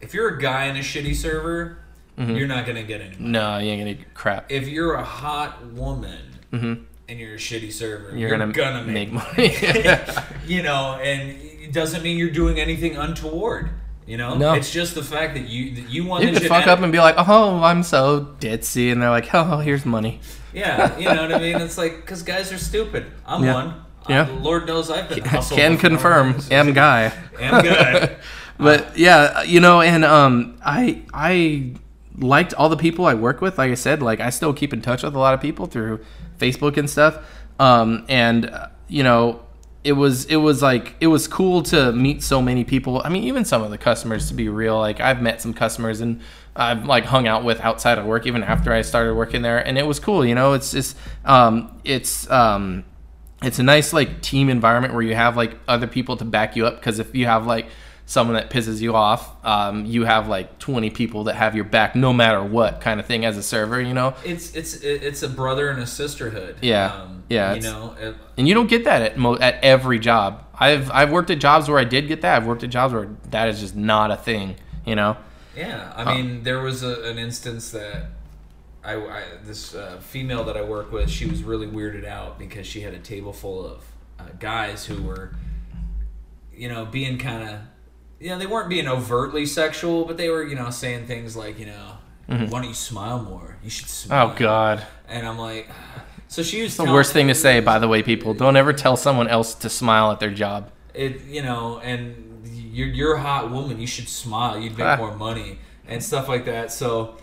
if 0.01 0.13
you're 0.13 0.29
a 0.35 0.41
guy 0.41 0.65
in 0.65 0.75
a 0.77 0.81
shitty 0.81 1.15
server, 1.15 1.77
Mm-hmm. 2.17 2.35
you're 2.35 2.47
not 2.47 2.65
gonna 2.67 2.83
get 2.83 2.99
any. 3.01 3.15
money. 3.15 3.29
No, 3.31 3.57
you 3.57 3.69
ain't 3.71 3.81
gonna 3.81 3.93
get 3.93 4.13
crap. 4.13 4.51
If 4.51 4.67
you're 4.67 4.95
a 4.95 5.03
hot 5.03 5.65
woman 5.67 6.19
and 6.51 6.85
you're 7.07 7.35
a 7.35 7.37
shitty 7.37 7.71
server, 7.71 8.09
Mm-hmm. 8.09 8.17
You're, 8.17 8.29
you're, 8.29 8.37
gonna, 8.37 8.51
gonna, 8.51 8.83
make, 8.83 9.11
make, 9.11 9.37
money. 9.37 9.55
you 10.45 10.61
know, 10.61 10.99
and 11.01 11.31
it 11.31 11.71
doesn't 11.71 12.03
mean 12.03 12.17
you're 12.17 12.29
doing 12.29 12.59
anything 12.59 12.97
untoward. 12.97 13.69
You 14.07 14.17
know, 14.17 14.35
No. 14.35 14.53
it's 14.53 14.71
just 14.71 14.95
the 14.95 15.03
fact 15.03 15.35
that 15.35 15.47
you 15.47 15.75
that 15.75 15.89
you 15.89 16.05
want 16.05 16.23
you 16.25 16.33
could 16.33 16.47
fuck 16.47 16.67
up 16.67 16.79
and 16.79 16.91
be 16.91 16.97
like, 16.99 17.15
"Oh, 17.17 17.61
I'm 17.63 17.83
so 17.83 18.29
ditzy," 18.39 18.91
and 18.91 19.01
they're 19.01 19.09
like, 19.11 19.33
"Oh, 19.33 19.59
here's 19.59 19.85
money." 19.85 20.19
yeah, 20.53 20.97
you 20.97 21.05
know 21.05 21.21
what 21.21 21.33
I 21.33 21.39
mean. 21.39 21.61
It's 21.61 21.77
like 21.77 21.97
because 21.97 22.23
guys 22.23 22.51
are 22.51 22.57
stupid. 22.57 23.05
I'm 23.25 23.43
Yeah. 23.43 23.53
one. 23.53 23.73
Yeah. 24.09 24.21
Uh, 24.23 24.33
Lord 24.41 24.67
knows 24.67 24.89
I've 24.89 25.07
been 25.07 25.23
hustled. 25.25 25.59
Can 25.59 25.77
confirm, 25.77 26.35
am 26.49 26.73
guy. 26.73 27.13
Am 27.39 27.63
guy. 27.63 28.15
but 28.57 28.97
yeah, 28.97 29.43
you 29.43 29.59
know, 29.59 29.81
and 29.81 30.03
um, 30.03 30.57
I 30.65 31.03
I 31.13 31.73
liked 32.17 32.53
all 32.55 32.67
the 32.69 32.77
people 32.77 33.05
I 33.05 33.13
work 33.13 33.39
with. 33.39 33.57
Like 33.59 33.71
I 33.71 33.75
said, 33.75 34.01
like 34.01 34.19
I 34.19 34.29
still 34.31 34.51
keep 34.53 34.73
in 34.73 34.81
touch 34.81 35.03
with 35.03 35.15
a 35.15 35.19
lot 35.19 35.33
of 35.35 35.39
people 35.41 35.67
through 35.67 35.99
Facebook 36.39 36.75
and 36.77 36.89
stuff. 36.89 37.19
Um, 37.59 38.03
and 38.09 38.49
uh, 38.49 38.67
you 38.89 39.03
know, 39.03 39.41
it 39.83 39.93
was 39.93 40.25
it 40.25 40.35
was 40.37 40.61
like 40.61 40.95
it 40.99 41.07
was 41.07 41.27
cool 41.27 41.63
to 41.63 41.91
meet 41.91 42.23
so 42.23 42.41
many 42.41 42.63
people. 42.63 43.01
I 43.03 43.09
mean, 43.09 43.23
even 43.23 43.45
some 43.45 43.63
of 43.63 43.71
the 43.71 43.77
customers, 43.77 44.27
to 44.27 44.33
be 44.33 44.47
real. 44.49 44.77
Like 44.77 44.99
I've 44.99 45.21
met 45.21 45.41
some 45.41 45.53
customers 45.53 46.01
and 46.01 46.21
I've 46.55 46.85
like 46.85 47.05
hung 47.05 47.27
out 47.27 47.43
with 47.43 47.59
outside 47.61 47.97
of 47.97 48.05
work, 48.05 48.27
even 48.27 48.43
after 48.43 48.71
I 48.73 48.81
started 48.81 49.15
working 49.15 49.41
there, 49.41 49.57
and 49.57 49.77
it 49.77 49.87
was 49.87 49.99
cool. 49.99 50.25
You 50.25 50.35
know, 50.35 50.53
it's 50.53 50.71
just 50.71 50.97
um, 51.25 51.79
it's 51.83 52.29
um 52.29 52.83
it's 53.41 53.57
a 53.57 53.63
nice 53.63 53.91
like 53.91 54.21
team 54.21 54.49
environment 54.49 54.93
where 54.93 55.03
you 55.03 55.15
have 55.15 55.35
like 55.35 55.57
other 55.67 55.87
people 55.87 56.15
to 56.17 56.25
back 56.25 56.55
you 56.55 56.67
up 56.67 56.75
because 56.75 56.99
if 56.99 57.15
you 57.15 57.25
have 57.25 57.47
like 57.47 57.67
someone 58.11 58.35
that 58.35 58.49
pisses 58.49 58.81
you 58.81 58.93
off 58.93 59.23
um, 59.45 59.85
you 59.85 60.03
have 60.03 60.27
like 60.27 60.59
20 60.59 60.89
people 60.89 61.23
that 61.25 61.35
have 61.35 61.55
your 61.55 61.63
back 61.63 61.95
no 61.95 62.11
matter 62.11 62.43
what 62.43 62.81
kind 62.81 62.99
of 62.99 63.05
thing 63.05 63.23
as 63.23 63.37
a 63.37 63.43
server 63.43 63.79
you 63.79 63.93
know 63.93 64.13
It's 64.25 64.53
it's 64.53 64.73
it's 64.81 65.23
a 65.23 65.29
brother 65.29 65.69
and 65.69 65.79
a 65.81 65.87
sisterhood. 65.87 66.57
Yeah. 66.61 66.93
Um, 66.93 67.23
Yeah, 67.29 67.53
You 67.53 67.61
know, 67.61 67.95
it, 67.99 68.15
and 68.37 68.47
you 68.49 68.53
don't 68.53 68.69
get 68.69 68.83
that 68.83 69.01
at 69.01 69.17
mo- 69.17 69.37
at 69.37 69.63
every 69.63 69.97
job 69.99 70.43
i've 70.59 70.91
i've 70.91 71.09
worked 71.11 71.29
at 71.29 71.39
jobs 71.39 71.69
where 71.69 71.79
i 71.79 71.85
did 71.85 72.07
get 72.09 72.19
that 72.21 72.35
i've 72.35 72.45
worked 72.47 72.63
at 72.63 72.69
jobs 72.69 72.93
where 72.93 73.07
that 73.29 73.47
is 73.47 73.59
just 73.61 73.75
not 73.77 74.11
a 74.11 74.17
thing 74.17 74.55
you 74.85 74.95
know 74.95 75.15
Yeah, 75.55 75.93
I 75.95 76.03
Oh. 76.03 76.15
mean, 76.15 76.43
there 76.43 76.61
was 76.61 76.83
a, 76.83 76.93
an 77.11 77.17
instance 77.17 77.71
that 77.71 78.07
I, 78.83 78.93
I 78.95 79.21
this 79.45 79.73
uh, 79.75 79.99
female 80.01 80.43
that 80.45 80.57
I 80.57 80.63
work 80.63 80.91
with, 80.91 81.09
she 81.09 81.25
was 81.27 81.43
really 81.43 81.67
weirded 81.67 82.05
out 82.05 82.39
because 82.39 82.65
she 82.67 82.81
had 82.81 82.93
a 82.93 82.99
table 82.99 83.31
full 83.33 83.65
of 83.65 83.83
uh, 84.19 84.23
guys 84.39 84.85
who 84.85 84.97
were, 85.03 85.33
you 86.53 86.67
know, 86.69 86.85
being 86.85 87.17
kind 87.17 87.43
of, 87.49 87.59
you 88.21 88.29
know, 88.29 88.37
they 88.37 88.45
weren't 88.45 88.69
being 88.69 88.87
overtly 88.87 89.45
sexual, 89.45 90.05
but 90.05 90.15
they 90.17 90.29
were, 90.29 90.43
you 90.43 90.55
know, 90.55 90.69
saying 90.69 91.07
things 91.07 91.35
like, 91.35 91.57
you 91.59 91.65
know, 91.65 91.97
why 92.27 92.45
don't 92.47 92.65
you 92.65 92.73
smile 92.73 93.19
more? 93.19 93.57
You 93.63 93.69
should 93.69 93.89
smile. 93.89 94.27
Mm-hmm. 94.29 94.35
oh 94.35 94.39
god. 94.39 94.85
And 95.09 95.27
I'm 95.27 95.37
like, 95.37 95.67
so 96.27 96.43
she 96.43 96.61
was 96.61 96.77
the 96.77 96.85
worst 96.85 97.11
thing 97.13 97.27
to 97.27 97.35
say 97.35 97.59
by 97.59 97.79
the 97.79 97.87
way 97.87 98.03
people. 98.03 98.33
Don't 98.33 98.55
ever 98.55 98.71
tell 98.73 98.95
someone 98.95 99.27
else 99.27 99.53
to 99.55 99.69
smile 99.69 100.11
at 100.11 100.19
their 100.19 100.31
job. 100.31 100.71
It 100.93 101.21
you 101.25 101.41
know 101.41 101.79
and 101.79 102.45
you're, 102.45 102.87
you're 102.87 103.15
a 103.15 103.21
hot 103.21 103.51
woman. 103.51 103.79
You 103.81 103.87
should 103.87 104.07
smile. 104.07 104.57
You'd 104.59 104.77
make 104.77 104.87
Ah. 104.87 104.95
more 104.97 105.15
money 105.15 105.59
and 105.87 106.01
stuff 106.01 106.29
like 106.29 106.45
that. 106.45 106.71
So 106.71 107.17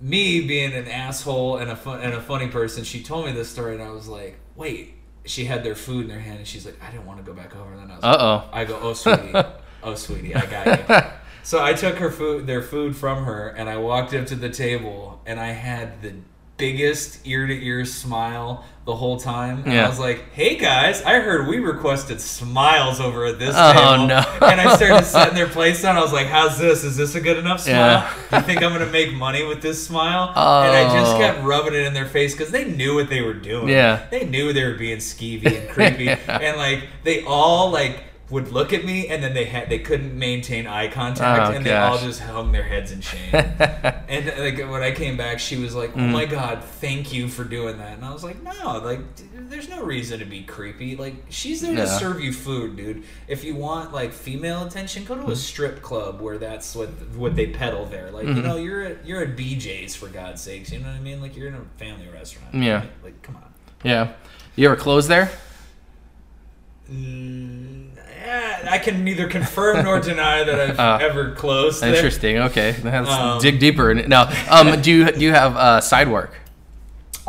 me 0.00 0.46
being 0.46 0.72
an 0.74 0.88
asshole 0.88 1.58
and 1.58 1.70
a 1.70 1.76
fun, 1.76 2.00
and 2.00 2.12
a 2.14 2.20
funny 2.20 2.48
person 2.48 2.82
she 2.84 3.02
told 3.02 3.24
me 3.24 3.30
this 3.32 3.48
story 3.48 3.74
and 3.74 3.82
i 3.82 3.90
was 3.90 4.08
like 4.08 4.38
wait. 4.56 4.94
She 5.24 5.44
had 5.44 5.62
their 5.62 5.76
food 5.76 6.02
in 6.02 6.08
their 6.08 6.18
hand 6.18 6.38
and 6.38 6.46
she's 6.46 6.66
like 6.66 6.76
i 6.82 6.90
didn't 6.90 7.06
want 7.06 7.20
to 7.20 7.24
go 7.24 7.32
back 7.32 7.54
over. 7.56 7.72
And 7.72 7.82
then 7.82 7.90
i 7.92 7.94
was 7.94 8.02
like, 8.02 8.18
uh-oh. 8.18 8.48
I 8.52 8.64
go 8.64 8.78
oh 8.82 8.92
sweetie 8.92 9.32
oh 9.82 9.94
sweetie 9.94 10.34
i 10.34 10.46
got 10.46 10.66
you 10.88 11.10
so 11.42 11.62
i 11.62 11.72
took 11.72 11.96
her 11.96 12.10
food 12.10 12.46
their 12.46 12.62
food 12.62 12.96
from 12.96 13.24
her 13.24 13.48
and 13.48 13.68
i 13.68 13.76
walked 13.76 14.14
up 14.14 14.26
to 14.26 14.34
the 14.36 14.50
table 14.50 15.20
and 15.26 15.38
i 15.40 15.48
had 15.48 16.00
the 16.02 16.12
biggest 16.58 17.26
ear 17.26 17.46
to 17.46 17.64
ear 17.64 17.84
smile 17.84 18.64
the 18.84 18.94
whole 18.94 19.16
time 19.18 19.62
and 19.64 19.72
Yeah. 19.72 19.86
i 19.86 19.88
was 19.88 19.98
like 19.98 20.30
hey 20.32 20.56
guys 20.56 21.02
i 21.02 21.18
heard 21.18 21.48
we 21.48 21.58
requested 21.58 22.20
smiles 22.20 23.00
over 23.00 23.24
at 23.24 23.38
this 23.40 23.54
Oh, 23.58 23.72
table 23.72 24.06
no. 24.06 24.18
and 24.46 24.60
i 24.60 24.76
started 24.76 25.04
setting 25.04 25.34
their 25.34 25.48
plates 25.48 25.82
down 25.82 25.96
i 25.96 26.00
was 26.02 26.12
like 26.12 26.26
how's 26.28 26.58
this 26.58 26.84
is 26.84 26.96
this 26.96 27.14
a 27.16 27.20
good 27.20 27.38
enough 27.38 27.60
smile 27.60 27.74
Yeah. 28.30 28.38
you 28.38 28.42
think 28.46 28.62
i'm 28.62 28.72
gonna 28.72 28.86
make 28.86 29.12
money 29.12 29.44
with 29.44 29.60
this 29.62 29.84
smile 29.84 30.28
and 30.28 30.36
i 30.76 30.84
just 31.00 31.16
Oh. 31.16 31.18
kept 31.18 31.42
rubbing 31.42 31.74
it 31.74 31.84
in 31.84 31.94
their 31.94 32.06
face 32.06 32.32
because 32.34 32.52
they 32.52 32.64
knew 32.64 32.94
what 32.94 33.08
they 33.08 33.22
were 33.22 33.34
doing 33.34 33.68
Yeah. 33.68 34.06
they 34.10 34.24
knew 34.26 34.52
they 34.52 34.64
were 34.64 34.74
being 34.74 34.98
skeevy 34.98 35.58
and 35.62 35.68
creepy 35.70 36.08
and 36.10 36.56
like 36.58 36.84
they 37.02 37.24
all 37.24 37.70
like 37.70 38.04
would 38.32 38.48
look 38.50 38.72
at 38.72 38.84
me 38.84 39.06
and 39.08 39.22
then 39.22 39.34
they 39.34 39.44
had 39.44 39.68
they 39.68 39.78
couldn't 39.78 40.18
maintain 40.18 40.66
eye 40.66 40.88
contact 40.88 41.50
Oh, 41.52 41.54
and 41.54 41.64
they 41.66 41.76
all 41.76 41.98
just 41.98 42.18
hung 42.20 42.50
their 42.50 42.62
heads 42.64 42.90
in 42.90 43.00
shame. 43.00 43.30
And 44.12 44.26
like 44.38 44.58
when 44.70 44.82
i 44.82 44.90
came 44.92 45.16
back 45.16 45.38
she 45.38 45.56
was 45.56 45.74
like 45.74 45.90
oh 45.94 46.00
Mm. 46.00 46.10
my 46.12 46.24
god 46.26 46.62
thank 46.64 47.12
you 47.14 47.28
for 47.28 47.44
doing 47.44 47.78
that. 47.78 47.92
And 47.96 48.04
i 48.04 48.12
was 48.12 48.24
like 48.24 48.42
no 48.42 48.78
like 48.78 49.00
d- 49.16 49.24
there's 49.52 49.68
no 49.68 49.82
reason 49.84 50.18
to 50.18 50.24
be 50.24 50.42
creepy. 50.42 50.96
Like 50.96 51.14
she's 51.28 51.60
there 51.60 51.74
to 51.76 51.86
serve 51.86 52.20
you 52.20 52.32
food 52.32 52.76
dude. 52.76 53.04
If 53.28 53.44
you 53.44 53.54
want 53.54 53.92
like 53.92 54.12
female 54.12 54.64
attention 54.66 55.04
go 55.04 55.14
to 55.14 55.30
a 55.30 55.36
strip 55.36 55.82
club 55.82 56.20
where 56.20 56.38
that's 56.38 56.74
what 56.74 56.88
what 57.16 57.36
they 57.36 57.48
peddle 57.48 57.84
there. 57.86 58.10
Like 58.10 58.26
Mm-hmm. 58.26 58.36
you 58.38 58.42
know 58.42 58.56
you're 58.56 58.82
at 58.82 59.06
you're 59.06 59.22
at 59.22 59.36
bj's 59.36 59.94
for 59.94 60.08
god's 60.08 60.40
sakes 60.42 60.72
you 60.72 60.78
know 60.80 60.86
what 60.88 60.96
i 60.96 61.00
mean? 61.00 61.20
Like 61.20 61.36
you're 61.36 61.48
in 61.48 61.54
a 61.54 61.64
family 61.76 62.08
restaurant 62.08 62.54
Yeah. 62.54 62.84
like 63.04 63.20
come 63.22 63.36
on. 63.36 63.52
Yeah. 63.84 64.12
You 64.56 64.66
ever 64.68 64.76
close 64.76 65.06
there? 65.08 65.30
Mm, 66.90 67.81
eh, 68.32 68.68
I 68.70 68.78
can 68.78 69.04
neither 69.04 69.28
confirm 69.28 69.84
nor 69.84 70.00
deny 70.10 70.44
that 70.44 70.60
I've 70.60 70.78
Uh, 70.78 70.98
ever 71.02 71.32
closed. 71.32 71.82
there. 71.82 71.94
Interesting. 71.94 72.38
Okay, 72.38 72.76
let's 72.82 73.10
Um, 73.10 73.38
dig 73.40 73.58
deeper. 73.58 73.94
Now, 73.94 74.30
um, 74.50 74.80
do 74.80 74.90
you 74.90 75.10
do 75.12 75.20
you 75.20 75.32
have 75.32 75.56
uh, 75.56 75.80
side 75.80 76.08
work? 76.08 76.32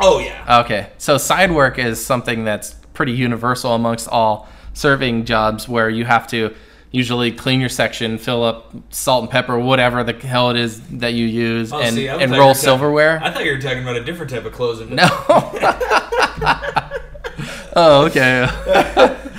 Oh 0.00 0.18
yeah. 0.18 0.60
Okay, 0.60 0.88
so 0.98 1.18
side 1.18 1.52
work 1.52 1.78
is 1.78 2.04
something 2.04 2.44
that's 2.44 2.74
pretty 2.94 3.12
universal 3.12 3.74
amongst 3.74 4.08
all 4.08 4.48
serving 4.72 5.24
jobs, 5.24 5.68
where 5.68 5.88
you 5.88 6.04
have 6.04 6.26
to 6.28 6.54
usually 6.90 7.32
clean 7.32 7.60
your 7.60 7.68
section, 7.68 8.18
fill 8.18 8.42
up 8.44 8.72
salt 8.90 9.22
and 9.22 9.30
pepper, 9.30 9.58
whatever 9.58 10.04
the 10.04 10.12
hell 10.12 10.50
it 10.50 10.56
is 10.56 10.80
that 10.98 11.12
you 11.12 11.26
use, 11.26 11.72
Oh, 11.72 11.80
and 11.80 11.94
see, 11.96 12.08
and 12.08 12.30
roll 12.32 12.54
silverware. 12.54 13.20
I 13.22 13.30
thought 13.32 13.44
you 13.44 13.52
were 13.52 13.60
talking 13.60 13.82
about 13.82 13.96
a 13.96 14.04
different 14.04 14.30
type 14.30 14.44
of 14.44 14.52
closing. 14.52 14.94
no. 14.94 15.04
oh, 17.76 18.06
okay. 18.06 18.48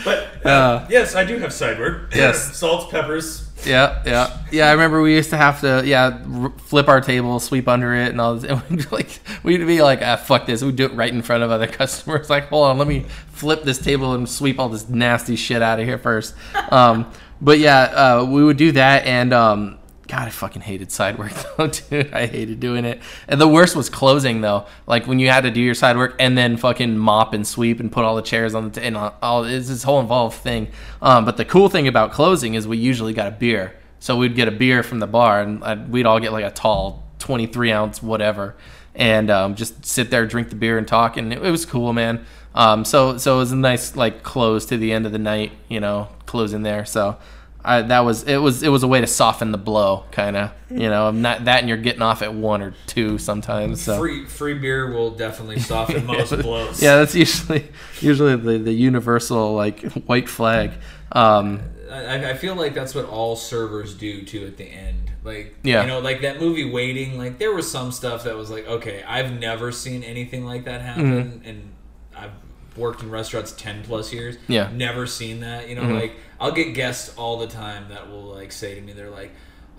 But 0.06 0.46
uh, 0.46 0.86
yes, 0.90 1.16
I 1.16 1.26
do 1.26 1.38
have 1.40 1.52
side 1.52 1.80
work. 1.80 2.12
Yes. 2.16 2.56
salts, 2.60 2.90
peppers, 2.92 3.50
Yeah, 3.66 4.02
yeah, 4.06 4.38
yeah. 4.52 4.68
I 4.70 4.72
remember 4.74 5.02
we 5.02 5.16
used 5.16 5.32
to 5.32 5.38
have 5.38 5.60
to, 5.62 5.82
yeah, 5.84 6.24
r- 6.32 6.54
flip 6.60 6.88
our 6.88 7.02
table, 7.02 7.40
sweep 7.40 7.68
under 7.68 7.94
it, 7.96 8.10
and 8.10 8.22
all 8.22 8.36
this. 8.36 8.44
And 8.50 8.62
we'd 8.70 8.78
be 8.78 8.96
like, 8.96 9.20
we'd 9.44 9.66
be 9.66 9.82
like, 9.82 10.02
ah, 10.04 10.16
fuck 10.16 10.46
this. 10.46 10.62
We'd 10.64 10.76
do 10.76 10.86
it 10.86 10.94
right 10.94 11.12
in 11.12 11.22
front 11.24 11.44
of 11.44 11.50
other 11.52 11.68
customers. 11.68 12.30
Like, 12.30 12.50
hold 12.50 12.68
on, 12.68 12.78
let 12.78 12.88
me 12.88 13.06
flip 13.32 13.64
this 13.64 13.80
table 13.80 14.14
and 14.14 14.30
sweep 14.30 14.60
all 14.60 14.70
this 14.70 14.88
nasty 14.88 15.36
shit 15.36 15.62
out 15.62 15.80
of 15.80 15.86
here 15.86 15.98
first. 15.98 16.36
Um, 16.70 17.12
but 17.42 17.58
yeah, 17.60 17.82
uh, 17.82 18.26
we 18.30 18.44
would 18.44 18.58
do 18.58 18.72
that, 18.74 19.06
and 19.06 19.34
um, 19.34 19.80
God, 20.08 20.28
I 20.28 20.30
fucking 20.30 20.62
hated 20.62 20.92
side 20.92 21.18
work 21.18 21.32
though, 21.58 21.68
dude. 21.68 22.14
I 22.14 22.28
hated 22.28 22.60
doing 22.60 22.86
it. 22.86 23.02
And 23.28 23.42
the 23.42 23.48
worst 23.48 23.76
was 23.76 23.90
closing 23.90 24.42
though. 24.42 24.66
Like 24.86 25.08
when 25.08 25.18
you 25.20 25.30
had 25.30 25.42
to 25.42 25.52
do 25.52 25.60
your 25.62 25.74
side 25.74 25.98
work 25.98 26.16
and 26.20 26.38
then 26.38 26.58
fucking 26.58 26.98
mop 26.98 27.34
and 27.34 27.46
sweep 27.46 27.80
and 27.80 27.92
put 27.92 28.04
all 28.06 28.16
the 28.16 28.22
chairs 28.22 28.54
on 28.54 28.66
the 28.66 28.80
t- 28.80 28.86
and 28.86 28.96
all- 28.98 29.44
it's 29.46 29.68
this 29.68 29.84
whole 29.84 30.00
involved 30.00 30.38
thing. 30.38 30.68
Um, 31.02 31.26
but 31.26 31.38
the 31.38 31.46
cool 31.46 31.70
thing 31.70 31.88
about 31.88 32.12
closing 32.12 32.54
is 32.54 32.68
we 32.68 32.78
usually 32.78 33.14
got 33.14 33.28
a 33.28 33.32
beer. 33.32 33.76
So 34.00 34.16
we'd 34.18 34.36
get 34.36 34.48
a 34.48 34.52
beer 34.52 34.84
from 34.84 35.00
the 35.00 35.08
bar 35.08 35.42
and 35.42 35.64
i 35.64 35.74
we'd 35.74 36.06
all 36.06 36.20
get 36.20 36.32
like 36.32 36.46
a 36.46 36.52
tall 36.52 37.04
23 37.20 37.72
ounce 37.72 38.04
whatever 38.04 38.56
and 38.94 39.32
um, 39.32 39.56
just 39.56 39.86
sit 39.86 40.12
there, 40.12 40.28
drink 40.28 40.50
the 40.50 40.56
beer 40.56 40.78
and 40.78 40.88
talk. 40.88 41.18
And 41.18 41.34
it, 41.34 41.44
it 41.44 41.52
was 41.52 41.66
cool, 41.66 41.94
man. 41.94 42.26
Um, 42.54 42.86
so 42.86 43.18
so 43.18 43.36
it 43.36 43.40
was 43.40 43.52
a 43.52 43.56
nice 43.58 43.96
like 43.96 44.22
close 44.22 44.68
to 44.68 44.78
the 44.78 44.92
end 44.92 45.08
of 45.08 45.12
the 45.12 45.18
night, 45.18 45.52
you 45.68 45.80
know, 45.80 46.10
closing 46.28 46.62
there. 46.62 46.86
So. 46.86 47.18
I, 47.66 47.82
that 47.84 48.02
was 48.02 48.24
it 48.24 48.38
was 48.38 48.64
it 48.64 48.70
was 48.70 48.84
a 48.84 48.88
way 48.88 49.02
to 49.02 49.08
soften 49.08 49.52
the 49.52 49.58
blow, 49.58 50.06
kind 50.12 50.38
of 50.38 50.52
you 50.70 50.90
know. 50.90 51.12
Not 51.12 51.46
that, 51.46 51.60
and 51.60 51.68
you're 51.70 51.78
getting 51.78 52.02
off 52.02 52.22
at 52.22 52.34
one 52.34 52.62
or 52.62 52.74
two 52.88 53.18
sometimes. 53.18 53.82
So. 53.82 53.98
Free 53.98 54.26
free 54.26 54.54
beer 54.54 54.92
will 54.94 55.12
definitely 55.12 55.60
soften 55.60 56.06
most 56.08 56.32
blows. 56.42 56.82
Yeah, 56.82 56.98
that's 56.98 57.16
usually 57.16 57.68
usually 58.02 58.36
the, 58.36 58.58
the 58.60 58.74
universal 58.74 59.54
like 59.54 59.82
white 60.08 60.30
flag. 60.30 60.72
Um, 61.12 61.62
I, 61.92 62.32
I 62.32 62.34
feel 62.36 62.56
like 62.56 62.74
that's 62.74 62.94
what 62.96 63.06
all 63.06 63.36
servers 63.36 63.94
do 63.94 64.24
too 64.24 64.46
at 64.46 64.58
the 64.58 64.66
end. 64.66 65.12
Like, 65.24 65.56
Yeah. 65.64 65.82
you 65.82 65.88
know, 65.88 66.00
like 66.00 66.22
that 66.22 66.40
movie 66.40 66.70
Waiting. 66.70 67.18
Like, 67.18 67.40
there 67.40 67.54
was 67.54 67.70
some 67.70 67.92
stuff 67.92 68.26
that 68.26 68.36
was 68.36 68.52
like, 68.52 68.68
okay, 68.68 69.04
I've 69.08 69.40
never 69.40 69.72
seen 69.72 70.04
anything 70.04 70.46
like 70.46 70.66
that 70.66 70.82
happen, 70.82 71.42
and 71.46 71.46
I've 71.48 71.75
worked 72.78 73.02
in 73.04 73.10
restaurants 73.10 73.52
ten 73.52 73.84
plus 73.84 74.12
years. 74.14 74.38
Mm-hmm. 74.38 74.52
Yeah. 74.52 74.66
Mm-hmm. 74.66 74.78
never 74.78 75.08
seen 75.08 75.40
that. 75.42 75.70
You 75.70 75.76
know, 75.76 75.84
like 75.94 76.14
I'll 76.40 76.52
get 76.52 76.74
guests 76.74 77.16
all 77.18 77.38
the 77.40 77.48
time 77.48 77.90
that 77.90 78.10
will 78.10 78.24
like 78.24 78.52
say 78.52 78.76
to 78.76 78.82
me, 78.82 78.94
they're 78.94 79.10
like. 79.10 79.32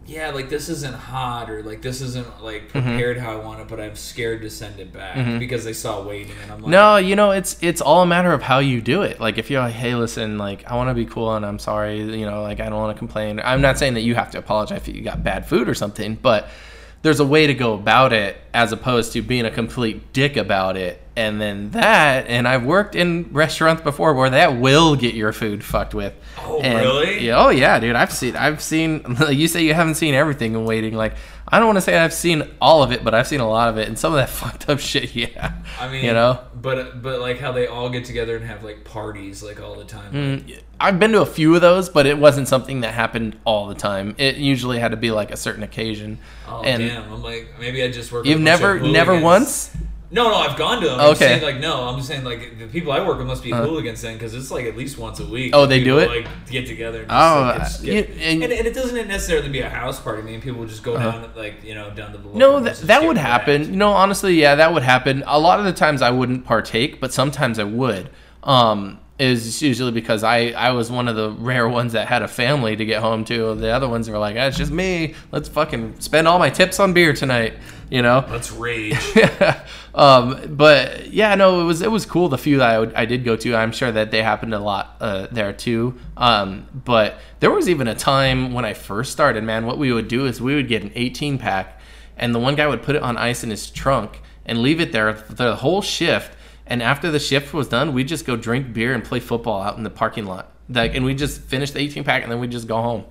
Yeah, 0.07 0.31
like 0.31 0.49
this 0.49 0.67
isn't 0.67 0.95
hot, 0.95 1.49
or 1.49 1.61
like 1.61 1.83
this 1.83 2.01
isn't 2.01 2.43
like 2.43 2.63
Mm-hmm. 2.73 2.81
prepared 2.81 3.17
how 3.19 3.33
I 3.33 3.35
want 3.45 3.61
it, 3.61 3.67
but 3.67 3.79
I'm 3.79 3.95
scared 3.95 4.41
to 4.41 4.49
send 4.49 4.79
it 4.79 4.91
back 4.91 5.39
because 5.39 5.63
they 5.63 5.73
saw 5.73 6.01
waiting, 6.03 6.33
and 6.41 6.51
I'm 6.51 6.61
like, 6.61 6.71
no, 6.71 6.97
you 6.97 7.15
know 7.15 7.31
it's 7.31 7.55
it's 7.61 7.81
all 7.81 8.01
a 8.01 8.05
matter 8.07 8.33
of 8.33 8.41
how 8.41 8.57
you 8.59 8.81
do 8.81 9.03
it. 9.03 9.19
Like 9.19 9.37
if 9.37 9.51
you're 9.51 9.61
like, 9.61 9.75
hey, 9.75 9.93
listen, 9.93 10.39
like 10.39 10.69
I 10.69 10.75
want 10.75 10.89
to 10.89 10.95
be 10.95 11.05
cool 11.05 11.35
and 11.35 11.45
I'm 11.45 11.59
sorry, 11.59 12.01
you 12.01 12.25
know, 12.25 12.41
like 12.41 12.59
I 12.59 12.67
don't 12.67 12.79
want 12.79 12.95
to 12.95 12.99
complain. 12.99 13.39
I'm 13.43 13.61
not 13.61 13.77
saying 13.77 13.93
that 13.93 14.01
you 14.01 14.15
have 14.15 14.31
to 14.31 14.39
apologize 14.39 14.79
if 14.79 14.87
you 14.93 15.01
got 15.03 15.23
bad 15.23 15.45
food 15.47 15.69
or 15.69 15.75
something, 15.75 16.15
but 16.15 16.49
there's 17.01 17.19
a 17.19 17.25
way 17.25 17.47
to 17.47 17.53
go 17.53 17.73
about 17.73 18.13
it 18.13 18.37
as 18.53 18.71
opposed 18.71 19.13
to 19.13 19.21
being 19.21 19.45
a 19.45 19.51
complete 19.51 20.13
dick 20.13 20.37
about 20.37 20.77
it. 20.77 21.01
And 21.15 21.41
then 21.41 21.71
that, 21.71 22.27
and 22.27 22.47
I've 22.47 22.63
worked 22.63 22.95
in 22.95 23.29
restaurants 23.33 23.81
before 23.81 24.13
where 24.13 24.29
that 24.29 24.57
will 24.57 24.95
get 24.95 25.13
your 25.13 25.33
food 25.33 25.63
fucked 25.63 25.93
with. 25.93 26.13
Oh, 26.39 26.61
And- 26.61 26.79
really? 26.79 27.25
Yeah, 27.25 27.43
oh 27.43 27.49
yeah, 27.49 27.79
dude. 27.79 27.95
I've 27.95 28.13
seen, 28.13 28.35
I've 28.35 28.61
seen. 28.61 29.03
You 29.29 29.47
say 29.47 29.63
you 29.63 29.73
haven't 29.73 29.95
seen 29.95 30.13
everything 30.13 30.53
in 30.53 30.63
waiting. 30.65 30.93
Like 30.95 31.15
I 31.51 31.59
don't 31.59 31.67
want 31.67 31.77
to 31.77 31.81
say 31.81 31.97
I've 31.97 32.13
seen 32.13 32.49
all 32.61 32.81
of 32.81 32.93
it, 32.93 33.03
but 33.03 33.13
I've 33.13 33.27
seen 33.27 33.41
a 33.41 33.49
lot 33.49 33.67
of 33.67 33.77
it, 33.77 33.87
and 33.89 33.99
some 33.99 34.13
of 34.13 34.17
that 34.17 34.29
fucked 34.41 34.69
up 34.69 34.79
shit. 34.79 35.13
Yeah, 35.15 35.53
I 35.79 35.89
mean, 35.89 36.05
you 36.05 36.13
know. 36.13 36.39
but 36.55 37.01
but 37.01 37.19
like 37.19 37.39
how 37.39 37.51
they 37.51 37.67
all 37.67 37.89
get 37.89 38.05
together 38.05 38.37
and 38.37 38.45
have 38.45 38.63
like 38.63 38.85
parties 38.85 39.43
like 39.43 39.61
all 39.61 39.75
the 39.75 39.83
time. 39.83 40.13
Mm. 40.13 40.61
I've 40.79 40.99
been 40.99 41.11
to 41.11 41.21
a 41.21 41.25
few 41.25 41.53
of 41.53 41.61
those, 41.61 41.89
but 41.89 42.05
it 42.05 42.17
wasn't 42.17 42.47
something 42.47 42.81
that 42.81 42.93
happened 42.93 43.37
all 43.45 43.67
the 43.67 43.75
time. 43.75 44.15
It 44.17 44.37
usually 44.37 44.79
had 44.79 44.91
to 44.91 44.97
be 44.97 45.11
like 45.11 45.31
a 45.31 45.37
certain 45.37 45.63
occasion. 45.63 46.19
Oh 46.47 46.63
and 46.63 46.81
damn! 46.81 47.11
I'm 47.11 47.21
like 47.21 47.59
maybe 47.59 47.83
I 47.83 47.91
just 47.91 48.11
work. 48.11 48.25
you've 48.25 48.39
with 48.39 48.47
a 48.47 48.51
bunch 48.51 48.61
never, 48.61 48.79
never 48.79 49.19
once. 49.19 49.75
No, 50.13 50.27
no, 50.29 50.35
I've 50.35 50.57
gone 50.57 50.81
to 50.81 50.87
them. 50.89 50.99
I'm 50.99 51.11
Okay. 51.11 51.25
Uh-huh. 51.25 51.39
saying 51.39 51.41
like 51.41 51.59
no, 51.61 51.83
I'm 51.87 51.95
just 51.95 52.09
saying 52.09 52.25
like 52.25 52.59
the 52.59 52.67
people 52.67 52.91
I 52.91 52.99
work 53.05 53.17
with 53.17 53.27
must 53.27 53.43
be 53.43 53.51
hooligans 53.51 54.01
then 54.01 54.13
because 54.15 54.33
it's 54.33 54.51
like 54.51 54.65
at 54.65 54.75
least 54.75 54.97
once 54.97 55.21
a 55.21 55.25
week. 55.25 55.51
Oh, 55.55 55.65
they 55.65 55.81
do 55.83 55.99
it? 55.99 56.09
Like 56.09 56.27
get 56.49 56.67
together. 56.67 56.99
And 57.03 57.09
just, 57.09 57.17
Oh, 57.35 57.41
like, 57.41 57.55
uh, 57.55 57.59
just 57.63 57.83
you- 57.83 57.93
and- 57.93 58.43
and, 58.43 58.51
and 58.53 58.67
it 58.67 58.73
doesn't 58.73 59.07
necessarily 59.07 59.47
be 59.49 59.61
a 59.61 59.69
house 59.69 59.99
party. 60.01 60.21
I 60.21 60.25
mean, 60.25 60.41
people 60.41 60.65
just 60.65 60.83
go 60.83 60.97
down 60.97 61.29
like 61.35 61.63
you 61.63 61.75
know 61.75 61.91
down 61.91 62.11
the 62.11 62.17
local 62.17 62.35
No, 62.37 62.59
that, 62.59 62.75
that 62.79 63.03
would 63.07 63.17
happen. 63.17 63.63
You 63.65 63.77
know, 63.77 63.91
honestly, 63.93 64.33
yeah, 64.33 64.55
that 64.55 64.73
would 64.73 64.83
happen. 64.83 65.23
A 65.27 65.39
lot 65.39 65.59
of 65.59 65.65
the 65.65 65.73
times 65.73 66.01
I 66.01 66.09
wouldn't 66.11 66.43
partake, 66.45 66.99
but 66.99 67.13
sometimes 67.13 67.57
I 67.57 67.63
would. 67.63 68.09
Um, 68.43 68.99
is 69.19 69.61
usually 69.61 69.91
because 69.91 70.23
I, 70.23 70.47
I 70.57 70.71
was 70.71 70.89
one 70.89 71.07
of 71.07 71.15
the 71.15 71.29
rare 71.29 71.69
ones 71.69 71.93
that 71.93 72.07
had 72.07 72.23
a 72.23 72.27
family 72.27 72.75
to 72.75 72.83
get 72.85 73.01
home 73.03 73.23
to. 73.25 73.53
The 73.53 73.69
other 73.69 73.87
ones 73.87 74.09
were 74.09 74.17
like, 74.17 74.35
ah, 74.35 74.47
it's 74.47 74.57
just 74.57 74.71
me. 74.71 75.13
Let's 75.31 75.47
fucking 75.47 75.99
spend 75.99 76.27
all 76.27 76.39
my 76.39 76.49
tips 76.49 76.79
on 76.79 76.93
beer 76.93 77.13
tonight. 77.13 77.53
You 77.91 78.01
know. 78.01 78.25
Let's 78.29 78.53
rage. 78.53 78.97
um, 79.95 80.55
but 80.55 81.11
yeah, 81.11 81.35
no, 81.35 81.59
it 81.59 81.65
was 81.65 81.81
it 81.81 81.91
was 81.91 82.05
cool. 82.05 82.29
The 82.29 82.37
few 82.37 82.57
that 82.59 82.69
I, 82.69 82.79
would, 82.79 82.93
I 82.93 83.03
did 83.03 83.25
go 83.25 83.35
to, 83.35 83.53
I'm 83.53 83.73
sure 83.73 83.91
that 83.91 84.11
they 84.11 84.23
happened 84.23 84.53
a 84.53 84.59
lot 84.59 84.95
uh, 85.01 85.27
there 85.29 85.51
too. 85.51 85.99
Um, 86.15 86.67
but 86.73 87.19
there 87.41 87.51
was 87.51 87.67
even 87.67 87.89
a 87.89 87.95
time 87.95 88.53
when 88.53 88.63
I 88.63 88.73
first 88.73 89.11
started, 89.11 89.43
man. 89.43 89.65
What 89.65 89.77
we 89.77 89.91
would 89.91 90.07
do 90.07 90.25
is 90.25 90.41
we 90.41 90.55
would 90.55 90.69
get 90.69 90.83
an 90.83 90.93
18 90.95 91.37
pack, 91.37 91.81
and 92.15 92.33
the 92.33 92.39
one 92.39 92.55
guy 92.55 92.65
would 92.65 92.81
put 92.81 92.95
it 92.95 93.03
on 93.03 93.17
ice 93.17 93.43
in 93.43 93.49
his 93.49 93.69
trunk 93.69 94.21
and 94.45 94.61
leave 94.61 94.79
it 94.79 94.93
there 94.93 95.11
the 95.11 95.57
whole 95.57 95.81
shift. 95.81 96.31
And 96.65 96.81
after 96.81 97.11
the 97.11 97.19
shift 97.19 97.53
was 97.53 97.67
done, 97.67 97.93
we'd 97.93 98.07
just 98.07 98.25
go 98.25 98.37
drink 98.37 98.71
beer 98.71 98.93
and 98.93 99.03
play 99.03 99.19
football 99.19 99.61
out 99.61 99.75
in 99.75 99.83
the 99.83 99.89
parking 99.89 100.25
lot. 100.25 100.53
Like, 100.69 100.95
and 100.95 101.03
we 101.03 101.13
just 101.13 101.41
finish 101.41 101.71
the 101.71 101.79
18 101.79 102.05
pack, 102.05 102.23
and 102.23 102.31
then 102.31 102.39
we 102.39 102.47
just 102.47 102.69
go 102.69 102.81
home. 102.81 103.03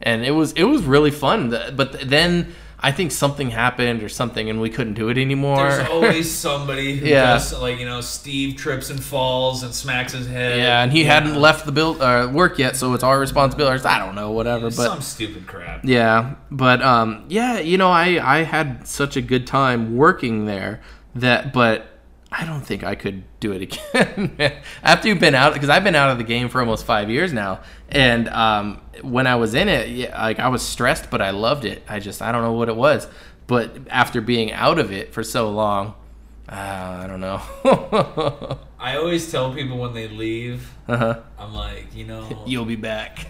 And 0.00 0.24
it 0.24 0.30
was 0.30 0.52
it 0.52 0.62
was 0.62 0.84
really 0.84 1.10
fun. 1.10 1.50
But 1.50 2.08
then 2.08 2.54
I 2.82 2.92
think 2.92 3.12
something 3.12 3.50
happened 3.50 4.02
or 4.02 4.08
something, 4.08 4.48
and 4.48 4.60
we 4.60 4.70
couldn't 4.70 4.94
do 4.94 5.08
it 5.10 5.18
anymore. 5.18 5.68
There's 5.68 5.88
always 5.90 6.30
somebody 6.30 6.96
who 6.96 7.06
Yeah. 7.06 7.34
does 7.34 7.52
like 7.60 7.78
you 7.78 7.84
know 7.86 8.00
Steve 8.00 8.56
trips 8.56 8.88
and 8.90 9.02
falls 9.02 9.62
and 9.62 9.74
smacks 9.74 10.12
his 10.12 10.26
head. 10.26 10.58
Yeah, 10.58 10.82
and 10.82 10.90
he 10.90 11.04
hadn't 11.04 11.34
left 11.36 11.66
the 11.66 11.72
build 11.72 12.00
uh, 12.00 12.30
work 12.32 12.58
yet, 12.58 12.76
so 12.76 12.94
it's 12.94 13.04
our 13.04 13.18
responsibility. 13.20 13.84
I 13.84 13.98
don't 13.98 14.14
know, 14.14 14.30
whatever. 14.30 14.64
But 14.70 14.72
some 14.72 15.02
stupid 15.02 15.46
crap. 15.46 15.84
yeah, 15.84 16.36
but 16.50 16.80
um, 16.82 17.26
yeah, 17.28 17.58
you 17.60 17.76
know, 17.76 17.90
I 17.90 18.38
I 18.38 18.42
had 18.44 18.86
such 18.88 19.16
a 19.16 19.20
good 19.22 19.46
time 19.46 19.96
working 19.96 20.46
there 20.46 20.80
that, 21.14 21.52
but 21.52 21.89
I 22.32 22.44
don't 22.44 22.60
think 22.60 22.84
I 22.84 22.94
could 22.94 23.24
do 23.40 23.52
it 23.52 23.62
again 23.62 24.36
after 24.84 25.08
you've 25.08 25.18
been 25.18 25.34
out 25.34 25.52
because 25.52 25.68
I've 25.68 25.82
been 25.82 25.96
out 25.96 26.10
of 26.10 26.18
the 26.18 26.24
game 26.24 26.48
for 26.48 26.60
almost 26.60 26.84
five 26.86 27.10
years 27.10 27.32
now, 27.32 27.60
and 27.88 28.28
um, 28.28 28.80
when 29.02 29.26
I 29.26 29.34
was 29.36 29.54
in 29.54 29.68
it, 29.68 29.88
yeah, 29.88 30.22
like 30.22 30.38
I 30.38 30.48
was 30.48 30.62
stressed, 30.62 31.10
but 31.10 31.20
I 31.20 31.30
loved 31.30 31.64
it. 31.64 31.82
I 31.88 31.98
just 31.98 32.22
I 32.22 32.30
don't 32.30 32.42
know 32.42 32.52
what 32.52 32.68
it 32.68 32.76
was, 32.76 33.08
but 33.48 33.76
after 33.90 34.20
being 34.20 34.52
out 34.52 34.78
of 34.78 34.92
it 34.92 35.12
for 35.12 35.24
so 35.24 35.50
long, 35.50 35.94
uh, 36.48 37.00
I 37.02 37.06
don't 37.08 37.20
know. 37.20 38.58
I 38.78 38.96
always 38.96 39.30
tell 39.30 39.52
people 39.52 39.78
when 39.78 39.92
they 39.92 40.06
leave, 40.08 40.72
uh-huh. 40.88 41.20
I'm 41.38 41.52
like, 41.52 41.94
you 41.94 42.04
know, 42.06 42.42
You'll 42.46 42.64
be 42.64 42.76
back. 42.76 43.26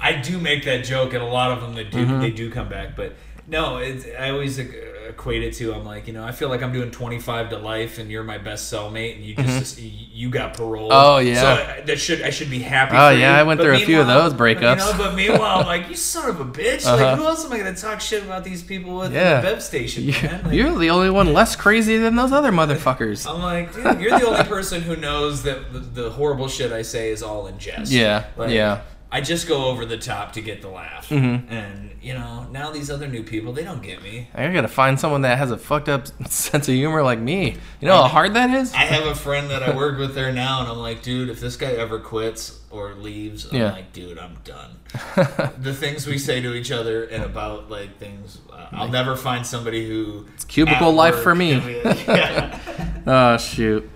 I 0.00 0.14
do 0.22 0.38
make 0.38 0.64
that 0.64 0.84
joke, 0.84 1.12
and 1.14 1.22
a 1.22 1.26
lot 1.26 1.52
of 1.52 1.60
them 1.60 1.74
they 1.74 1.84
do 1.84 1.98
Mm-hmm. 2.04 2.20
they 2.20 2.30
do 2.30 2.50
come 2.50 2.68
back. 2.68 2.96
But 2.96 3.14
no, 3.46 3.76
it's, 3.76 4.06
I 4.18 4.30
always 4.30 4.58
equ- 4.58 4.93
equate 5.08 5.42
it 5.42 5.54
to 5.54 5.74
I'm 5.74 5.84
like, 5.84 6.06
you 6.06 6.12
know, 6.12 6.24
I 6.24 6.32
feel 6.32 6.48
like 6.48 6.62
I'm 6.62 6.72
doing 6.72 6.90
25 6.90 7.50
to 7.50 7.58
life, 7.58 7.98
and 7.98 8.10
you're 8.10 8.24
my 8.24 8.38
best 8.38 8.72
cellmate, 8.72 9.16
and 9.16 9.24
you 9.24 9.34
just 9.34 9.78
you 9.80 10.30
got 10.30 10.54
parole. 10.56 10.90
Mm-hmm. 10.90 11.06
Oh, 11.06 11.18
yeah. 11.18 11.40
so 11.40 11.72
I- 11.72 11.80
that 11.82 11.98
should 11.98 12.22
I 12.22 12.30
should 12.30 12.50
be 12.50 12.60
happy. 12.60 12.96
Oh, 12.96 13.10
yeah, 13.10 13.34
you. 13.34 13.40
I 13.40 13.42
went 13.42 13.58
But 13.58 13.64
through 13.64 13.74
a 13.74 13.78
few 13.80 14.00
of 14.00 14.06
those 14.06 14.32
breakups. 14.34 14.78
You 14.86 14.92
know, 14.92 14.94
but 14.98 15.14
meanwhile, 15.16 15.60
I'm 15.60 15.66
like, 15.66 15.88
you 15.88 15.96
son 15.96 16.28
of 16.30 16.40
a 16.40 16.44
bitch! 16.44 16.86
Uh-huh. 16.86 16.96
Like, 16.96 17.18
who 17.18 17.24
else 17.24 17.44
am 17.44 17.52
I 17.52 17.58
gonna 17.58 17.74
talk 17.74 18.00
shit 18.00 18.22
about 18.22 18.44
these 18.44 18.62
people 18.62 18.96
with 18.98 19.12
Yeah. 19.12 19.40
the 19.40 19.48
Bev 19.48 19.62
station, 19.62 20.06
man? 20.06 20.42
Like, 20.44 20.54
You're 20.54 20.78
the 20.78 20.90
only 20.90 21.10
one 21.10 21.32
less 21.32 21.56
crazy 21.56 21.96
than 21.98 22.16
those 22.16 22.32
other 22.32 22.52
motherfuckers. 22.52 23.26
I'm 23.30 23.40
like, 23.42 23.72
dude, 23.74 24.00
you're 24.00 24.18
the 24.18 24.26
only 24.26 24.44
person 24.44 24.82
who 24.82 24.96
knows 24.96 25.42
that 25.44 25.72
the, 25.72 25.78
the 25.80 26.10
horrible 26.10 26.48
shit 26.48 26.72
I 26.72 26.82
say 26.82 27.10
is 27.10 27.22
all 27.22 27.46
in 27.46 27.58
jest. 27.58 27.92
Yeah, 27.92 28.24
Like, 28.36 28.50
yeah. 28.50 28.82
I 29.14 29.20
just 29.20 29.46
go 29.46 29.66
over 29.66 29.86
the 29.86 29.96
top 29.96 30.32
to 30.32 30.40
get 30.40 30.60
the 30.60 30.68
laugh. 30.68 31.08
Mm-hmm. 31.08 31.48
And, 31.48 31.90
you 32.02 32.14
know, 32.14 32.48
now 32.50 32.72
these 32.72 32.90
other 32.90 33.06
new 33.06 33.22
people, 33.22 33.52
they 33.52 33.62
don't 33.62 33.80
get 33.80 34.02
me. 34.02 34.28
I 34.34 34.48
gotta 34.52 34.66
find 34.66 34.98
someone 34.98 35.20
that 35.22 35.38
has 35.38 35.52
a 35.52 35.56
fucked 35.56 35.88
up 35.88 36.08
sense 36.28 36.66
of 36.66 36.74
humor 36.74 37.00
like 37.00 37.20
me. 37.20 37.56
You 37.80 37.86
know 37.86 37.94
how 38.02 38.08
hard 38.08 38.34
that 38.34 38.50
is? 38.50 38.72
I 38.74 38.78
have 38.78 39.06
a 39.06 39.14
friend 39.14 39.48
that 39.50 39.62
I 39.62 39.76
work 39.76 39.98
with 40.00 40.16
there 40.16 40.32
now, 40.32 40.62
and 40.62 40.68
I'm 40.68 40.78
like, 40.78 41.04
dude, 41.04 41.28
if 41.28 41.38
this 41.38 41.56
guy 41.56 41.70
ever 41.74 42.00
quits 42.00 42.58
or 42.72 42.94
leaves, 42.94 43.46
I'm 43.52 43.56
Yeah. 43.56 43.70
like, 43.70 43.92
dude, 43.92 44.18
I'm 44.18 44.36
done. 44.42 44.78
the 45.60 45.72
things 45.72 46.08
we 46.08 46.18
say 46.18 46.40
to 46.40 46.52
each 46.52 46.72
other 46.72 47.04
and 47.04 47.22
about, 47.22 47.70
like, 47.70 47.96
things, 47.98 48.38
uh, 48.52 48.66
I'll 48.72 48.88
never 48.88 49.14
find 49.14 49.46
somebody 49.46 49.86
who. 49.86 50.26
It's 50.34 50.44
cubicle 50.44 50.90
life 50.92 51.20
for 51.22 51.36
me. 51.36 51.52
yeah. 51.84 52.58
Oh 53.06 53.36
shoot. 53.36 53.88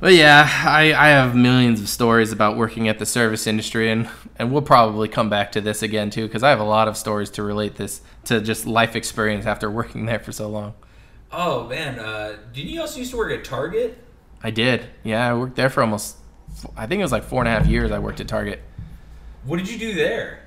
But 0.00 0.14
yeah, 0.14 0.48
I, 0.64 0.94
I 0.94 1.08
have 1.08 1.36
millions 1.36 1.80
of 1.80 1.88
stories 1.88 2.32
about 2.32 2.56
working 2.56 2.88
at 2.88 2.98
the 2.98 3.04
service 3.04 3.46
industry, 3.46 3.90
and, 3.90 4.08
and 4.38 4.50
we'll 4.50 4.62
probably 4.62 5.08
come 5.08 5.28
back 5.28 5.52
to 5.52 5.60
this 5.60 5.82
again 5.82 6.08
too, 6.08 6.26
because 6.26 6.42
I 6.42 6.48
have 6.48 6.60
a 6.60 6.64
lot 6.64 6.88
of 6.88 6.96
stories 6.96 7.28
to 7.32 7.42
relate 7.42 7.76
this 7.76 8.00
to 8.24 8.40
just 8.40 8.66
life 8.66 8.96
experience 8.96 9.44
after 9.44 9.70
working 9.70 10.06
there 10.06 10.18
for 10.18 10.32
so 10.32 10.48
long. 10.48 10.74
Oh, 11.30 11.68
man. 11.68 11.98
Uh, 11.98 12.38
did 12.52 12.66
you 12.66 12.80
also 12.80 12.98
used 12.98 13.10
to 13.10 13.18
work 13.18 13.30
at 13.30 13.44
Target? 13.44 13.98
I 14.42 14.50
did, 14.50 14.88
yeah. 15.04 15.30
I 15.30 15.34
worked 15.34 15.56
there 15.56 15.68
for 15.68 15.82
almost, 15.82 16.16
I 16.76 16.86
think 16.86 17.00
it 17.00 17.04
was 17.04 17.12
like 17.12 17.24
four 17.24 17.42
and 17.42 17.48
a 17.48 17.52
half 17.52 17.66
years. 17.66 17.90
I 17.90 17.98
worked 17.98 18.20
at 18.20 18.28
Target. 18.28 18.62
What 19.44 19.58
did 19.58 19.70
you 19.70 19.78
do 19.78 19.94
there? 19.94 20.40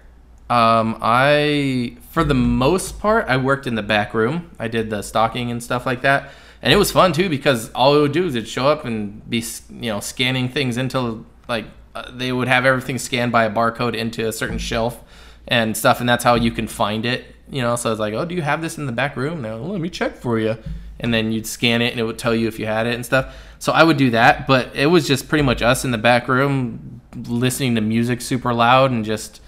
Um, 0.49 0.97
I 1.01 1.97
for 2.12 2.24
the 2.24 2.34
most 2.34 2.99
part 2.99 3.28
I 3.28 3.38
worked 3.38 3.66
in 3.66 3.76
the 3.76 3.82
back 3.82 4.14
room. 4.14 4.51
I 4.60 4.68
did 4.68 4.89
the 4.89 5.01
stocking 5.01 5.49
and 5.49 5.64
stuff 5.64 5.86
like 5.86 6.01
that, 6.01 6.32
and 6.64 6.72
it 6.72 6.78
was 6.78 6.91
fun 6.91 7.11
too 7.11 7.30
because 7.30 7.70
all 7.74 7.95
it 7.95 8.01
would 8.01 8.14
do 8.14 8.26
is 8.26 8.34
it'd 8.34 8.47
show 8.47 8.68
up 8.68 8.86
and 8.86 9.30
be 9.30 9.43
you 9.70 9.91
know 9.91 9.99
scanning 9.99 10.49
things 10.49 10.78
into 10.78 11.26
like 11.47 11.66
uh, 11.93 12.09
they 12.11 12.32
would 12.32 12.47
have 12.47 12.66
everything 12.66 12.97
scanned 12.97 13.32
by 13.32 13.43
a 13.43 13.51
barcode 13.51 13.95
into 13.95 14.28
a 14.28 14.32
certain 14.32 14.57
shelf 14.57 15.03
and 15.47 15.76
stuff, 15.76 15.99
and 15.99 16.07
that's 16.07 16.24
how 16.24 16.36
you 16.36 16.51
can 16.51 16.68
find 16.68 17.05
it. 17.05 17.26
You 17.49 17.61
know, 17.61 17.76
so 17.76 17.91
it's 17.91 17.99
like, 17.99 18.14
oh, 18.14 18.26
do 18.26 18.34
you 18.34 18.41
have 18.41 18.61
this 18.61 18.78
in 18.78 18.86
the 18.86 18.91
back 18.91 19.16
room? 19.16 19.41
Now 19.41 19.57
let 19.57 19.82
me 19.82 19.89
check 19.89 20.16
for 20.16 20.39
you, 20.39 20.57
and 20.99 21.14
then 21.14 21.32
you'd 21.32 21.45
scan 21.45 21.82
it 21.82 21.91
and 21.91 21.99
it 21.99 22.03
would 22.03 22.18
tell 22.18 22.34
you 22.34 22.47
if 22.47 22.57
you 22.57 22.66
had 22.66 22.88
it 22.88 22.95
and 22.95 23.05
stuff. 23.05 23.36
So 23.59 23.74
I 23.74 23.84
would 23.84 23.97
do 23.97 24.09
that, 24.11 24.47
but 24.47 24.76
it 24.76 24.88
was 24.88 25.05
just 25.05 25.28
pretty 25.28 25.43
much 25.43 25.61
us 25.61 25.86
in 25.86 25.91
the 25.91 25.97
back 25.97 26.28
room 26.28 27.01
listening 27.28 27.76
to 27.76 27.82
music 27.82 28.22
super 28.22 28.53
loud 28.53 28.91
and 28.91 29.05
just 29.05 29.41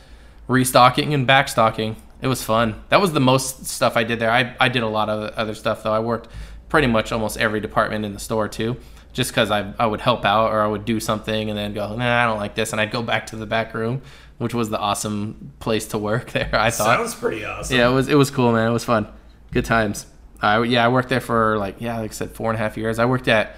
restocking 0.48 1.14
and 1.14 1.28
backstocking. 1.28 1.96
It 2.22 2.28
was 2.28 2.44
fun. 2.44 2.82
That 2.90 3.02
was 3.02 3.14
the 3.14 3.20
most 3.20 3.66
stuff 3.66 3.98
I 3.98 4.04
did 4.04 4.20
there. 4.20 4.32
I, 4.32 4.56
I 4.60 4.70
did 4.70 4.84
a 4.84 4.88
lot 4.88 5.10
of 5.10 5.34
other 5.34 5.54
stuff 5.54 5.84
though. 5.84 5.94
I 5.94 6.00
worked 6.00 6.30
pretty 6.70 6.88
much 6.88 7.12
almost 7.12 7.38
every 7.38 7.60
department 7.60 8.06
in 8.06 8.14
the 8.14 8.20
store 8.20 8.48
too, 8.48 8.78
just 9.14 9.32
because 9.32 9.52
I, 9.52 9.74
I 9.80 9.86
would 9.86 10.02
help 10.02 10.26
out 10.26 10.52
or 10.52 10.62
I 10.62 10.68
would 10.68 10.86
do 10.86 11.00
something 11.00 11.50
and 11.50 11.58
then 11.58 11.74
go, 11.74 11.96
nah, 11.96 12.24
I 12.24 12.26
don't 12.26 12.38
like 12.38 12.56
this. 12.56 12.72
And 12.72 12.82
I'd 12.82 12.92
go 12.92 13.02
back 13.02 13.28
to 13.28 13.36
the 13.36 13.46
back 13.46 13.74
room, 13.74 14.02
which 14.38 14.54
was 14.54 14.70
the 14.70 14.80
awesome 14.80 15.54
place 15.60 15.88
to 15.90 15.98
work 15.98 16.32
there, 16.34 16.50
I 16.54 16.70
thought. 16.72 16.98
Sounds 16.98 17.16
pretty 17.16 17.46
awesome. 17.46 17.78
Yeah, 17.78 17.90
it 17.90 17.94
was 17.94 18.08
it 18.08 18.16
was 18.16 18.32
cool, 18.32 18.52
man. 18.52 18.68
It 18.70 18.74
was 18.74 18.86
fun. 18.86 19.08
Good 19.52 19.66
times. 19.66 20.08
I 20.42 20.62
yeah, 20.64 20.86
I 20.86 20.90
worked 20.90 21.10
there 21.10 21.22
for 21.22 21.58
like 21.58 21.80
yeah, 21.80 22.00
like 22.00 22.12
I 22.12 22.14
said, 22.14 22.32
four 22.32 22.52
and 22.52 22.60
a 22.60 22.60
half 22.60 22.78
years. 22.78 23.00
I 23.00 23.06
worked 23.06 23.28
at 23.28 23.56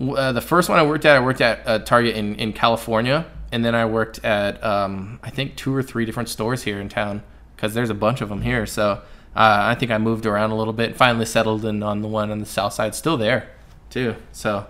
uh, 0.00 0.32
the 0.32 0.40
first 0.40 0.68
one 0.68 0.78
I 0.78 0.82
worked 0.82 1.04
at. 1.04 1.16
I 1.16 1.20
worked 1.20 1.40
at 1.40 1.62
a 1.66 1.78
Target 1.78 2.16
in 2.16 2.36
in 2.36 2.52
California, 2.52 3.26
and 3.50 3.64
then 3.64 3.74
I 3.74 3.84
worked 3.84 4.24
at 4.24 4.62
um, 4.62 5.18
I 5.22 5.30
think 5.30 5.56
two 5.56 5.74
or 5.74 5.82
three 5.82 6.04
different 6.04 6.28
stores 6.28 6.62
here 6.62 6.80
in 6.80 6.88
town 6.88 7.22
because 7.56 7.74
there's 7.74 7.90
a 7.90 7.94
bunch 7.94 8.20
of 8.20 8.28
them 8.28 8.42
here. 8.42 8.66
So 8.66 9.02
uh, 9.34 9.72
I 9.72 9.74
think 9.74 9.90
I 9.90 9.98
moved 9.98 10.26
around 10.26 10.50
a 10.50 10.56
little 10.56 10.72
bit. 10.72 10.96
Finally 10.96 11.26
settled 11.26 11.64
in 11.64 11.82
on 11.82 12.02
the 12.02 12.08
one 12.08 12.30
on 12.30 12.40
the 12.40 12.46
south 12.46 12.74
side. 12.74 12.94
Still 12.94 13.16
there, 13.16 13.50
too. 13.90 14.16
So 14.32 14.66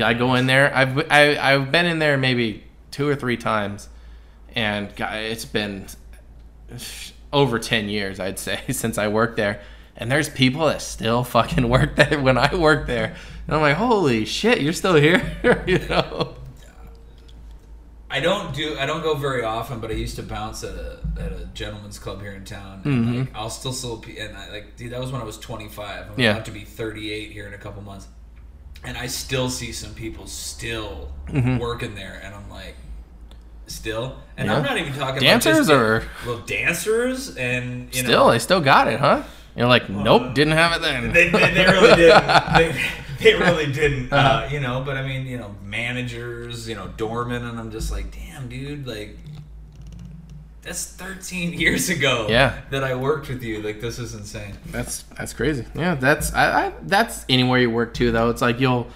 I 0.00 0.14
go 0.14 0.34
in 0.34 0.46
there. 0.46 0.74
I've 0.74 0.98
I, 1.10 1.36
I've 1.38 1.70
been 1.70 1.86
in 1.86 1.98
there 1.98 2.16
maybe 2.16 2.64
two 2.90 3.08
or 3.08 3.14
three 3.14 3.36
times, 3.36 3.88
and 4.54 4.92
it's 4.98 5.44
been 5.44 5.86
over 7.32 7.58
10 7.58 7.88
years 7.88 8.18
i'd 8.20 8.38
say 8.38 8.60
since 8.70 8.98
i 8.98 9.08
worked 9.08 9.36
there 9.36 9.60
and 9.96 10.10
there's 10.10 10.28
people 10.28 10.66
that 10.66 10.82
still 10.82 11.24
fucking 11.24 11.68
work 11.68 11.96
there 11.96 12.20
when 12.22 12.38
i 12.38 12.54
worked 12.54 12.86
there 12.86 13.14
and 13.46 13.56
i'm 13.56 13.60
like 13.60 13.76
holy 13.76 14.24
shit 14.24 14.60
you're 14.60 14.72
still 14.72 14.94
here 14.94 15.36
you 15.66 15.78
know 15.88 16.34
I 18.16 18.20
don't 18.20 18.54
do 18.54 18.78
I 18.78 18.86
don't 18.86 19.02
go 19.02 19.14
very 19.14 19.42
often, 19.44 19.78
but 19.80 19.90
I 19.90 19.94
used 19.94 20.16
to 20.16 20.22
bounce 20.22 20.64
at 20.64 20.74
a 20.74 20.98
at 21.20 21.32
a 21.32 21.46
gentleman's 21.54 21.98
club 21.98 22.20
here 22.22 22.32
in 22.32 22.44
town. 22.44 22.80
And 22.84 22.94
Mm-hmm. 23.06 23.18
like, 23.20 23.28
I'll 23.34 23.50
still 23.50 23.72
still 23.72 24.02
and 24.18 24.36
I, 24.36 24.50
like 24.50 24.76
dude, 24.76 24.92
that 24.92 25.00
was 25.00 25.12
when 25.12 25.20
I 25.20 25.24
was 25.24 25.38
25. 25.38 26.06
I'm 26.12 26.20
Yeah. 26.20 26.32
about 26.32 26.44
to 26.46 26.50
be 26.50 26.64
38 26.64 27.30
here 27.32 27.46
in 27.46 27.54
a 27.54 27.58
couple 27.58 27.82
months, 27.82 28.06
and 28.84 28.96
I 28.96 29.06
still 29.06 29.50
see 29.50 29.72
some 29.72 29.92
people 29.94 30.26
still 30.26 31.12
Mm-hmm. 31.28 31.58
working 31.58 31.94
there, 31.94 32.20
and 32.24 32.34
I'm 32.34 32.48
like, 32.48 32.76
still. 33.66 34.16
And 34.36 34.48
Yeah. 34.48 34.56
I'm 34.56 34.62
not 34.62 34.78
even 34.78 34.92
talking 34.94 35.20
Dancers 35.22 35.68
about 35.68 35.80
or- 35.82 36.00
just, 36.00 36.26
well 36.26 36.38
dancers 36.38 37.36
and 37.36 37.94
you 37.94 38.02
still 38.02 38.26
know 38.26 38.30
they 38.30 38.38
still 38.38 38.60
got 38.60 38.86
it 38.88 39.00
huh 39.00 39.22
you're 39.56 39.66
like 39.66 39.88
nope 39.88 40.34
didn't 40.34 40.52
have 40.54 40.72
it 40.76 40.82
then 40.82 41.12
they, 41.12 41.28
they, 41.30 41.54
they 41.54 41.64
really 41.66 41.94
didn't. 41.96 42.24
They, 42.56 43.32
they 43.32 43.34
really 43.34 43.72
didn't. 43.72 44.12
uh 44.12 44.16
Uh-huh. 44.16 44.48
you 44.52 44.60
know, 44.60 44.82
but 44.84 44.96
I 44.98 45.02
mean, 45.02 45.26
you 45.26 45.38
know, 45.38 45.54
managers, 45.64 46.68
you 46.68 46.74
know, 46.74 46.88
doormen, 46.98 47.46
and 47.46 47.58
I'm 47.58 47.70
just 47.70 47.90
like, 47.90 48.10
damn, 48.14 48.46
dude, 48.50 48.86
like, 48.86 49.16
that's 50.60 50.84
13 50.84 51.52
years 51.58 51.88
ago. 51.88 52.26
Yeah. 52.28 52.60
That 52.70 52.84
I 52.84 52.94
worked 52.94 53.28
with 53.30 53.42
you. 53.42 53.62
Like, 53.62 53.80
this 53.80 53.98
is 53.98 54.14
insane. 54.14 54.54
that's 54.66 55.04
that's 55.16 55.32
crazy 55.32 55.64
yeah 55.74 55.94
that's 55.94 56.34
I, 56.34 56.66
I 56.66 56.72
that's 56.82 57.24
anywhere 57.30 57.58
you 57.60 57.70
work 57.70 57.94
too 57.94 58.12
though 58.12 58.28
it's 58.30 58.42
like 58.42 58.60
you'll 58.60 58.86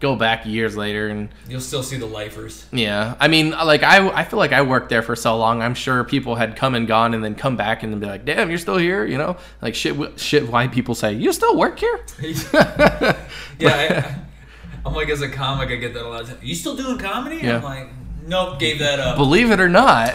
go 0.00 0.16
back 0.16 0.46
years 0.46 0.76
later 0.76 1.08
and 1.08 1.28
You'll 1.48 1.60
still 1.60 1.82
see 1.82 1.96
the 1.98 2.06
lifers. 2.06 2.64
Yeah, 2.72 3.14
I 3.20 3.28
mean, 3.28 3.50
like 3.50 3.82
I, 3.82 4.08
I 4.08 4.24
feel 4.24 4.38
like 4.38 4.52
I 4.52 4.62
worked 4.62 4.88
there 4.88 5.02
for 5.02 5.14
so 5.14 5.36
long. 5.36 5.62
I'm 5.62 5.74
sure 5.74 6.02
people 6.04 6.34
had 6.34 6.56
come 6.56 6.74
and 6.74 6.88
gone, 6.88 7.14
and 7.14 7.22
then 7.22 7.34
come 7.34 7.56
back 7.56 7.82
and 7.82 8.00
be 8.00 8.06
like, 8.06 8.24
"Damn, 8.24 8.48
you're 8.48 8.58
still 8.58 8.78
here," 8.78 9.04
you 9.04 9.18
know? 9.18 9.36
Like 9.62 9.74
shit, 9.74 10.18
shit. 10.18 10.48
White 10.50 10.72
people 10.72 10.94
say, 10.94 11.12
"You 11.12 11.32
still 11.32 11.56
work 11.56 11.78
here?" 11.78 12.00
yeah, 12.22 13.16
I, 13.58 14.14
I'm 14.84 14.94
like, 14.94 15.08
as 15.10 15.22
a 15.22 15.28
comic, 15.28 15.68
I 15.70 15.76
get 15.76 15.94
that 15.94 16.04
a 16.04 16.08
lot 16.08 16.22
of 16.22 16.28
time. 16.28 16.38
You 16.42 16.54
still 16.54 16.76
doing 16.76 16.98
comedy? 16.98 17.36
Yeah. 17.42 17.56
I'm 17.56 17.62
like, 17.62 17.88
nope, 18.26 18.58
gave 18.58 18.78
that 18.78 18.98
up. 18.98 19.16
Believe 19.16 19.50
it 19.50 19.60
or 19.60 19.68
not. 19.68 20.14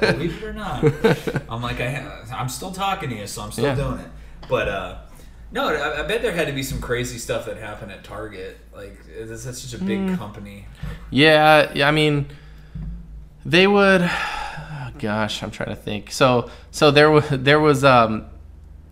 Believe 0.00 0.42
it 0.42 0.44
or 0.44 0.52
not. 0.52 0.82
I'm 1.50 1.62
like, 1.62 1.80
I, 1.80 2.22
I'm 2.32 2.48
still 2.48 2.72
talking 2.72 3.10
to 3.10 3.16
you, 3.16 3.26
so 3.26 3.42
I'm 3.42 3.52
still 3.52 3.64
Yeah. 3.64 3.74
doing 3.74 3.98
it. 3.98 4.08
But 4.48 4.68
uh, 4.68 4.98
no, 5.52 5.68
I, 5.68 6.00
I 6.00 6.02
bet 6.06 6.22
there 6.22 6.32
had 6.32 6.46
to 6.48 6.52
be 6.52 6.62
some 6.62 6.80
crazy 6.80 7.18
stuff 7.18 7.46
that 7.46 7.56
happened 7.56 7.92
at 7.92 8.04
Target. 8.04 8.58
Like, 8.74 8.98
that's 9.18 9.42
such 9.44 9.80
a 9.80 9.82
big 9.84 10.00
Mm. 10.00 10.18
company. 10.18 10.66
Yeah, 11.10 11.70
yeah. 11.74 11.88
I 11.88 11.90
mean, 11.92 12.26
they 13.44 13.66
would. 13.66 14.02
oh, 14.02 14.90
gosh, 14.98 15.42
I'm 15.42 15.50
trying 15.50 15.70
to 15.70 15.76
think. 15.76 16.10
So, 16.10 16.50
so 16.70 16.90
there 16.90 17.10
was 17.10 17.24
there 17.30 17.60
was 17.60 17.84
um, 17.84 18.26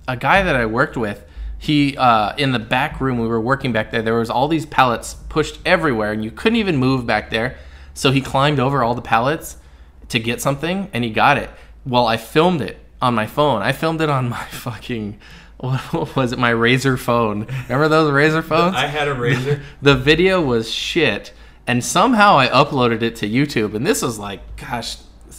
a 0.09 0.17
guy 0.17 0.43
that 0.43 0.57
I 0.57 0.67
worked 0.67 0.97
with. 0.97 1.25
He 1.59 1.97
uh, 1.97 2.35
in 2.37 2.53
the 2.53 2.59
back 2.59 3.01
room 3.01 3.19
we 3.19 3.27
were 3.27 3.41
working 3.41 3.73
back 3.73 3.91
there. 3.91 4.03
There 4.03 4.15
was 4.19 4.29
all 4.31 4.49
these 4.49 4.67
pallets 4.67 5.15
pushed 5.29 5.59
everywhere, 5.65 6.13
and 6.13 6.23
you 6.25 6.31
couldn't 6.31 6.57
even 6.57 6.77
move 6.77 7.07
back 7.07 7.31
there. 7.31 7.57
So 7.95 8.11
he 8.11 8.21
climbed 8.21 8.61
over 8.61 8.83
all 8.83 8.95
the 8.95 9.03
pallets 9.03 9.57
to 10.09 10.19
get 10.19 10.43
something, 10.43 10.91
and 10.93 11.05
he 11.05 11.11
got 11.11 11.39
it. 11.39 11.49
Well, 11.87 12.07
I 12.07 12.17
filmed 12.17 12.61
it 12.61 12.79
on 13.01 13.15
my 13.15 13.27
phone. 13.27 13.63
I 13.63 13.73
filmed 13.73 14.01
it 14.03 14.11
on 14.11 14.29
my 14.39 14.45
fucking. 14.45 15.19
What 15.59 16.17
was 16.17 16.33
it? 16.33 16.39
My 16.39 16.51
Razor 16.51 16.97
phone. 16.97 17.47
Remember 17.69 17.89
those 17.89 18.11
Razor 18.11 18.43
phones? 18.43 18.75
I 18.75 18.87
had 18.87 19.09
a 19.09 19.15
razor. 19.15 19.63
the 19.83 19.95
video 19.95 20.43
was 20.43 20.71
shit 20.71 21.33
and 21.67 21.85
somehow 21.85 22.37
i 22.39 22.47
uploaded 22.49 23.03
it 23.03 23.17
to 23.17 23.29
youtube 23.29 23.75
and 23.75 23.87
this 23.87 24.03
was 24.03 24.19
like 24.19 24.41
gosh 24.57 24.97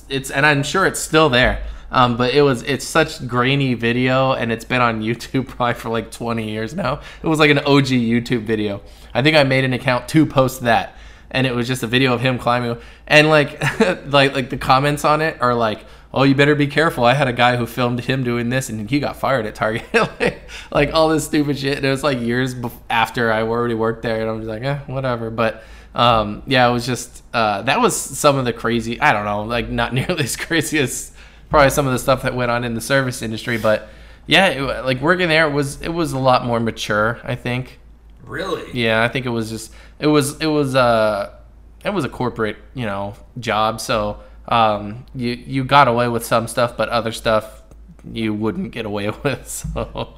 it's 0.10 0.32
and 0.32 0.46
i'm 0.46 0.64
sure 0.64 0.86
it's 0.86 1.00
still 1.00 1.30
there 1.30 1.64
um, 1.92 2.18
but 2.18 2.34
it 2.34 2.42
was 2.42 2.64
it's 2.64 2.86
such 2.86 3.26
grainy 3.28 3.74
video 3.74 4.34
and 4.34 4.52
it's 4.52 4.66
been 4.66 4.82
on 4.82 5.02
youtube 5.04 5.48
probably 5.48 5.76
for 5.76 5.90
like 5.90 6.12
20 6.12 6.50
years 6.50 6.74
now 6.74 7.02
it 7.22 7.28
was 7.28 7.40
like 7.40 7.50
an 7.50 7.60
og 7.60 7.84
youtube 7.84 8.44
video 8.44 8.82
i 9.14 9.22
think 9.22 9.36
i 9.36 9.44
made 9.44 9.64
an 9.64 9.74
account 9.74 10.08
to 10.10 10.26
post 10.26 10.62
that 10.62 10.96
and 11.32 11.46
it 11.46 11.54
was 11.54 11.68
just 11.68 11.84
a 11.84 11.88
video 11.88 12.14
of 12.14 12.22
him 12.22 12.38
climbing 12.38 12.78
and 13.08 13.30
like 13.30 13.62
like 14.08 14.34
like 14.34 14.50
the 14.50 14.58
comments 14.58 15.06
on 15.06 15.22
it 15.22 15.40
are 15.42 15.54
like 15.54 15.86
oh 16.16 16.24
you 16.24 16.34
better 16.34 16.56
be 16.56 16.66
careful. 16.66 17.04
I 17.04 17.14
had 17.14 17.28
a 17.28 17.34
guy 17.34 17.58
who 17.58 17.66
filmed 17.66 18.00
him 18.00 18.24
doing 18.24 18.48
this 18.50 18.70
and 18.70 18.90
he 18.90 19.00
got 19.00 19.18
fired 19.18 19.46
at 19.46 19.54
target. 19.54 19.84
Like, 19.94 20.50
like 20.72 20.94
all 20.94 21.10
this 21.10 21.26
stupid 21.26 21.60
shit. 21.60 21.78
And 21.78 21.86
it 21.86 21.90
was 21.90 22.04
like 22.04 22.20
years 22.22 22.56
after 22.90 23.32
i 23.32 23.42
already 23.42 23.74
worked 23.74 24.02
there 24.02 24.22
and 24.22 24.30
i'm 24.30 24.38
just 24.38 24.48
like 24.50 24.64
eh, 24.64 24.80
whatever. 24.88 25.30
But 25.30 25.64
um, 25.94 26.44
yeah 26.48 26.68
it 26.68 26.72
was 26.72 26.86
just 26.86 27.22
uh, 27.34 27.62
that 27.64 27.80
was 27.80 27.96
some 27.96 28.38
of 28.38 28.44
the 28.44 28.52
crazy 28.52 29.00
i 29.00 29.14
don't 29.14 29.24
know 29.24 29.44
like 29.44 29.70
not 29.70 29.94
nearly 30.00 30.24
as 30.24 30.36
crazy 30.36 30.80
as 30.80 31.12
probably 31.50 31.70
some 31.70 31.86
of 31.86 31.94
the 31.94 32.00
stuff 32.00 32.24
that 32.24 32.36
went 32.36 32.50
on 32.50 32.64
in 32.64 32.74
the 32.74 32.82
service 32.82 33.22
industry. 33.22 33.58
But 33.58 33.90
yeah 34.26 34.48
it, 34.48 34.86
like 34.86 35.02
working 35.02 35.28
there 35.28 35.50
was 35.50 35.82
it 35.82 35.90
was 35.90 36.14
a 36.14 36.20
lot 36.20 36.46
more 36.46 36.60
mature 36.60 37.20
i 37.24 37.36
think. 37.36 37.80
Really? 38.24 38.72
yeah, 38.74 39.04
I 39.04 39.08
think 39.08 39.28
it 39.28 39.30
was 39.30 39.50
just 39.50 39.72
it 40.00 40.08
was 40.08 40.40
it 40.42 40.48
was 40.48 40.76
uh 40.76 41.36
it 41.84 41.94
was 41.94 42.04
a 42.04 42.10
corporate, 42.10 42.58
you 42.74 42.86
know, 42.86 43.14
job, 43.40 43.80
so 43.80 44.20
um 44.48 45.06
you 45.16 45.32
you 45.32 45.64
got 45.64 45.88
away 45.88 46.08
with 46.08 46.26
some 46.26 46.48
stuff, 46.48 46.78
but 46.78 46.90
other 46.90 47.12
stuff 47.12 47.64
you 48.12 48.34
wouldn't 48.34 48.72
get 48.72 48.86
away 48.86 49.10
with. 49.24 49.48
So 49.48 50.14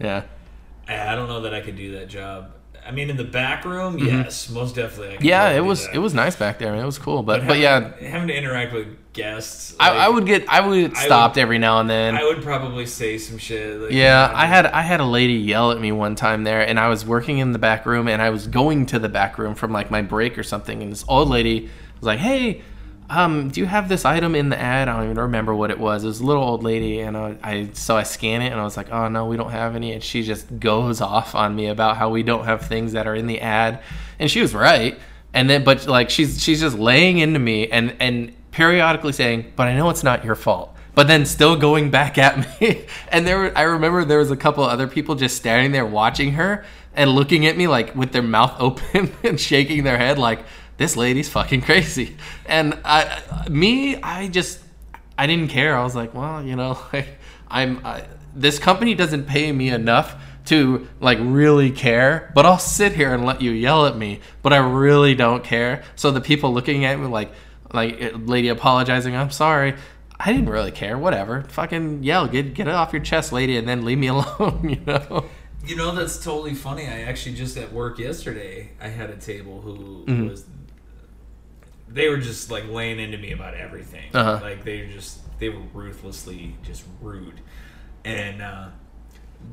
yeah. 0.00 0.22
I 0.88 1.12
I 1.12 1.14
don't 1.14 1.28
know 1.28 1.42
that 1.42 1.54
I 1.54 1.60
could 1.60 1.76
do 1.76 1.92
that 1.92 2.08
job. 2.08 2.50
I 2.84 2.90
mean, 2.90 3.10
in 3.10 3.16
the 3.16 3.22
back 3.22 3.64
room, 3.64 3.96
yes, 4.00 4.50
most 4.50 4.74
definitely. 4.74 5.10
I 5.10 5.10
could 5.12 5.18
Mm-hmm. 5.20 5.28
Yeah, 5.28 5.50
it 5.50 5.60
was 5.60 5.86
that. 5.86 5.94
it 5.94 5.98
was 6.00 6.14
nice 6.14 6.34
back 6.34 6.58
there. 6.58 6.72
Man. 6.72 6.82
It 6.82 6.86
was 6.86 6.98
cool, 6.98 7.22
but 7.22 7.46
but 7.46 7.56
having, 7.58 7.62
yeah, 8.02 8.08
having 8.10 8.26
to 8.26 8.34
interact 8.36 8.72
with 8.72 8.88
guests. 9.12 9.76
I, 9.78 9.90
like, 9.90 9.98
I 10.00 10.08
would 10.08 10.26
get 10.26 10.48
I 10.48 10.60
would 10.66 10.90
get 10.90 10.96
stopped 10.96 11.36
would- 11.36 11.42
every 11.42 11.58
now 11.60 11.78
and 11.78 11.88
then. 11.88 12.16
I 12.16 12.24
would 12.24 12.42
probably 12.42 12.86
say 12.86 13.18
some 13.18 13.38
shit. 13.38 13.78
Like, 13.78 13.92
Yeah, 13.92 14.26
you 14.26 14.32
know, 14.32 14.38
I 14.40 14.46
had 14.46 14.66
I 14.66 14.82
had 14.82 14.98
a 14.98 15.04
lady 15.04 15.34
yell 15.34 15.70
at 15.70 15.80
me 15.80 15.92
one 15.92 16.16
time 16.16 16.42
there, 16.42 16.66
and 16.66 16.80
I 16.80 16.88
was 16.88 17.06
working 17.06 17.38
in 17.38 17.52
the 17.52 17.60
back 17.60 17.86
room, 17.86 18.08
and 18.08 18.20
I 18.20 18.30
was 18.30 18.48
going 18.48 18.86
to 18.86 18.98
the 18.98 19.08
back 19.08 19.38
room 19.38 19.54
from 19.54 19.70
like 19.72 19.88
my 19.92 20.02
break 20.02 20.36
or 20.36 20.42
something, 20.42 20.82
and 20.82 20.90
this 20.90 21.04
old 21.06 21.28
lady 21.28 21.70
was 22.00 22.06
like, 22.08 22.18
"Hey, 22.18 22.62
um, 23.12 23.50
do 23.50 23.60
you 23.60 23.66
have 23.66 23.88
this 23.88 24.04
item 24.06 24.34
in 24.34 24.48
the 24.48 24.58
ad? 24.58 24.88
I 24.88 24.96
don't 24.96 25.04
even 25.04 25.18
remember 25.18 25.54
what 25.54 25.70
it 25.70 25.78
was. 25.78 26.02
It 26.02 26.06
was 26.06 26.20
a 26.20 26.24
little 26.24 26.42
old 26.42 26.62
lady, 26.62 27.00
and 27.00 27.16
I, 27.16 27.36
I 27.42 27.68
so 27.74 27.96
I 27.96 28.04
scan 28.04 28.40
it, 28.40 28.52
and 28.52 28.60
I 28.60 28.64
was 28.64 28.76
like, 28.76 28.90
"Oh 28.90 29.08
no, 29.08 29.26
we 29.26 29.36
don't 29.36 29.50
have 29.50 29.76
any," 29.76 29.92
and 29.92 30.02
she 30.02 30.22
just 30.22 30.58
goes 30.58 31.00
off 31.02 31.34
on 31.34 31.54
me 31.54 31.66
about 31.66 31.98
how 31.98 32.08
we 32.08 32.22
don't 32.22 32.44
have 32.44 32.66
things 32.66 32.92
that 32.92 33.06
are 33.06 33.14
in 33.14 33.26
the 33.26 33.40
ad, 33.40 33.82
and 34.18 34.30
she 34.30 34.40
was 34.40 34.54
right. 34.54 34.98
And 35.34 35.48
then, 35.48 35.62
but 35.62 35.86
like 35.86 36.08
she's 36.08 36.42
she's 36.42 36.60
just 36.60 36.78
laying 36.78 37.18
into 37.18 37.38
me, 37.38 37.68
and 37.68 37.94
and 38.00 38.32
periodically 38.50 39.12
saying, 39.12 39.52
"But 39.56 39.68
I 39.68 39.76
know 39.76 39.90
it's 39.90 40.04
not 40.04 40.24
your 40.24 40.34
fault." 40.34 40.70
but 40.94 41.06
then 41.06 41.24
still 41.24 41.56
going 41.56 41.90
back 41.90 42.18
at 42.18 42.60
me. 42.60 42.84
And 43.08 43.26
there, 43.26 43.56
I 43.56 43.62
remember 43.62 44.04
there 44.04 44.18
was 44.18 44.30
a 44.30 44.36
couple 44.36 44.62
other 44.64 44.86
people 44.86 45.14
just 45.14 45.36
standing 45.36 45.72
there 45.72 45.86
watching 45.86 46.32
her 46.32 46.66
and 46.94 47.10
looking 47.10 47.46
at 47.46 47.56
me 47.56 47.66
like 47.66 47.94
with 47.94 48.12
their 48.12 48.22
mouth 48.22 48.54
open 48.58 49.12
and 49.22 49.40
shaking 49.40 49.84
their 49.84 49.98
head 49.98 50.18
like 50.18 50.44
this 50.82 50.96
lady's 50.96 51.28
fucking 51.28 51.62
crazy. 51.62 52.16
And 52.46 52.78
I, 52.84 53.22
me, 53.48 53.96
I 54.02 54.28
just 54.28 54.58
I 55.16 55.26
didn't 55.26 55.48
care. 55.48 55.76
I 55.76 55.82
was 55.84 55.94
like, 55.94 56.12
well, 56.14 56.42
you 56.42 56.56
know, 56.56 56.78
like, 56.92 57.08
I'm 57.48 57.80
I, 57.86 58.04
this 58.34 58.58
company 58.58 58.94
doesn't 58.94 59.26
pay 59.26 59.52
me 59.52 59.68
enough 59.70 60.16
to 60.46 60.88
like 61.00 61.18
really 61.20 61.70
care, 61.70 62.32
but 62.34 62.44
I'll 62.44 62.58
sit 62.58 62.92
here 62.94 63.14
and 63.14 63.24
let 63.24 63.40
you 63.40 63.52
yell 63.52 63.86
at 63.86 63.96
me, 63.96 64.20
but 64.42 64.52
I 64.52 64.56
really 64.56 65.14
don't 65.14 65.44
care. 65.44 65.84
So 65.94 66.10
the 66.10 66.20
people 66.20 66.52
looking 66.52 66.84
at 66.84 66.98
me 66.98 67.06
like 67.06 67.30
like 67.72 68.00
eh, 68.02 68.10
lady 68.16 68.48
apologizing, 68.48 69.14
I'm 69.14 69.30
sorry. 69.30 69.74
I 70.24 70.32
didn't 70.32 70.50
really 70.50 70.70
care. 70.72 70.98
Whatever. 70.98 71.42
Fucking 71.44 72.02
yell, 72.04 72.26
get 72.28 72.54
get 72.54 72.66
it 72.68 72.74
off 72.74 72.92
your 72.92 73.02
chest, 73.02 73.32
lady, 73.32 73.56
and 73.56 73.68
then 73.68 73.84
leave 73.84 73.98
me 73.98 74.06
alone, 74.16 74.68
you 74.68 74.80
know. 74.86 75.26
You 75.64 75.76
know 75.76 75.94
that's 75.94 76.18
totally 76.22 76.54
funny. 76.54 76.86
I 76.88 77.02
actually 77.02 77.36
just 77.36 77.56
at 77.56 77.72
work 77.72 77.98
yesterday, 78.00 78.70
I 78.80 78.88
had 78.88 79.10
a 79.10 79.16
table 79.16 79.60
who 79.60 80.04
Mm-hmm. 80.06 80.28
was. 80.28 80.44
They 81.92 82.08
were 82.08 82.18
just 82.18 82.50
like 82.50 82.68
laying 82.68 82.98
into 82.98 83.18
me 83.18 83.32
about 83.32 83.54
everything. 83.54 84.14
Uh-huh. 84.14 84.38
Like 84.42 84.64
they 84.64 84.82
were 84.82 84.92
just 84.92 85.18
they 85.38 85.48
were 85.48 85.62
ruthlessly 85.74 86.56
just 86.62 86.84
rude, 87.00 87.40
and 88.04 88.40
uh, 88.42 88.68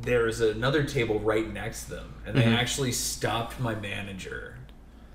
there 0.02 0.24
was 0.26 0.40
another 0.42 0.84
table 0.84 1.20
right 1.20 1.52
next 1.52 1.86
to 1.86 1.92
them, 1.96 2.14
and 2.26 2.36
they 2.38 2.44
Mm-hmm. 2.44 2.54
actually 2.54 2.92
stopped 2.92 3.60
my 3.60 3.76
manager, 3.76 4.56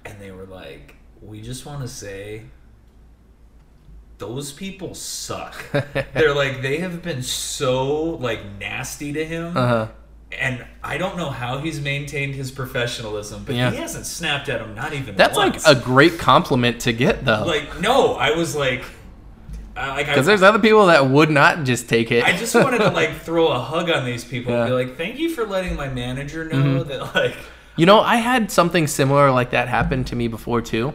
and 0.05 0.21
they 0.21 0.31
were 0.33 0.47
like, 0.47 0.97
"We 1.23 1.41
just 1.43 1.65
want 1.67 1.81
to 1.83 1.89
say." 1.89 2.45
Those 4.19 4.53
people 4.53 4.95
suck. 4.95 5.65
They're 6.15 6.35
like 6.35 6.63
they 6.63 6.79
have 6.79 7.03
been 7.03 7.23
so 7.23 8.11
like 8.11 8.41
nasty 8.61 9.13
to 9.13 9.25
him 9.25 9.57
Uh-huh. 9.57 9.89
And 10.39 10.65
I 10.83 10.99
don't 10.99 11.17
know 11.17 11.31
how 11.31 11.59
he's 11.59 11.81
maintained 11.81 12.35
his 12.35 12.51
professionalism, 12.51 13.45
but 13.45 13.55
Yeah. 13.55 13.71
he 13.71 13.77
hasn't 13.77 14.07
snapped 14.07 14.49
at 14.49 14.61
him, 14.61 14.75
not 14.75 14.93
even 14.93 15.17
That's 15.17 15.37
once. 15.37 15.67
like 15.67 15.77
a 15.77 15.81
great 15.81 16.19
compliment 16.19 16.81
to 16.83 16.93
get 16.93 17.25
though. 17.25 17.45
like 17.47 17.81
no. 17.81 18.15
I 18.15 18.33
was 18.33 18.55
like, 18.55 18.85
I, 19.77 19.89
like 19.89 20.07
Because 20.07 20.27
there's 20.27 20.43
other 20.43 20.59
people 20.59 20.87
that 20.87 21.09
would 21.09 21.31
not 21.31 21.65
just 21.65 21.89
take 21.89 22.13
it. 22.13 22.25
I 22.25 22.37
just 22.37 22.55
wanted 22.55 22.79
to 22.79 22.91
like 22.91 23.17
throw 23.23 23.49
a 23.49 23.59
hug 23.59 23.91
on 23.91 24.05
these 24.05 24.25
people 24.25 24.55
and 24.55 24.69
be 24.69 24.73
like, 24.73 24.97
thank 24.97 25.19
you 25.19 25.31
for 25.31 25.45
letting 25.47 25.75
my 25.77 25.89
manager 25.89 26.45
know 26.45 26.83
that 26.85 27.15
like 27.15 27.35
You 27.77 27.87
know, 27.87 28.01
I 28.01 28.17
had 28.17 28.51
something 28.51 28.87
similar 28.87 29.31
like 29.31 29.51
that 29.51 29.69
happen 29.69 30.05
to 30.05 30.17
me 30.17 30.29
before 30.29 30.61
too. 30.63 30.93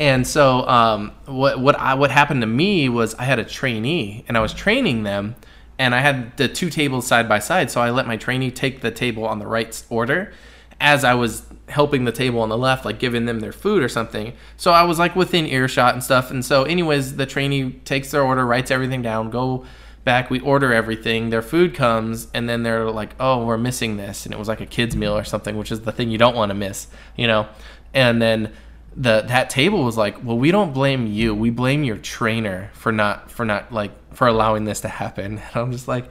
And 0.00 0.26
so, 0.26 0.66
um, 0.66 1.12
what 1.26 1.60
what 1.60 1.78
I 1.78 1.94
what 1.94 2.10
happened 2.10 2.40
to 2.40 2.46
me 2.48 2.88
was 2.88 3.14
I 3.14 3.24
had 3.24 3.38
a 3.38 3.44
trainee, 3.44 4.24
and 4.26 4.36
I 4.36 4.40
was 4.40 4.52
training 4.52 5.04
them, 5.04 5.36
and 5.78 5.94
I 5.94 6.00
had 6.00 6.36
the 6.36 6.48
two 6.48 6.70
tables 6.70 7.06
side 7.06 7.28
by 7.28 7.38
side. 7.38 7.70
So 7.70 7.80
I 7.80 7.90
let 7.90 8.06
my 8.06 8.16
trainee 8.16 8.50
take 8.50 8.80
the 8.80 8.90
table 8.90 9.26
on 9.26 9.38
the 9.38 9.46
right 9.46 9.82
order, 9.88 10.32
as 10.80 11.04
I 11.04 11.14
was 11.14 11.44
helping 11.68 12.04
the 12.04 12.12
table 12.12 12.40
on 12.40 12.48
the 12.48 12.58
left, 12.58 12.84
like 12.84 12.98
giving 12.98 13.24
them 13.24 13.40
their 13.40 13.52
food 13.52 13.82
or 13.82 13.88
something. 13.88 14.34
So 14.56 14.72
I 14.72 14.82
was 14.84 14.98
like 14.98 15.16
within 15.16 15.46
earshot 15.46 15.94
and 15.94 16.02
stuff. 16.02 16.30
And 16.30 16.44
so, 16.44 16.64
anyways, 16.64 17.16
the 17.16 17.26
trainee 17.26 17.72
takes 17.84 18.10
their 18.10 18.22
order, 18.22 18.46
writes 18.46 18.70
everything 18.70 19.02
down, 19.02 19.30
go 19.30 19.64
back, 20.04 20.30
we 20.30 20.40
order 20.40 20.72
everything, 20.72 21.30
their 21.30 21.42
food 21.42 21.74
comes, 21.74 22.28
and 22.34 22.48
then 22.48 22.62
they're 22.62 22.90
like, 22.90 23.14
oh, 23.18 23.44
we're 23.44 23.56
missing 23.56 23.96
this. 23.96 24.26
And 24.26 24.34
it 24.34 24.38
was 24.38 24.48
like 24.48 24.60
a 24.60 24.66
kid's 24.66 24.94
meal 24.94 25.16
or 25.16 25.24
something, 25.24 25.56
which 25.56 25.72
is 25.72 25.80
the 25.80 25.92
thing 25.92 26.10
you 26.10 26.18
don't 26.18 26.36
want 26.36 26.50
to 26.50 26.54
miss, 26.54 26.88
you 27.16 27.26
know? 27.26 27.48
And 27.94 28.20
then 28.20 28.52
the 28.96 29.24
that 29.26 29.50
table 29.50 29.82
was 29.82 29.96
like, 29.96 30.22
well, 30.22 30.38
we 30.38 30.50
don't 30.50 30.72
blame 30.72 31.06
you. 31.06 31.34
We 31.34 31.50
blame 31.50 31.84
your 31.84 31.96
trainer 31.96 32.70
for 32.74 32.92
not 32.92 33.30
for 33.30 33.44
not 33.44 33.72
like 33.72 33.90
for 34.14 34.26
allowing 34.26 34.64
this 34.64 34.80
to 34.82 34.88
happen. 34.88 35.40
And 35.54 35.56
I'm 35.56 35.72
just 35.72 35.88
like 35.88 36.06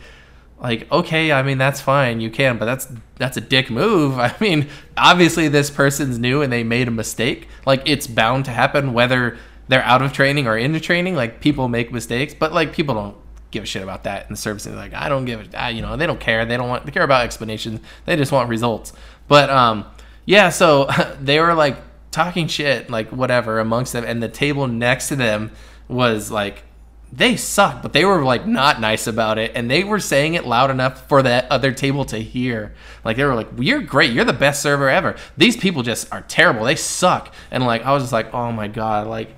like 0.60 0.90
okay, 0.92 1.32
I 1.32 1.44
mean 1.44 1.58
that's 1.58 1.82
fine, 1.82 2.22
you 2.22 2.30
can, 2.30 2.58
but 2.58 2.66
that's 2.66 2.88
that's 3.16 3.38
a 3.38 3.42
dick 3.42 3.70
move. 3.70 4.20
I 4.20 4.36
mean, 4.40 4.70
obviously 4.96 5.48
this 5.48 5.70
person's 5.70 6.18
new 6.18 6.42
and 6.42 6.52
they 6.52 6.64
made 6.64 6.88
a 6.88 6.92
mistake. 6.92 7.48
Like 7.66 7.82
it's 7.86 8.08
bound 8.08 8.46
to 8.46 8.52
happen 8.52 8.94
whether 8.94 9.38
they're 9.68 9.84
out 9.84 10.02
of 10.02 10.14
training 10.14 10.48
or 10.48 10.58
into 10.58 10.80
training. 10.80 11.16
Like 11.16 11.42
people 11.42 11.68
make 11.68 11.92
mistakes, 11.92 12.34
but 12.34 12.54
like 12.54 12.74
people 12.74 12.96
don't 12.96 13.18
give 13.52 13.64
a 13.64 13.66
shit 13.66 13.84
about 13.84 14.04
that 14.04 14.28
in 14.28 14.34
the 14.34 14.38
service. 14.38 14.66
They're 14.66 14.76
like, 14.76 14.94
I 14.94 15.08
don't 15.08 15.26
give 15.26 15.48
a, 15.54 15.72
you 15.72 15.82
know, 15.82 15.96
they 15.96 16.08
don't 16.08 16.20
care. 16.20 16.46
They 16.46 16.58
don't 16.58 16.68
want, 16.68 16.86
they 16.86 16.92
care 16.92 17.04
about 17.04 17.24
explanations. 17.24 17.80
They 18.06 18.16
just 18.16 18.32
want 18.32 18.50
results. 18.50 18.92
But 19.28 19.50
um, 19.50 19.86
yeah, 20.26 20.50
so 20.50 20.90
they 21.22 21.40
were 21.40 21.54
like 21.54 21.78
talking 22.12 22.48
shit, 22.48 22.90
like 22.90 23.10
whatever 23.12 23.60
amongst 23.60 23.94
them, 23.94 24.04
and 24.04 24.22
the 24.22 24.30
table 24.30 24.68
next 24.68 25.08
to 25.10 25.16
them 25.16 25.52
was 25.88 26.32
like, 26.32 26.64
they 27.15 27.38
suck, 27.38 27.84
but 27.84 27.94
they 27.94 28.06
were 28.06 28.23
like 28.23 28.48
not 28.48 28.81
nice 28.81 29.06
about 29.06 29.38
it, 29.38 29.52
and 29.53 29.69
they 29.69 29.84
were 29.84 29.99
saying 29.99 30.34
it 30.34 30.48
loud 30.48 30.72
enough 30.72 31.07
for 31.07 31.22
that 31.22 31.45
other 31.52 31.72
table 31.72 32.06
to 32.06 32.18
hear. 32.18 32.73
Like 33.06 33.18
they 33.18 33.23
were 33.23 33.35
like, 33.35 33.49
"You're 33.60 33.81
great. 33.81 34.11
You're 34.11 34.26
the 34.26 34.34
best 34.34 34.64
server 34.64 34.90
ever. 34.90 35.15
These 35.38 35.56
people 35.56 35.84
just 35.84 36.11
are 36.11 36.22
terrible. 36.22 36.65
They 36.65 36.76
suck." 36.76 37.31
And 37.52 37.65
like 37.65 37.84
I 37.84 37.91
was 37.94 38.03
just 38.03 38.14
like, 38.14 38.34
"Oh 38.34 38.52
my 38.52 38.68
god!" 38.68 39.06
Like, 39.07 39.35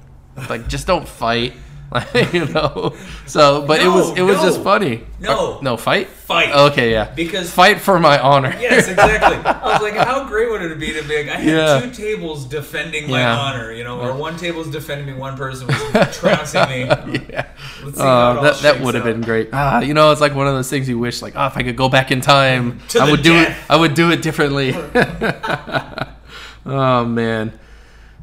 like 0.50 0.70
just 0.70 0.88
don't 0.88 1.06
fight. 1.06 1.54
You 2.34 2.46
know. 2.46 2.96
So, 3.26 3.66
but 3.66 3.82
it 3.82 3.88
was 3.88 4.16
it 4.18 4.22
was 4.22 4.38
no. 4.38 4.44
just 4.44 4.62
funny. 4.62 5.04
No. 5.20 5.58
Uh, 5.58 5.62
no 5.62 5.78
fight. 5.78 6.08
Fight. 6.08 6.52
Okay, 6.72 6.92
yeah. 6.92 7.12
Because- 7.14 7.52
fight 7.52 7.80
for 7.80 8.00
my 8.00 8.20
honor. 8.20 8.56
Yes, 8.60 8.88
exactly. 8.88 9.38
I 9.46 9.74
was 9.74 9.82
like, 9.82 9.96
how 9.96 10.28
great 10.28 10.50
would 10.50 10.62
it 10.62 10.80
be 10.80 10.92
to 10.94 11.04
be 11.04 11.18
like, 11.24 11.30
I 11.36 11.40
had 11.40 11.46
Yeah. 11.48 11.80
two 11.80 11.92
tables 11.92 12.46
defending 12.46 13.10
my 13.10 13.20
Yeah. 13.20 13.38
honor, 13.38 13.72
you 13.72 13.84
know, 13.84 14.00
or 14.02 14.14
one 14.16 14.36
table's 14.38 14.70
defending 14.70 15.06
me, 15.08 15.14
one 15.14 15.38
person 15.38 15.68
was 15.68 15.78
trouncing 16.18 16.68
me. 16.70 16.86
yeah. 17.30 17.46
Let's 17.84 17.98
see 17.98 18.04
how 18.04 18.32
Uh, 18.32 18.34
it 18.40 18.42
that 18.44 18.56
that 18.64 18.82
would 18.82 18.96
have 18.96 19.04
been 19.04 19.22
great. 19.22 19.50
Ah, 19.54 19.80
you 19.82 19.94
know, 19.94 20.12
it's 20.12 20.22
like 20.22 20.34
one 20.36 20.48
of 20.48 20.54
those 20.56 20.70
things 20.70 20.90
you 20.90 20.98
wish, 21.00 21.22
like, 21.22 21.34
oh, 21.36 21.46
if 21.48 21.56
I 21.58 21.64
could 21.64 21.78
go 21.78 21.90
back 21.90 22.12
in 22.12 22.22
time, 22.22 22.80
I 23.00 23.10
would 23.10 23.22
do 23.24 23.36
it. 23.36 23.54
I 23.70 23.76
would 23.78 23.94
do 23.94 24.10
it 24.12 24.22
differently. 24.22 24.74
oh 26.66 27.06
man, 27.06 27.52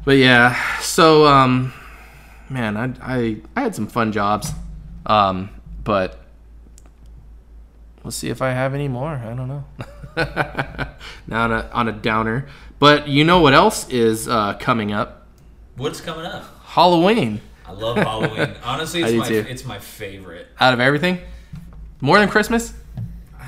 but 0.05 0.17
yeah. 0.17 0.55
So, 0.81 1.25
um, 1.25 1.73
man, 2.53 2.77
I 2.77 2.93
I 3.01 3.37
I 3.55 3.61
had 3.61 3.75
some 3.75 3.87
fun 3.87 4.11
jobs, 4.11 4.51
um, 5.05 5.49
but 5.83 6.19
we'll 8.03 8.11
see 8.11 8.29
if 8.29 8.41
I 8.41 8.51
have 8.51 8.73
any 8.73 8.87
more. 8.87 9.09
I 9.09 9.33
don't 9.33 9.47
know. 9.47 9.65
now 11.27 11.43
on 11.45 11.51
a 11.51 11.69
on 11.73 11.87
a 11.87 11.91
downer, 11.91 12.47
but 12.79 13.07
you 13.07 13.23
know 13.23 13.41
what 13.41 13.53
else 13.53 13.89
is 13.89 14.27
uh, 14.27 14.53
coming 14.59 14.93
up? 14.93 15.27
What's 15.75 15.99
coming 15.99 16.25
up? 16.25 16.45
Halloween. 16.63 17.41
I 17.65 17.71
love 17.71 17.97
Halloween. 17.97 18.55
Honestly, 18.63 19.01
it's 19.03 19.29
my 19.29 19.35
it's 19.35 19.65
my 19.65 19.79
favorite. 19.79 20.47
Out 20.59 20.73
of 20.73 20.79
everything, 20.79 21.19
more 21.99 22.19
than 22.19 22.29
Christmas. 22.29 22.73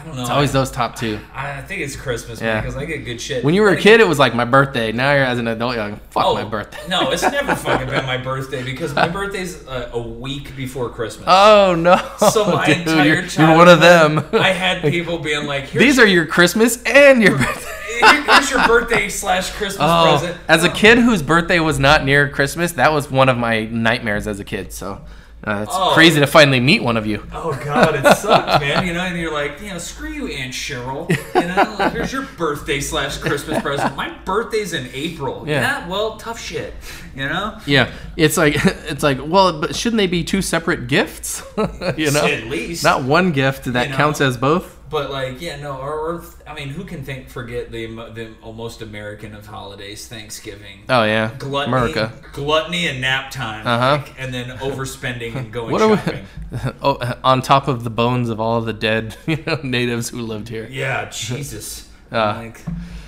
I 0.05 0.07
don't 0.09 0.17
know. 0.17 0.21
It's 0.21 0.29
always 0.29 0.49
I, 0.51 0.59
those 0.59 0.69
top 0.71 0.95
two. 0.95 1.19
I 1.33 1.61
think 1.61 1.81
it's 1.81 1.95
Christmas 1.95 2.39
Yeah. 2.39 2.61
because 2.61 2.77
I 2.77 2.85
get 2.85 2.99
good 3.05 3.19
shit. 3.19 3.43
When 3.43 3.55
you 3.55 3.63
were 3.63 3.69
a 3.69 3.75
kid, 3.77 3.99
it 3.99 4.07
was 4.07 4.19
like 4.19 4.35
my 4.35 4.45
birthday. 4.45 4.91
Now 4.91 5.13
you're 5.13 5.23
as 5.23 5.39
an 5.39 5.47
adult, 5.47 5.75
you're 5.75 5.83
like, 5.89 6.11
fuck 6.11 6.25
Oh, 6.25 6.35
my 6.35 6.43
birthday. 6.43 6.77
no, 6.87 7.09
it's 7.09 7.23
never 7.23 7.55
fucking 7.55 7.87
been 7.89 8.05
my 8.05 8.17
birthday 8.17 8.63
because 8.63 8.93
my 8.93 9.07
birthday's 9.07 9.65
uh, 9.67 9.89
a 9.93 9.99
week 9.99 10.55
before 10.55 10.89
Christmas. 10.91 11.25
Oh 11.27 11.73
no! 11.75 11.97
so 12.31 12.45
my 12.45 12.67
Dude, 12.67 12.77
entire 12.79 13.03
you're, 13.05 13.15
childhood, 13.23 13.37
you're 13.39 13.57
one 13.57 13.67
of 13.67 13.79
them. 13.79 14.23
I 14.33 14.49
had 14.51 14.83
people 14.83 15.17
being 15.17 15.47
like, 15.47 15.63
Here's 15.65 15.83
These 15.83 15.97
are 15.99 16.05
your 16.07 16.27
Christmas 16.27 16.83
and 16.83 17.23
your 17.23 17.37
birthday. 17.37 17.71
Here- 17.99 18.23
Here's 18.23 18.51
your 18.51 18.67
birthday 18.67 19.09
slash 19.09 19.49
Christmas 19.51 19.87
Oh, 19.89 20.17
present. 20.19 20.37
as 20.47 20.63
a 20.63 20.69
kid 20.69 20.97
whose 20.99 21.21
birthday 21.23 21.59
was 21.59 21.79
not 21.79 22.03
near 22.05 22.29
Christmas, 22.29 22.73
that 22.73 22.91
was 22.91 23.09
one 23.09 23.29
of 23.29 23.37
my 23.37 23.65
nightmares 23.65 24.27
as 24.27 24.39
a 24.39 24.43
kid. 24.43 24.71
So 24.73 25.01
uh, 25.45 25.61
it's 25.63 25.71
Oh. 25.75 25.91
crazy 25.93 26.19
to 26.19 26.27
finally 26.27 26.59
meet 26.59 26.81
one 26.81 26.97
of 26.97 27.05
you. 27.05 27.23
Oh 27.33 27.53
god, 27.63 27.95
it 27.95 28.17
sucked, 28.17 28.61
man. 28.61 28.85
You 28.87 28.93
know, 28.93 29.01
and 29.01 29.17
you're 29.17 29.31
like, 29.33 29.61
you 29.61 29.69
know, 29.69 29.77
screw 29.77 30.09
you, 30.09 30.27
Aunt 30.27 30.53
Cheryl. 30.53 31.09
You 31.35 31.47
know, 31.47 31.75
like, 31.79 31.91
here's 31.93 32.11
your 32.11 32.23
birthday 32.37 32.79
slash 32.81 33.17
Christmas 33.17 33.61
present. 33.61 33.95
My 33.95 34.09
birthday's 34.25 34.73
in 34.73 34.89
April. 34.93 35.43
Yeah. 35.47 35.61
Yeah. 35.61 35.87
well, 35.87 36.17
tough 36.17 36.39
shit. 36.39 36.73
You 37.15 37.27
know. 37.29 37.57
Yeah, 37.65 37.91
it's 38.17 38.37
like 38.37 38.55
it's 38.89 39.03
like 39.03 39.19
well, 39.25 39.59
but 39.61 39.75
shouldn't 39.75 39.97
they 39.97 40.07
be 40.07 40.23
two 40.23 40.41
separate 40.41 40.87
gifts? 40.87 41.43
you 41.97 42.11
know, 42.11 42.25
At 42.25 42.47
least. 42.47 42.83
not 42.83 43.03
one 43.03 43.31
gift 43.31 43.65
that 43.73 43.85
You 43.85 43.91
know. 43.91 43.97
counts 43.97 44.21
as 44.21 44.37
both. 44.37 44.74
But 44.95 45.11
like, 45.11 45.41
yeah, 45.41 45.57
no, 45.57 45.75
or, 45.77 45.91
or 45.91 46.23
I 46.47 46.53
mean, 46.53 46.69
who 46.69 46.85
can 46.85 47.03
think 47.03 47.27
forget 47.27 47.69
the 47.69 47.85
the 48.13 48.29
most 48.53 48.81
American 48.81 49.35
of 49.35 49.45
holidays, 49.45 50.07
Thanksgiving. 50.07 50.83
Oh 50.87 51.03
yeah, 51.03 51.31
Gluttony, 51.37 51.75
America. 51.77 52.13
gluttony 52.31 52.87
and 52.87 53.01
nap 53.01 53.29
time, 53.29 53.67
Uh-huh. 53.67 53.97
like, 54.05 54.17
and 54.17 54.33
then 54.33 54.57
overspending 54.59 55.35
and 55.35 55.51
going 55.59 55.73
What 55.73 55.81
are 55.81 55.89
we? 55.89 56.69
oh, 56.81 57.13
on 57.25 57.41
top 57.41 57.67
of 57.67 57.83
the 57.83 57.89
bones 57.89 58.29
of 58.29 58.39
all 58.39 58.61
the 58.61 58.71
dead 58.71 59.17
you 59.27 59.43
know, 59.45 59.59
natives 59.63 60.07
who 60.11 60.21
lived 60.21 60.47
here. 60.47 60.65
Yeah, 60.71 61.09
Jesus. 61.09 61.89
Uh. 62.09 62.35
like, 62.37 62.61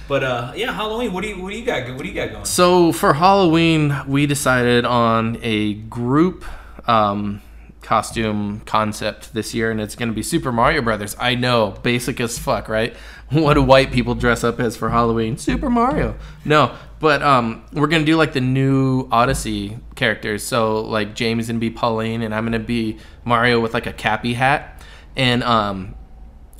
but 0.09 0.25
uh, 0.25 0.51
yeah, 0.57 0.73
Halloween. 0.73 1.13
What 1.13 1.23
do 1.23 1.29
you 1.29 1.41
what 1.41 1.53
do 1.53 1.57
you 1.57 1.65
got? 1.65 1.87
What 1.95 2.03
do 2.03 2.09
you 2.09 2.15
got 2.15 2.31
going? 2.33 2.43
So 2.43 2.91
for 2.91 3.13
Halloween, 3.13 3.95
we 4.09 4.25
decided 4.25 4.83
on 4.83 5.37
a 5.41 5.75
group 5.75 6.43
um, 6.85 7.41
costume 7.87 8.59
concept 8.65 9.33
this 9.33 9.53
year, 9.53 9.71
and 9.71 9.79
it's 9.79 9.95
going 9.95 10.09
to 10.09 10.13
be 10.13 10.21
Super 10.21 10.51
Mario 10.51 10.81
Brothers. 10.81 11.15
I 11.17 11.35
know, 11.35 11.71
basic 11.83 12.19
as 12.19 12.37
fuck, 12.37 12.67
right? 12.67 12.93
What 13.29 13.55
do 13.55 13.61
white 13.61 13.91
people 13.91 14.15
dress 14.15 14.45
up 14.45 14.57
as 14.61 14.77
for 14.77 14.89
Halloween? 14.89 15.37
Super 15.37 15.69
Mario. 15.69 16.15
No, 16.45 16.73
but 17.01 17.21
um, 17.21 17.65
we're 17.73 17.87
gonna 17.87 18.05
do 18.05 18.15
like 18.15 18.31
the 18.31 18.39
new 18.39 19.09
Odyssey 19.11 19.77
characters. 19.95 20.43
So 20.43 20.79
like 20.79 21.13
James 21.13 21.47
gonna 21.47 21.59
be 21.59 21.69
Pauline, 21.69 22.21
and 22.21 22.33
I'm 22.33 22.45
gonna 22.45 22.59
be 22.59 22.99
Mario 23.25 23.59
with 23.59 23.73
like 23.73 23.85
a 23.85 23.91
cappy 23.91 24.33
hat, 24.33 24.81
and 25.17 25.43
um, 25.43 25.95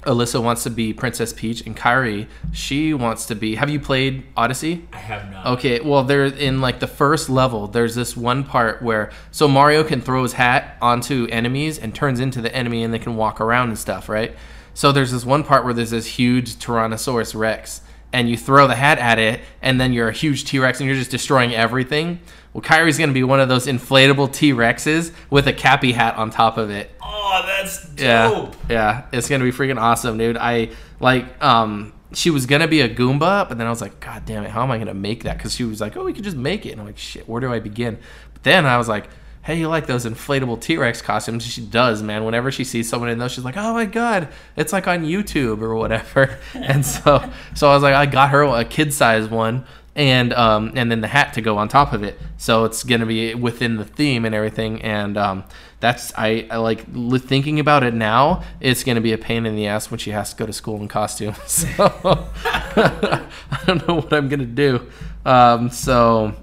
Alyssa 0.08 0.42
wants 0.42 0.64
to 0.64 0.70
be 0.70 0.94
Princess 0.94 1.34
Peach, 1.34 1.66
and 1.66 1.76
Kyrie, 1.76 2.28
she 2.54 2.94
wants 2.94 3.26
to 3.26 3.36
be. 3.36 3.56
Have 3.56 3.70
you 3.70 3.80
played 3.80 4.24
Odyssey? 4.38 4.88
I 4.94 4.98
have 4.98 5.30
not. 5.30 5.46
Okay, 5.58 5.82
well, 5.82 6.04
they're 6.04 6.26
in 6.26 6.62
like 6.62 6.80
the 6.80 6.88
first 6.88 7.30
level, 7.30 7.68
there's 7.68 7.94
this 7.94 8.16
one 8.16 8.44
part 8.46 8.82
where 8.82 9.12
so 9.32 9.48
Mario 9.48 9.84
can 9.84 10.02
throw 10.02 10.24
his 10.24 10.34
hat 10.34 10.78
onto 10.82 11.28
enemies 11.30 11.78
and 11.78 11.94
turns 11.94 12.20
into 12.20 12.42
the 12.42 12.56
enemy, 12.56 12.84
and 12.84 12.94
they 12.94 13.00
can 13.00 13.18
walk 13.18 13.42
around 13.42 13.68
and 13.68 13.78
stuff, 13.78 14.08
right? 14.08 14.36
So 14.74 14.92
there's 14.92 15.12
this 15.12 15.26
one 15.26 15.44
part 15.44 15.66
where 15.66 15.74
there's 15.74 15.92
this 15.92 16.06
huge 16.06 16.56
Tyrannosaurus 16.56 17.38
Rex, 17.38 17.82
and 18.14 18.30
you 18.30 18.38
throw 18.38 18.68
the 18.68 18.76
hat 18.76 19.00
at 19.00 19.20
it, 19.20 19.42
and 19.62 19.82
then 19.82 19.92
you're 19.92 20.08
a 20.08 20.14
huge 20.14 20.46
T 20.46 20.58
Rex, 20.58 20.80
and 20.80 20.88
you're 20.88 20.98
just 20.98 21.12
destroying 21.12 21.54
everything. 21.54 22.20
Well, 22.58 22.64
Kyrie's 22.64 22.98
gonna 22.98 23.14
be 23.14 23.24
one 23.24 23.40
of 23.40 23.50
those 23.50 23.68
inflatable 23.68 24.34
T 24.34 24.52
Rexes 24.52 25.14
with 25.30 25.48
a 25.48 25.54
cappy 25.54 25.92
hat 25.92 26.16
on 26.16 26.32
top 26.32 26.58
of 26.58 26.72
it. 26.72 26.90
Oh, 27.00 27.44
that's 27.46 27.88
dope. 27.90 28.00
Yeah, 28.00 28.52
yeah, 28.68 29.06
it's 29.12 29.30
gonna 29.30 29.44
be 29.44 29.52
freaking 29.52 29.80
awesome, 29.80 30.18
dude. 30.18 30.38
I 30.38 30.72
like, 31.00 31.40
um, 31.44 31.94
she 32.14 32.32
was 32.32 32.48
gonna 32.48 32.68
be 32.68 32.82
a 32.82 32.90
Goomba, 32.90 33.48
but 33.48 33.60
then 33.60 33.68
I 33.68 33.70
was 33.70 33.80
like, 33.80 34.00
God 34.00 34.26
damn 34.26 34.44
it, 34.44 34.50
how 34.50 34.64
am 34.64 34.72
I 34.72 34.80
gonna 34.80 34.96
make 34.96 35.22
that? 35.26 35.38
Because 35.38 35.54
she 35.54 35.66
was 35.66 35.80
like, 35.80 35.96
Oh, 35.96 36.04
we 36.04 36.14
could 36.14 36.24
just 36.24 36.36
make 36.36 36.66
it, 36.66 36.72
and 36.72 36.82
I'm 36.82 36.88
like, 36.88 36.98
Shit, 36.98 37.30
where 37.30 37.40
do 37.40 37.54
I 37.54 37.60
begin? 37.60 38.00
But 38.34 38.42
then 38.42 38.66
I 38.66 38.80
was 38.80 38.88
like, 38.88 39.08
Hey, 39.44 39.60
you 39.60 39.68
like 39.68 39.86
those 39.86 40.08
inflatable 40.08 40.60
T 40.60 40.78
Rex 40.78 41.00
costumes? 41.00 41.46
She 41.46 41.62
does, 41.64 42.02
man. 42.02 42.26
Whenever 42.26 42.52
she 42.52 42.64
sees 42.64 42.90
someone 42.90 43.10
in 43.10 43.20
those, 43.20 43.34
she's 43.34 43.46
like, 43.46 43.56
Oh 43.56 43.74
my 43.76 43.86
god, 43.86 44.30
it's 44.56 44.74
like 44.74 44.88
on 44.88 45.06
YouTube 45.06 45.62
or 45.62 45.76
whatever. 45.76 46.40
and 46.56 46.84
so, 46.84 47.24
so 47.54 47.70
I 47.70 47.76
was 47.76 47.84
like, 47.84 47.94
I 47.94 48.08
got 48.08 48.32
her 48.32 48.42
a 48.42 48.66
kid 48.66 48.96
size 48.96 49.28
one. 49.28 49.64
And 49.98 50.32
um, 50.34 50.74
and 50.76 50.92
then 50.92 51.02
the 51.02 51.08
hat 51.08 51.34
to 51.34 51.42
go 51.42 51.58
on 51.58 51.70
top 51.70 51.92
of 51.92 52.04
it, 52.04 52.20
so 52.38 52.66
it's 52.66 52.84
gonna 52.84 53.08
be 53.08 53.34
within 53.34 53.78
the 53.78 53.84
theme 53.84 54.26
and 54.26 54.36
everything. 54.36 54.80
And 54.84 55.18
um, 55.18 55.44
that's 55.80 56.14
I, 56.16 56.48
I 56.52 56.58
like 56.58 56.86
li- 56.94 57.18
thinking 57.18 57.60
about 57.60 57.82
it 57.82 57.96
now. 57.96 58.44
It's 58.60 58.84
gonna 58.84 59.02
be 59.02 59.12
a 59.14 59.18
pain 59.18 59.48
in 59.48 59.56
the 59.56 59.66
ass 59.66 59.90
when 59.90 59.98
she 59.98 60.12
has 60.12 60.30
to 60.30 60.36
go 60.36 60.46
to 60.46 60.54
school 60.54 60.80
in 60.80 60.88
costume. 60.88 61.34
So 61.48 61.66
I 62.46 63.26
don't 63.66 63.88
know 63.88 63.96
what 63.96 64.14
I'm 64.14 64.30
gonna 64.30 64.46
do. 64.46 64.88
Um, 65.26 65.72
so 65.72 66.36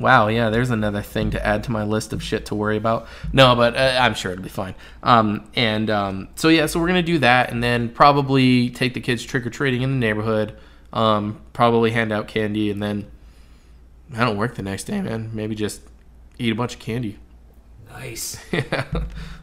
wow, 0.00 0.28
yeah, 0.28 0.50
there's 0.50 0.70
another 0.70 1.02
thing 1.02 1.30
to 1.30 1.44
add 1.44 1.64
to 1.64 1.72
my 1.72 1.82
list 1.82 2.12
of 2.12 2.22
shit 2.22 2.46
to 2.46 2.54
worry 2.54 2.76
about. 2.76 3.08
No, 3.32 3.56
but 3.56 3.76
uh, 3.76 3.98
I'm 4.00 4.14
sure 4.14 4.32
it'll 4.32 4.44
be 4.44 4.48
fine. 4.48 4.76
Um, 5.02 5.50
and 5.54 5.90
um, 5.90 6.28
so 6.36 6.48
yeah, 6.48 6.66
so 6.66 6.78
we're 6.80 6.86
gonna 6.86 7.02
do 7.02 7.18
that, 7.18 7.50
and 7.50 7.62
then 7.62 7.88
probably 7.88 8.70
take 8.70 8.94
the 8.94 9.00
kids 9.00 9.24
trick 9.24 9.44
or 9.46 9.50
treating 9.50 9.82
in 9.82 9.90
the 9.90 9.96
neighborhood. 9.98 10.56
Um, 10.92 11.40
probably 11.52 11.90
hand 11.90 12.12
out 12.12 12.28
candy, 12.28 12.70
and 12.70 12.82
then 12.82 13.10
I 14.14 14.24
don't 14.24 14.36
work 14.38 14.54
the 14.54 14.62
next 14.62 14.84
day, 14.84 15.00
man. 15.02 15.30
Maybe 15.34 15.54
just 15.54 15.82
eat 16.38 16.50
a 16.52 16.54
bunch 16.54 16.74
of 16.74 16.80
candy. 16.80 17.18
Nice. 17.90 18.38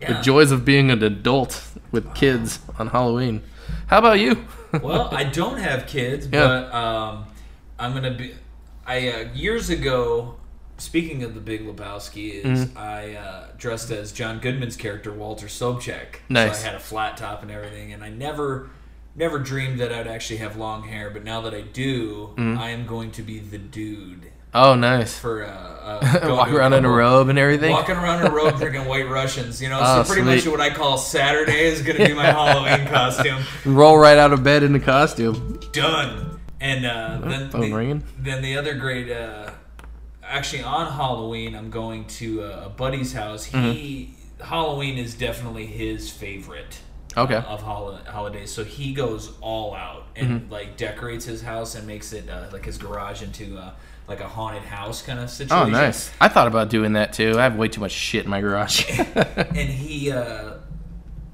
Yeah. 0.01 0.17
The 0.17 0.21
joys 0.21 0.51
of 0.51 0.65
being 0.65 0.91
an 0.91 1.01
adult 1.01 1.63
with 1.91 2.13
kids 2.13 2.59
on 2.77 2.87
Halloween. 2.87 3.41
How 3.87 3.97
about 3.99 4.19
you? 4.19 4.45
well, 4.83 5.09
I 5.11 5.23
don't 5.23 5.57
have 5.57 5.87
kids, 5.87 6.27
Yeah. 6.31 6.45
but 6.69 6.73
um, 6.75 7.25
I'm 7.79 7.93
gonna 7.93 8.13
be. 8.13 8.35
I 8.85 9.07
uh, 9.09 9.33
years 9.33 9.69
ago. 9.69 10.35
Speaking 10.77 11.23
of 11.23 11.33
the 11.33 11.39
Big 11.39 11.65
Lebowski, 11.65 12.43
is 12.43 12.65
Mm-hmm. 12.65 12.77
I 12.77 13.15
uh, 13.15 13.47
dressed 13.57 13.89
as 13.91 14.11
John 14.11 14.39
Goodman's 14.39 14.75
character 14.75 15.13
Walter 15.13 15.47
Sobchak. 15.47 16.17
Nice. 16.27 16.59
So 16.59 16.63
I 16.63 16.71
had 16.71 16.75
a 16.75 16.79
flat 16.83 17.15
top 17.15 17.41
and 17.43 17.49
everything, 17.49 17.93
and 17.93 18.03
I 18.03 18.09
never, 18.09 18.69
never 19.15 19.39
dreamed 19.39 19.79
that 19.79 19.91
I'd 19.91 20.07
actually 20.07 20.37
have 20.37 20.55
long 20.57 20.83
hair. 20.83 21.09
But 21.09 21.23
now 21.23 21.41
that 21.41 21.53
I 21.53 21.61
do, 21.61 22.29
Mm-hmm. 22.35 22.57
I 22.59 22.69
am 22.71 22.85
going 22.85 23.11
to 23.11 23.21
be 23.21 23.39
the 23.39 23.57
dude 23.57 24.31
Oh, 24.53 24.73
nice. 24.75 25.17
for 25.17 25.43
uh, 25.43 25.49
uh, 25.49 26.19
going 26.19 26.35
Walk 26.37 26.47
to 26.49 26.55
around 26.55 26.73
in 26.73 26.85
a 26.85 26.89
robe 26.89 27.27
and 27.29 27.37
everything. 27.37 27.71
Walking 27.71 27.95
around 27.97 28.21
in 28.25 28.31
a 28.31 28.33
robe 28.33 28.55
drinking 28.59 28.85
White 28.85 29.09
Russians, 29.09 29.61
you 29.61 29.67
know. 29.69 29.79
Oh, 29.83 30.03
so 30.03 30.07
pretty 30.13 30.21
sweet. 30.25 30.45
much 30.45 30.47
what 30.59 30.61
I 30.61 30.73
call 30.73 30.97
Saturday 30.97 31.65
is 31.65 31.81
going 31.81 31.97
to 31.97 32.05
be 32.05 32.13
my 32.13 32.25
Halloween 32.31 32.87
costume. 32.87 33.43
Roll 33.65 33.97
right 33.97 34.17
out 34.17 34.31
of 34.33 34.43
bed 34.43 34.63
in 34.63 34.71
the 34.73 34.79
costume. 34.79 35.59
done. 35.73 36.39
And 36.61 36.85
uh, 36.85 37.19
then 37.21 37.49
phone 37.49 37.69
the, 37.69 37.75
ringing. 37.75 38.03
then 38.17 38.41
the 38.41 38.57
other 38.57 38.73
great, 38.75 39.11
uh, 39.11 39.51
actually 40.23 40.63
on 40.63 40.91
Halloween, 40.91 41.53
I'm 41.53 41.69
going 41.69 42.05
to 42.05 42.43
uh, 42.43 42.63
a 42.67 42.69
buddy's 42.69 43.11
house. 43.13 43.43
He 43.45 44.15
Halloween 44.41 44.97
is 44.97 45.13
definitely 45.15 45.65
his 45.67 46.09
favorite. 46.09 46.79
Mm-hmm. 47.15 47.33
Okay. 47.33 47.47
of 47.47 47.61
hol- 47.61 47.99
holidays, 48.07 48.51
so 48.51 48.63
he 48.63 48.93
goes 48.93 49.31
all 49.41 49.73
out 49.73 50.03
and 50.15 50.49
like 50.51 50.77
decorates 50.77 51.25
his 51.25 51.41
house 51.41 51.75
and 51.75 51.87
makes 51.87 52.11
it 52.13 52.29
uh, 52.29 52.47
like 52.51 52.65
his 52.65 52.77
garage 52.77 53.21
into 53.21 53.57
uh, 53.57 53.71
like 54.07 54.19
a 54.19 54.27
haunted 54.27 54.63
house 54.63 55.01
kind 55.01 55.19
of 55.19 55.29
situation. 55.29 55.67
Oh, 55.67 55.69
nice. 55.69 56.11
I 56.21 56.27
thought 56.27 56.47
about 56.47 56.69
doing 56.69 56.93
that 56.93 57.13
too. 57.13 57.39
I 57.39 57.43
have 57.43 57.55
way 57.55 57.67
too 57.69 57.81
much 57.81 57.91
shit 57.91 58.25
in 58.25 58.29
my 58.29 58.41
garage. 58.41 58.85
and 59.15 59.69
he 59.69 60.11
uh, 60.11 60.55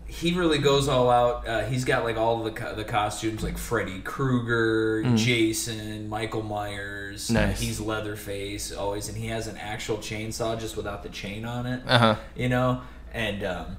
he 0.08 0.34
really 0.34 0.60
goes 0.60 0.88
all 0.88 1.10
out. 1.10 1.48
Uh, 1.48 1.64
he's 1.66 1.84
got 1.86 2.03
like 2.03 2.18
all 2.18 2.44
the 2.44 2.52
co- 2.52 2.76
the 2.76 2.84
costumes, 2.84 3.44
like 3.44 3.58
Freddy 3.58 3.99
Krueger, 4.02 5.03
Jason, 5.16 6.10
Michael 6.10 6.44
Myers. 6.44 7.30
Mm. 7.30 7.34
Nice. 7.34 7.60
he's 7.60 7.80
Leatherface 7.80 8.72
always, 8.72 9.10
and 9.10 9.18
he 9.18 9.28
has 9.28 9.48
an 9.48 9.58
actual 9.58 9.98
chainsaw 9.98 10.60
just 10.60 10.78
without 10.78 11.02
the 11.03 11.10
chain 11.10 11.44
on 11.45 11.66
it. 11.66 11.82
uh 11.88 11.98
huh. 11.98 12.16
You 12.36 12.49
know, 12.49 12.82
and 13.14 13.44
um, 13.44 13.78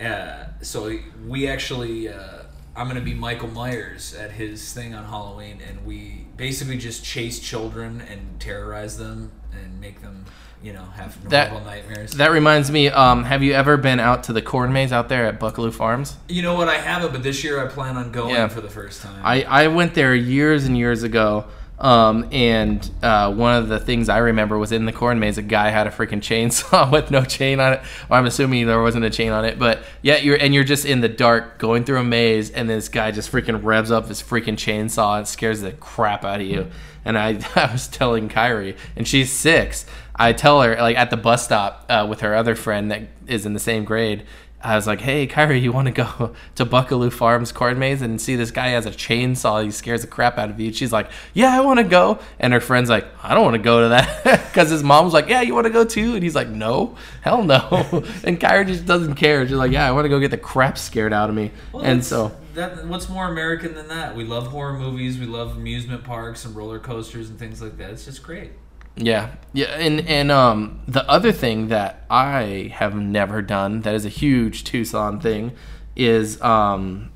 uh, 0.00 0.44
so 0.62 0.96
we 1.26 1.48
actually. 1.48 2.08
Uh, 2.08 2.42
I'm 2.76 2.86
gonna 2.86 3.00
be 3.00 3.14
Michael 3.14 3.48
Myers 3.48 4.14
at 4.14 4.30
his 4.30 4.72
thing 4.72 4.94
on 4.94 5.04
Halloween, 5.04 5.58
and 5.68 5.84
we 5.84 6.26
basically 6.36 6.78
just 6.78 7.04
chase 7.04 7.38
children 7.40 8.00
and 8.08 8.40
terrorize 8.40 8.96
them 8.96 9.32
and 9.52 9.80
make 9.80 10.00
them, 10.00 10.24
you 10.62 10.72
know, 10.72 10.84
have 10.94 11.28
That- 11.28 11.48
horrible 11.48 11.68
nightmares. 11.68 12.12
That 12.12 12.30
reminds 12.30 12.70
me. 12.70 12.88
Um, 12.88 13.24
have 13.24 13.42
you 13.42 13.52
ever 13.52 13.76
been 13.76 13.98
out 13.98 14.22
to 14.24 14.32
the 14.32 14.40
corn 14.40 14.72
maze 14.72 14.92
out 14.92 15.08
there 15.08 15.26
at 15.26 15.40
Buckelew 15.40 15.72
Farms? 15.74 16.16
You 16.28 16.42
know 16.42 16.54
what? 16.54 16.68
I 16.68 16.76
haven't, 16.78 17.12
but 17.12 17.22
this 17.24 17.42
year 17.42 17.62
I 17.62 17.66
plan 17.68 17.96
on 17.96 18.12
going 18.12 18.34
Yeah. 18.36 18.46
for 18.48 18.60
the 18.60 18.70
first 18.70 19.02
time. 19.02 19.20
I, 19.24 19.42
I 19.42 19.66
went 19.68 19.94
there 19.94 20.14
years 20.14 20.64
and 20.64 20.78
years 20.78 21.02
ago. 21.02 21.46
Um, 21.80 22.28
and 22.30 22.88
uh, 23.02 23.32
one 23.32 23.56
of 23.56 23.68
the 23.68 23.80
things 23.80 24.10
I 24.10 24.18
remember 24.18 24.58
was 24.58 24.70
in 24.70 24.84
the 24.84 24.92
corn 24.92 25.18
maze, 25.18 25.38
a 25.38 25.42
guy 25.42 25.70
had 25.70 25.86
a 25.86 25.90
freaking 25.90 26.20
chainsaw 26.20 26.92
with 26.92 27.10
no 27.10 27.24
chain 27.24 27.58
on 27.58 27.72
it. 27.72 27.80
Well, 28.08 28.18
I'm 28.18 28.26
assuming 28.26 28.66
there 28.66 28.82
wasn't 28.82 29.06
a 29.06 29.10
chain 29.10 29.32
on 29.32 29.46
it, 29.46 29.58
but 29.58 29.82
yeah, 30.02 30.18
you're 30.18 30.36
and 30.36 30.54
you're 30.54 30.64
just 30.64 30.84
in 30.84 31.00
the 31.00 31.08
dark 31.08 31.58
going 31.58 31.84
through 31.84 32.00
a 32.00 32.04
maze, 32.04 32.50
and 32.50 32.68
this 32.68 32.88
guy 32.88 33.10
just 33.10 33.32
freaking 33.32 33.64
revs 33.64 33.90
up 33.90 34.08
his 34.08 34.22
freaking 34.22 34.56
chainsaw 34.56 35.16
and 35.16 35.26
scares 35.26 35.62
the 35.62 35.72
crap 35.72 36.24
out 36.24 36.40
of 36.40 36.46
you. 36.46 36.70
And 37.04 37.16
I, 37.16 37.40
I 37.56 37.72
was 37.72 37.88
telling 37.88 38.28
Kyrie, 38.28 38.76
and 38.94 39.08
she's 39.08 39.32
six. 39.32 39.86
I 40.14 40.34
tell 40.34 40.60
her 40.60 40.76
like 40.76 40.98
at 40.98 41.08
the 41.08 41.16
bus 41.16 41.44
stop 41.46 41.86
uh, 41.88 42.06
with 42.08 42.20
her 42.20 42.34
other 42.34 42.54
friend 42.54 42.90
that 42.90 43.04
is 43.26 43.46
in 43.46 43.54
the 43.54 43.60
same 43.60 43.84
grade. 43.84 44.24
I 44.62 44.76
was 44.76 44.86
like, 44.86 45.00
"Hey, 45.00 45.26
Kyrie, 45.26 45.58
you 45.58 45.72
want 45.72 45.86
to 45.86 45.92
go 45.92 46.34
to 46.56 46.66
Buckelew 46.66 47.12
Farms 47.12 47.50
corn 47.50 47.78
maze 47.78 48.02
and 48.02 48.20
see 48.20 48.36
this 48.36 48.50
guy 48.50 48.68
has 48.68 48.84
a 48.86 48.90
chainsaw? 48.90 49.64
He 49.64 49.70
scares 49.70 50.02
the 50.02 50.06
crap 50.06 50.36
out 50.38 50.50
of 50.50 50.60
you." 50.60 50.66
And 50.66 50.76
she's 50.76 50.92
like, 50.92 51.10
"Yeah, 51.32 51.56
I 51.56 51.60
want 51.60 51.78
to 51.78 51.84
go." 51.84 52.18
And 52.38 52.52
her 52.52 52.60
friend's 52.60 52.90
like, 52.90 53.06
"I 53.22 53.34
don't 53.34 53.44
want 53.44 53.54
to 53.54 53.62
go 53.62 53.82
to 53.82 53.88
that," 53.88 54.24
because 54.52 54.70
his 54.70 54.82
mom 54.82 55.04
was 55.04 55.14
like, 55.14 55.28
"Yeah, 55.28 55.40
you 55.40 55.54
want 55.54 55.66
to 55.66 55.72
go 55.72 55.84
too?" 55.84 56.14
And 56.14 56.22
he's 56.22 56.34
like, 56.34 56.48
"No, 56.48 56.96
hell 57.22 57.42
no." 57.42 58.04
and 58.24 58.38
Kyrie 58.38 58.66
just 58.66 58.84
doesn't 58.84 59.14
care. 59.14 59.46
She's 59.46 59.56
like, 59.56 59.72
"Yeah, 59.72 59.88
I 59.88 59.92
want 59.92 60.04
to 60.04 60.10
go 60.10 60.20
get 60.20 60.30
the 60.30 60.38
crap 60.38 60.76
scared 60.76 61.12
out 61.12 61.30
of 61.30 61.36
me." 61.36 61.52
Well, 61.72 61.82
and 61.82 62.04
so, 62.04 62.36
that 62.54 62.86
what's 62.86 63.08
more 63.08 63.28
American 63.28 63.74
than 63.74 63.88
that? 63.88 64.14
We 64.14 64.24
love 64.24 64.48
horror 64.48 64.78
movies. 64.78 65.18
We 65.18 65.26
love 65.26 65.56
amusement 65.56 66.04
parks 66.04 66.44
and 66.44 66.54
roller 66.54 66.78
coasters 66.78 67.30
and 67.30 67.38
things 67.38 67.62
like 67.62 67.78
that. 67.78 67.90
It's 67.90 68.04
just 68.04 68.22
great. 68.22 68.52
Yeah, 68.96 69.30
yeah, 69.52 69.66
and 69.78 70.00
and 70.08 70.30
um, 70.30 70.80
the 70.86 71.08
other 71.08 71.32
thing 71.32 71.68
that 71.68 72.04
I 72.10 72.70
have 72.74 72.94
never 72.94 73.40
done 73.40 73.80
that 73.82 73.94
is 73.94 74.04
a 74.04 74.08
huge 74.10 74.64
Tucson 74.64 75.20
thing 75.20 75.52
is 75.96 76.40
um, 76.42 77.10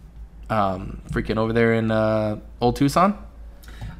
um, 0.49 1.03
freaking 1.11 1.37
over 1.37 1.53
there 1.53 1.75
in 1.75 1.91
uh, 1.91 2.39
Old 2.61 2.77
Tucson. 2.77 3.19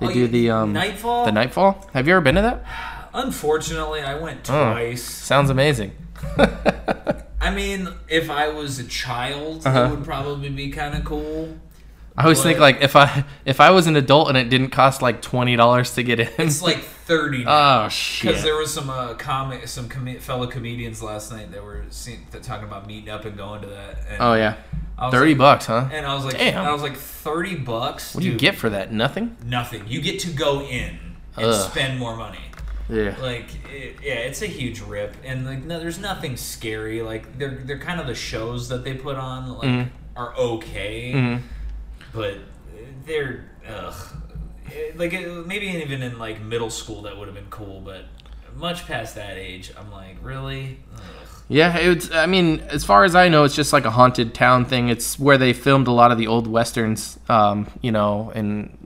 They 0.01 0.07
Oh, 0.07 0.13
do 0.13 0.27
the 0.29 0.51
um, 0.51 0.73
Nightfall? 0.73 1.25
The 1.27 1.33
Nightfall. 1.33 1.89
Have 1.93 2.07
you 2.09 2.15
ever 2.15 2.21
been 2.23 2.35
to 2.37 2.43
that? 2.43 2.65
Unfortunately, 3.13 4.01
I 4.01 4.15
went 4.19 4.51
Oh, 4.51 4.73
twice. 4.73 5.03
sounds 5.05 5.51
amazing. 5.51 5.93
I 7.41 7.51
mean, 7.55 7.89
if 8.09 8.31
I 8.31 8.49
was 8.49 8.79
a 8.79 8.85
child, 8.85 9.67
Uh-huh. 9.67 9.85
it 9.85 9.91
would 9.91 10.05
probably 10.05 10.49
be 10.49 10.71
kind 10.71 10.95
of 10.95 11.05
cool. 11.05 11.57
I 12.16 12.23
always 12.24 12.43
think 12.43 12.59
like 12.61 12.81
if 12.81 12.95
I 12.97 13.24
if 13.45 13.61
I 13.61 13.70
was 13.70 13.86
an 13.89 13.97
adult 13.97 14.28
and 14.28 14.39
it 14.39 14.49
didn't 14.49 14.70
cost 14.70 15.03
like 15.03 15.20
twenty 15.20 15.57
dollars 15.57 15.95
to 15.95 16.03
get 16.03 16.20
in. 16.20 16.28
It's 16.39 16.62
like 16.62 16.78
thirty. 16.78 17.45
now. 17.45 17.86
oh 17.86 17.89
shit. 17.89 18.28
Because 18.28 18.43
there 18.45 18.57
was 18.57 18.73
some 18.73 18.89
uh, 18.89 19.15
comic, 19.15 19.66
some 19.66 19.89
com- 19.89 20.19
fellow 20.20 20.47
comedians 20.47 21.03
last 21.03 21.32
night 21.32 21.51
that 21.51 21.62
were 21.62 21.85
seen, 21.91 22.27
that 22.31 22.43
talking 22.45 22.65
about 22.69 22.86
meeting 22.86 23.11
up 23.11 23.24
and 23.24 23.36
going 23.36 23.62
to 23.62 23.66
that. 23.69 23.99
And 24.09 24.16
oh 24.23 24.35
yeah, 24.35 24.57
thirty 25.11 25.32
like- 25.32 25.39
bucks, 25.39 25.66
huh? 25.66 25.89
And 25.93 26.07
I 26.07 26.15
was 26.15 26.24
like, 26.24 26.39
Damn. 26.39 26.65
I 26.65 26.73
was 26.73 26.82
like, 26.82 26.97
thirty 26.97 27.57
bucks. 27.57 28.15
What 28.15 28.20
do 28.20 28.27
you 28.27 28.32
Dude, 28.35 28.41
get 28.41 28.55
for 28.57 28.70
that? 28.70 28.93
Nothing. 28.93 29.36
Nothing. 29.45 29.85
You 29.89 30.01
get 30.01 30.20
to 30.20 30.31
go 30.31 30.61
in 30.62 30.99
and 31.36 31.47
Ugh. 31.47 31.70
spend 31.70 31.99
more 31.99 32.16
money. 32.16 32.39
Yeah. 32.89 33.16
Like, 33.20 33.47
it, 33.73 33.97
yeah, 34.03 34.15
it's 34.16 34.43
a 34.43 34.47
huge 34.47 34.81
rip, 34.82 35.16
and 35.24 35.45
like, 35.47 35.65
no, 35.65 35.81
there's 35.81 35.99
nothing 35.99 36.36
scary. 36.36 37.03
Like, 37.03 37.39
they're 37.39 37.57
they're 37.65 37.78
kind 37.81 37.99
of 38.01 38.07
the 38.07 38.15
shows 38.15 38.69
that 38.69 38.85
they 38.85 38.95
put 38.95 39.16
on 39.16 39.49
like 39.59 39.69
Mhm. 39.69 39.89
are 40.16 40.32
okay, 40.36 41.12
Mhm. 41.12 41.41
But 42.15 42.39
they're 43.07 43.51
ugh. 43.69 43.95
Like 44.97 45.12
it, 45.12 45.47
maybe 45.47 45.66
even 45.66 46.03
in 46.03 46.19
like 46.19 46.41
middle 46.41 46.70
school 46.70 47.03
that 47.03 47.16
would 47.16 47.28
have 47.28 47.35
been 47.35 47.47
cool, 47.51 47.81
but 47.81 48.05
much 48.57 48.86
past 48.86 49.15
that 49.16 49.36
age, 49.36 49.73
I'm 49.78 49.91
like, 49.93 50.16
really, 50.23 50.78
ugh. 50.95 51.01
Yeah, 51.49 51.77
it's. 51.77 52.11
I 52.11 52.24
mean, 52.27 52.61
as 52.70 52.85
far 52.85 53.05
as 53.05 53.15
I 53.15 53.28
know, 53.28 53.45
it's 53.45 53.55
just 53.55 53.73
like 53.74 53.85
a 53.85 53.91
haunted 53.91 54.32
town 54.32 54.65
thing. 54.65 54.89
It's 54.89 55.19
where 55.19 55.36
they 55.36 55.53
filmed 55.53 55.86
a 55.89 55.93
lot 55.93 56.11
of 56.11 56.16
the 56.16 56.27
old 56.27 56.47
westerns. 56.47 57.19
Um, 57.28 57.66
you 57.82 57.93
know, 57.93 58.32
and 58.35 58.78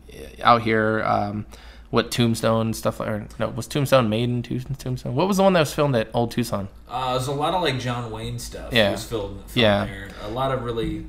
out 0.43 0.63
here, 0.63 1.05
um, 1.05 1.47
what 1.91 2.11
Tombstone 2.11 2.75
stuff. 2.75 2.99
Or 2.99 3.29
no, 3.39 3.49
was 3.51 3.69
Tombstone 3.69 4.09
made 4.09 4.29
in 4.29 4.43
Tombstone? 4.43 4.75
Tombstone? 4.75 5.15
What 5.15 5.29
was 5.29 5.37
the 5.37 5.45
one 5.45 5.53
that 5.53 5.61
was 5.61 5.73
filmed 5.73 5.95
at 5.95 6.09
Old 6.13 6.33
Tucson? 6.33 6.67
Uh, 6.89 7.13
was 7.15 7.29
a 7.29 7.33
lot 7.33 7.55
of 7.55 7.63
like 7.63 7.79
John 7.79 8.11
Wayne 8.11 8.41
stuff. 8.41 8.73
Yeah. 8.73 8.87
Yeah. 8.87 8.91
was 8.91 9.05
filmed, 9.05 9.37
filmed 9.45 9.57
Yeah. 9.57 9.85
there. 9.85 10.09
A 10.25 10.29
lot 10.29 10.51
of 10.51 10.65
really, 10.65 11.07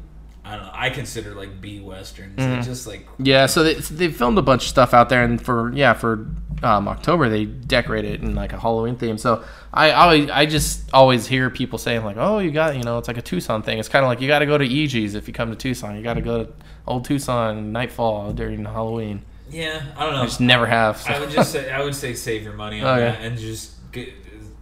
I 0.50 0.56
don't 0.56 0.66
know. 0.66 0.72
I 0.74 0.90
consider 0.90 1.36
like 1.36 1.62
B 1.62 1.80
westerns. 1.80 2.38
Mm-hmm. 2.40 2.62
Just 2.64 2.88
like 2.88 3.08
Yeah, 3.20 3.46
so 3.46 3.64
they, 3.64 3.76
they 3.76 4.08
filmed 4.10 4.38
a 4.38 4.42
bunch 4.42 4.64
of 4.64 4.70
stuff 4.70 4.94
out 4.94 5.10
there, 5.10 5.24
and 5.24 5.42
for 5.42 5.72
yeah 5.74 5.94
for 5.94 6.28
um, 6.64 6.88
October 6.88 7.30
they 7.30 7.46
decorated 7.46 8.16
it 8.16 8.22
in 8.22 8.36
like 8.36 8.52
a 8.54 8.60
Halloween 8.60 8.96
theme. 8.96 9.18
So 9.18 9.44
I 9.74 9.92
always 9.92 10.30
I 10.30 10.46
just 10.46 10.90
always 10.94 11.28
hear 11.28 11.50
people 11.50 11.78
saying 11.78 12.04
like, 12.04 12.18
oh, 12.18 12.40
you 12.40 12.52
got 12.52 12.76
you 12.76 12.84
know 12.84 12.98
it's 12.98 13.08
like 13.08 13.18
a 13.18 13.22
Tucson 13.22 13.62
thing. 13.62 13.78
It's 13.80 13.90
kind 13.90 14.04
of 14.04 14.10
like 14.10 14.22
you 14.22 14.28
got 14.28 14.40
to 14.40 14.46
go 14.46 14.58
to 14.58 14.66
EG's 14.66 15.16
if 15.16 15.28
you 15.28 15.34
come 15.34 15.50
to 15.52 15.56
Tucson. 15.56 15.96
You 15.96 16.02
got 16.04 16.16
to 16.16 16.22
go 16.22 16.44
to 16.46 16.52
Old 16.88 17.06
Tucson 17.06 17.72
Nightfall 17.72 18.34
during 18.34 18.66
Halloween. 18.66 19.22
yeah, 19.52 19.84
I 19.96 20.04
don't 20.06 20.14
know. 20.14 20.22
I 20.22 20.26
just 20.26 20.42
never 20.42 20.66
have. 20.66 20.98
so- 21.00 21.12
I 21.14 21.20
would 21.20 21.30
just 21.30 21.52
say 21.52 21.72
I 21.72 21.84
would 21.84 21.96
say 21.96 22.14
save 22.16 22.44
your 22.44 22.54
money 22.54 22.82
on 22.82 22.88
Oh, 22.98 23.00
yeah. 23.00 23.12
that 23.12 23.22
and 23.22 23.38
just 23.38 23.74
get. 23.92 24.10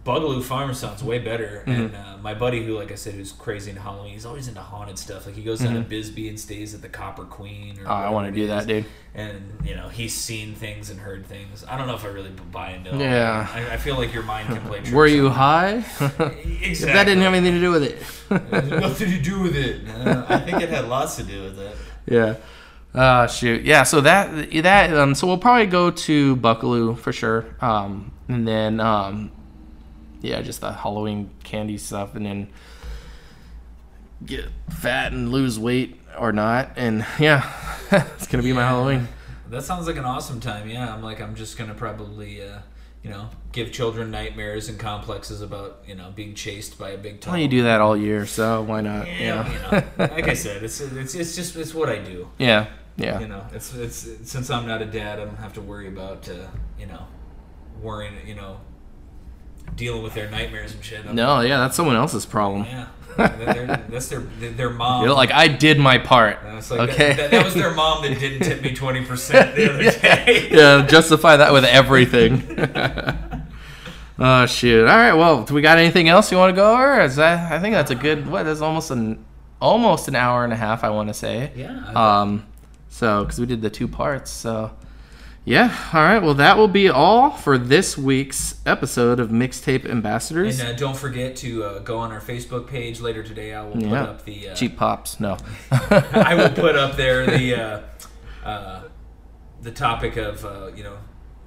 Buckelew 0.08 0.42
Farm 0.42 0.72
sounds 0.74 1.02
way 1.04 1.18
better, 1.18 1.62
Mm-hmm. 1.66 1.70
and 1.70 1.94
uh, 1.96 2.16
my 2.22 2.34
buddy, 2.34 2.64
who 2.64 2.74
like 2.76 2.90
I 2.90 2.94
said, 2.94 3.14
who's 3.14 3.30
crazy 3.32 3.70
into 3.70 3.82
Halloween, 3.82 4.12
he's 4.14 4.24
always 4.26 4.48
into 4.48 4.60
haunted 4.60 4.98
stuff. 4.98 5.26
Like 5.26 5.34
he 5.34 5.42
goes 5.42 5.60
down 5.60 5.74
to 5.74 5.80
Bisbee 5.80 6.28
and 6.28 6.40
stays 6.40 6.74
at 6.74 6.82
the 6.82 6.88
Copper 6.88 7.24
Queen. 7.24 7.76
Or 7.78 7.82
Mm-hmm. 7.82 7.90
Oh, 7.90 7.94
I 7.94 8.10
want 8.10 8.32
to 8.32 8.40
do 8.40 8.46
that, 8.48 8.66
dude. 8.66 8.86
And 9.14 9.58
you 9.64 9.74
know, 9.74 9.88
he's 9.88 10.14
seen 10.14 10.54
things 10.54 10.90
and 10.90 10.98
heard 11.00 11.26
things. 11.26 11.64
I 11.68 11.76
don't 11.76 11.86
know 11.86 11.94
if 11.94 12.04
I 12.04 12.08
really 12.08 12.30
buy 12.52 12.70
into 12.72 12.94
it. 12.94 13.00
Yeah. 13.00 13.46
I, 13.52 13.74
I 13.74 13.76
feel 13.76 13.96
like 13.96 14.12
your 14.14 14.22
mind 14.22 14.48
can 14.48 14.60
play. 14.62 14.78
tricks 14.78 14.92
Were 14.92 15.06
you 15.06 15.28
high? 15.28 15.84
Exactly. 16.00 16.92
that 16.92 17.04
didn't 17.04 17.22
have 17.22 17.34
anything 17.34 17.54
to 17.54 17.60
do 17.60 17.70
with 17.70 17.82
it. 17.84 18.80
nothing 18.80 19.10
to 19.10 19.20
do 19.20 19.40
with 19.40 19.56
it. 19.56 19.88
Uh, 19.88 20.24
I 20.28 20.38
think 20.40 20.60
it 20.62 20.68
had 20.70 20.88
lots 20.88 21.16
to 21.16 21.22
do 21.22 21.42
with 21.44 21.58
it. 21.58 21.76
yeah. 22.06 22.34
Uh, 22.94 23.26
shoot. 23.26 23.62
Yeah. 23.64 23.82
So 23.84 24.00
that 24.00 24.50
that 24.62 24.92
um. 24.96 25.14
So 25.14 25.26
we'll 25.26 25.38
probably 25.38 25.66
go 25.66 25.90
to 25.90 26.36
Buckelew 26.36 26.98
for 26.98 27.12
sure. 27.12 27.44
Um, 27.60 28.12
and 28.28 28.46
then 28.48 28.80
um, 28.80 29.30
yeah, 30.20 30.40
just 30.42 30.60
the 30.60 30.72
Halloween 30.72 31.30
candy 31.44 31.78
stuff, 31.78 32.14
and 32.14 32.24
then 32.26 32.48
get 34.24 34.46
fat 34.70 35.12
and 35.12 35.30
lose 35.30 35.58
weight 35.58 36.00
or 36.18 36.32
not, 36.32 36.72
and 36.76 37.06
yeah, 37.18 37.50
it's 37.90 38.26
gonna 38.26 38.42
be 38.42 38.52
my 38.52 38.62
Halloween. 38.62 39.08
That 39.50 39.62
sounds 39.62 39.86
like 39.86 39.96
an 39.96 40.04
awesome 40.04 40.40
time. 40.40 40.68
Yeah, 40.68 40.92
I'm 40.92 41.02
like 41.02 41.20
I'm 41.20 41.34
just 41.34 41.56
gonna 41.58 41.74
probably. 41.74 42.42
Uh, 42.42 42.58
you 43.00 43.10
know, 43.10 43.28
give 43.52 43.70
children 43.70 44.10
nightmares 44.10 44.68
and 44.68 44.76
complexes 44.76 45.40
about 45.40 45.82
you 45.86 45.94
know 45.94 46.10
being 46.16 46.34
chased 46.34 46.78
by 46.80 46.90
a 46.90 46.98
big. 46.98 47.24
Well, 47.24 47.38
you 47.38 47.46
do 47.46 47.62
that 47.62 47.80
all 47.80 47.96
year, 47.96 48.26
so 48.26 48.62
why 48.62 48.80
not? 48.80 49.06
Yeah, 49.06 49.14
Yeah. 49.14 49.52
you 49.52 49.58
know, 49.60 50.14
like 50.16 50.26
I 50.28 50.34
said, 50.34 50.64
it's 50.64 50.80
it's 50.80 51.14
it's 51.14 51.36
just 51.36 51.54
it's 51.54 51.72
what 51.72 51.88
I 51.88 51.98
do. 52.00 52.28
Yeah. 52.38 52.66
Yeah. 52.96 53.20
You 53.20 53.28
know, 53.28 53.46
it's 53.52 53.72
it's 53.72 54.08
since 54.24 54.50
I'm 54.50 54.66
not 54.66 54.82
a 54.82 54.84
dad, 54.84 55.20
I 55.20 55.24
don't 55.24 55.36
have 55.38 55.52
to 55.54 55.60
worry 55.60 55.86
about 55.86 56.28
uh, 56.28 56.48
you 56.78 56.86
know, 56.86 57.06
worrying 57.80 58.14
you 58.26 58.34
know, 58.34 58.60
dealing 59.76 60.02
with 60.02 60.14
their 60.14 60.30
nightmares 60.30 60.72
and 60.74 60.84
shit. 60.84 61.04
I'm- 61.06 61.14
No. 61.14 61.40
Yeah. 61.40 61.58
That's 61.58 61.76
someone 61.76 61.96
else's 61.96 62.26
problem. 62.26 62.64
Yeah, 62.64 62.86
that's 63.88 64.08
their 64.08 64.20
their 64.20 64.70
mom. 64.70 65.04
You're 65.04 65.14
like 65.14 65.32
I 65.32 65.48
did 65.48 65.78
my 65.78 65.98
part. 65.98 66.38
Like, 66.44 66.70
okay. 66.90 67.08
That, 67.08 67.16
that, 67.16 67.30
that 67.32 67.44
was 67.44 67.54
their 67.54 67.72
mom 67.74 68.02
that 68.02 68.18
didn't 68.18 68.42
tip 68.46 68.62
me 68.62 68.74
twenty 68.74 69.04
percent 69.04 69.56
the 69.56 69.70
other 69.72 69.82
day. 70.00 70.48
yeah, 70.50 70.86
justify 70.86 71.36
that 71.36 71.52
with 71.52 71.64
everything. 71.64 72.42
oh 74.18 74.46
shoot! 74.46 74.86
All 74.86 74.96
right, 74.96 75.12
well, 75.14 75.44
do 75.44 75.54
we 75.54 75.62
got 75.62 75.78
anything 75.78 76.08
else 76.08 76.30
you 76.30 76.38
want 76.38 76.50
to 76.50 76.56
go 76.56 76.72
over? 76.74 77.00
Is 77.02 77.16
that? 77.16 77.50
I 77.52 77.58
think 77.58 77.74
that's 77.74 77.90
a 77.90 77.94
good. 77.96 78.28
What? 78.28 78.44
That's 78.44 78.60
almost 78.60 78.90
an 78.90 79.24
almost 79.60 80.06
an 80.08 80.14
hour 80.14 80.44
and 80.44 80.52
a 80.52 80.56
half. 80.56 80.84
I 80.84 80.90
want 80.90 81.08
to 81.08 81.14
say. 81.14 81.50
Yeah, 81.56 81.86
Um. 81.94 82.46
So, 82.90 83.24
because 83.24 83.38
we 83.38 83.46
did 83.46 83.60
the 83.62 83.70
two 83.70 83.86
parts, 83.88 84.30
so 84.30 84.70
yeah. 85.48 85.90
All 85.92 86.02
right. 86.02 86.18
Well, 86.18 86.34
that 86.34 86.56
will 86.56 86.68
be 86.68 86.88
all 86.88 87.30
for 87.30 87.56
this 87.56 87.96
week's 87.96 88.60
episode 88.66 89.18
of 89.18 89.30
Mixtape 89.30 89.88
Ambassadors. 89.88 90.60
And 90.60 90.70
uh, 90.70 90.72
don't 90.76 90.96
forget 90.96 91.36
to 91.36 91.64
uh, 91.64 91.78
go 91.80 91.98
on 91.98 92.12
our 92.12 92.20
Facebook 92.20 92.66
page 92.66 93.00
later 93.00 93.22
today. 93.22 93.54
I 93.54 93.64
will 93.64 93.72
put 93.72 93.92
up 93.92 94.24
the 94.24 94.50
uh, 94.50 94.54
Cheap 94.54 94.76
pops. 94.76 95.20
No. 95.20 95.38
I 95.70 96.34
will 96.34 96.50
put 96.50 96.76
up 96.76 96.96
there 96.96 97.26
the 97.26 97.54
uh, 97.54 97.80
uh, 98.44 98.82
the 99.62 99.70
topic 99.70 100.16
of 100.16 100.44
uh, 100.44 100.70
you 100.74 100.84
know 100.84 100.98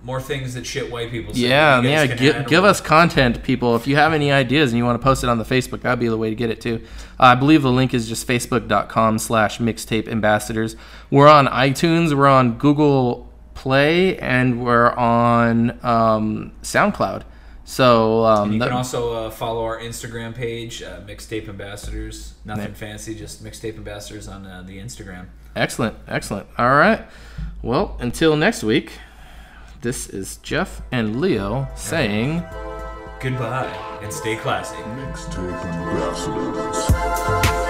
more 0.03 0.19
things 0.19 0.55
that 0.55 0.65
shit 0.65 0.91
white 0.91 1.11
people 1.11 1.33
say. 1.33 1.41
Yeah, 1.41 1.81
yeah. 1.81 2.07
Give, 2.07 2.47
give 2.47 2.63
us 2.63 2.81
content, 2.81 3.43
people. 3.43 3.75
If 3.75 3.85
you 3.85 3.97
have 3.97 4.13
any 4.13 4.31
ideas 4.31 4.71
and 4.71 4.77
you 4.79 4.85
want 4.85 4.99
to 4.99 5.03
post 5.03 5.23
it 5.23 5.29
on 5.29 5.37
the 5.37 5.43
Facebook, 5.43 5.81
that'd 5.81 5.99
be 5.99 6.07
the 6.07 6.17
way 6.17 6.29
to 6.29 6.35
get 6.35 6.49
it 6.49 6.59
too. 6.59 6.83
I 7.19 7.35
believe 7.35 7.61
the 7.61 7.71
link 7.71 7.93
is 7.93 8.09
just 8.09 8.27
facebook.com 8.27 9.19
slash 9.19 9.59
mixtape 9.59 10.07
ambassadors. 10.07 10.75
We're 11.11 11.27
on 11.27 11.45
iTunes, 11.45 12.17
we're 12.17 12.27
on 12.27 12.57
Google 12.57 13.30
Play, 13.53 14.17
and 14.17 14.63
we're 14.63 14.91
on 14.91 15.77
um, 15.85 16.51
SoundCloud. 16.63 17.23
So 17.63 18.25
um, 18.25 18.53
You 18.53 18.59
that- 18.59 18.67
can 18.69 18.77
also 18.77 19.13
uh, 19.27 19.29
follow 19.29 19.63
our 19.63 19.79
Instagram 19.79 20.33
page, 20.35 20.81
uh, 20.81 20.99
Mixtape 21.07 21.47
Ambassadors. 21.47 22.33
Nothing 22.43 22.69
Yeah. 22.69 22.73
fancy, 22.73 23.15
just 23.15 23.43
Mixtape 23.43 23.77
Ambassadors 23.77 24.27
on 24.27 24.45
uh, 24.45 24.63
the 24.65 24.79
Instagram. 24.79 25.27
excellent, 25.55 25.95
excellent. 26.07 26.47
All 26.57 26.71
right. 26.75 27.05
Well, 27.61 27.95
until 27.99 28.35
next 28.35 28.63
week, 28.63 28.93
this 29.81 30.07
is 30.09 30.37
Jeff 30.37 30.81
and 30.91 31.19
Leo 31.21 31.67
saying. 31.75 32.43
Goodbye 33.19 33.71
and 34.01 34.11
stay 34.11 34.35
classy. 34.35 34.75
Mixtape 34.77 35.63
ambassadors. 35.65 37.60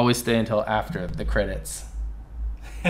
Always 0.00 0.16
stay 0.16 0.38
until 0.38 0.64
after 0.66 1.06
the 1.06 1.26
credits. 1.26 1.84